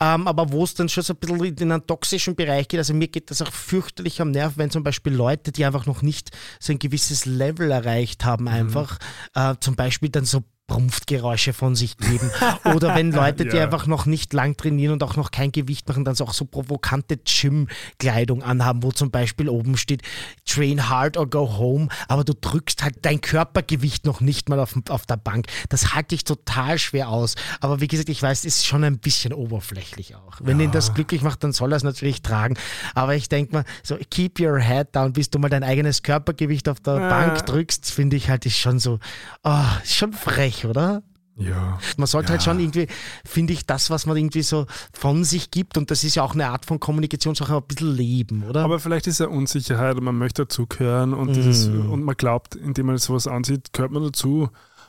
Ähm, 0.00 0.28
aber 0.28 0.52
wo 0.52 0.64
es 0.64 0.74
dann 0.74 0.88
schon 0.88 1.02
so 1.02 1.14
ein 1.14 1.18
bisschen 1.18 1.56
in 1.56 1.72
einen 1.72 1.86
toxischen 1.86 2.36
Bereich 2.36 2.68
geht, 2.68 2.78
also 2.78 2.94
mir 2.94 3.08
geht 3.08 3.30
das 3.30 3.42
auch 3.42 3.52
fürchterlich 3.52 4.20
am 4.20 4.30
Nerv, 4.30 4.54
wenn 4.56 4.70
zum 4.70 4.84
Beispiel 4.84 5.12
Leute, 5.12 5.50
die 5.50 5.64
einfach 5.64 5.86
noch 5.86 6.02
nicht 6.02 6.30
so 6.60 6.72
ein 6.72 6.78
gewisses 6.78 7.26
Level 7.26 7.70
erreicht 7.70 8.24
haben, 8.24 8.44
mhm. 8.44 8.48
einfach 8.48 8.98
mhm. 9.34 9.42
äh, 9.42 9.54
zum 9.60 9.74
Beispiel 9.74 10.10
dann 10.10 10.24
so 10.24 10.44
Prumpfgeräusche 10.68 11.54
von 11.54 11.74
sich 11.74 11.96
geben. 11.96 12.30
Oder 12.74 12.94
wenn 12.94 13.10
Leute, 13.10 13.46
die 13.46 13.56
ja. 13.56 13.64
einfach 13.64 13.86
noch 13.86 14.06
nicht 14.06 14.32
lang 14.34 14.56
trainieren 14.56 14.92
und 14.92 15.02
auch 15.02 15.16
noch 15.16 15.30
kein 15.30 15.50
Gewicht 15.50 15.88
machen, 15.88 16.04
dann 16.04 16.14
so 16.14 16.24
auch 16.24 16.34
so 16.34 16.44
provokante 16.44 17.16
Gym-Kleidung 17.16 18.42
anhaben, 18.42 18.82
wo 18.82 18.92
zum 18.92 19.10
Beispiel 19.10 19.48
oben 19.48 19.76
steht, 19.78 20.02
train 20.46 20.88
hard 20.88 21.16
or 21.16 21.28
go 21.28 21.56
home, 21.56 21.88
aber 22.06 22.22
du 22.22 22.34
drückst 22.34 22.84
halt 22.84 22.98
dein 23.02 23.20
Körpergewicht 23.20 24.04
noch 24.04 24.20
nicht 24.20 24.50
mal 24.50 24.60
auf, 24.60 24.74
auf 24.90 25.06
der 25.06 25.16
Bank. 25.16 25.46
Das 25.70 25.94
halte 25.94 26.14
ich 26.14 26.24
total 26.24 26.78
schwer 26.78 27.08
aus. 27.08 27.34
Aber 27.60 27.80
wie 27.80 27.88
gesagt, 27.88 28.10
ich 28.10 28.22
weiß, 28.22 28.40
es 28.40 28.44
ist 28.44 28.66
schon 28.66 28.84
ein 28.84 28.98
bisschen 28.98 29.32
oberflächlich 29.32 30.16
auch. 30.16 30.36
Wenn 30.40 30.60
ja. 30.60 30.66
ihn 30.66 30.70
das 30.70 30.92
glücklich 30.92 31.22
macht, 31.22 31.42
dann 31.42 31.52
soll 31.52 31.72
er 31.72 31.76
es 31.76 31.82
natürlich 31.82 32.20
tragen. 32.20 32.56
Aber 32.94 33.14
ich 33.14 33.30
denke 33.30 33.54
mal, 33.54 33.64
so 33.82 33.96
keep 34.10 34.38
your 34.38 34.58
head 34.58 34.94
down, 34.94 35.14
bis 35.14 35.30
du 35.30 35.38
mal 35.38 35.48
dein 35.48 35.64
eigenes 35.64 36.02
Körpergewicht 36.02 36.68
auf 36.68 36.80
der 36.80 37.00
ja. 37.00 37.08
Bank 37.08 37.46
drückst, 37.46 37.90
finde 37.90 38.16
ich 38.16 38.28
halt, 38.28 38.44
ist 38.44 38.58
schon 38.58 38.78
so, 38.78 38.98
oh, 39.44 39.64
ist 39.82 39.94
schon 39.94 40.12
frech 40.12 40.57
nicht, 40.58 40.64
oder? 40.70 41.02
Ja. 41.36 41.78
Man 41.96 42.08
sollte 42.08 42.32
halt 42.32 42.42
ja. 42.42 42.46
halt 42.48 42.58
schon 42.58 42.60
irgendwie, 42.60 42.88
finde 43.24 43.52
ich, 43.52 43.64
das, 43.64 43.90
was 43.90 44.06
man 44.06 44.16
irgendwie 44.16 44.42
so 44.42 44.66
von 44.92 45.22
sich 45.22 45.52
gibt, 45.52 45.78
und 45.78 45.90
das 45.90 46.02
ist 46.02 46.16
ja 46.16 46.24
auch 46.24 46.34
eine 46.34 46.48
Art 46.48 46.66
von 46.66 46.80
Kommunikationssache, 46.80 47.56
ein 47.56 47.62
bisschen 47.62 47.94
leben, 47.94 48.42
oder? 48.42 48.64
Aber 48.64 48.80
vielleicht 48.80 49.06
ist 49.06 49.20
ja 49.20 49.28
Unsicherheit 49.28 49.96
und 49.96 50.04
man 50.04 50.18
möchte 50.18 50.42
dazugehören 50.42 51.14
und, 51.14 51.36
mm. 51.36 51.90
und 51.92 52.02
man 52.02 52.16
glaubt, 52.16 52.56
indem 52.56 52.86
man 52.86 52.98
sowas 52.98 53.28
ansieht, 53.28 53.72
gehört 53.72 53.92
man 53.92 54.02
dazu. 54.02 54.48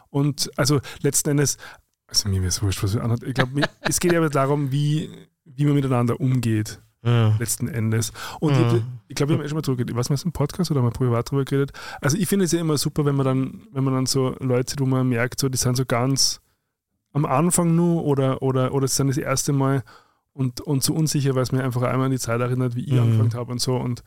Und 0.10 0.50
also 0.58 0.82
letzten 1.02 1.30
Endes, 1.30 1.58
also 2.08 2.28
mir 2.30 2.38
wäre 2.38 2.48
es 2.48 2.64
wurscht, 2.64 2.82
was 2.82 2.96
wir 2.96 3.04
anhat. 3.04 3.22
Ich 3.22 3.36
glaube, 3.36 3.62
es 3.82 4.00
geht 4.00 4.12
ja 4.12 4.28
darum, 4.28 4.72
wie, 4.72 5.12
wie 5.46 5.66
man 5.66 5.76
miteinander 5.76 6.20
umgeht. 6.20 6.82
Ja. 7.02 7.36
Letzten 7.40 7.68
Endes. 7.70 8.12
Und 8.40 8.54
ja. 8.54 8.76
ich, 8.76 8.84
ich 9.08 9.16
glaube, 9.16 9.32
wir 9.32 9.38
haben 9.38 9.46
eh 9.46 9.48
schon 9.48 9.56
mal 9.56 9.62
drüber 9.62 9.78
geredet. 9.78 9.96
Was 9.96 10.10
meinst 10.10 10.26
du 10.26 10.28
im 10.28 10.34
Podcast 10.34 10.70
oder 10.70 10.82
mal 10.82 10.92
privat 10.92 11.32
drüber 11.32 11.46
geredet? 11.46 11.72
Also 12.02 12.18
ich 12.18 12.28
finde 12.28 12.46
es 12.46 12.52
ja 12.52 12.60
immer 12.60 12.78
super, 12.78 13.06
wenn 13.06 13.16
man 13.16 13.26
dann, 13.26 13.68
wenn 13.72 13.84
man 13.84 13.94
dann 13.94 14.06
so 14.06 14.36
Leute 14.40 14.72
sieht, 14.72 14.82
wo 14.82 14.86
man 14.86 15.08
merkt, 15.08 15.40
so, 15.40 15.48
die 15.48 15.58
sind 15.58 15.78
so 15.78 15.86
ganz 15.86 16.42
am 17.14 17.26
Anfang 17.26 17.76
nur 17.76 18.04
oder, 18.04 18.42
oder, 18.42 18.74
oder 18.74 18.86
es 18.86 18.96
sind 18.96 19.08
das 19.08 19.18
erste 19.18 19.54
Mal 19.54 19.84
und, 20.34 20.62
und 20.62 20.84
so 20.84 20.94
unsicher, 20.94 21.36
weil 21.36 21.44
es 21.44 21.52
mir 21.52 21.64
einfach 21.64 21.82
einmal 21.84 22.06
an 22.06 22.12
die 22.12 22.20
Zeit 22.20 22.42
erinnert, 22.42 22.76
wie 22.76 22.84
ich 22.84 22.94
mhm. 22.94 23.00
angefangen 23.00 23.34
habe 23.34 23.52
und 23.52 23.62
so. 23.62 23.78
Und, 23.78 24.04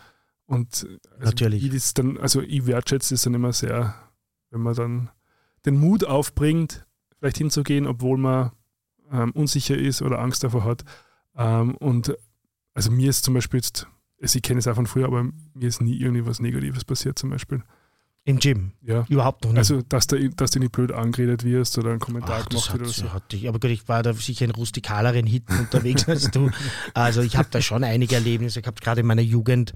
und 0.46 0.86
also 1.18 1.24
Natürlich. 1.24 1.72
Ich 1.72 1.94
dann, 1.94 2.18
also 2.18 2.42
ich 2.42 2.66
wertschätze 2.66 3.14
es 3.14 3.22
dann 3.22 3.34
immer 3.34 3.52
sehr, 3.52 3.94
wenn 4.50 4.60
man 4.60 4.74
dann 4.74 5.10
den 5.64 5.78
Mut 5.78 6.04
aufbringt, 6.04 6.86
vielleicht 7.18 7.38
hinzugehen, 7.38 7.86
obwohl 7.86 8.18
man 8.18 8.52
ähm, 9.10 9.32
unsicher 9.32 9.76
ist 9.76 10.02
oder 10.02 10.18
Angst 10.18 10.44
davor 10.44 10.64
hat. 10.64 10.84
Ähm, 11.36 11.74
und 11.76 12.16
also 12.74 12.90
mir 12.90 13.10
ist 13.10 13.24
zum 13.24 13.34
Beispiel 13.34 13.58
jetzt, 13.58 13.86
also 14.20 14.36
ich 14.36 14.42
kenne 14.42 14.58
es 14.58 14.68
auch 14.68 14.74
von 14.74 14.86
früher, 14.86 15.06
aber 15.06 15.24
mir 15.54 15.68
ist 15.68 15.80
nie 15.80 15.96
irgendwie 15.96 16.26
was 16.26 16.40
Negatives 16.40 16.84
passiert 16.84 17.18
zum 17.18 17.30
Beispiel. 17.30 17.62
Im 18.24 18.38
Gym? 18.38 18.70
Ja. 18.82 19.04
Überhaupt 19.08 19.42
noch 19.42 19.50
nicht. 19.50 19.58
Also, 19.58 19.82
dass 19.82 20.06
du, 20.06 20.30
dass 20.30 20.52
du 20.52 20.60
nicht 20.60 20.70
blöd 20.70 20.92
angeredet 20.92 21.42
wirst 21.42 21.76
oder 21.76 21.90
einen 21.90 21.98
Kommentar 21.98 22.42
Ach, 22.42 22.48
gemacht 22.48 22.72
wird 22.72 22.82
oder 22.82 22.92
so. 22.92 23.12
Hatte 23.12 23.34
ich, 23.34 23.48
aber 23.48 23.58
gut, 23.58 23.70
ich 23.70 23.88
war 23.88 24.04
da 24.04 24.12
sicher 24.12 24.44
in 24.44 24.52
rustikaleren 24.52 25.26
Hitten 25.26 25.58
unterwegs 25.58 26.08
als 26.08 26.30
du. 26.30 26.50
Also 26.94 27.22
ich 27.22 27.36
habe 27.36 27.48
da 27.50 27.60
schon 27.60 27.82
einige 27.82 28.14
Erlebnisse 28.14 28.62
gehabt, 28.62 28.80
gerade 28.80 29.00
in 29.00 29.08
meiner 29.08 29.22
Jugend. 29.22 29.72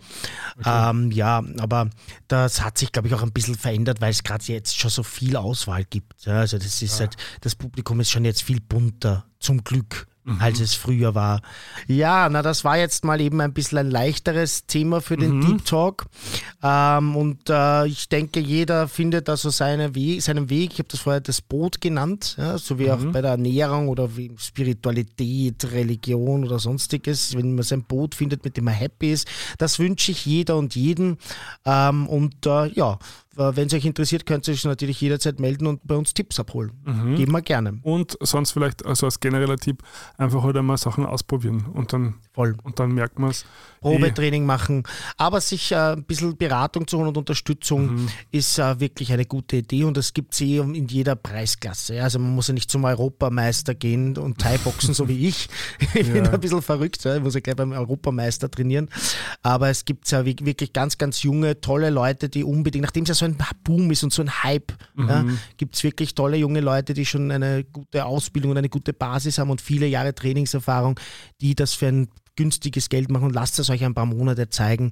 Okay. 0.61 0.91
Ähm, 0.91 1.11
ja, 1.11 1.43
aber 1.59 1.91
das 2.29 2.63
hat 2.63 2.79
sich, 2.79 2.93
glaube 2.93 3.09
ich, 3.09 3.15
auch 3.15 3.23
ein 3.25 3.33
bisschen 3.33 3.57
verändert, 3.57 4.01
weil 4.01 4.11
es 4.11 4.23
gerade 4.23 4.45
jetzt 4.47 4.79
schon 4.79 4.91
so 4.91 5.03
viel 5.03 5.37
Auswahl 5.37 5.83
gibt. 5.85 6.25
Ja, 6.25 6.39
also 6.39 6.57
das 6.57 6.83
ist 6.83 7.01
ja. 7.01 7.07
halt, 7.07 7.17
das 7.41 7.57
Publikum 7.57 7.99
ist 7.99 8.13
schon 8.13 8.25
jetzt 8.25 8.45
viel 8.45 8.61
bunter, 8.61 9.27
zum 9.41 9.65
Glück 9.65 10.07
mhm. 10.27 10.41
als 10.41 10.61
es 10.61 10.75
früher 10.75 11.15
war. 11.15 11.41
Ja, 11.87 12.29
na, 12.29 12.43
das 12.43 12.65
war 12.65 12.77
jetzt 12.77 13.05
mal 13.05 13.21
eben 13.21 13.41
ein 13.41 13.53
bisschen 13.53 13.79
ein 13.79 13.91
leichteres 13.91 14.67
Thema 14.67 15.01
für 15.01 15.17
den 15.17 15.37
mhm. 15.37 15.41
Deep 15.47 15.65
Talk. 15.65 16.07
Ähm, 16.63 17.17
und 17.17 17.49
äh, 17.49 17.87
ich 17.87 18.09
denke, 18.09 18.41
jeder 18.41 18.89
findet 18.89 19.29
also 19.29 19.51
seine 19.51 19.95
We 19.95 20.21
seinen 20.21 20.51
Weg. 20.51 20.73
Ich 20.73 20.79
habe 20.81 20.89
das 20.89 21.01
vorher 21.01 21.21
das 21.21 21.41
Boot 21.41 21.81
genannt, 21.81 22.35
ja, 22.39 22.59
so 22.59 22.79
wie 22.79 22.87
mhm. 22.87 22.91
auch 22.91 23.13
bei 23.13 23.23
der 23.23 23.33
Ernährung 23.33 23.89
oder 23.89 24.17
wie 24.17 24.33
Spiritualität, 24.37 25.73
Religion 25.73 26.45
oder 26.45 26.59
sonstiges. 26.59 27.37
Wenn 27.37 27.55
man 27.55 27.63
sein 27.63 27.85
Boot 27.85 28.15
findet, 28.15 28.45
mit 28.45 28.57
dem 28.57 28.65
man 28.65 28.75
happy 28.75 29.13
ist, 29.13 29.29
das 29.59 29.79
wünsche 29.79 30.13
ich 30.13 30.27
jeder 30.27 30.57
und 30.57 30.75
jeden. 30.75 31.19
Ähm, 31.65 32.07
und 32.09 32.47
äh, 32.47 32.69
ja, 32.73 32.99
wenn 33.37 33.67
es 33.67 33.75
euch 33.75 33.85
interessiert, 33.85 34.27
könnt 34.27 34.47
ihr 34.49 34.55
euch 34.55 34.65
natürlich 34.65 35.01
jederzeit 35.01 35.41
melden 35.41 35.67
und 35.67 35.81
bei 35.87 35.95
uns 35.95 36.15
Tipps 36.15 36.41
abholen. 36.41 36.73
Mhm. 36.85 37.17
Geben 37.17 37.33
wir 37.33 37.43
gerne. 37.43 37.79
Und 37.83 38.17
sonst 38.21 38.53
vielleicht 38.53 38.85
also 38.85 39.07
als 39.07 39.21
genereller 39.21 39.57
Tipp 39.57 39.83
einfach 40.17 40.43
heute 40.43 40.59
halt 40.59 40.67
mal 40.67 40.77
Sachen 40.77 41.07
ausprobieren 41.07 41.67
und 41.73 41.93
dann, 41.93 42.15
Voll. 42.33 42.57
Und 42.65 42.79
dann 42.79 42.93
merkt 42.93 43.19
man 43.19 43.31
es. 43.31 43.47
Probetraining 43.81 44.43
eh. 44.43 44.47
machen. 44.47 44.83
Aber 45.17 45.41
sich 45.41 45.73
äh, 45.73 45.93
ein 45.93 46.05
bisschen 46.05 46.37
Beratung 46.37 46.87
zu 46.87 46.99
holen 46.99 47.09
und 47.09 47.17
Unterstützung 47.17 47.95
mhm. 47.95 48.09
ist 48.31 48.59
äh, 48.59 48.81
wirklich 48.81 49.13
eine 49.13 49.25
gute 49.25 49.57
Idee 49.57 49.85
und 49.85 49.97
das 49.97 50.13
gibt 50.13 50.35
es 50.35 50.41
eh 50.41 50.59
in 50.59 50.87
jeder 50.87 51.17
Preisklasse. 51.17 52.03
Also 52.03 52.19
man 52.19 52.35
muss 52.35 52.49
ja 52.49 52.55
nicht 52.55 52.71
zum 52.71 52.85
Europameister 52.85 53.75
gehen 53.75 54.19
und 54.19 54.39
Thai-Boxen, 54.39 54.93
so 54.95 55.09
wie 55.09 55.29
ich. 55.29 55.49
Ich 55.95 56.09
ja. 56.09 56.13
bin 56.15 56.27
ein 56.27 56.41
bisschen 56.41 56.63
verrückt, 56.63 57.05
ich 57.07 57.23
muss 57.23 57.35
ja 57.35 57.41
gleich 57.41 57.57
beim 57.57 57.73
Europameister 57.73 58.51
trainieren. 58.51 58.91
Aber 59.43 59.69
es 59.69 59.85
gibt 59.85 60.11
ja 60.11 60.25
wirklich 60.25 60.73
ganz, 60.73 60.99
ganz 60.99 61.23
junge, 61.23 61.61
tolle 61.61 61.91
Leute, 61.91 62.29
die 62.29 62.45
unbedingt, 62.45 62.83
nachdem 62.83 63.05
es 63.05 63.09
ja 63.09 63.15
so 63.15 63.26
ein 63.27 63.39
Boom 63.65 63.91
ist 63.91 64.03
und 64.05 64.13
so 64.13 64.23
ein 64.23 64.43
Hype, 64.43 64.73
mhm. 64.95 65.09
ja, 65.09 65.25
gibt 65.57 65.77
es 65.77 65.85
wirklich 65.85 66.15
tolle 66.15 66.37
junge 66.37 66.61
Leute, 66.61 66.95
die 66.95 67.05
schon 67.05 67.31
eine 67.31 67.65
gute 67.65 68.05
Ausbildung 68.05 68.53
und 68.53 68.59
eine 68.59 68.69
gute 68.69 68.93
Basis 68.93 69.39
haben 69.39 69.51
und 69.51 69.61
viele 69.61 69.87
Jahre 69.87 70.15
Trainingserfahrung, 70.15 70.99
die 71.41 71.55
das 71.55 71.75
für 71.75 71.87
ein 71.87 72.09
günstiges 72.37 72.89
Geld 72.89 73.11
machen 73.11 73.25
und 73.25 73.35
lasst 73.35 73.59
es 73.59 73.71
euch 73.71 73.85
ein 73.85 73.95
paar 73.95 74.07
Monate 74.07 74.49
zeigen 74.49 74.91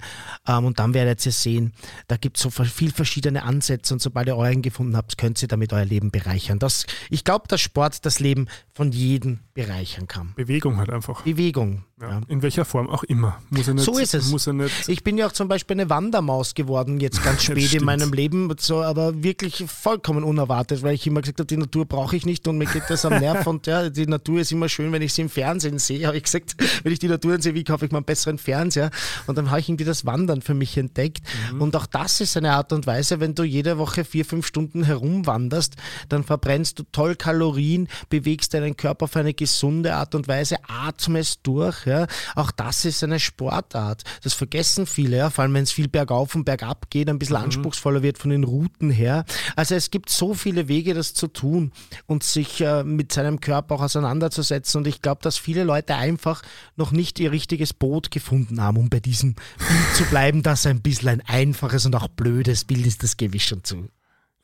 ähm, 0.49 0.65
und 0.65 0.79
dann 0.79 0.95
werdet 0.95 1.25
ihr 1.25 1.33
sehen, 1.33 1.73
da 2.09 2.17
gibt 2.17 2.39
es 2.39 2.43
so 2.43 2.51
viel 2.51 2.91
verschiedene 2.91 3.45
Ansätze 3.45 3.95
und 3.95 4.01
sobald 4.01 4.27
ihr 4.27 4.37
euren 4.37 4.63
gefunden 4.63 4.97
habt, 4.97 5.17
könnt 5.19 5.41
ihr 5.43 5.49
damit 5.49 5.73
euer 5.73 5.85
Leben 5.85 6.11
bereichern. 6.11 6.59
Das, 6.59 6.87
ich 7.11 7.23
glaube, 7.23 7.47
dass 7.49 7.61
Sport 7.61 8.05
das 8.05 8.19
Leben 8.19 8.49
von 8.73 8.91
jedem 8.91 9.41
bereichern 9.53 10.09
kann. 10.09 10.33
Bewegung 10.35 10.79
halt 10.79 10.91
einfach. 10.91 11.23
Bewegung. 11.23 11.85
Ja, 12.01 12.11
ja. 12.11 12.21
In 12.27 12.43
welcher 12.43 12.65
Form 12.65 12.89
auch 12.89 13.05
immer. 13.05 13.41
Muss 13.51 13.69
nicht, 13.69 13.85
so 13.85 13.99
ist 13.99 14.15
es. 14.15 14.29
Muss 14.31 14.49
nicht 14.49 14.89
ich 14.89 15.05
bin 15.05 15.17
ja 15.17 15.29
auch 15.29 15.33
zum 15.33 15.47
Beispiel 15.47 15.77
eine 15.77 15.91
Wandermaus 15.91 16.55
geworden, 16.55 16.99
jetzt 16.99 17.23
ganz 17.23 17.43
spät 17.45 17.73
in 17.73 17.85
meinem 17.85 18.13
Leben, 18.13 18.53
so, 18.59 18.83
aber 18.83 19.23
wirklich 19.23 19.65
vollkommen 19.69 20.25
unerwartet, 20.25 20.83
weil 20.83 20.95
ich 20.95 21.07
immer 21.07 21.21
gesagt 21.21 21.39
habe, 21.39 21.47
die 21.47 21.57
Natur 21.57 21.87
brauche 21.87 22.17
ich 22.17 22.27
nicht 22.27 22.49
und 22.49 22.59
mir 22.59 22.67
geht 22.67 22.85
das 22.89 23.05
am 23.05 23.21
Nerv 23.21 23.47
und 23.47 23.69
ja, 23.69 23.91
die 23.91 24.07
Natur 24.07 24.41
ist 24.41 24.51
immer 24.51 24.69
schön, 24.69 24.91
wenn 24.91 25.03
ich 25.03 25.13
sie 25.13 25.23
im 25.23 25.29
Fernsehen 25.29 25.79
sehe, 25.79 26.07
habe 26.07 26.17
ich 26.17 26.25
gesagt, 26.25 26.57
wenn 26.83 26.93
ich 26.93 26.99
die 26.99 27.07
Natur 27.07 27.41
sehe, 27.41 27.55
wie 27.55 27.63
kaufe 27.63 27.87
ich 27.87 27.93
mir 27.93 27.99
einen 27.99 28.07
besseren 28.07 28.39
Fernseher 28.39 28.91
und 29.29 29.39
dann 29.39 29.51
habe 29.51 29.61
ich 29.61 29.69
irgendwie 29.69 29.85
das 29.85 30.05
Wandern 30.05 30.43
für 30.43 30.55
mich 30.55 30.77
entdeckt 30.77 31.23
mhm. 31.53 31.63
und 31.63 31.77
auch 31.77 31.87
das 31.87 32.21
ist 32.21 32.37
eine 32.37 32.55
Art 32.55 32.73
und 32.73 32.89
Weise, 32.89 33.21
wenn 33.21 33.37
du 33.37 33.45
jede 33.45 33.79
Woche 33.79 34.05
vier, 34.05 34.25
fünf 34.25 34.47
Stunden 34.49 34.83
herumwanderst, 34.83 35.77
dann 36.09 36.25
verbrennst 36.25 36.81
du 36.81 36.83
toll 36.91 37.15
Kalorien, 37.15 37.89
bewegst 38.09 38.53
deinen 38.55 38.77
Körper 38.77 39.05
auf 39.05 39.17
eine 39.17 39.33
gesunde 39.33 39.95
Art 39.95 40.17
und 40.17 40.27
Weise, 40.27 40.57
atmest 40.69 41.41
durch, 41.45 41.84
ja, 41.87 42.07
auch 42.35 42.51
das 42.51 42.85
ist 42.85 43.03
eine 43.05 43.21
Sportart. 43.21 44.03
Das 44.23 44.35
vergessen 44.35 44.87
viele, 44.87 45.19
ja, 45.19 45.31
vor 45.31 45.43
allem 45.43 45.55
wenn 45.55 45.65
es 45.65 45.73
viel 45.73 45.89
bergauf 45.89 46.35
und 46.35 46.45
bergab 46.45 46.91
geht, 46.91 47.09
ein 47.09 47.19
bisschen 47.19 47.37
mhm. 47.37 47.45
anspruchsvoller 47.45 48.03
wird 48.03 48.19
von 48.19 48.31
den 48.31 48.45
Routen 48.45 48.91
her. 48.91 49.25
Also 49.57 49.75
es 49.75 49.91
gibt 49.91 50.11
so 50.11 50.35
viele 50.35 50.69
Wege, 50.69 50.95
das 50.95 51.15
zu 51.15 51.29
tun 51.29 51.73
und 52.07 52.23
sich 52.23 52.61
äh, 52.61 52.85
mit 52.85 53.13
seinem 53.13 53.41
Körper 53.41 53.77
auch 53.77 53.83
auseinanderzusetzen. 53.83 54.79
Und 54.79 54.87
ich 54.87 55.03
glaube, 55.03 55.23
dass 55.23 55.39
viele 55.39 55.65
Leute 55.65 55.95
einfach 55.95 56.43
noch 56.77 56.93
nicht 56.93 57.21
ihr 57.21 57.33
richtiges 57.33 57.73
Boot 57.73 58.11
gefunden 58.11 58.61
haben, 58.61 58.77
um 58.77 58.89
bei 58.89 59.01
diesem 59.01 59.35
Bild 59.35 59.95
zu 59.97 60.05
bleiben, 60.05 60.43
dass 60.43 60.67
ein 60.67 60.83
bisschen 60.83 61.09
ein 61.09 61.23
einfaches 61.27 61.87
und 61.87 61.95
auch 61.97 62.09
blödes 62.09 62.65
Bild 62.65 62.87
ist, 62.87 63.03
das 63.03 63.17
gebe 63.17 63.37
ich 63.37 63.45
schon 63.45 63.65
zu. 63.65 63.89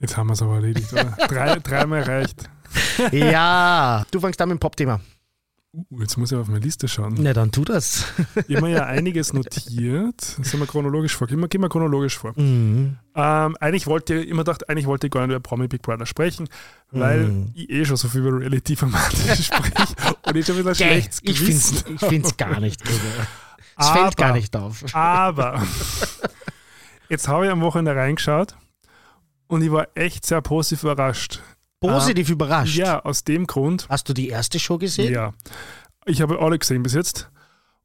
Jetzt 0.01 0.17
haben 0.17 0.29
wir 0.29 0.33
es 0.33 0.43
aber 0.43 0.55
erledigt, 0.55 0.93
oder? 0.93 1.05
Drei, 1.29 1.59
dreimal 1.59 2.03
reicht. 2.03 2.49
ja, 3.13 4.05
du 4.11 4.21
fängst 4.21 4.41
an 4.41 4.49
mit 4.49 4.57
dem 4.57 4.61
Pop-Thema. 4.61 5.01
Uh, 5.73 6.01
jetzt 6.01 6.17
muss 6.17 6.33
ich 6.33 6.39
auf 6.39 6.49
meine 6.49 6.65
Liste 6.65 6.89
schauen. 6.89 7.15
Na, 7.19 7.33
dann 7.33 7.53
tu 7.53 7.65
das. 7.65 8.07
ich 8.49 8.57
habe 8.57 8.67
mir 8.67 8.73
ja 8.73 8.87
einiges 8.87 9.33
notiert. 9.33 10.21
Sind 10.21 10.59
wir 10.59 10.67
chronologisch 10.67 11.15
vor? 11.15 11.29
Gehen 11.29 11.39
wir, 11.39 11.47
gehen 11.47 11.61
wir 11.61 11.69
chronologisch 11.69 12.19
vor. 12.19 12.33
Mhm. 12.35 12.99
Ähm, 13.15 13.57
eigentlich 13.61 13.87
wollte 13.87 14.17
ich 14.17 14.29
immer 14.29 14.43
gedacht, 14.43 14.69
eigentlich 14.69 14.87
wollte 14.87 15.07
ich 15.07 15.13
gar 15.13 15.27
nicht 15.27 15.31
über 15.31 15.41
Promi 15.41 15.69
Big 15.69 15.83
Brother 15.83 16.07
sprechen, 16.07 16.49
weil 16.91 17.29
mhm. 17.29 17.53
ich 17.55 17.71
eh 17.71 17.85
schon 17.85 17.97
so 17.97 18.09
viel 18.09 18.23
über 18.23 18.41
Reality-Formate 18.41 19.17
spreche 19.43 19.95
und 20.27 20.37
ich 20.37 20.47
schon 20.47 20.59
wieder 20.59 20.75
schlecht 20.75 21.21
Ich 21.23 21.39
finde 21.39 22.27
es 22.27 22.37
gar 22.37 22.59
nicht. 22.61 22.83
Es 23.79 23.89
fällt 23.89 24.19
gar 24.19 24.35
nicht 24.35 24.55
auf. 24.57 24.85
Aber 24.95 25.63
jetzt 27.09 27.29
habe 27.29 27.47
ich 27.47 27.51
am 27.51 27.63
Wochenende 27.63 27.97
reingeschaut 27.97 28.55
und 29.47 29.63
ich 29.63 29.73
war 29.73 29.89
echt 29.95 30.27
sehr 30.27 30.43
positiv 30.43 30.83
überrascht 30.83 31.41
positiv 31.81 32.29
ähm, 32.29 32.35
überrascht. 32.35 32.77
Ja, 32.77 33.01
aus 33.01 33.25
dem 33.25 33.47
Grund. 33.47 33.87
Hast 33.89 34.09
du 34.09 34.13
die 34.13 34.29
erste 34.29 34.59
Show 34.59 34.79
gesehen? 34.79 35.13
Ja. 35.13 35.33
Ich 36.07 36.23
habe 36.23 36.39
alle 36.41 36.59
gesehen 36.59 36.83
bis 36.83 36.95
jetzt. 36.95 37.31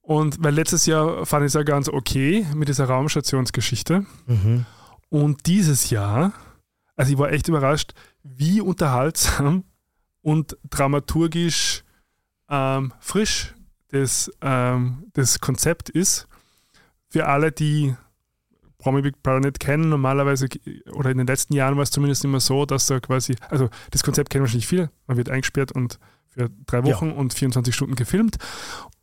Und 0.02 0.43
weil 0.43 0.54
letztes 0.54 0.86
Jahr 0.86 1.26
fand 1.26 1.43
ich 1.43 1.48
es 1.48 1.54
ja 1.56 1.64
ganz 1.64 1.89
okay 1.89 2.46
mit 2.54 2.68
dieser 2.68 2.86
Raumstationsgeschichte. 2.86 4.06
Mhm. 4.28 4.66
Und 5.10 5.48
dieses 5.48 5.89
Jahr, 5.89 6.34
also 6.96 7.12
ich 7.12 7.18
war 7.18 7.32
echt 7.32 7.48
überrascht, 7.48 7.93
wie 8.22 8.62
unterhaltsam 8.62 9.64
und 10.22 10.58
dramaturgisch 10.70 11.84
ähm, 12.50 12.93
frisch 13.00 13.56
das, 13.89 14.32
ähm, 14.41 15.06
das 15.14 15.39
Konzept 15.39 15.89
ist. 15.89 16.28
Für 17.08 17.28
alle, 17.28 17.52
die 17.52 17.96
Promi 18.86 19.01
Big 19.01 19.23
Brother 19.23 19.39
nicht 19.39 19.59
kennen, 19.59 19.89
normalerweise, 19.89 20.47
oder 20.93 21.09
in 21.09 21.17
den 21.17 21.25
letzten 21.25 21.55
Jahren 21.55 21.75
war 21.75 21.81
es 21.81 21.89
zumindest 21.89 22.23
immer 22.23 22.39
so, 22.39 22.67
dass 22.67 22.86
da 22.86 22.99
quasi, 22.99 23.36
also 23.49 23.67
das 23.89 24.03
Konzept 24.03 24.29
kennen 24.29 24.43
wahrscheinlich 24.43 24.67
viele, 24.67 24.91
man 25.07 25.17
wird 25.17 25.27
eingesperrt 25.27 25.71
und 25.71 25.97
für 26.29 26.51
drei 26.67 26.83
Wochen 26.83 27.07
ja. 27.07 27.13
und 27.13 27.33
24 27.33 27.73
Stunden 27.73 27.95
gefilmt. 27.95 28.38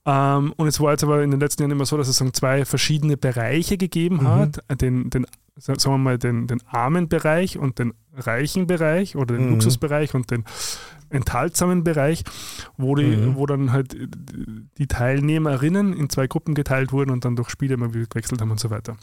Ähm, 0.06 0.54
und 0.56 0.68
es 0.68 0.78
war 0.78 0.92
jetzt 0.92 1.02
aber 1.02 1.24
in 1.24 1.32
den 1.32 1.40
letzten 1.40 1.62
Jahren 1.62 1.72
immer 1.72 1.84
so, 1.84 1.96
dass 1.96 2.06
es 2.06 2.16
sagen, 2.16 2.32
zwei 2.32 2.64
verschiedene 2.64 3.16
Bereiche 3.16 3.76
gegeben 3.76 4.18
mhm. 4.18 4.28
hat. 4.28 4.80
Den, 4.80 5.10
den, 5.10 5.26
sagen 5.56 5.80
wir 5.84 5.98
mal, 5.98 6.16
den, 6.16 6.46
den 6.46 6.62
armen 6.68 7.08
Bereich 7.08 7.58
und 7.58 7.80
den 7.80 7.92
reichen 8.14 8.68
Bereich 8.68 9.16
oder 9.16 9.34
den 9.34 9.46
mhm. 9.46 9.52
Luxusbereich 9.54 10.14
und 10.14 10.30
den 10.30 10.44
enthaltsamen 11.10 11.82
Bereich, 11.82 12.22
wo, 12.76 12.94
die, 12.94 13.16
mhm. 13.16 13.34
wo 13.34 13.46
dann 13.46 13.72
halt 13.72 13.96
die 14.78 14.86
Teilnehmerinnen 14.86 15.92
in 15.92 16.08
zwei 16.08 16.28
Gruppen 16.28 16.54
geteilt 16.54 16.92
wurden 16.92 17.10
und 17.10 17.24
dann 17.24 17.34
durch 17.34 17.50
Spiele 17.50 17.74
immer 17.74 17.92
wieder 17.92 18.06
gewechselt 18.06 18.40
haben 18.40 18.52
und 18.52 18.60
so 18.60 18.70
weiter. 18.70 18.96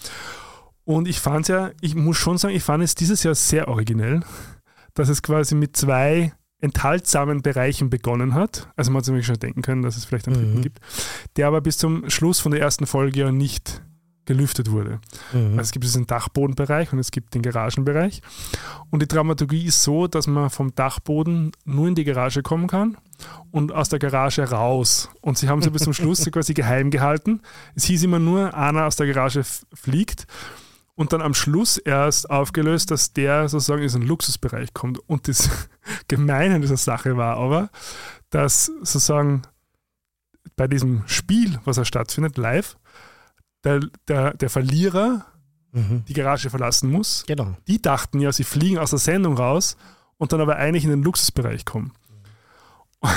Und 0.89 1.07
ich 1.07 1.19
fand 1.19 1.41
es 1.41 1.49
ja, 1.49 1.69
ich 1.81 1.93
muss 1.93 2.17
schon 2.17 2.39
sagen, 2.39 2.55
ich 2.55 2.63
fand 2.63 2.83
es 2.83 2.95
dieses 2.95 3.21
Jahr 3.21 3.35
sehr 3.35 3.67
originell, 3.67 4.21
dass 4.95 5.07
es 5.07 5.21
quasi 5.21 5.53
mit 5.53 5.77
zwei 5.77 6.33
enthaltsamen 6.61 7.43
Bereichen 7.43 7.91
begonnen 7.91 8.33
hat. 8.33 8.71
Also 8.75 8.89
man 8.89 8.97
hat 8.97 9.05
sich 9.05 9.23
schon 9.23 9.37
denken 9.37 9.61
können, 9.61 9.83
dass 9.83 9.97
es 9.97 10.05
vielleicht 10.05 10.27
einen 10.27 10.37
dritten 10.37 10.57
mhm. 10.57 10.61
gibt, 10.63 10.79
der 11.35 11.45
aber 11.45 11.61
bis 11.61 11.77
zum 11.77 12.09
Schluss 12.09 12.39
von 12.39 12.53
der 12.53 12.61
ersten 12.61 12.87
Folge 12.87 13.19
ja 13.19 13.31
nicht 13.31 13.83
gelüftet 14.25 14.71
wurde. 14.71 14.99
Mhm. 15.31 15.51
Also 15.51 15.61
es 15.61 15.71
gibt 15.73 15.85
diesen 15.85 16.07
Dachbodenbereich 16.07 16.91
und 16.91 16.97
es 16.97 17.11
gibt 17.11 17.35
den 17.35 17.43
Garagenbereich. 17.43 18.23
Und 18.89 19.03
die 19.03 19.07
Dramaturgie 19.07 19.65
ist 19.65 19.83
so, 19.83 20.07
dass 20.07 20.25
man 20.25 20.49
vom 20.49 20.73
Dachboden 20.73 21.51
nur 21.65 21.87
in 21.87 21.93
die 21.93 22.03
Garage 22.03 22.41
kommen 22.41 22.65
kann 22.65 22.97
und 23.51 23.71
aus 23.73 23.89
der 23.89 23.99
Garage 23.99 24.41
raus. 24.41 25.09
Und 25.21 25.37
sie 25.37 25.49
haben 25.49 25.61
sie 25.61 25.69
bis 25.69 25.83
zum 25.83 25.93
Schluss 25.93 26.25
quasi 26.31 26.55
geheim 26.55 26.89
gehalten. 26.89 27.41
Es 27.75 27.83
hieß 27.83 28.01
immer 28.01 28.17
nur, 28.17 28.55
einer 28.55 28.87
aus 28.87 28.95
der 28.95 29.05
Garage 29.05 29.43
fliegt 29.71 30.25
und 30.99 31.13
dann 31.13 31.21
am 31.21 31.33
Schluss 31.33 31.77
erst 31.77 32.29
aufgelöst, 32.29 32.91
dass 32.91 33.13
der 33.13 33.47
sozusagen 33.47 33.81
in 33.81 33.89
einen 33.89 34.05
Luxusbereich 34.05 34.73
kommt. 34.73 34.99
Und 35.07 35.29
das 35.29 35.49
Gemeine 36.09 36.59
dieser 36.59 36.75
Sache 36.75 37.15
war 37.15 37.37
aber, 37.37 37.69
dass 38.31 38.65
sozusagen 38.65 39.43
bei 40.57 40.67
diesem 40.67 41.03
Spiel, 41.07 41.57
was 41.63 41.77
da 41.77 41.85
stattfindet, 41.85 42.37
live, 42.37 42.75
der, 43.63 43.79
der, 44.09 44.33
der 44.33 44.49
Verlierer 44.49 45.25
mhm. 45.71 46.03
die 46.05 46.13
Garage 46.13 46.49
verlassen 46.49 46.91
muss. 46.91 47.23
Genau. 47.25 47.55
Die 47.69 47.81
dachten 47.81 48.19
ja, 48.19 48.33
sie 48.33 48.43
fliegen 48.43 48.77
aus 48.77 48.89
der 48.89 48.99
Sendung 48.99 49.37
raus 49.37 49.77
und 50.17 50.33
dann 50.33 50.41
aber 50.41 50.57
eigentlich 50.57 50.83
in 50.83 50.89
den 50.89 51.03
Luxusbereich 51.03 51.63
kommen. 51.63 51.93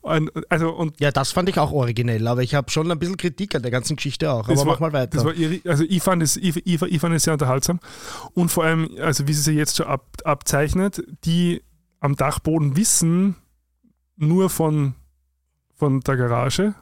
Und, 0.00 0.30
also, 0.48 0.70
und 0.70 0.98
ja, 0.98 1.10
das 1.10 1.32
fand 1.32 1.48
ich 1.48 1.58
auch 1.58 1.72
originell, 1.72 2.26
aber 2.26 2.42
ich 2.42 2.54
habe 2.54 2.70
schon 2.70 2.90
ein 2.90 2.98
bisschen 2.98 3.18
Kritik 3.18 3.54
an 3.54 3.62
der 3.62 3.70
ganzen 3.70 3.96
Geschichte 3.96 4.32
auch. 4.32 4.48
Aber 4.48 4.56
war, 4.56 4.64
mach 4.64 4.80
mal 4.80 4.92
weiter. 4.92 5.22
War, 5.24 5.34
also 5.70 5.84
ich 5.86 6.02
fand, 6.02 6.22
es, 6.22 6.36
ich, 6.36 6.56
ich, 6.64 6.80
ich, 6.80 7.00
fand 7.00 7.14
es 7.14 7.24
sehr 7.24 7.34
unterhaltsam. 7.34 7.80
Und 8.32 8.50
vor 8.50 8.64
allem, 8.64 8.88
also 9.00 9.28
wie 9.28 9.34
sie 9.34 9.42
sich 9.42 9.56
jetzt 9.56 9.76
schon 9.76 9.86
ab, 9.86 10.06
abzeichnet, 10.24 11.02
die 11.24 11.62
am 12.00 12.16
Dachboden 12.16 12.76
wissen 12.76 13.36
nur 14.16 14.48
von, 14.48 14.94
von 15.76 16.00
der 16.00 16.16
Garage 16.16 16.74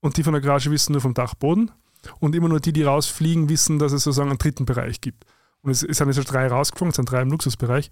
und 0.00 0.16
die 0.16 0.22
von 0.22 0.32
der 0.32 0.42
Garage 0.42 0.70
wissen 0.70 0.92
nur 0.92 1.00
vom 1.00 1.14
Dachboden. 1.14 1.72
Und 2.20 2.36
immer 2.36 2.48
nur 2.48 2.60
die, 2.60 2.72
die 2.72 2.84
rausfliegen, 2.84 3.48
wissen, 3.48 3.80
dass 3.80 3.90
es 3.90 4.04
sozusagen 4.04 4.30
einen 4.30 4.38
dritten 4.38 4.64
Bereich 4.64 5.00
gibt. 5.00 5.24
Und 5.62 5.72
es, 5.72 5.82
es 5.82 5.96
sind 5.96 6.14
jetzt 6.14 6.24
drei 6.26 6.46
rausgeflogen, 6.46 6.90
es 6.90 6.96
sind 6.96 7.10
drei 7.10 7.22
im 7.22 7.30
Luxusbereich 7.30 7.90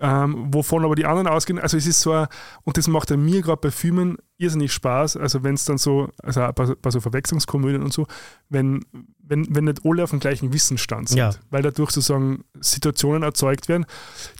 ähm, 0.00 0.52
wovon 0.52 0.84
aber 0.84 0.94
die 0.94 1.06
anderen 1.06 1.28
ausgehen. 1.28 1.58
Also 1.58 1.76
es 1.76 1.86
ist 1.86 2.00
so, 2.00 2.12
ein, 2.12 2.26
und 2.64 2.76
das 2.76 2.88
macht 2.88 3.10
mir 3.10 3.42
gerade 3.42 3.60
bei 3.60 3.70
Filmen 3.70 4.16
irrsinnig 4.38 4.72
Spaß, 4.72 5.16
also 5.16 5.44
wenn 5.44 5.54
es 5.54 5.64
dann 5.64 5.78
so, 5.78 6.08
also 6.22 6.40
bei, 6.54 6.74
bei, 6.74 6.90
so 6.90 7.00
Verwechslungskomödien 7.00 7.82
und 7.82 7.92
so, 7.92 8.06
wenn, 8.48 8.84
wenn, 9.18 9.54
wenn 9.54 9.64
nicht 9.64 9.84
alle 9.84 10.02
auf 10.02 10.10
dem 10.10 10.20
gleichen 10.20 10.52
Wissensstand 10.52 11.10
sind, 11.10 11.18
ja. 11.18 11.30
weil 11.50 11.62
dadurch 11.62 11.90
sozusagen 11.90 12.44
Situationen 12.60 13.22
erzeugt 13.22 13.68
werden, 13.68 13.86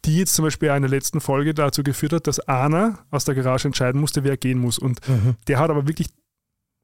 die 0.05 0.19
jetzt 0.19 0.35
zum 0.35 0.45
Beispiel 0.45 0.71
in 0.71 0.83
der 0.83 0.91
letzten 0.91 1.21
Folge 1.21 1.55
dazu 1.55 1.83
geführt 1.83 2.13
hat, 2.13 2.27
dass 2.27 2.41
einer 2.41 2.99
aus 3.11 3.25
der 3.25 3.35
Garage 3.35 3.69
entscheiden 3.69 4.01
musste, 4.01 4.25
wer 4.25 4.37
gehen 4.37 4.59
muss. 4.59 4.79
Und 4.79 5.07
mhm. 5.09 5.37
der 5.47 5.61
hat 5.61 5.71
aber 5.71 5.87
wirklich 5.87 6.09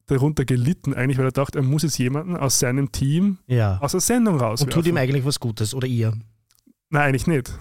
darunter 0.06 0.44
gelitten, 0.44 0.94
eigentlich, 0.94 1.18
weil 1.18 1.26
er 1.26 1.32
dachte, 1.32 1.58
er 1.58 1.62
muss 1.62 1.82
jetzt 1.82 1.98
jemanden 1.98 2.36
aus 2.36 2.58
seinem 2.58 2.92
Team 2.92 3.38
ja. 3.46 3.78
aus 3.78 3.92
der 3.92 4.00
Sendung 4.00 4.38
raus. 4.38 4.62
Und 4.62 4.72
tut 4.72 4.86
ihm 4.86 4.96
eigentlich 4.96 5.24
was 5.24 5.40
Gutes 5.40 5.74
oder 5.74 5.86
ihr? 5.86 6.12
Nein, 6.90 7.02
eigentlich 7.02 7.26
nicht. 7.26 7.52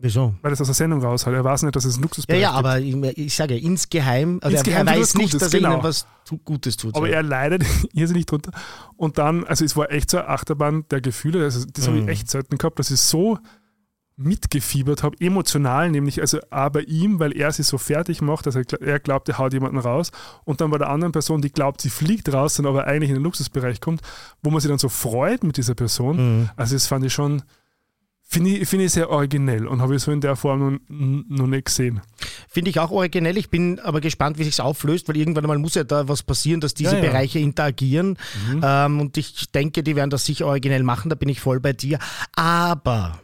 Wieso? 0.00 0.34
Weil 0.42 0.52
es 0.52 0.60
aus 0.60 0.68
der 0.68 0.74
Sendung 0.74 1.02
raus 1.02 1.26
hat. 1.26 1.34
Er 1.34 1.42
weiß 1.42 1.64
nicht, 1.64 1.74
dass 1.74 1.84
es 1.84 1.96
ein 1.96 2.02
Luxusbereich 2.02 2.40
Ja, 2.40 2.50
ja, 2.50 2.56
aber 2.56 2.78
ich, 2.78 2.94
ich 3.18 3.34
sage 3.34 3.56
ja, 3.56 3.62
insgeheim, 3.66 4.38
also 4.42 4.56
insgeheim 4.56 4.86
er 4.86 4.96
weiß 4.96 5.14
nicht, 5.14 5.32
Gutes, 5.32 5.40
dass 5.40 5.52
er 5.52 5.60
genau. 5.60 5.74
ihnen 5.74 5.82
was 5.82 6.06
Gutes 6.44 6.76
tut. 6.76 6.94
Aber 6.94 7.08
ja. 7.08 7.16
er 7.16 7.22
leidet 7.24 7.64
irrsinnig 7.92 8.26
drunter. 8.26 8.52
Und 8.96 9.18
dann, 9.18 9.44
also 9.44 9.64
es 9.64 9.76
war 9.76 9.90
echt 9.90 10.10
so 10.10 10.18
eine 10.18 10.28
Achterbahn 10.28 10.84
der 10.90 11.00
Gefühle, 11.00 11.42
also 11.42 11.66
das 11.72 11.88
mhm. 11.88 11.90
habe 11.90 11.98
ich 12.02 12.08
echt 12.08 12.30
selten 12.30 12.58
gehabt, 12.58 12.78
dass 12.78 12.92
ich 12.92 13.00
so 13.00 13.38
mitgefiebert 14.18 15.02
habe, 15.02 15.16
emotional, 15.20 15.90
nämlich 15.90 16.20
also 16.20 16.38
auch 16.50 16.70
bei 16.70 16.80
ihm, 16.82 17.18
weil 17.20 17.36
er 17.36 17.50
sich 17.52 17.66
so 17.66 17.78
fertig 17.78 18.20
macht, 18.20 18.46
dass 18.46 18.56
er, 18.56 18.64
er 18.80 18.98
glaubt, 18.98 19.28
er 19.28 19.38
haut 19.38 19.52
jemanden 19.52 19.78
raus 19.78 20.10
und 20.44 20.60
dann 20.60 20.70
bei 20.70 20.78
der 20.78 20.90
anderen 20.90 21.12
Person, 21.12 21.40
die 21.40 21.50
glaubt, 21.50 21.80
sie 21.80 21.90
fliegt 21.90 22.32
raus, 22.32 22.54
dann 22.54 22.66
aber 22.66 22.86
eigentlich 22.86 23.10
in 23.10 23.16
den 23.16 23.22
Luxusbereich 23.22 23.80
kommt, 23.80 24.02
wo 24.42 24.50
man 24.50 24.60
sich 24.60 24.68
dann 24.68 24.78
so 24.78 24.88
freut 24.88 25.44
mit 25.44 25.56
dieser 25.56 25.74
Person. 25.74 26.16
Mhm. 26.40 26.50
Also 26.56 26.74
das 26.74 26.88
fand 26.88 27.04
ich 27.04 27.12
schon 27.12 27.42
Finde 28.30 28.50
ich, 28.50 28.68
find 28.68 28.82
ich 28.82 28.92
sehr 28.92 29.08
originell 29.08 29.66
und 29.66 29.80
habe 29.80 29.96
ich 29.96 30.02
so 30.02 30.12
in 30.12 30.20
der 30.20 30.36
Form 30.36 30.60
noch, 30.60 30.78
noch 31.38 31.46
nicht 31.46 31.64
gesehen. 31.64 32.02
Finde 32.46 32.68
ich 32.68 32.78
auch 32.78 32.90
originell. 32.90 33.38
Ich 33.38 33.48
bin 33.48 33.80
aber 33.80 34.02
gespannt, 34.02 34.36
wie 34.38 34.44
sich 34.44 34.60
auflöst, 34.60 35.08
weil 35.08 35.16
irgendwann 35.16 35.46
mal 35.46 35.56
muss 35.56 35.76
ja 35.76 35.84
da 35.84 36.08
was 36.08 36.22
passieren, 36.22 36.60
dass 36.60 36.74
diese 36.74 36.96
Ja, 36.96 37.02
ja. 37.02 37.08
Bereiche 37.10 37.38
interagieren. 37.38 38.18
Ähm, 38.62 39.00
und 39.00 39.16
ich 39.16 39.50
denke, 39.52 39.82
die 39.82 39.96
werden 39.96 40.10
das 40.10 40.26
sicher 40.26 40.44
originell 40.46 40.82
machen. 40.82 41.08
Da 41.08 41.14
bin 41.14 41.30
ich 41.30 41.40
voll 41.40 41.58
bei 41.58 41.72
dir. 41.72 41.98
Aber, 42.36 43.18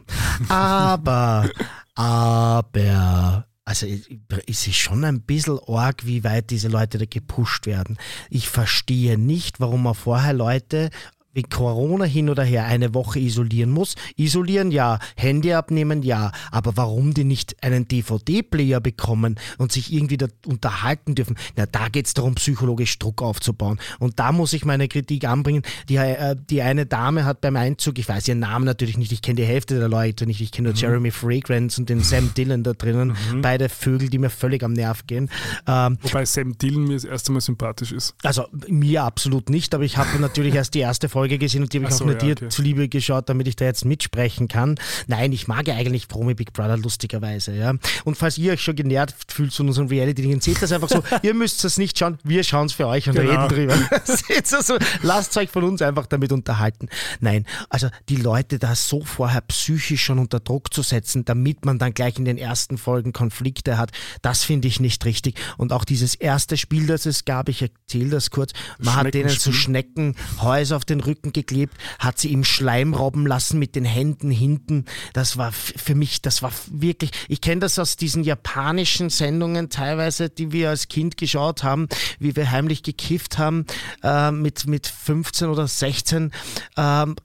aber, 0.49 1.51
aber. 1.93 3.45
Also 3.67 3.87
es 3.87 4.67
ist 4.67 4.75
schon 4.75 5.03
ein 5.03 5.21
bisschen 5.21 5.59
arg, 5.67 6.05
wie 6.05 6.23
weit 6.23 6.51
diese 6.51 6.67
Leute 6.67 6.99
da 6.99 7.05
gepusht 7.05 7.65
werden. 7.65 7.97
Ich 8.29 8.47
verstehe 8.47 9.17
nicht, 9.17 9.59
warum 9.59 9.83
man 9.83 9.95
vorher 9.95 10.33
Leute 10.33 10.91
wegen 11.35 11.49
Corona 11.49 12.05
hin 12.05 12.29
oder 12.29 12.43
her 12.43 12.65
eine 12.65 12.93
Woche 12.95 13.19
isolieren 13.19 13.69
muss. 13.69 13.95
Isolieren 14.15 14.71
ja, 14.71 14.99
Handy 15.15 15.53
abnehmen 15.53 16.01
ja, 16.01 16.31
aber 16.49 16.77
warum 16.77 17.13
die 17.13 17.25
nicht 17.25 17.61
einen 17.61 17.87
DVD-Player 17.87 18.79
bekommen 18.79 19.35
und 19.57 19.71
sich 19.71 19.93
irgendwie 19.93 20.17
da 20.17 20.27
unterhalten 20.47 21.13
dürfen? 21.13 21.35
Na, 21.55 21.65
da 21.65 21.89
geht 21.89 22.07
es 22.07 22.13
darum, 22.13 22.35
psychologisch 22.35 22.97
Druck 22.97 23.21
aufzubauen. 23.21 23.79
Und 23.99 24.19
da 24.19 24.31
muss 24.31 24.53
ich 24.53 24.65
meine 24.65 24.87
Kritik 24.87 25.25
anbringen. 25.25 25.61
Die, 25.89 25.97
äh, 25.97 26.35
die 26.49 26.61
eine 26.61 26.85
Dame 26.85 27.25
hat 27.25 27.41
beim 27.41 27.57
Einzug, 27.57 27.99
ich 27.99 28.07
weiß 28.07 28.27
ihren 28.29 28.39
Namen 28.39 28.65
natürlich 28.65 28.97
nicht, 28.97 29.11
ich 29.11 29.21
kenne 29.21 29.35
die 29.35 29.45
Hälfte 29.45 29.77
der 29.77 29.89
Leute 29.89 30.25
nicht, 30.25 30.39
ich 30.39 30.51
kenne 30.51 30.69
nur 30.69 30.77
Jeremy 30.77 31.11
Fragrance 31.11 31.79
und 31.79 31.89
den 31.89 31.99
Sam 31.99 32.33
Dillon 32.33 32.63
da 32.63 32.73
drinnen, 32.73 33.15
beide 33.41 33.67
Vögel, 33.67 34.09
die 34.09 34.19
mir 34.19 34.29
völlig 34.29 34.63
am 34.63 34.71
Nerv 34.71 35.05
gehen. 35.05 35.29
Ähm, 35.67 35.97
Wobei 36.01 36.23
Sam 36.23 36.57
Dillon 36.57 36.85
mir 36.85 36.93
das 36.93 37.03
erste 37.03 37.33
Mal 37.33 37.41
sympathisch 37.41 37.91
ist. 37.91 38.15
also 38.23 38.45
mir 38.69 39.03
absolut 39.03 39.49
nicht, 39.49 39.75
aber 39.75 39.83
ich 39.83 39.97
habe 39.97 40.17
natürlich 40.19 40.55
erst 40.55 40.73
die 40.73 40.79
erste 40.79 41.09
Folge 41.09 41.24
gesehen 41.27 41.63
und 41.63 41.73
die 41.73 41.77
habe 41.77 41.85
ich 41.85 41.91
Ach 41.91 41.95
auch 41.95 41.99
so, 41.99 42.05
nur 42.05 42.13
ja, 42.15 42.19
dir 42.19 42.31
okay. 42.33 42.49
zuliebe 42.49 42.87
geschaut, 42.89 43.29
damit 43.29 43.47
ich 43.47 43.55
da 43.55 43.65
jetzt 43.65 43.85
mitsprechen 43.85 44.47
kann. 44.47 44.75
Nein, 45.07 45.31
ich 45.31 45.47
mag 45.47 45.67
ja 45.67 45.75
eigentlich 45.75 46.07
Promi 46.07 46.33
Big 46.33 46.53
Brother 46.53 46.77
lustigerweise, 46.77 47.55
ja. 47.55 47.73
Und 48.03 48.17
falls 48.17 48.37
ihr 48.37 48.53
euch 48.53 48.61
schon 48.61 48.75
genervt 48.75 49.31
fühlt 49.31 49.53
von 49.53 49.67
unseren 49.67 49.87
Reality-Dingen, 49.87 50.41
seht 50.41 50.61
das 50.61 50.71
einfach 50.71 50.89
so, 50.89 51.03
ihr 51.21 51.33
müsst 51.33 51.63
es 51.65 51.77
nicht 51.77 51.97
schauen, 51.97 52.17
wir 52.23 52.43
schauen 52.43 52.67
es 52.67 52.73
für 52.73 52.87
euch 52.87 53.07
und 53.09 53.15
Genau. 53.15 53.45
reden 53.45 53.47
drüber. 53.71 53.75
Seht's 54.05 54.53
also, 54.53 54.77
lasst 55.01 55.35
euch 55.37 55.49
von 55.49 55.63
uns 55.63 55.81
einfach 55.81 56.05
damit 56.05 56.31
unterhalten. 56.31 56.89
Nein, 57.19 57.45
also 57.69 57.89
die 58.09 58.17
Leute 58.17 58.59
da 58.59 58.75
so 58.75 59.03
vorher 59.03 59.41
psychisch 59.41 60.03
schon 60.03 60.19
unter 60.19 60.39
Druck 60.39 60.73
zu 60.73 60.81
setzen, 60.81 61.25
damit 61.25 61.65
man 61.65 61.79
dann 61.79 61.93
gleich 61.93 62.17
in 62.17 62.25
den 62.25 62.37
ersten 62.37 62.77
Folgen 62.77 63.13
Konflikte 63.13 63.77
hat, 63.77 63.91
das 64.21 64.43
finde 64.43 64.67
ich 64.67 64.79
nicht 64.79 65.03
richtig. 65.05 65.35
Und 65.57 65.71
auch 65.71 65.85
dieses 65.85 66.15
erste 66.15 66.57
Spiel, 66.57 66.87
das 66.87 67.05
es 67.05 67.25
gab, 67.25 67.49
ich 67.49 67.61
erzähle 67.61 68.09
das 68.09 68.29
kurz, 68.29 68.53
man 68.79 68.95
hat 68.95 69.13
denen 69.13 69.29
so 69.29 69.51
Schneckenspiel. 69.51 70.13
Schneckenhäuser 70.13 70.75
auf 70.75 70.85
den 70.85 70.99
Rücken 70.99 71.14
geklebt, 71.23 71.75
hat 71.99 72.19
sie 72.19 72.31
im 72.31 72.43
Schleim 72.43 72.93
robben 72.93 73.25
lassen 73.25 73.59
mit 73.59 73.75
den 73.75 73.85
Händen 73.85 74.31
hinten. 74.31 74.85
Das 75.13 75.37
war 75.37 75.51
für 75.51 75.95
mich, 75.95 76.21
das 76.21 76.41
war 76.41 76.51
wirklich, 76.69 77.11
ich 77.27 77.41
kenne 77.41 77.61
das 77.61 77.79
aus 77.79 77.97
diesen 77.97 78.23
japanischen 78.23 79.09
Sendungen 79.09 79.69
teilweise, 79.69 80.29
die 80.29 80.51
wir 80.51 80.69
als 80.69 80.87
Kind 80.87 81.17
geschaut 81.17 81.63
haben, 81.63 81.87
wie 82.19 82.35
wir 82.35 82.51
heimlich 82.51 82.83
gekifft 82.83 83.37
haben 83.37 83.65
äh, 84.03 84.31
mit, 84.31 84.67
mit 84.67 84.87
15 84.87 85.47
oder 85.49 85.67
16. 85.67 86.31
Ähm, 86.77 87.15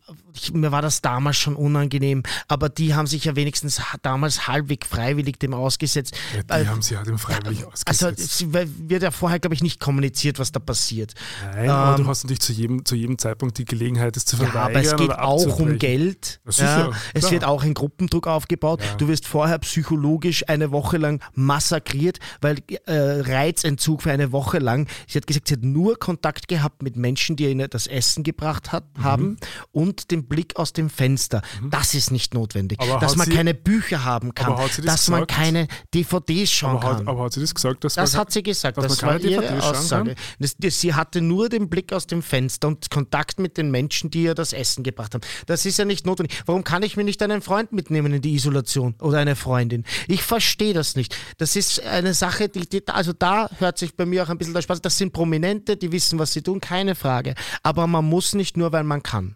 ich, 0.41 0.53
mir 0.53 0.73
war 0.73 0.83
das 0.83 1.03
damals 1.03 1.37
schon 1.37 1.55
unangenehm, 1.57 2.23
aber 2.49 2.69
die 2.69 2.95
haben 2.95 3.07
sich 3.07 3.25
ja 3.25 3.37
wenigstens 3.37 3.81
damals 4.03 4.47
halbwegs 4.49 4.87
freiwillig 4.89 5.39
dem 5.39 5.55
ausgesetzt. 5.55 6.15
Ja, 6.37 6.43
die 6.43 6.63
Äh, 6.65 6.67
haben 6.67 6.83
sie 6.83 6.97
halt 6.97 7.09
im 7.09 7.19
freiwillig 7.19 7.59
also 7.87 8.09
ausgesetzt. 8.09 8.21
es 8.43 8.53
wird 8.53 9.03
ja 9.03 9.11
vorher, 9.11 9.39
glaube 9.39 9.55
ich, 9.55 9.63
nicht 9.63 9.81
kommuniziert, 9.81 10.39
was 10.39 10.53
da 10.53 10.61
passiert. 10.61 11.15
Nein, 11.55 11.69
aber 11.71 11.97
ähm, 11.99 12.05
du 12.05 12.09
hast 12.11 12.25
natürlich 12.25 12.41
zu 12.41 12.53
jedem, 12.53 12.85
zu 12.85 12.95
jedem 12.95 13.19
Zeitpunkt 13.19 13.59
die 13.59 13.65
Gelegenheit, 13.65 14.17
es 14.17 14.25
zu 14.25 14.37
Ja, 14.37 14.45
verweigern 14.47 14.71
aber 14.71 14.81
es 14.81 14.97
geht 14.97 15.13
auch 15.19 15.59
um. 15.59 15.79
Geld. 15.79 16.41
Ja, 16.47 16.53
sicher, 16.53 16.79
Ja, 16.91 16.91
es 17.15 17.21
klar. 17.21 17.33
wird 17.33 17.45
auch 17.45 17.63
ein 17.63 17.75
Gruppendruck 17.75 18.27
aufgebaut. 18.27 18.81
Ja. 18.83 18.95
Du 18.97 19.09
wirst 19.09 19.27
vorher 19.27 19.59
psychologisch 19.59 20.49
eine 20.49 20.71
Woche 20.73 20.97
lang 20.97 21.23
massakriert, 21.35 22.19
weil 22.41 22.59
äh, 22.87 22.93
Reizentzug 22.95 24.03
für 24.03 24.11
eine 24.13 24.33
Woche 24.33 24.59
lang. 24.59 24.89
Sie 25.07 25.19
hat 25.19 25.27
gesagt, 25.27 25.49
sie 25.49 25.55
hat 25.55 25.63
nur 25.63 25.99
Kontakt 25.99 26.49
gehabt 26.49 26.83
mit 26.83 26.97
Menschen, 26.97 27.37
die 27.37 27.45
ihr 27.51 27.69
das 27.69 27.87
Essen 27.87 28.23
gebracht 28.23 28.73
hat, 28.73 28.85
Mhm. 28.99 29.05
haben 29.05 29.37
und 29.73 30.11
den 30.11 30.27
Blick 30.31 30.57
aus 30.57 30.73
dem 30.73 30.89
Fenster. 30.89 31.43
Das 31.69 31.93
ist 31.93 32.11
nicht 32.11 32.33
notwendig. 32.33 32.81
Aber 32.81 32.99
dass 32.99 33.17
man 33.17 33.27
sie- 33.27 33.35
keine 33.35 33.53
Bücher 33.53 34.05
haben 34.05 34.33
kann, 34.35 34.57
dass 34.83 35.09
man 35.09 35.27
gesagt? 35.27 35.31
keine 35.31 35.69
DVDs 35.95 36.51
schauen 36.51 36.77
Aber 36.77 36.89
hat, 36.89 36.97
kann. 36.99 37.09
aber 37.09 37.25
hat 37.25 37.35
sie 37.35 37.43
das 37.43 37.55
gesagt? 37.55 37.85
Dass 37.85 37.95
Das 37.97 38.13
man, 38.13 38.21
hat 38.23 38.33
sie 38.33 38.43
gesagt, 38.43 38.79
dass 38.79 38.87
das 38.87 39.03
man 39.03 39.11
war 39.11 39.19
keine 39.19 39.31
ihre 39.31 39.43
DVDs 39.43 39.65
schauen 39.65 39.75
Aussage. 39.77 40.15
Das, 40.39 40.57
das, 40.57 40.81
sie 40.81 40.95
hatte 40.95 41.21
nur 41.21 41.51
den 41.51 41.69
Blick 41.69 41.93
aus 41.93 42.07
dem 42.07 42.23
Fenster 42.23 42.69
und 42.69 42.91
Kontakt 42.91 43.39
mit 43.39 43.59
den 43.59 43.71
Menschen, 43.71 44.11
die 44.11 44.23
ihr 44.23 44.35
das 44.35 44.53
Essen 44.55 44.83
gebracht 44.85 45.13
haben. 45.15 45.23
Das 45.47 45.67
ist 45.67 45.79
ja 45.79 45.85
nicht 45.85 46.07
notwendig. 46.07 46.41
Warum 46.47 46.65
kann 46.65 46.83
ich 46.83 46.97
mir 46.97 47.05
nicht 47.05 47.23
einen 47.23 47.43
Freund 47.43 47.73
mitnehmen 47.73 48.13
in 48.15 48.23
die 48.23 48.33
Isolation 48.35 48.95
oder 49.01 49.19
eine 49.19 49.37
Freundin? 49.37 49.85
Ich 50.09 50.23
verstehe 50.23 50.73
das 50.73 50.95
nicht. 50.97 51.15
Das 51.39 51.57
ist 51.57 51.85
eine 51.85 52.15
Sache, 52.15 52.49
die, 52.49 52.69
die 52.69 52.87
also 52.89 53.13
da 53.13 53.51
hört 53.59 53.77
sich 53.79 53.97
bei 53.97 54.07
mir 54.07 54.23
auch 54.23 54.29
ein 54.29 54.39
bisschen 54.39 54.55
der 54.55 54.63
Spaß. 54.63 54.81
Das 54.81 54.97
sind 54.97 55.13
Prominente, 55.13 55.77
die 55.77 55.91
wissen, 55.93 56.19
was 56.19 56.33
sie 56.33 56.43
tun, 56.43 56.61
keine 56.61 56.95
Frage. 56.95 57.35
Aber 57.65 57.87
man 57.89 58.05
muss 58.05 58.35
nicht 58.35 58.57
nur, 58.57 58.71
weil 58.73 58.85
man 58.85 59.03
kann. 59.03 59.35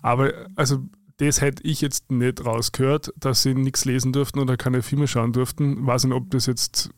Aber 0.00 0.32
also 0.56 0.88
das 1.18 1.40
hätte 1.40 1.62
ich 1.64 1.80
jetzt 1.80 2.10
nicht 2.10 2.44
rausgehört, 2.44 3.12
dass 3.16 3.42
sie 3.42 3.54
nichts 3.54 3.84
lesen 3.84 4.12
durften 4.12 4.40
oder 4.40 4.56
keine 4.56 4.82
Filme 4.82 5.06
schauen 5.06 5.32
durften. 5.32 5.86
Weiß 5.86 6.04
nicht, 6.04 6.14
ob 6.14 6.30
das 6.30 6.46
jetzt 6.46 6.90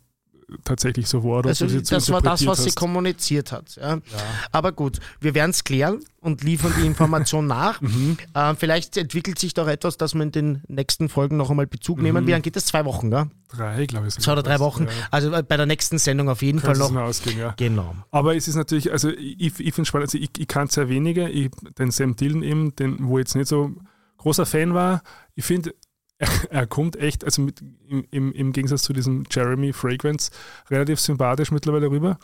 tatsächlich 0.65 1.09
so 1.09 1.23
war 1.25 1.39
oder 1.41 1.49
Also 1.51 1.67
jetzt 1.67 1.91
das 1.93 2.11
war 2.11 2.21
das, 2.23 2.47
was 2.47 2.59
sie 2.63 2.69
hast. 2.69 2.77
kommuniziert 2.77 3.53
hat. 3.53 3.77
Ja. 3.77 3.99
Aber 4.53 4.73
gut, 4.73 4.99
wir 5.21 5.35
werden 5.35 5.51
es 5.51 5.65
klären 5.65 6.01
und 6.21 6.43
liefern 6.43 6.73
die 6.81 6.87
Information 6.87 7.47
nach. 7.47 7.81
Mhm. 7.95 8.17
äh, 8.35 8.55
vielleicht 8.55 8.97
entwickelt 8.97 9.39
sich 9.39 9.53
doch 9.55 9.69
etwas, 9.69 9.97
dass 9.97 10.15
wir 10.15 10.23
in 10.23 10.33
den 10.33 10.63
nächsten 10.69 11.09
Folgen 11.09 11.37
noch 11.37 11.51
einmal 11.51 11.67
Bezug 11.67 12.01
nehmen. 12.01 12.27
Wie 12.27 12.31
lange 12.31 12.43
geht 12.43 12.57
das? 12.57 12.67
Zwei 12.67 12.85
Wochen, 12.85 13.11
gell? 13.11 13.27
Drei, 13.49 13.87
glaube 13.87 14.09
ich. 14.09 14.15
Zwei 14.15 14.33
oder 14.33 14.43
drei 14.43 14.59
Wochen. 14.59 14.85
Ja. 14.85 14.91
Also 15.11 15.33
äh, 15.33 15.43
bei 15.43 15.57
der 15.57 15.67
nächsten 15.67 15.99
Sendung 15.99 16.29
auf 16.29 16.43
jeden 16.43 16.61
Könnte 16.61 16.81
Fall 16.81 16.93
noch. 16.93 17.01
ausgehen, 17.03 17.39
ja. 17.39 17.55
Genau. 17.57 17.95
Aber 18.11 18.35
es 18.37 18.49
ist 18.49 18.55
natürlich, 18.57 18.91
also 18.91 19.11
ich, 19.11 19.39
ich 19.61 19.75
finde 19.75 19.83
es 19.83 19.89
spannend, 19.89 20.09
also 20.09 20.19
ich, 20.19 20.31
ich 20.39 20.49
kann 20.49 20.69
sehr 20.69 20.89
wenige, 20.89 21.29
ich, 21.29 21.51
den 21.79 21.91
Sam 21.91 22.17
Dillon 22.17 22.43
eben, 22.43 22.75
den, 22.77 23.07
wo 23.07 23.19
ich 23.19 23.23
jetzt 23.25 23.35
nicht 23.37 23.49
so 23.49 23.73
großer 24.19 24.47
Fan 24.47 24.73
war, 24.75 25.03
ich 25.35 25.45
finde, 25.45 25.75
er, 26.51 26.67
kommt 26.67 26.97
echt, 26.97 27.25
also 27.25 27.43
mit, 27.43 27.63
im, 27.89 28.05
im, 28.11 28.33
im 28.33 28.53
Gegensatz 28.53 28.83
zu 28.83 28.93
diesem 28.93 29.25
Jeremy 29.31 29.73
Fragrance, 29.73 30.31
relativ 30.71 31.01
sympathisch 31.01 31.51
mittlerweile 31.51 31.91
rüber. 31.91 32.19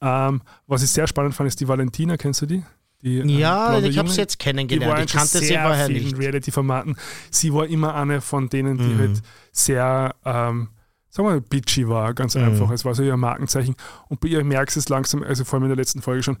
Ähm, 0.00 0.42
was 0.66 0.82
ich 0.82 0.90
sehr 0.90 1.06
spannend 1.06 1.34
fand, 1.34 1.48
ist 1.48 1.60
die 1.60 1.68
Valentina, 1.68 2.16
kennst 2.16 2.42
du 2.42 2.46
die? 2.46 2.62
die 3.02 3.18
äh, 3.18 3.26
Ja, 3.26 3.78
ich 3.78 3.98
habe 3.98 4.08
sie 4.08 4.20
jetzt 4.20 4.38
kennengelernt. 4.38 5.04
Ich 5.06 5.12
kannte 5.12 5.38
sie 5.38 5.46
sehr 5.46 5.62
vorher 5.62 5.88
nicht. 5.88 6.18
Reality-Formaten. 6.18 6.96
Sie 7.30 7.52
war 7.52 7.66
immer 7.66 7.94
eine 7.94 8.20
von 8.20 8.48
denen, 8.48 8.78
die 8.78 8.84
Mhm. 8.84 8.98
halt 8.98 9.22
sehr, 9.52 10.14
ähm, 10.24 10.68
sagen 11.10 11.28
wir 11.28 11.34
mal, 11.34 11.40
bitchy 11.40 11.88
war, 11.88 12.14
ganz 12.14 12.34
Mhm. 12.34 12.44
einfach. 12.44 12.70
Es 12.70 12.84
war 12.84 12.94
so 12.94 13.02
ihr 13.02 13.16
Markenzeichen. 13.16 13.74
Und 14.08 14.20
bei 14.20 14.28
ihr 14.28 14.44
merkst 14.44 14.76
du 14.76 14.80
es 14.80 14.88
langsam, 14.88 15.22
also 15.22 15.44
vor 15.44 15.54
allem 15.58 15.64
in 15.64 15.70
der 15.70 15.76
letzten 15.76 16.02
Folge 16.02 16.22
schon, 16.22 16.36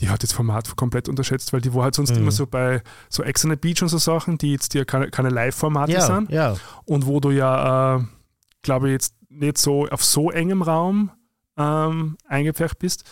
die 0.00 0.08
hat 0.08 0.22
das 0.22 0.32
Format 0.32 0.74
komplett 0.76 1.08
unterschätzt, 1.08 1.52
weil 1.52 1.60
die 1.60 1.72
war 1.74 1.84
halt 1.84 1.94
sonst 1.94 2.10
Mhm. 2.12 2.18
immer 2.22 2.30
so 2.32 2.46
bei 2.46 2.82
so 3.08 3.22
Ex 3.22 3.44
on 3.44 3.50
the 3.50 3.56
Beach 3.56 3.82
und 3.82 3.88
so 3.88 3.98
Sachen, 3.98 4.38
die 4.38 4.52
jetzt 4.52 4.74
ja 4.74 4.84
keine, 4.84 5.10
keine 5.10 5.28
Live-Formate 5.28 5.92
Ja, 5.92 6.00
sind 6.00 6.30
ja. 6.30 6.56
und 6.86 7.06
wo 7.06 7.20
du 7.20 7.30
ja, 7.30 7.96
äh, 7.98 8.04
glaube 8.62 8.88
ich, 8.88 8.92
jetzt 8.92 9.14
nicht 9.28 9.58
so 9.58 9.86
auf 9.88 10.02
so 10.04 10.30
engem 10.30 10.62
Raum 10.62 11.10
ähm, 11.56 12.16
eingepfercht 12.26 12.78
bist 12.78 13.04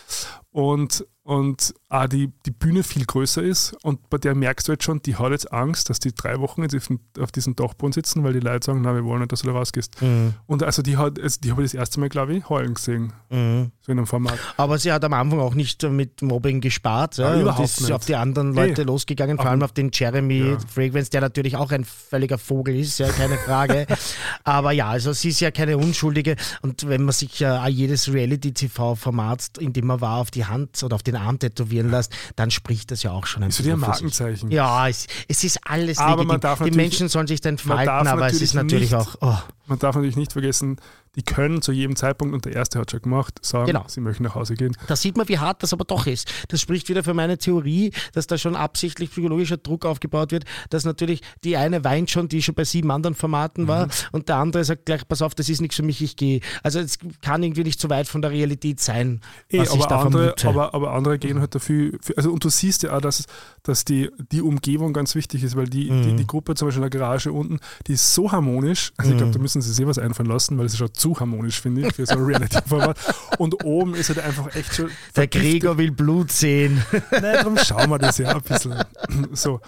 und, 0.51 1.05
und 1.29 1.75
auch 1.89 2.07
die, 2.07 2.31
die 2.47 2.51
Bühne 2.51 2.81
viel 2.81 3.05
größer 3.05 3.43
ist 3.43 3.73
und 3.83 4.09
bei 4.09 4.17
der 4.17 4.33
merkst 4.33 4.67
du 4.67 4.71
jetzt 4.71 4.83
schon, 4.83 4.99
die 5.03 5.15
hat 5.15 5.29
jetzt 5.31 5.51
Angst, 5.53 5.89
dass 5.91 5.99
die 5.99 6.13
drei 6.13 6.39
Wochen 6.39 6.63
jetzt 6.63 6.75
auf, 7.19 7.31
diesem 7.31 7.55
Dachboden 7.55 7.93
sitzen, 7.93 8.23
weil 8.23 8.33
die 8.33 8.39
Leute 8.39 8.65
sagen, 8.65 8.81
na, 8.81 8.95
wir 8.95 9.03
wollen 9.05 9.19
nicht, 9.19 9.31
dass 9.31 9.41
du 9.41 9.47
da 9.47 9.53
rausgehst. 9.53 10.01
Mhm. 10.01 10.33
Und 10.47 10.63
also 10.63 10.81
die 10.81 10.97
hat, 10.97 11.19
also 11.19 11.39
die 11.43 11.51
habe 11.51 11.63
ich 11.63 11.71
das 11.71 11.79
erste 11.79 11.99
Mal, 11.99 12.09
glaube 12.09 12.33
ich, 12.35 12.49
heulen 12.49 12.73
gesehen, 12.73 13.13
Mhm. 13.29 13.71
so 13.81 13.91
in 13.91 13.99
einem 13.99 14.07
Format. 14.07 14.39
Aber 14.57 14.79
sie 14.79 14.91
hat 14.91 15.03
am 15.05 15.13
Anfang 15.13 15.39
auch 15.39 15.53
nicht 15.53 15.83
mit 15.83 16.21
Mobbing 16.23 16.61
gespart. 16.61 17.17
Ja, 17.17 17.29
Ja, 17.29 17.35
und 17.35 17.41
überhaupt 17.41 17.63
ist 17.69 17.81
nicht. 17.81 17.91
auf 17.91 18.05
die 18.05 18.15
anderen 18.15 18.53
Leute 18.53 18.81
Nee. 18.81 18.87
losgegangen, 18.87 19.37
vor 19.37 19.47
allem 19.51 19.61
auf 19.61 19.71
den 19.71 19.91
Jeremy 19.93 20.39
Ja. 20.51 20.57
Fragrance, 20.67 21.11
der 21.11 21.21
natürlich 21.21 21.55
auch 21.57 21.71
ein 21.71 21.85
völliger 21.85 22.39
Vogel 22.39 22.75
ist, 22.75 22.97
ja, 22.97 23.07
keine 23.09 23.37
Frage. 23.37 23.85
Aber 24.43 24.71
ja, 24.71 24.87
also 24.89 25.13
sie 25.13 25.29
ist 25.29 25.41
ja 25.41 25.51
keine 25.51 25.77
Unschuldige. 25.77 26.35
Und 26.63 26.87
wenn 26.89 27.03
man 27.03 27.13
sich 27.13 27.39
ja 27.39 27.67
jedes 27.67 28.11
Reality-TV-Format, 28.11 29.57
in 29.59 29.73
dem 29.73 29.87
man 29.87 30.01
war, 30.01 30.17
auf 30.17 30.31
die 30.31 30.45
Hand 30.45 30.81
oder 30.83 30.95
auf 30.95 31.03
den 31.03 31.18
Arm 31.19 31.39
tätowieren 31.39 31.91
lässt, 31.91 32.11
dann 32.35 32.51
spricht 32.51 32.91
das 32.91 33.03
ja 33.03 33.11
auch 33.11 33.25
schon 33.25 33.43
ein 33.43 33.49
Ist 33.49 33.57
so 33.57 33.63
dir 33.63 33.73
ein 33.73 33.79
bisschen. 33.79 33.89
Markenzeichen. 33.89 34.51
Ja, 34.51 34.87
es, 34.87 35.07
es 35.27 35.43
ist 35.43 35.59
alles 35.63 35.97
Aber 35.99 36.23
man 36.23 36.41
legitim. 36.41 36.65
Die 36.65 36.77
Menschen 36.77 37.07
sollen 37.07 37.27
sich 37.27 37.41
dann 37.41 37.57
verhalten, 37.57 38.07
aber 38.07 38.27
es 38.27 38.41
ist 38.41 38.53
natürlich 38.53 38.89
natürlich 38.89 38.95
auch. 38.95 39.15
Oh. 39.21 39.37
Man 39.69 39.79
darf 39.79 39.95
natürlich 39.95 40.17
nicht 40.17 40.33
vergessen, 40.33 40.77
die 41.15 41.23
können 41.23 41.61
zu 41.61 41.71
jedem 41.71 41.95
Zeitpunkt, 41.95 42.33
und 42.35 42.45
der 42.45 42.53
erste 42.53 42.77
hat 42.79 42.91
schon 42.91 43.01
gemacht, 43.01 43.39
sagen, 43.43 43.65
Genau. 43.67 43.83
sie 43.87 43.99
möchten 43.99 44.23
nach 44.23 44.35
Hause 44.35 44.53
gehen. 44.53 44.75
Da 44.87 44.95
sieht 44.95 45.17
man, 45.17 45.27
wie 45.27 45.39
hart 45.39 45.63
das 45.63 45.73
aber 45.73 45.83
doch 45.85 46.05
ist. 46.05 46.31
Das 46.49 46.61
spricht 46.61 46.87
wieder 46.89 47.03
für 47.03 47.13
meine 47.15 47.37
Theorie, 47.37 47.91
dass 48.13 48.27
da 48.27 48.37
schon 48.37 48.55
absichtlich 48.55 49.09
psychologischer 49.11 49.57
Druck 49.57 49.85
aufgebaut 49.85 50.31
wird, 50.31 50.45
dass 50.69 50.85
natürlich 50.85 51.21
die 51.43 51.57
eine 51.57 51.83
weint 51.83 52.11
schon, 52.11 52.27
die 52.29 52.41
schon 52.43 52.53
bei 52.55 52.63
sieben 52.63 52.91
anderen 52.91 53.15
Formaten 53.15 53.67
war, 53.67 53.85
Mhm. 53.87 53.91
und 54.11 54.29
der 54.29 54.35
andere 54.37 54.63
sagt 54.63 54.85
gleich, 54.85 55.07
pass 55.07 55.21
auf, 55.21 55.33
das 55.33 55.49
ist 55.49 55.61
nichts 55.61 55.75
für 55.77 55.83
mich, 55.83 56.01
ich 56.01 56.15
gehe. 56.15 56.41
Also 56.63 56.79
es 56.79 56.99
kann 57.21 57.41
irgendwie 57.43 57.63
nicht 57.63 57.79
so 57.79 57.89
weit 57.89 58.07
von 58.07 58.21
der 58.21 58.31
Realität 58.31 58.79
sein, 58.79 59.21
Eh, 59.49 59.59
was 59.59 59.73
ich 59.73 59.85
da 59.85 59.95
aber, 59.97 60.05
andere, 60.05 60.23
vermute. 60.37 60.43
Mhm. 60.47 60.49
aber, 60.59 60.73
aber 60.75 60.93
andere 60.93 61.17
gehen 61.19 61.39
halt 61.39 61.55
dafür, 61.55 61.97
für, 62.01 62.17
also 62.17 62.31
und 62.31 62.43
du 62.43 62.49
siehst 62.49 62.83
ja 62.83 62.95
auch, 62.95 63.01
dass, 63.01 63.25
dass 63.63 63.83
die, 63.83 64.09
die 64.31 64.41
Umgebung 64.41 64.93
ganz 64.93 65.15
wichtig 65.15 65.43
ist, 65.43 65.55
weil 65.55 65.67
die, 65.67 65.89
Mhm. 65.89 66.03
die, 66.03 66.15
die 66.17 66.27
Gruppe 66.27 66.53
zum 66.55 66.67
Beispiel 66.67 66.83
in 66.83 66.89
der 66.91 66.99
Garage 66.99 67.31
unten, 67.31 67.59
die 67.87 67.93
ist 67.93 68.13
so 68.13 68.31
harmonisch, 68.31 68.91
also 68.97 69.11
ich 69.11 69.17
glaube, 69.17 69.29
Mhm. 69.31 69.33
da 69.33 69.39
müssen 69.39 69.58
sie 69.61 69.73
sich 69.73 69.85
was 69.85 69.97
einfallen 69.97 70.29
lassen, 70.29 70.57
weil 70.57 70.65
es 70.65 70.73
ist 70.73 70.79
schon 70.79 70.93
zu 70.93 71.19
harmonisch, 71.19 71.61
finde 71.61 71.87
ich, 71.87 71.93
für 71.93 72.05
so 72.05 72.13
ein 72.15 72.23
Reality-Format. 72.23 72.97
Und 73.37 73.63
oben 73.63 73.95
ist 73.95 74.09
halt 74.09 74.19
einfach 74.19 74.55
echt 74.55 74.75
schon 74.75 74.89
der 75.15 75.27
Gregor 75.27 75.77
will 75.77 75.91
Blut 75.91 76.31
sehen. 76.31 76.83
Nein, 77.11 77.21
darum 77.21 77.57
schauen 77.57 77.89
wir 77.89 77.97
das 77.99 78.17
ja 78.17 78.35
ein 78.35 78.41
bisschen. 78.41 78.75
So. 79.33 79.59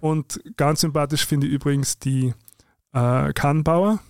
Und 0.00 0.40
ganz 0.56 0.80
sympathisch 0.82 1.24
finde 1.26 1.46
ich 1.46 1.52
übrigens 1.54 1.98
die 1.98 2.34
äh, 2.92 3.32
Kannbauer, 3.32 4.00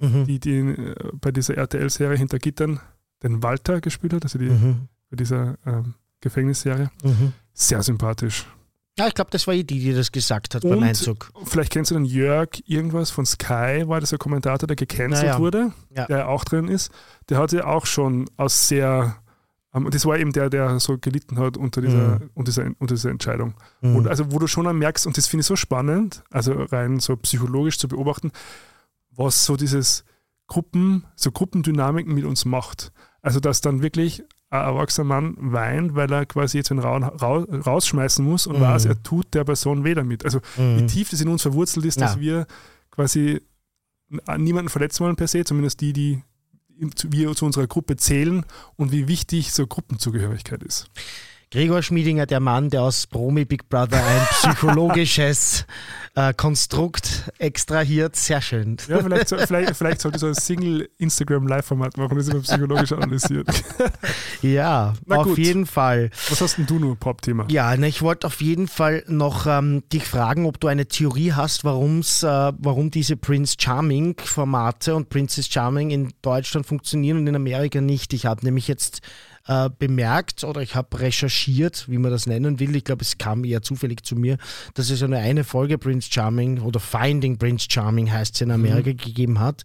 Mhm. 0.00 0.26
die, 0.26 0.38
die 0.38 0.58
äh, 0.58 0.94
bei 1.20 1.32
dieser 1.32 1.56
RTL-Serie 1.56 2.16
hinter 2.16 2.38
Gittern 2.38 2.78
den 3.24 3.42
Walter 3.42 3.80
gespielt 3.80 4.12
hat, 4.12 4.22
also 4.22 4.38
die, 4.38 4.46
Mhm. 4.50 4.88
bei 5.10 5.16
dieser 5.16 5.56
ähm, 5.66 5.94
Gefängnisserie. 6.20 6.88
Mhm. 7.02 7.32
Sehr 7.52 7.82
sympathisch. 7.82 8.46
Ja, 8.98 9.06
ich 9.06 9.14
glaube, 9.14 9.30
das 9.30 9.46
war 9.46 9.54
die, 9.54 9.64
die 9.64 9.92
das 9.94 10.10
gesagt 10.12 10.54
hat 10.54 10.62
beim 10.62 10.78
Und- 10.78 10.82
Einzug. 10.84 11.30
Vielleicht 11.44 11.72
kennst 11.72 11.90
du 11.90 11.94
den 11.94 12.04
Jörg 12.04 12.48
irgendwas 12.66 13.10
von 13.10 13.24
Sky, 13.24 13.84
war 13.86 14.00
das 14.00 14.12
ein 14.12 14.18
Kommentator, 14.18 14.66
der 14.66 14.76
gecancelt 14.76 15.22
Naja. 15.28 15.38
wurde, 15.38 15.72
Ja. 15.94 16.06
der 16.06 16.28
auch 16.28 16.44
drin 16.44 16.68
ist. 16.68 16.90
Der 17.28 17.38
hat 17.38 17.52
ja 17.52 17.64
auch 17.66 17.86
schon 17.86 18.28
aus 18.36 18.68
sehr, 18.68 19.16
ähm, 19.72 19.88
das 19.90 20.04
war 20.04 20.18
eben 20.18 20.32
der, 20.32 20.50
der 20.50 20.80
so 20.80 20.98
gelitten 20.98 21.38
hat 21.38 21.56
unter 21.56 21.80
dieser, 21.80 22.18
Mhm. 22.18 22.30
unter 22.34 22.50
dieser, 22.50 22.66
unter 22.78 22.94
dieser 22.96 23.10
Entscheidung. 23.10 23.54
Mhm. 23.82 23.96
Und 23.96 24.08
also, 24.08 24.32
wo 24.32 24.38
du 24.40 24.46
schon 24.48 24.76
merkst, 24.76 25.06
und 25.06 25.16
das 25.16 25.26
finde 25.28 25.42
ich 25.42 25.46
so 25.46 25.54
spannend, 25.56 26.24
also 26.30 26.52
rein 26.54 26.98
so 26.98 27.16
psychologisch 27.16 27.78
zu 27.78 27.86
beobachten, 27.88 28.32
was 29.12 29.44
so 29.44 29.56
dieses 29.56 30.04
Gruppen, 30.48 31.04
so 31.14 31.30
Gruppendynamiken 31.30 32.14
mit 32.14 32.24
uns 32.24 32.44
macht. 32.44 32.90
Also, 33.22 33.38
dass 33.40 33.60
dann 33.60 33.82
wirklich 33.82 34.22
ein 34.50 34.60
erwachsener 34.62 35.04
Mann 35.04 35.34
weint, 35.38 35.94
weil 35.94 36.10
er 36.12 36.24
quasi 36.26 36.58
jetzt 36.58 36.70
einen 36.70 36.80
Raun, 36.80 37.04
ra, 37.04 37.44
rausschmeißen 37.50 38.24
muss 38.24 38.46
und 38.46 38.56
Mhm. 38.56 38.62
weiß, 38.62 38.86
er 38.86 39.02
tut 39.02 39.34
der 39.34 39.44
Person 39.44 39.84
weh 39.84 39.94
damit. 39.94 40.24
Also, 40.24 40.40
wie 40.56 40.82
Mhm. 40.82 40.86
tief 40.88 41.10
das 41.10 41.20
in 41.20 41.28
uns 41.28 41.42
verwurzelt 41.42 41.84
ist, 41.84 42.00
dass 42.00 42.14
Ja. 42.14 42.20
wir 42.20 42.46
quasi 42.90 43.40
niemanden 44.38 44.70
verletzen 44.70 45.04
wollen 45.04 45.16
per 45.16 45.28
se, 45.28 45.44
zumindest 45.44 45.80
die, 45.82 45.92
die 45.92 46.22
wir 47.08 47.34
zu 47.34 47.44
unserer 47.44 47.66
Gruppe 47.66 47.96
zählen 47.96 48.44
und 48.76 48.90
wie 48.92 49.06
wichtig 49.08 49.52
so 49.52 49.66
Gruppenzugehörigkeit 49.66 50.62
ist. 50.62 50.88
Gregor 51.50 51.82
Schmiedinger, 51.82 52.26
der 52.26 52.40
Mann, 52.40 52.68
der 52.68 52.82
aus 52.82 53.06
Promi 53.06 53.46
Big 53.46 53.68
Brother 53.70 54.04
ein 54.04 54.20
psychologisches 54.32 55.64
äh, 56.14 56.34
Konstrukt 56.34 57.30
extrahiert. 57.38 58.16
Sehr 58.16 58.42
schön. 58.42 58.76
Ja, 58.86 59.02
vielleicht, 59.02 59.28
so- 59.28 59.38
vielleicht, 59.38 59.74
vielleicht 59.74 60.00
sollte 60.02 60.18
so 60.18 60.26
ein 60.26 60.34
Single-Instagram-Live-Format 60.34 61.96
machen, 61.96 62.18
das 62.18 62.28
immer 62.28 62.40
psychologisch 62.42 62.92
analysiert. 62.92 63.48
Ja, 64.42 64.94
Na 65.06 65.16
auf 65.16 65.24
gut. 65.26 65.38
jeden 65.38 65.66
Fall. 65.66 66.10
Was 66.28 66.40
hast 66.40 66.58
denn 66.58 66.66
du 66.66 66.78
nur, 66.78 66.96
Pop-Thema? 66.96 67.46
Ja, 67.50 67.76
ne, 67.76 67.88
ich 67.88 68.02
wollte 68.02 68.26
auf 68.26 68.40
jeden 68.40 68.68
Fall 68.68 69.02
noch 69.08 69.46
ähm, 69.46 69.82
dich 69.92 70.04
fragen, 70.04 70.46
ob 70.46 70.60
du 70.60 70.68
eine 70.68 70.86
Theorie 70.86 71.32
hast, 71.32 71.64
warum's, 71.64 72.22
äh, 72.22 72.52
warum 72.56 72.90
diese 72.92 73.16
Prince 73.16 73.56
Charming-Formate 73.58 74.94
und 74.94 75.08
Princess 75.08 75.48
Charming 75.48 75.90
in 75.90 76.12
Deutschland 76.22 76.66
funktionieren 76.66 77.18
und 77.18 77.26
in 77.26 77.34
Amerika 77.36 77.80
nicht. 77.80 78.12
Ich 78.12 78.26
habe 78.26 78.44
nämlich 78.44 78.68
jetzt 78.68 79.00
äh, 79.48 79.68
bemerkt 79.78 80.44
oder 80.44 80.60
ich 80.62 80.74
habe 80.76 81.00
recherchiert, 81.00 81.86
wie 81.88 81.98
man 81.98 82.10
das 82.12 82.26
nennen 82.26 82.60
will. 82.60 82.76
Ich 82.76 82.84
glaube, 82.84 83.02
es 83.02 83.18
kam 83.18 83.44
eher 83.44 83.62
zufällig 83.62 84.04
zu 84.04 84.14
mir, 84.14 84.36
dass 84.74 84.90
es 84.90 85.00
ja 85.00 85.08
nur 85.08 85.18
eine 85.18 85.42
Folge 85.42 85.78
Prince 85.78 86.08
Charming 86.12 86.60
oder 86.60 86.78
Finding 86.80 87.38
Prince 87.38 87.66
Charming 87.70 88.10
heißt 88.12 88.34
es 88.36 88.40
in 88.42 88.50
Amerika 88.50 88.92
gegeben 88.92 89.40
hat 89.40 89.64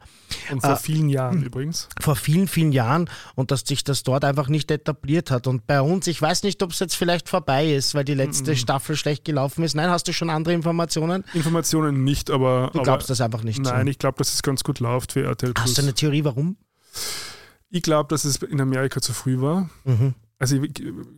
Und 0.52 0.62
vor 0.62 0.72
Äh, 0.74 0.78
vielen 0.78 1.10
Jahren 1.10 1.44
übrigens. 1.44 1.90
vor 2.02 2.16
vielen, 2.16 2.48
vielen 2.48 2.72
Jahren 2.72 3.10
und 3.36 3.52
dass 3.52 3.62
sich 3.62 3.84
das 3.84 4.04
dort 4.04 4.24
einfach 4.26 4.48
nicht 4.48 4.72
etabliert 4.72 5.30
hat. 5.32 5.48
Und 5.48 5.68
bei 5.68 5.82
uns, 5.82 6.08
ich 6.08 6.22
weiß 6.22 6.44
nicht, 6.44 6.64
ob 6.64 6.72
es 6.72 6.80
jetzt 6.80 6.96
vielleicht 6.96 7.30
vorbei 7.30 7.72
ist, 7.74 7.94
weil 7.94 8.06
die 8.06 8.14
letzte 8.16 8.56
Staffel 8.56 8.96
schlecht 8.96 9.26
gelaufen 9.26 9.64
ist. 9.64 9.76
Nein, 9.76 9.90
hast 9.90 10.08
du 10.08 10.14
schon 10.14 10.30
andere 10.30 10.54
Informationen? 10.54 11.24
Informationen 11.34 12.04
nicht, 12.04 12.32
aber. 12.32 12.70
Du 12.72 12.80
aber 12.80 12.84
glaubst 12.84 13.10
das 13.10 13.20
einfach 13.22 13.44
nicht 13.44 13.60
Nein, 13.62 13.86
so. 13.86 13.92
ich 13.92 14.00
glaube, 14.00 14.18
dass 14.18 14.34
es 14.34 14.42
ganz 14.44 14.64
gut 14.64 14.80
läuft 14.80 15.12
für 15.12 15.24
RTL 15.26 15.54
Hast 15.60 15.78
du 15.78 15.82
eine 15.82 15.94
Theorie, 15.94 16.24
warum? 16.24 16.56
Ich 17.76 17.82
glaube, 17.82 18.08
dass 18.10 18.24
es 18.24 18.36
in 18.38 18.62
Amerika 18.62 19.02
zu 19.02 19.14
früh 19.14 19.42
war. 19.42 19.68
Mhm. 19.84 20.14
Also 20.38 20.58
ich, 20.58 20.74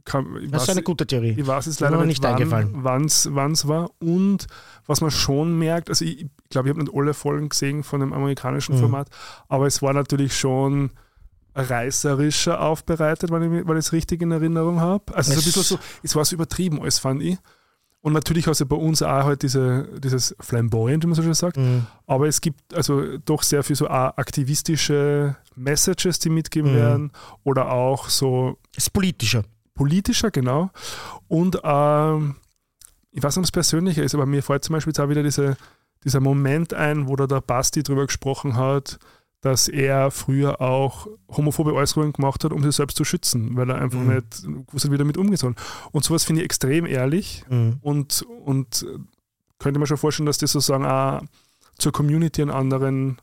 kann, 0.06 0.38
ich 0.42 0.52
Das 0.52 0.64
ist 0.64 0.68
weiß, 0.70 0.76
eine 0.76 0.84
gute 0.84 1.06
Theorie. 1.06 1.36
Ich 1.38 1.46
weiß 1.48 1.68
es 1.68 1.80
leider 1.80 2.04
nicht, 2.06 2.24
wann 2.24 3.52
es 3.52 3.68
war. 3.68 3.90
Und 4.00 4.48
was 4.86 5.02
man 5.02 5.12
schon 5.12 5.58
merkt, 5.60 5.90
also 5.90 6.06
ich, 6.06 6.28
glaube, 6.50 6.70
ich 6.70 6.74
habe 6.76 6.84
nicht 6.84 6.96
alle 6.96 7.14
Folgen 7.14 7.50
gesehen 7.50 7.84
von 7.84 8.00
dem 8.00 8.14
amerikanischen 8.14 8.76
Mhm. 8.76 8.80
Format, 8.80 9.10
aber 9.50 9.66
es 9.68 9.82
war 9.82 9.94
natürlich 9.94 10.38
schon 10.38 10.92
reißerischer 11.56 12.62
aufbereitet, 12.62 13.32
wenn 13.32 13.44
ich, 13.54 13.68
es 13.78 13.92
richtig 13.94 14.22
in 14.22 14.32
Erinnerung 14.32 14.80
habe. 14.80 15.14
Also 15.16 15.32
so 15.32 15.36
ein 15.36 15.40
Es- 15.40 15.46
bisschen 15.46 15.64
so, 15.64 15.80
es 16.04 16.16
war 16.16 16.26
so 16.26 16.36
übertrieben 16.36 16.82
alles, 16.82 17.00
fand 17.00 17.22
ich. 17.24 17.38
Und 18.06 18.14
natürlich 18.14 18.46
hast 18.46 18.62
du 18.62 18.68
bei 18.68 18.76
uns 18.76 19.02
auch 19.02 19.24
halt 19.24 19.42
diese, 19.42 19.88
dieses 19.98 20.36
Flamboyant, 20.40 21.04
wie 21.04 21.08
man 21.08 21.16
so 21.16 21.24
schön 21.24 21.34
sagt. 21.34 21.58
Mhm. 21.58 21.88
Aber 22.06 22.28
es 22.28 22.40
gibt 22.40 22.72
also 22.76 23.18
doch 23.18 23.42
sehr 23.42 23.64
viel 23.64 23.76
so 23.76 23.88
aktivistische 24.50 25.36
Messages, 25.56 26.20
die 26.20 26.30
mitgegeben 26.30 26.72
Mhm. 26.74 26.76
werden. 26.76 27.12
Oder 27.44 27.72
auch 27.72 28.10
so 28.10 28.58
Ist 28.76 28.94
politischer. 28.94 29.44
politischer, 29.74 30.30
genau. 30.30 30.70
Und 31.28 31.60
ähm, 31.64 32.36
ich 33.12 33.24
weiß 33.24 33.36
nicht, 33.38 33.42
ob 33.42 33.46
es 33.46 33.52
persönlicher 33.52 34.04
ist, 34.04 34.14
aber 34.14 34.28
mir 34.28 34.44
fällt 34.44 34.64
zum 34.64 34.74
Beispiel 34.74 34.92
jetzt 34.92 35.00
auch 35.00 35.10
wieder 35.10 35.24
diese, 35.24 35.58
dieser 36.04 36.20
Moment 36.20 36.76
ein, 36.76 37.08
wo 37.08 37.16
da 37.16 37.26
der 37.26 37.42
Basti 37.42 37.82
drüber 37.82 38.06
gesprochen 38.06 38.56
hat, 38.56 39.00
dass 39.46 39.68
er 39.68 40.10
früher 40.10 40.60
auch 40.60 41.08
homophobe 41.30 41.74
Äußerungen 41.76 42.14
gemacht 42.14 42.44
hat, 42.44 42.52
um 42.52 42.64
sich 42.64 42.76
selbst 42.76 42.98
zu 42.98 43.04
schützen, 43.04 43.56
weil 43.56 43.70
er 43.70 43.80
einfach 43.80 44.00
Mhm. 44.00 44.16
nicht 44.16 44.44
gewusst 44.68 44.86
hat, 44.86 44.92
wie 44.92 44.96
er 44.96 45.00
damit 45.00 45.18
umgehen 45.18 45.38
soll. 45.38 45.54
Und 45.92 46.04
sowas 46.04 46.24
finde 46.24 46.42
ich 46.42 46.46
extrem 46.46 46.86
ehrlich 46.88 47.44
Mhm. 47.50 47.78
und, 47.82 48.24
und 48.44 48.86
könnte 49.60 49.80
mir 49.80 49.86
schon 49.88 49.98
vorstellen, 49.98 50.26
dass 50.26 50.40
das 50.40 50.52
sozusagen 50.52 50.86
auch 50.86 51.22
zur 51.78 51.92
Community 51.92 52.42
einen 52.42 52.52
anderen, 52.52 53.18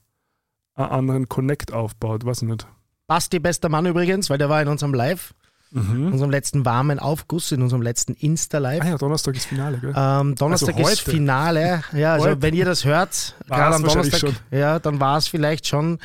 einen 0.75 0.91
anderen 0.91 1.29
Connect 1.29 1.73
aufbaut, 1.73 2.25
weiß 2.25 2.43
ich 2.43 2.49
nicht. 2.49 2.67
Basti, 3.09 3.41
bester 3.41 3.69
Mann 3.69 3.85
übrigens, 3.87 4.31
weil 4.31 4.39
der 4.39 4.49
war 4.49 4.63
in 4.63 4.69
unserem 4.69 4.95
Live, 4.95 5.35
Mhm. 5.73 6.13
unserem 6.13 6.31
letzten 6.31 6.65
warmen 6.65 6.99
Aufguss, 6.99 7.51
in 7.51 7.63
unserem 7.63 7.83
letzten 7.83 8.13
Insta-Live. 8.15 8.83
Ah 8.85 8.89
ja, 8.89 8.99
Donnerstag 8.99 9.35
ist 9.37 9.47
Finale, 9.47 9.79
gell? 9.79 9.93
Ähm, 9.97 10.35
Donnerstag 10.35 10.77
Also 10.77 10.91
ist. 10.91 11.01
Finale. 11.01 11.83
Ja, 11.93 12.15
also 12.15 12.27
Heute. 12.27 12.43
wenn 12.43 12.55
ihr 12.55 12.65
das 12.67 12.85
hört, 12.85 13.35
gerade 13.49 13.77
am 13.77 13.83
Donnerstag, 13.85 14.33
ja, 14.51 14.79
dann 14.79 15.01
war 15.01 15.17
es 15.17 15.29
vielleicht 15.29 15.67
schon. 15.67 15.99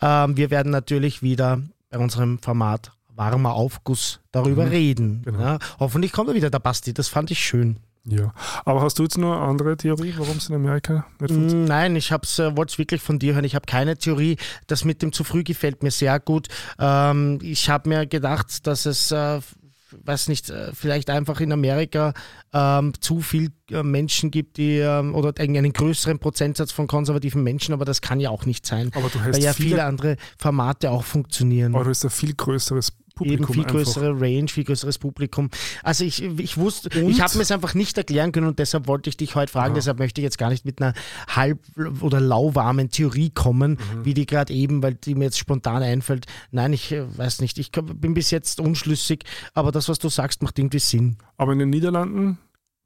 Ähm, 0.00 0.36
wir 0.36 0.50
werden 0.50 0.72
natürlich 0.72 1.22
wieder 1.22 1.60
bei 1.90 1.98
unserem 1.98 2.38
Format 2.40 2.92
warmer 3.14 3.52
Aufguss 3.54 4.20
darüber 4.32 4.64
Mhm. 4.64 4.70
reden. 4.70 5.22
Genau. 5.24 5.40
Ja, 5.40 5.58
hoffentlich 5.78 6.12
kommt 6.12 6.28
er 6.30 6.34
wieder, 6.34 6.50
der 6.50 6.58
Basti. 6.58 6.92
Das 6.94 7.08
fand 7.08 7.30
ich 7.30 7.38
schön. 7.44 7.76
Ja. 8.04 8.32
Aber 8.64 8.80
hast 8.82 8.98
du 8.98 9.04
jetzt 9.04 9.16
noch 9.18 9.32
eine 9.36 9.42
andere 9.42 9.76
Theorie, 9.76 10.14
warum 10.16 10.36
es 10.36 10.48
in 10.48 10.54
Amerika 10.56 11.06
nicht 11.20 11.32
funktioniert? 11.32 11.68
Mm, 11.68 11.70
Nein, 11.70 11.96
ich 11.96 12.10
äh, 12.10 12.56
wollte 12.56 12.72
es 12.72 12.78
wirklich 12.78 13.00
von 13.00 13.18
dir 13.18 13.34
hören. 13.34 13.44
Ich 13.44 13.54
habe 13.54 13.66
keine 13.66 13.96
Theorie. 13.96 14.38
Das 14.66 14.84
mit 14.84 15.02
dem 15.02 15.12
zu 15.12 15.22
früh 15.24 15.44
gefällt 15.44 15.82
mir 15.82 15.90
sehr 15.92 16.18
gut. 16.18 16.48
Ähm, 16.80 17.38
ich 17.42 17.70
habe 17.70 17.88
mir 17.88 18.06
gedacht, 18.06 18.66
dass 18.66 18.86
es, 18.86 19.12
äh, 19.12 19.40
weiß 20.04 20.28
nicht, 20.28 20.50
äh, 20.50 20.72
vielleicht 20.74 21.10
einfach 21.10 21.38
in 21.40 21.52
Amerika 21.52 22.12
ähm, 22.52 22.92
zu 23.00 23.20
viel 23.20 23.50
äh, 23.70 23.82
Menschen 23.84 24.30
gibt, 24.32 24.56
die 24.56 24.78
ähm, 24.78 25.14
oder 25.14 25.32
einen 25.40 25.56
einen 25.58 25.72
größeren 25.72 26.18
Prozentsatz 26.18 26.72
von 26.72 26.86
konservativen 26.88 27.42
Menschen, 27.44 27.72
aber 27.72 27.84
das 27.84 28.00
kann 28.00 28.18
ja 28.18 28.30
auch 28.30 28.46
nicht 28.46 28.66
sein. 28.66 28.90
Aber 28.94 29.10
du 29.10 29.20
hast 29.20 29.34
Weil 29.36 29.42
ja 29.42 29.52
viele, 29.52 29.68
viele 29.68 29.84
andere 29.84 30.16
Formate 30.38 30.90
auch 30.90 31.04
funktionieren. 31.04 31.74
aber 31.74 31.84
du 31.84 31.90
hast 31.90 32.04
ein 32.04 32.10
viel 32.10 32.34
größeres 32.34 32.92
Publikum 33.14 33.44
Eben 33.46 33.52
viel 33.54 33.62
einfach. 33.62 33.74
größere 33.76 34.20
Range, 34.20 34.48
viel 34.48 34.64
größeres 34.64 34.98
Publikum. 34.98 35.50
Also 35.82 36.04
ich, 36.04 36.22
ich 36.22 36.56
wusste, 36.56 36.88
Und? 37.02 37.10
ich 37.10 37.20
habe 37.20 37.34
mir 37.36 37.42
es 37.42 37.50
einfach 37.50 37.74
nicht 37.74 37.96
erklären 37.98 38.32
können 38.32 38.46
und 38.48 38.58
deshalb 38.58 38.86
wollte 38.88 39.08
ich 39.10 39.16
dich 39.16 39.34
heute 39.34 39.50
fragen. 39.52 39.74
Ja. 39.74 39.76
Deshalb 39.76 39.98
möchte 39.98 40.20
ich 40.20 40.24
jetzt 40.24 40.38
gar 40.38 40.50
nicht 40.50 40.64
mit 40.64 40.80
einer 40.82 40.94
halb 41.28 41.58
oder 42.00 42.20
lauwarmen 42.20 42.90
Theorie 42.90 43.30
kommen, 43.30 43.72
Mhm. 43.72 44.04
wie 44.04 44.14
die 44.14 44.26
gerade 44.26 44.52
eben, 44.52 44.82
weil 44.82 44.94
die 44.94 45.14
mir 45.14 45.24
jetzt 45.24 45.38
spontan 45.38 45.82
einfällt. 45.82 46.26
Nein, 46.50 46.72
ich 46.72 46.92
äh, 46.92 47.04
weiß 47.18 47.40
nicht. 47.40 47.58
Ich 47.58 47.70
bin 47.72 48.14
bis 48.14 48.30
jetzt 48.30 48.60
unschlüssig, 48.60 49.24
aber 49.54 49.72
das, 49.72 49.88
was 49.88 49.98
du 49.98 50.08
sagst, 50.08 50.42
macht 50.42 50.58
irgendwie 50.58 50.78
Sinn. 50.78 51.16
Aber 51.36 51.52
in 51.52 51.58
den 51.58 51.70
Niederlanden 51.70 52.38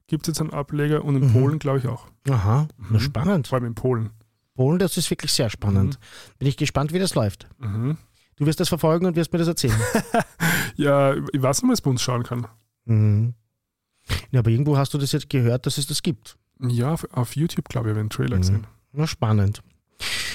gibt 0.09 0.23
es 0.23 0.29
jetzt 0.29 0.41
einen 0.41 0.51
Ableger 0.53 1.05
und 1.05 1.17
in 1.17 1.29
Mhm. 1.29 1.33
Polen, 1.33 1.59
glaube 1.59 1.79
ich, 1.79 1.87
auch. 1.87 2.07
Aha, 2.29 2.69
Mhm. 2.79 3.01
spannend. 3.01 3.49
Vor 3.49 3.59
allem 3.59 3.67
in 3.67 3.75
Polen. 3.75 4.11
Polen, 4.55 4.79
das 4.79 4.97
ist 4.97 5.11
wirklich 5.11 5.33
sehr 5.33 5.51
spannend. 5.51 5.99
Bin 6.39 6.49
ich 6.49 6.57
gespannt, 6.57 6.93
wie 6.95 6.99
das 6.99 7.15
läuft. 7.15 7.47
Mhm. 7.59 7.99
Du 8.37 8.45
wirst 8.47 8.61
das 8.61 8.69
verfolgen 8.69 9.07
und 9.07 9.17
wirst 9.17 9.33
mir 9.33 9.39
das 9.39 9.49
erzählen. 9.49 9.79
Ja, 10.77 11.15
ich 11.15 11.41
weiß 11.43 11.57
nicht, 11.59 11.63
ob 11.63 11.69
man 11.69 11.73
es 11.73 11.81
bei 11.81 11.91
uns 11.91 12.03
schauen 12.03 12.23
kann. 12.23 12.47
mhm. 12.85 13.35
Ja, 14.31 14.41
aber 14.41 14.51
irgendwo 14.51 14.77
hast 14.77 14.93
du 14.95 14.99
das 14.99 15.11
jetzt 15.13 15.29
gehört, 15.31 15.67
dass 15.67 15.79
es 15.79 15.87
das 15.87 16.03
gibt. 16.03 16.37
Ja, 16.61 16.93
auf, 16.93 17.07
auf 17.13 17.35
YouTube, 17.35 17.69
glaube 17.69 17.89
ich, 17.89 17.91
habe 17.91 17.99
ich 17.99 18.01
einen 18.03 18.11
Trailer 18.11 18.37
Mhm. 18.37 18.41
gesehen. 18.41 18.67
Na, 18.93 19.07
spannend. 19.07 19.63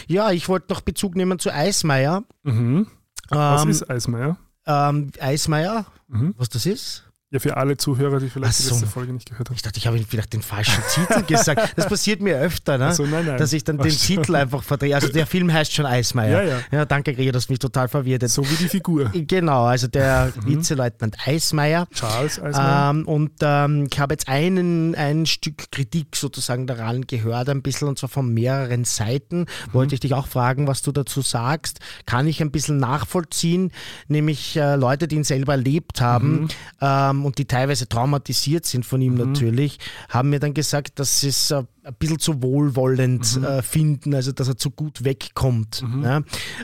Ja, 0.07 0.31
ich 0.31 0.49
wollte 0.49 0.73
noch 0.73 0.81
Bezug 0.81 1.15
nehmen 1.15 1.37
zu 1.39 1.53
Eismeier. 1.53 2.23
Mhm. 2.43 2.87
Was 3.29 3.63
Ähm, 3.63 3.69
ist 3.69 3.89
Eismeier? 3.89 4.37
ähm, 4.65 5.11
Eismeier, 5.21 5.85
Mhm. 6.07 6.33
was 6.37 6.49
das 6.49 6.65
ist? 6.65 7.05
Ja, 7.33 7.39
für 7.39 7.55
alle 7.55 7.77
Zuhörer, 7.77 8.19
die 8.19 8.29
vielleicht 8.29 8.55
Ach 8.55 8.57
die 8.57 8.63
so. 8.63 8.71
letzte 8.75 8.87
Folge 8.87 9.13
nicht 9.13 9.29
gehört 9.29 9.47
haben. 9.47 9.55
Ich 9.55 9.61
dachte, 9.61 9.77
ich 9.77 9.87
habe 9.87 9.97
vielleicht 10.05 10.33
den 10.33 10.41
falschen 10.41 10.83
Titel 10.93 11.21
gesagt. 11.23 11.73
Das 11.77 11.87
passiert 11.87 12.21
mir 12.21 12.37
öfter, 12.37 12.77
ne? 12.77 12.93
So, 12.93 13.05
nein, 13.05 13.25
nein. 13.25 13.37
dass 13.37 13.53
ich 13.53 13.63
dann 13.63 13.77
den 13.77 13.87
Ach 13.87 13.97
so. 13.97 14.05
Titel 14.05 14.35
einfach 14.35 14.61
verdrehe. 14.63 14.93
Also 14.95 15.07
der 15.07 15.25
Film 15.25 15.51
heißt 15.51 15.73
schon 15.73 15.85
Eismeier. 15.85 16.43
Ja, 16.43 16.49
ja. 16.49 16.59
Ja, 16.71 16.85
danke, 16.85 17.13
Gregor, 17.15 17.31
das 17.31 17.47
mich 17.47 17.59
total 17.59 17.87
verwirrt. 17.87 18.23
hat. 18.23 18.29
So 18.31 18.43
wie 18.43 18.55
die 18.55 18.67
Figur. 18.67 19.11
Genau, 19.13 19.63
also 19.63 19.87
der 19.87 20.33
Mhm. 20.43 20.45
Vizeleutnant 20.57 21.25
Eismeier. 21.25 21.87
Charles 21.93 22.37
Eismeier. 22.41 22.89
Ähm, 22.89 23.07
und 23.07 23.31
ähm, 23.41 23.87
ich 23.89 23.97
habe 23.97 24.13
jetzt 24.13 24.27
einen, 24.27 24.93
ein 24.95 25.25
Stück 25.25 25.71
Kritik 25.71 26.17
sozusagen 26.17 26.67
daran 26.67 27.07
gehört, 27.07 27.47
ein 27.47 27.61
bisschen, 27.61 27.87
und 27.87 27.97
zwar 27.97 28.09
von 28.09 28.33
mehreren 28.33 28.83
Seiten. 28.83 29.39
Mhm. 29.41 29.45
Wollte 29.71 29.93
ich 29.95 30.01
dich 30.01 30.13
auch 30.15 30.27
fragen, 30.27 30.67
was 30.67 30.81
du 30.81 30.91
dazu 30.91 31.21
sagst. 31.21 31.79
Kann 32.05 32.27
ich 32.27 32.41
ein 32.41 32.51
bisschen 32.51 32.75
nachvollziehen, 32.77 33.71
nämlich 34.09 34.57
äh, 34.57 34.75
Leute, 34.75 35.07
die 35.07 35.15
ihn 35.15 35.23
selber 35.23 35.53
erlebt 35.53 36.01
haben 36.01 36.31
Mhm. 36.41 36.47
ähm, 36.81 37.20
und 37.25 37.37
die 37.37 37.45
teilweise 37.45 37.87
traumatisiert 37.87 38.65
sind 38.65 38.85
von 38.85 39.01
ihm 39.01 39.15
natürlich, 39.15 39.77
haben 40.09 40.29
mir 40.29 40.39
dann 40.39 40.53
gesagt, 40.53 40.99
dass 40.99 41.21
sie 41.21 41.29
es 41.29 41.51
äh, 41.51 41.63
ein 41.83 41.95
bisschen 41.97 42.19
zu 42.19 42.41
wohlwollend 42.43 43.37
Mhm. 43.37 43.43
äh, 43.43 43.61
finden, 43.61 44.13
also 44.13 44.31
dass 44.31 44.47
er 44.47 44.57
zu 44.57 44.69
gut 44.71 45.03
wegkommt. 45.03 45.83
Ja? 46.03 46.21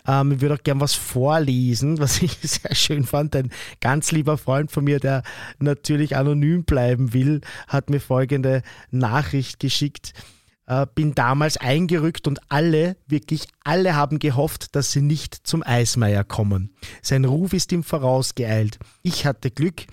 Ähm, 0.08 0.32
ich 0.34 0.42
würde 0.42 0.56
auch 0.56 0.64
gern 0.64 0.80
was 0.80 0.94
vorlesen, 0.94 2.00
was 2.00 2.22
ich 2.22 2.38
sehr 2.42 2.76
schön 2.76 3.04
fand. 3.04 3.36
Ein 3.36 3.52
ganz 3.82 4.12
lieber 4.12 4.38
Freund 4.38 4.72
von 4.72 4.84
mir, 4.84 5.00
der 5.00 5.24
natürlich 5.60 6.16
anonym 6.16 6.64
bleiben 6.64 7.14
will, 7.14 7.42
hat 7.68 7.90
mir 7.90 8.00
folgende 8.00 8.62
Nachricht 8.92 9.60
geschickt. 9.60 10.14
Äh, 10.68 10.86
bin 10.94 11.16
damals 11.16 11.56
eingerückt 11.56 12.28
und 12.28 12.40
alle, 12.50 12.98
wirklich 13.08 13.48
alle 13.64 13.96
haben 13.96 14.20
gehofft, 14.20 14.76
dass 14.76 14.92
sie 14.92 15.02
nicht 15.02 15.48
zum 15.48 15.64
Eismeier 15.64 16.26
kommen. 16.26 16.76
Sein 17.02 17.24
Ruf 17.24 17.54
ist 17.54 17.72
ihm 17.72 17.84
vorausgeeilt. 17.84 18.78
Ich 19.02 19.26
hatte 19.26 19.50
Glück. 19.50 19.86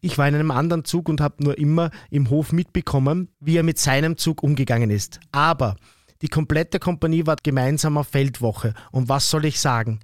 Ich 0.00 0.18
war 0.18 0.26
in 0.26 0.34
einem 0.34 0.50
anderen 0.50 0.84
Zug 0.84 1.08
und 1.08 1.20
habe 1.20 1.44
nur 1.44 1.56
immer 1.58 1.92
im 2.10 2.28
Hof 2.28 2.52
mitbekommen, 2.52 3.28
wie 3.38 3.56
er 3.56 3.62
mit 3.62 3.78
seinem 3.78 4.16
Zug 4.16 4.42
umgegangen 4.42 4.90
ist. 4.90 5.20
Aber 5.30 5.76
die 6.22 6.28
komplette 6.28 6.80
Kompanie 6.80 7.26
war 7.26 7.36
gemeinsam 7.40 7.96
auf 7.96 8.08
Feldwoche. 8.08 8.74
Und 8.90 9.08
was 9.08 9.30
soll 9.30 9.44
ich 9.44 9.60
sagen? 9.60 10.00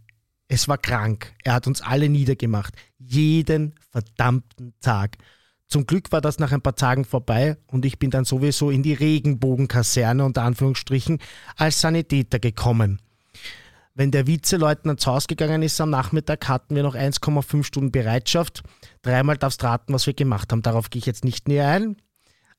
Es 0.46 0.68
war 0.68 0.78
krank. 0.78 1.34
Er 1.42 1.54
hat 1.54 1.66
uns 1.66 1.80
alle 1.80 2.08
niedergemacht. 2.08 2.74
Jeden 2.98 3.74
verdammten 3.90 4.74
Tag. 4.80 5.16
Zum 5.72 5.86
Glück 5.86 6.12
war 6.12 6.20
das 6.20 6.38
nach 6.38 6.52
ein 6.52 6.60
paar 6.60 6.76
Tagen 6.76 7.06
vorbei 7.06 7.56
und 7.66 7.86
ich 7.86 7.98
bin 7.98 8.10
dann 8.10 8.26
sowieso 8.26 8.68
in 8.68 8.82
die 8.82 8.92
Regenbogenkaserne 8.92 10.22
unter 10.22 10.42
Anführungsstrichen 10.42 11.18
als 11.56 11.80
Sanitäter 11.80 12.38
gekommen. 12.38 13.00
Wenn 13.94 14.10
der 14.10 14.26
Vizeleutnant 14.26 15.00
zu 15.00 15.10
Haus 15.10 15.28
gegangen 15.28 15.62
ist 15.62 15.80
am 15.80 15.88
Nachmittag, 15.88 16.46
hatten 16.46 16.76
wir 16.76 16.82
noch 16.82 16.94
1,5 16.94 17.64
Stunden 17.64 17.90
Bereitschaft. 17.90 18.62
Dreimal 19.00 19.38
darfst 19.38 19.64
raten, 19.64 19.94
was 19.94 20.06
wir 20.06 20.12
gemacht 20.12 20.52
haben. 20.52 20.60
Darauf 20.60 20.90
gehe 20.90 20.98
ich 20.98 21.06
jetzt 21.06 21.24
nicht 21.24 21.48
näher 21.48 21.68
ein. 21.68 21.96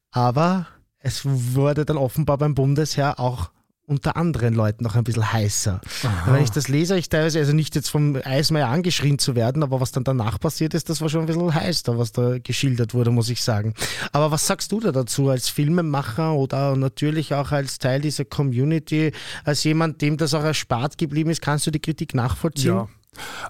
Aber 0.09 0.65
es 0.97 1.21
wurde 1.23 1.85
dann 1.85 1.97
offenbar 1.97 2.39
beim 2.39 2.55
Bundesheer 2.55 3.19
auch 3.19 3.51
unter 3.85 4.15
anderen 4.15 4.53
Leuten 4.53 4.83
noch 4.83 4.95
ein 4.95 5.03
bisschen 5.03 5.31
heißer. 5.31 5.81
Wenn 6.27 6.43
ich 6.43 6.51
das 6.51 6.67
lese, 6.69 6.97
ich 6.97 7.09
teilweise, 7.09 7.39
also 7.39 7.53
nicht 7.53 7.75
jetzt 7.75 7.89
vom 7.89 8.17
Eismeier 8.23 8.69
angeschrien 8.69 9.19
zu 9.19 9.35
werden, 9.35 9.61
aber 9.61 9.81
was 9.81 9.91
dann 9.91 10.03
danach 10.03 10.39
passiert 10.39 10.73
ist, 10.73 10.89
das 10.89 11.01
war 11.01 11.09
schon 11.09 11.21
ein 11.21 11.25
bisschen 11.25 11.53
heiß, 11.53 11.83
da 11.83 11.97
was 11.97 12.13
da 12.13 12.37
geschildert 12.39 12.93
wurde, 12.93 13.11
muss 13.11 13.29
ich 13.29 13.43
sagen. 13.43 13.73
Aber 14.11 14.31
was 14.31 14.47
sagst 14.47 14.71
du 14.71 14.79
da 14.79 14.91
dazu 14.91 15.29
als 15.29 15.49
Filmemacher 15.49 16.33
oder 16.33 16.75
natürlich 16.75 17.33
auch 17.33 17.51
als 17.51 17.77
Teil 17.77 18.01
dieser 18.01 18.25
Community, 18.25 19.11
als 19.43 19.63
jemand, 19.63 20.01
dem 20.01 20.17
das 20.17 20.33
auch 20.33 20.43
erspart 20.43 20.97
geblieben 20.97 21.29
ist, 21.29 21.41
kannst 21.41 21.67
du 21.67 21.71
die 21.71 21.81
Kritik 21.81 22.13
nachvollziehen? 22.15 22.75
Ja. 22.75 22.87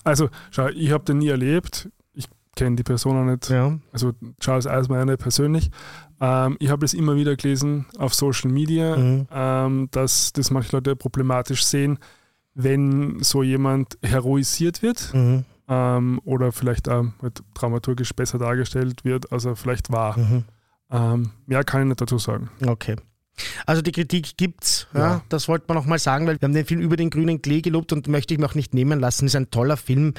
Also, 0.04 0.30
schau, 0.52 0.68
ich 0.68 0.92
habe 0.92 1.06
den 1.06 1.20
nie 1.20 1.30
erlebt. 1.30 1.90
Ich 2.56 2.60
kenne 2.60 2.76
die 2.76 2.84
Person 2.84 3.18
auch 3.18 3.26
nicht. 3.32 3.50
Ja. 3.50 3.78
Also 3.92 4.12
Charles 4.40 4.68
Eismeier 4.68 5.06
nicht 5.06 5.20
persönlich. 5.20 5.72
Ähm, 6.22 6.56
ich 6.60 6.70
habe 6.70 6.86
es 6.86 6.94
immer 6.94 7.16
wieder 7.16 7.36
gelesen 7.36 7.88
auf 7.98 8.14
Social 8.14 8.52
Media, 8.52 8.96
Mhm. 8.96 9.28
ähm, 9.32 9.88
dass 9.90 10.34
das 10.34 10.52
manche 10.52 10.76
Leute 10.76 10.96
problematisch 10.96 11.66
sehen, 11.66 11.98
wenn 12.54 13.24
so 13.24 13.42
jemand 13.42 13.98
heroisiert 14.04 14.84
wird 14.84 15.12
Mhm. 15.16 15.46
ähm, 15.68 16.22
oder 16.26 16.52
vielleicht 16.52 16.88
auch 16.90 17.06
halt 17.24 17.42
dramaturgisch 17.56 18.14
besser 18.14 18.38
dargestellt 18.38 19.04
wird, 19.04 19.32
als 19.32 19.46
er 19.46 19.56
vielleicht 19.56 19.92
war. 19.92 20.18
Mhm. 20.20 20.44
Ähm, 20.92 21.32
mehr 21.48 21.64
kann 21.64 21.82
ich 21.82 21.88
nicht 21.88 22.02
dazu 22.02 22.20
sagen. 22.20 22.52
Okay. 22.64 22.98
Also 23.66 23.82
die 23.82 23.92
Kritik 23.92 24.38
gibt's, 24.38 24.88
ja. 24.94 25.00
Ja. 25.00 25.22
das 25.30 25.48
wollte 25.48 25.66
man 25.68 25.76
noch 25.78 25.86
mal 25.86 25.98
sagen, 26.00 26.28
weil 26.28 26.40
wir 26.40 26.46
haben 26.46 26.54
den 26.54 26.66
Film 26.66 26.82
über 26.82 26.96
den 26.98 27.10
grünen 27.10 27.42
Klee 27.42 27.62
gelobt 27.62 27.92
und 27.92 28.08
möchte 28.08 28.34
ich 28.34 28.40
mir 28.40 28.46
auch 28.46 28.54
nicht 28.56 28.74
nehmen 28.74 29.00
lassen. 29.00 29.26
Ist 29.26 29.36
ein 29.36 29.50
toller 29.50 29.76
Film. 29.78 30.14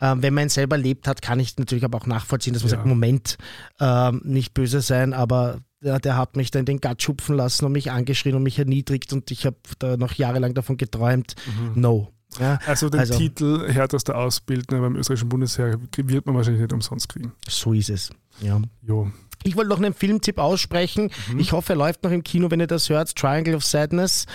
Ähm, 0.00 0.22
wenn 0.22 0.34
man 0.34 0.44
ihn 0.46 0.48
selber 0.50 0.76
erlebt 0.76 1.08
hat, 1.08 1.20
kann 1.20 1.40
ich 1.40 1.56
natürlich 1.58 1.84
aber 1.84 1.98
auch 1.98 2.06
nachvollziehen, 2.06 2.52
dass 2.54 2.62
man 2.62 2.70
Ja. 2.70 2.76
sagt, 2.76 2.86
Moment, 2.86 3.38
ähm, 3.80 4.20
nicht 4.24 4.54
böse 4.54 4.80
sein, 4.82 5.12
aber 5.14 5.58
der, 5.82 5.98
der 5.98 6.16
hat 6.16 6.36
mich 6.36 6.50
dann 6.52 6.64
den 6.64 6.80
Gatt 6.80 7.02
schupfen 7.02 7.36
lassen 7.36 7.64
und 7.64 7.72
mich 7.72 7.90
angeschrien 7.90 8.34
und 8.36 8.42
mich 8.44 8.58
erniedrigt 8.58 9.12
und 9.12 9.30
ich 9.30 9.46
habe 9.46 9.56
da 9.78 9.96
noch 9.96 10.12
jahrelang 10.14 10.54
davon 10.54 10.76
geträumt. 10.76 11.34
No. 11.74 12.12
Ja, 12.38 12.60
Also 12.66 12.88
den 12.88 13.00
Also- 13.00 13.18
Titel 13.18 13.68
härtester 13.68 14.16
Ausbildner 14.16 14.80
beim 14.80 14.94
österreichischen 14.94 15.28
Bundesheer 15.28 15.76
wird 15.96 16.26
man 16.26 16.36
wahrscheinlich 16.36 16.62
nicht 16.62 16.72
umsonst 16.72 17.08
kriegen. 17.08 17.32
so 17.48 17.72
ist 17.72 17.90
es. 17.90 18.10
Ja. 18.40 18.60
Jo. 18.82 19.10
Ich 19.42 19.56
wollte 19.56 19.70
noch 19.70 19.78
einen 19.78 19.94
Filmtipp 19.94 20.38
aussprechen. 20.38 21.10
Ich 21.38 21.52
hoffe, 21.52 21.72
er 21.72 21.76
läuft 21.76 22.02
noch 22.04 22.10
im 22.10 22.22
Kino, 22.22 22.50
wenn 22.50 22.60
ihr 22.60 22.66
das 22.66 22.90
hört. 22.90 23.14
Triangle 23.16 23.56
of 23.56 23.64
Sadness. 23.64 24.26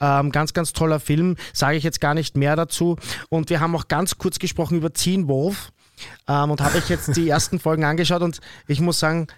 Ähm, 0.00 0.32
ganz, 0.32 0.54
ganz 0.54 0.72
toller 0.72 1.00
Film. 1.00 1.36
Sage 1.52 1.76
ich 1.76 1.84
jetzt 1.84 2.00
gar 2.00 2.14
nicht 2.14 2.36
mehr 2.36 2.56
dazu. 2.56 2.96
Und 3.28 3.50
wir 3.50 3.60
haben 3.60 3.76
auch 3.76 3.88
ganz 3.88 4.16
kurz 4.18 4.38
gesprochen 4.38 4.78
über 4.78 4.92
Teen 4.92 5.28
Wolf. 5.28 5.70
Ähm, 6.28 6.50
und 6.50 6.60
habe 6.60 6.78
ich 6.78 6.88
jetzt 6.88 7.16
die 7.16 7.28
ersten 7.30 7.58
Folgen 7.58 7.84
angeschaut 7.84 8.22
und 8.22 8.40
ich 8.66 8.80
muss 8.80 8.98
sagen, 8.98 9.28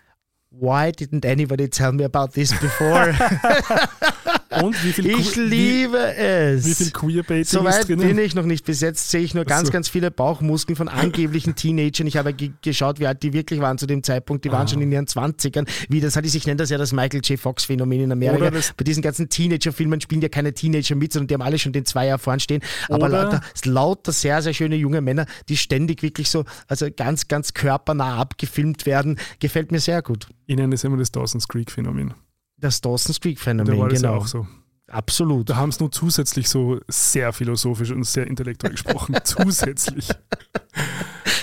why 0.51 0.91
didn't 0.91 1.31
anybody 1.31 1.69
tell 1.69 1.93
me 1.93 2.05
about 2.05 2.29
this 2.33 2.53
before? 2.59 3.15
Und 4.51 4.85
wie 4.85 4.93
viel, 4.93 5.07
ich 5.07 5.37
liebe 5.37 6.15
es. 6.15 6.65
wie, 6.65 6.75
viel 6.75 6.91
Queerbaiting 6.91 7.45
So 7.45 7.65
weit 7.65 7.89
bin 7.89 8.19
ich 8.19 8.35
noch 8.35 8.45
nicht. 8.45 8.65
Bis 8.65 8.81
jetzt 8.81 9.11
sehe 9.11 9.21
ich 9.21 9.35
nur 9.35 9.45
ganz, 9.45 9.69
so. 9.69 9.73
ganz 9.73 9.89
viele 9.89 10.11
Bauchmuskeln 10.11 10.77
von 10.77 10.89
angeblichen 10.89 11.57
Teenagern. 11.57 12.07
Ich 12.07 12.17
habe 12.17 12.33
ge 12.33 12.53
geschaut, 12.63 13.01
wie 13.01 13.07
alt 13.07 13.23
die 13.23 13.33
wirklich 13.33 13.61
waren 13.61 13.79
zu 13.79 13.87
dem 13.87 14.03
Zeitpunkt. 14.03 14.45
Die 14.45 14.53
waren 14.53 14.69
schon 14.69 14.81
in 14.81 14.93
ihren 14.93 15.07
20ern. 15.07 15.67
Wie 15.89 16.01
das 16.01 16.17
halt 16.17 16.27
ist, 16.27 16.35
ich 16.35 16.47
nenne 16.47 16.57
das 16.57 16.71
ja 16.71 16.79
das 16.79 16.93
Michael 16.93 17.21
J. 17.23 17.39
Fox-Phänomen 17.39 18.03
in 18.03 18.13
Amerika. 18.13 18.51
Bei 18.77 18.85
diesen 18.85 19.03
ganzen 19.03 19.29
Teenager-Filmen 19.29 20.01
spielen 20.01 20.23
ja 20.23 20.29
keine 20.29 20.53
Teenager 20.55 20.95
mit, 20.95 21.13
sondern 21.13 21.29
die 21.29 21.35
haben 21.35 21.43
alle 21.43 21.59
schon 21.59 21.73
den 21.73 21.85
Zweier 21.85 22.19
vorn 22.19 22.41
stehen. 22.41 22.63
Aber 22.89 23.09
lauter, 23.09 23.41
lauter 23.65 24.13
sehr, 24.13 24.43
sehr 24.43 24.55
schöne 24.55 24.77
junge 24.77 25.01
Männer, 25.01 25.27
die 25.49 25.57
ständig 25.57 26.03
wirklich 26.03 26.31
so, 26.31 26.45
also 26.69 26.87
ganz, 26.95 27.29
ganz 27.29 27.55
körpernah 27.55 28.17
abgefilmt 28.17 28.87
werden. 28.87 29.19
Gefällt 29.41 29.73
mir 29.73 29.81
sehr 29.81 30.03
gut. 30.03 30.29
Ich 30.47 30.57
nenne 30.57 30.71
das 30.71 30.85
immer 30.85 30.97
das 30.97 31.11
Dawson's 31.11 31.49
Creek-Phänomen. 31.49 32.15
Das 32.59 32.81
Dawson's 32.81 33.21
Da 33.21 33.21
Creek-Phänomen, 33.21 33.79
war 33.79 33.89
das 33.89 34.03
ja 34.03 34.11
genau. 34.11 34.23
auch 34.23 34.27
so. 34.27 34.47
Absolut. 34.89 35.51
Da 35.51 35.57
haben 35.57 35.71
es 35.71 35.81
nur 35.81 35.91
zusätzlich 35.91 36.49
so 36.49 36.81
sehr 36.89 37.33
philosophisch 37.33 37.91
und 37.91 38.05
sehr 38.05 38.27
intellektuell 38.27 38.73
gesprochen. 38.73 39.17
zusätzlich. 39.25 40.09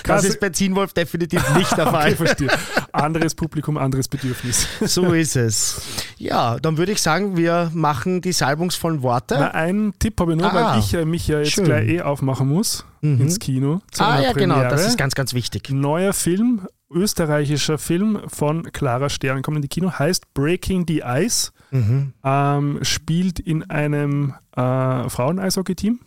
Das 0.04 0.24
ist 0.24 0.40
bei 0.40 0.50
Teen 0.50 0.74
Wolf 0.76 0.92
definitiv 0.92 1.42
nicht 1.56 1.76
der 1.76 1.86
Fall. 1.90 2.08
Okay, 2.12 2.16
verstehe. 2.16 2.48
Anderes 2.92 3.34
Publikum, 3.34 3.76
anderes 3.78 4.08
Bedürfnis. 4.08 4.66
So 4.86 5.12
ist 5.12 5.36
es. 5.36 5.80
Ja, 6.18 6.58
dann 6.60 6.76
würde 6.76 6.92
ich 6.92 7.02
sagen, 7.02 7.36
wir 7.36 7.70
machen 7.74 8.20
die 8.20 8.32
salbungsvollen 8.32 9.02
Worte. 9.02 9.36
Na, 9.38 9.50
einen 9.52 9.98
Tipp 9.98 10.20
habe 10.20 10.32
ich 10.34 10.38
nur, 10.38 10.52
Ah, 10.52 10.72
weil 10.72 10.78
ich 10.80 10.94
äh, 10.94 11.04
mich 11.04 11.26
ja 11.28 11.38
jetzt 11.38 11.52
schön. 11.52 11.64
gleich 11.64 11.88
eh 11.88 12.02
aufmachen 12.02 12.48
muss 12.48 12.84
ins 13.02 13.38
Kino. 13.38 13.80
Ah 13.98 14.18
ja, 14.20 14.32
genau, 14.32 14.54
Premiere. 14.54 14.70
das 14.70 14.86
ist 14.86 14.96
ganz, 14.96 15.14
ganz 15.14 15.34
wichtig. 15.34 15.68
Neuer 15.68 16.14
Film, 16.14 16.66
österreichischer 16.90 17.76
Film 17.76 18.20
von 18.28 18.62
Clara 18.72 19.10
Stern, 19.10 19.42
kommt 19.42 19.56
in 19.56 19.62
die 19.62 19.68
Kino, 19.68 19.90
heißt 19.92 20.32
Breaking 20.32 20.86
the 20.88 21.02
Ice. 21.04 21.50
Mhm. 21.70 22.14
Ähm, 22.24 22.78
spielt 22.82 23.40
in 23.40 23.68
einem 23.68 24.34
äh, 24.56 25.08
Frauen-Eishockey-Team 25.10 26.00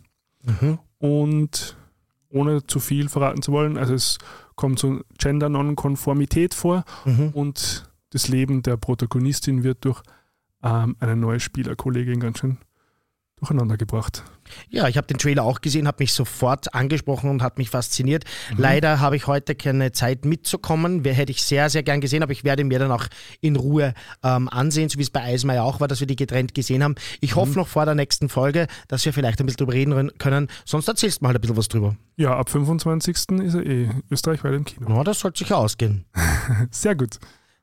Mhm. 0.44 0.78
und 0.98 1.76
ohne 2.30 2.66
zu 2.66 2.80
viel 2.80 3.08
verraten 3.08 3.42
zu 3.42 3.52
wollen, 3.52 3.76
also 3.78 3.94
es 3.94 4.18
kommt 4.54 4.78
so 4.78 5.00
Gender-Nonkonformität 5.18 6.54
vor 6.54 6.84
Mhm. 7.04 7.30
und 7.32 7.90
das 8.10 8.28
Leben 8.28 8.62
der 8.62 8.76
Protagonistin 8.76 9.62
wird 9.64 9.84
durch 9.84 10.02
ähm, 10.62 10.96
eine 11.00 11.16
neue 11.16 11.40
Spielerkollegin 11.40 12.20
ganz 12.20 12.38
schön 12.38 12.58
durcheinander 13.38 13.76
gebracht. 13.76 14.22
Ja, 14.70 14.88
ich 14.88 14.96
habe 14.96 15.06
den 15.06 15.18
Trailer 15.18 15.42
auch 15.44 15.60
gesehen, 15.60 15.86
habe 15.86 16.02
mich 16.02 16.12
sofort 16.14 16.74
angesprochen 16.74 17.28
und 17.28 17.42
hat 17.42 17.58
mich 17.58 17.68
fasziniert. 17.70 18.24
Mhm. 18.50 18.56
Leider 18.62 19.00
habe 19.00 19.16
ich 19.16 19.26
heute 19.26 19.54
keine 19.54 19.92
Zeit 19.92 20.24
mitzukommen. 20.24 21.04
Wer 21.04 21.12
hätte 21.14 21.32
ich 21.32 21.42
sehr, 21.42 21.68
sehr 21.68 21.82
gern 21.82 22.00
gesehen, 22.00 22.22
aber 22.22 22.32
ich 22.32 22.44
werde 22.44 22.64
mir 22.64 22.78
dann 22.78 22.90
auch 22.90 23.06
in 23.40 23.56
Ruhe 23.56 23.92
ähm, 24.22 24.48
ansehen, 24.48 24.88
so 24.88 24.98
wie 24.98 25.02
es 25.02 25.10
bei 25.10 25.22
Eismeier 25.22 25.64
auch 25.64 25.80
war, 25.80 25.88
dass 25.88 26.00
wir 26.00 26.06
die 26.06 26.16
getrennt 26.16 26.54
gesehen 26.54 26.82
haben. 26.82 26.94
Ich 27.20 27.36
hoffe 27.36 27.50
Mhm. 27.50 27.56
noch 27.58 27.68
vor 27.68 27.84
der 27.84 27.94
nächsten 27.94 28.28
Folge, 28.28 28.66
dass 28.88 29.04
wir 29.04 29.12
vielleicht 29.12 29.38
ein 29.40 29.46
bisschen 29.46 29.58
drüber 29.58 29.74
reden 29.74 30.12
können. 30.18 30.48
Sonst 30.64 30.88
erzählst 30.88 31.20
du 31.20 31.24
mal 31.24 31.28
halt 31.28 31.38
ein 31.38 31.40
bisschen 31.42 31.56
was 31.56 31.68
drüber. 31.68 31.96
Ja, 32.16 32.36
ab 32.36 32.48
25. 32.48 33.16
ist 33.42 33.54
er 33.54 33.66
eh 33.66 33.90
österreichweit 34.10 34.54
im 34.54 34.64
Kino. 34.64 34.88
Ja, 34.96 35.04
das 35.04 35.20
sollte 35.20 35.38
sich 35.40 35.52
ausgehen. 35.52 36.04
Sehr 36.70 36.94
gut. 36.94 37.18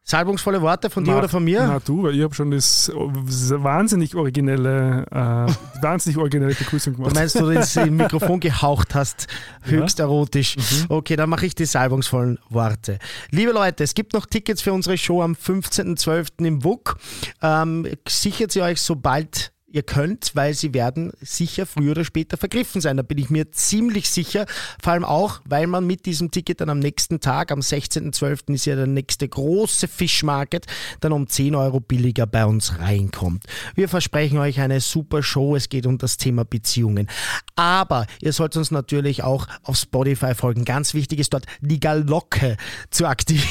Salbungsvolle 0.07 0.61
Worte 0.61 0.91
von 0.91 1.03
dir 1.03 1.18
oder 1.18 1.27
von 1.27 1.44
mir? 1.44 1.65
Na 1.65 1.80
du, 1.80 2.03
weil 2.03 2.14
ich 2.14 2.22
habe 2.22 2.36
schon 2.36 2.52
das 2.52 2.91
wahnsinnig 2.94 4.14
originelle, 4.14 5.03
äh, 5.10 5.82
wahnsinnig 5.82 6.19
originelle 6.19 6.53
Begrüßung 6.53 6.94
gemacht. 6.94 7.10
Du 7.10 7.15
meinst, 7.15 7.40
du 7.40 7.49
ins 7.49 7.76
Mikrofon 7.76 8.40
gehaucht 8.40 8.94
hast, 8.94 9.26
höchst 9.64 9.98
ja. 9.98 10.06
erotisch. 10.06 10.57
Mhm. 10.57 10.86
Okay, 10.90 11.15
dann 11.15 11.27
mache 11.27 11.48
ich 11.48 11.56
die 11.56 11.65
salbungsvollen 11.65 12.38
Worte. 12.49 12.99
Liebe 13.32 13.52
Leute, 13.52 13.84
es 13.84 13.95
gibt 13.95 14.14
noch 14.14 14.27
Tickets 14.27 14.61
für 14.61 14.73
unsere 14.73 14.95
Show 14.95 15.23
am 15.23 15.34
15.12. 15.34 16.45
im 16.45 16.64
WUK. 16.64 16.98
Ähm, 17.41 17.88
sichert 18.07 18.52
sie 18.52 18.61
euch 18.61 18.82
sobald 18.82 19.55
ihr 19.76 19.84
könnt, 19.84 20.31
weil 20.35 20.53
sie 20.53 20.73
werden 20.73 21.11
sicher 21.19 21.65
früher 21.65 21.91
oder 21.91 22.06
später 22.06 22.38
vergriffen 22.38 22.80
sein. 22.80 22.95
Da 22.95 23.03
bin 23.03 23.18
ich 23.18 23.30
mir 23.30 23.52
ziemlich 23.52 24.10
sicher. 24.10 24.45
Vor 24.81 24.93
allem 24.93 25.03
auch, 25.03 25.41
weil 25.45 25.68
man 25.68 25.85
mit 25.85 26.06
diesem 26.06 26.31
Ticket 26.31 26.61
dann 26.61 26.69
am 26.69 26.80
nächsten 26.80 27.19
Tag, 27.19 27.52
am 27.52 27.60
16.12. 27.60 28.53
ist 28.53 28.65
ja 28.65 28.76
der 28.76 28.88
nächste 28.88 29.27
große 29.27 29.89
Fischmarket, 29.89 30.65
dann 31.02 31.11
um 31.11 31.27
10 31.27 31.56
Euro 31.56 31.81
billiger 31.81 32.26
bei 32.26 32.45
uns 32.45 32.80
reinkommt. 32.80 33.43
Wir 33.76 33.89
versprechen 33.89 34.38
euch 34.38 34.61
eine 34.61 34.80
super 34.80 35.22
Show. 35.22 35.57
Es 35.57 35.68
geht 35.68 35.85
um 35.85 35.97
das 35.97 36.15
Thema 36.15 36.45
Beziehungen. 36.45 37.07
Aber 37.56 38.07
ihr 38.22 38.31
sollt 38.31 38.56
uns 38.56 38.72
natürlich 38.72 39.23
auch 39.23 39.47
auf 39.64 39.76
Spotify 39.76 40.34
folgen. 40.35 40.64
Ganz 40.64 40.93
wichtig 40.93 41.19
ist 41.19 41.34
dort 41.34 41.45
die 41.60 41.81
Glocke 41.81 42.56
zu 42.91 43.06
aktivieren. 43.06 43.49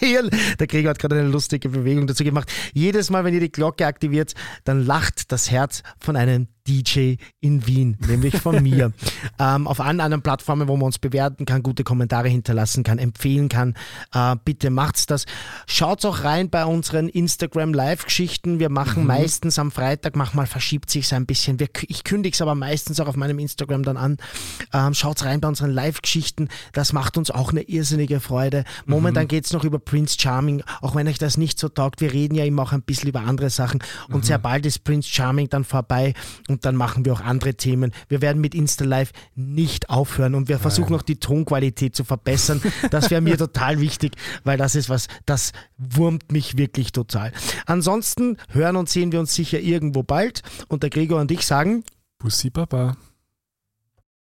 Der 0.00 0.66
Krieger 0.66 0.90
hat 0.90 0.98
gerade 0.98 1.18
eine 1.18 1.28
lustige 1.28 1.68
Bewegung 1.68 2.06
dazu 2.06 2.24
gemacht. 2.24 2.52
Jedes 2.72 3.10
Mal, 3.10 3.24
wenn 3.24 3.34
ihr 3.34 3.40
die 3.40 3.52
Glocke 3.52 3.86
aktiviert, 3.86 4.34
dann 4.64 4.84
lacht 4.84 5.32
das 5.32 5.50
Herz 5.50 5.82
von 5.98 6.16
einem 6.16 6.48
DJ 6.66 7.16
in 7.40 7.66
Wien, 7.66 7.96
nämlich 8.06 8.36
von 8.36 8.62
mir. 8.62 8.92
ähm, 9.38 9.66
auf 9.66 9.80
allen 9.80 10.00
anderen 10.00 10.22
Plattformen, 10.22 10.68
wo 10.68 10.76
man 10.76 10.86
uns 10.86 10.98
bewerten 10.98 11.46
kann, 11.46 11.62
gute 11.62 11.84
Kommentare 11.84 12.28
hinterlassen 12.28 12.82
kann, 12.84 12.98
empfehlen 12.98 13.48
kann. 13.48 13.74
Äh, 14.12 14.36
bitte 14.44 14.70
macht's 14.70 15.06
das. 15.06 15.26
Schaut 15.66 16.04
auch 16.04 16.24
rein 16.24 16.50
bei 16.50 16.64
unseren 16.64 17.08
Instagram 17.08 17.72
Live-Geschichten. 17.72 18.58
Wir 18.58 18.68
machen 18.68 19.02
mhm. 19.02 19.08
meistens 19.08 19.58
am 19.58 19.70
Freitag, 19.70 20.16
manchmal 20.16 20.46
verschiebt 20.46 20.90
sich 20.90 21.12
ein 21.14 21.26
bisschen. 21.26 21.60
Wir, 21.60 21.68
ich 21.88 22.04
kündige 22.04 22.34
es 22.34 22.42
aber 22.42 22.54
meistens 22.54 23.00
auch 23.00 23.08
auf 23.08 23.16
meinem 23.16 23.38
Instagram 23.38 23.82
dann 23.82 23.96
an. 23.96 24.16
Ähm, 24.72 24.94
schaut 24.94 25.24
rein 25.24 25.40
bei 25.40 25.48
unseren 25.48 25.70
Live-Geschichten. 25.70 26.48
Das 26.72 26.92
macht 26.92 27.16
uns 27.16 27.30
auch 27.30 27.50
eine 27.50 27.62
irrsinnige 27.62 28.20
Freude. 28.20 28.64
Momentan 28.86 29.24
mhm. 29.24 29.28
geht 29.28 29.46
es 29.46 29.52
noch 29.52 29.64
über 29.64 29.78
Prince 29.78 30.16
Charming, 30.18 30.62
auch 30.80 30.94
wenn 30.94 31.08
euch 31.08 31.18
das 31.18 31.36
nicht 31.36 31.58
so 31.58 31.68
taugt. 31.68 32.00
Wir 32.00 32.12
reden 32.12 32.34
ja 32.34 32.44
immer 32.44 32.62
auch 32.62 32.72
ein 32.72 32.82
bisschen 32.82 33.08
über 33.08 33.20
andere 33.20 33.50
Sachen. 33.50 33.82
Und 34.08 34.18
mhm. 34.18 34.22
sehr 34.22 34.38
bald 34.38 34.66
ist 34.66 34.84
Prince 34.84 35.08
Charming 35.08 35.48
dann 35.48 35.64
vorbei. 35.64 36.14
Und 36.48 36.55
und 36.56 36.64
dann 36.64 36.74
machen 36.74 37.04
wir 37.04 37.12
auch 37.12 37.20
andere 37.20 37.54
Themen. 37.54 37.92
Wir 38.08 38.22
werden 38.22 38.40
mit 38.40 38.54
Insta 38.54 38.86
Live 38.86 39.12
nicht 39.34 39.90
aufhören 39.90 40.34
und 40.34 40.48
wir 40.48 40.58
versuchen 40.58 40.94
auch 40.96 41.02
die 41.02 41.20
Tonqualität 41.20 41.94
zu 41.94 42.02
verbessern. 42.02 42.62
Das 42.90 43.10
wäre 43.10 43.20
mir 43.20 43.36
total 43.46 43.78
wichtig, 43.78 44.16
weil 44.42 44.56
das 44.56 44.74
ist 44.74 44.88
was, 44.88 45.08
das 45.26 45.52
wurmt 45.76 46.32
mich 46.32 46.56
wirklich 46.56 46.92
total. 46.92 47.30
Ansonsten 47.66 48.38
hören 48.48 48.76
und 48.76 48.88
sehen 48.88 49.12
wir 49.12 49.20
uns 49.20 49.34
sicher 49.34 49.60
irgendwo 49.60 50.02
bald 50.02 50.40
und 50.68 50.82
der 50.82 50.88
Gregor 50.88 51.20
und 51.20 51.30
ich 51.30 51.44
sagen 51.44 51.84
Bussi 52.18 52.48
Baba. 52.48 52.96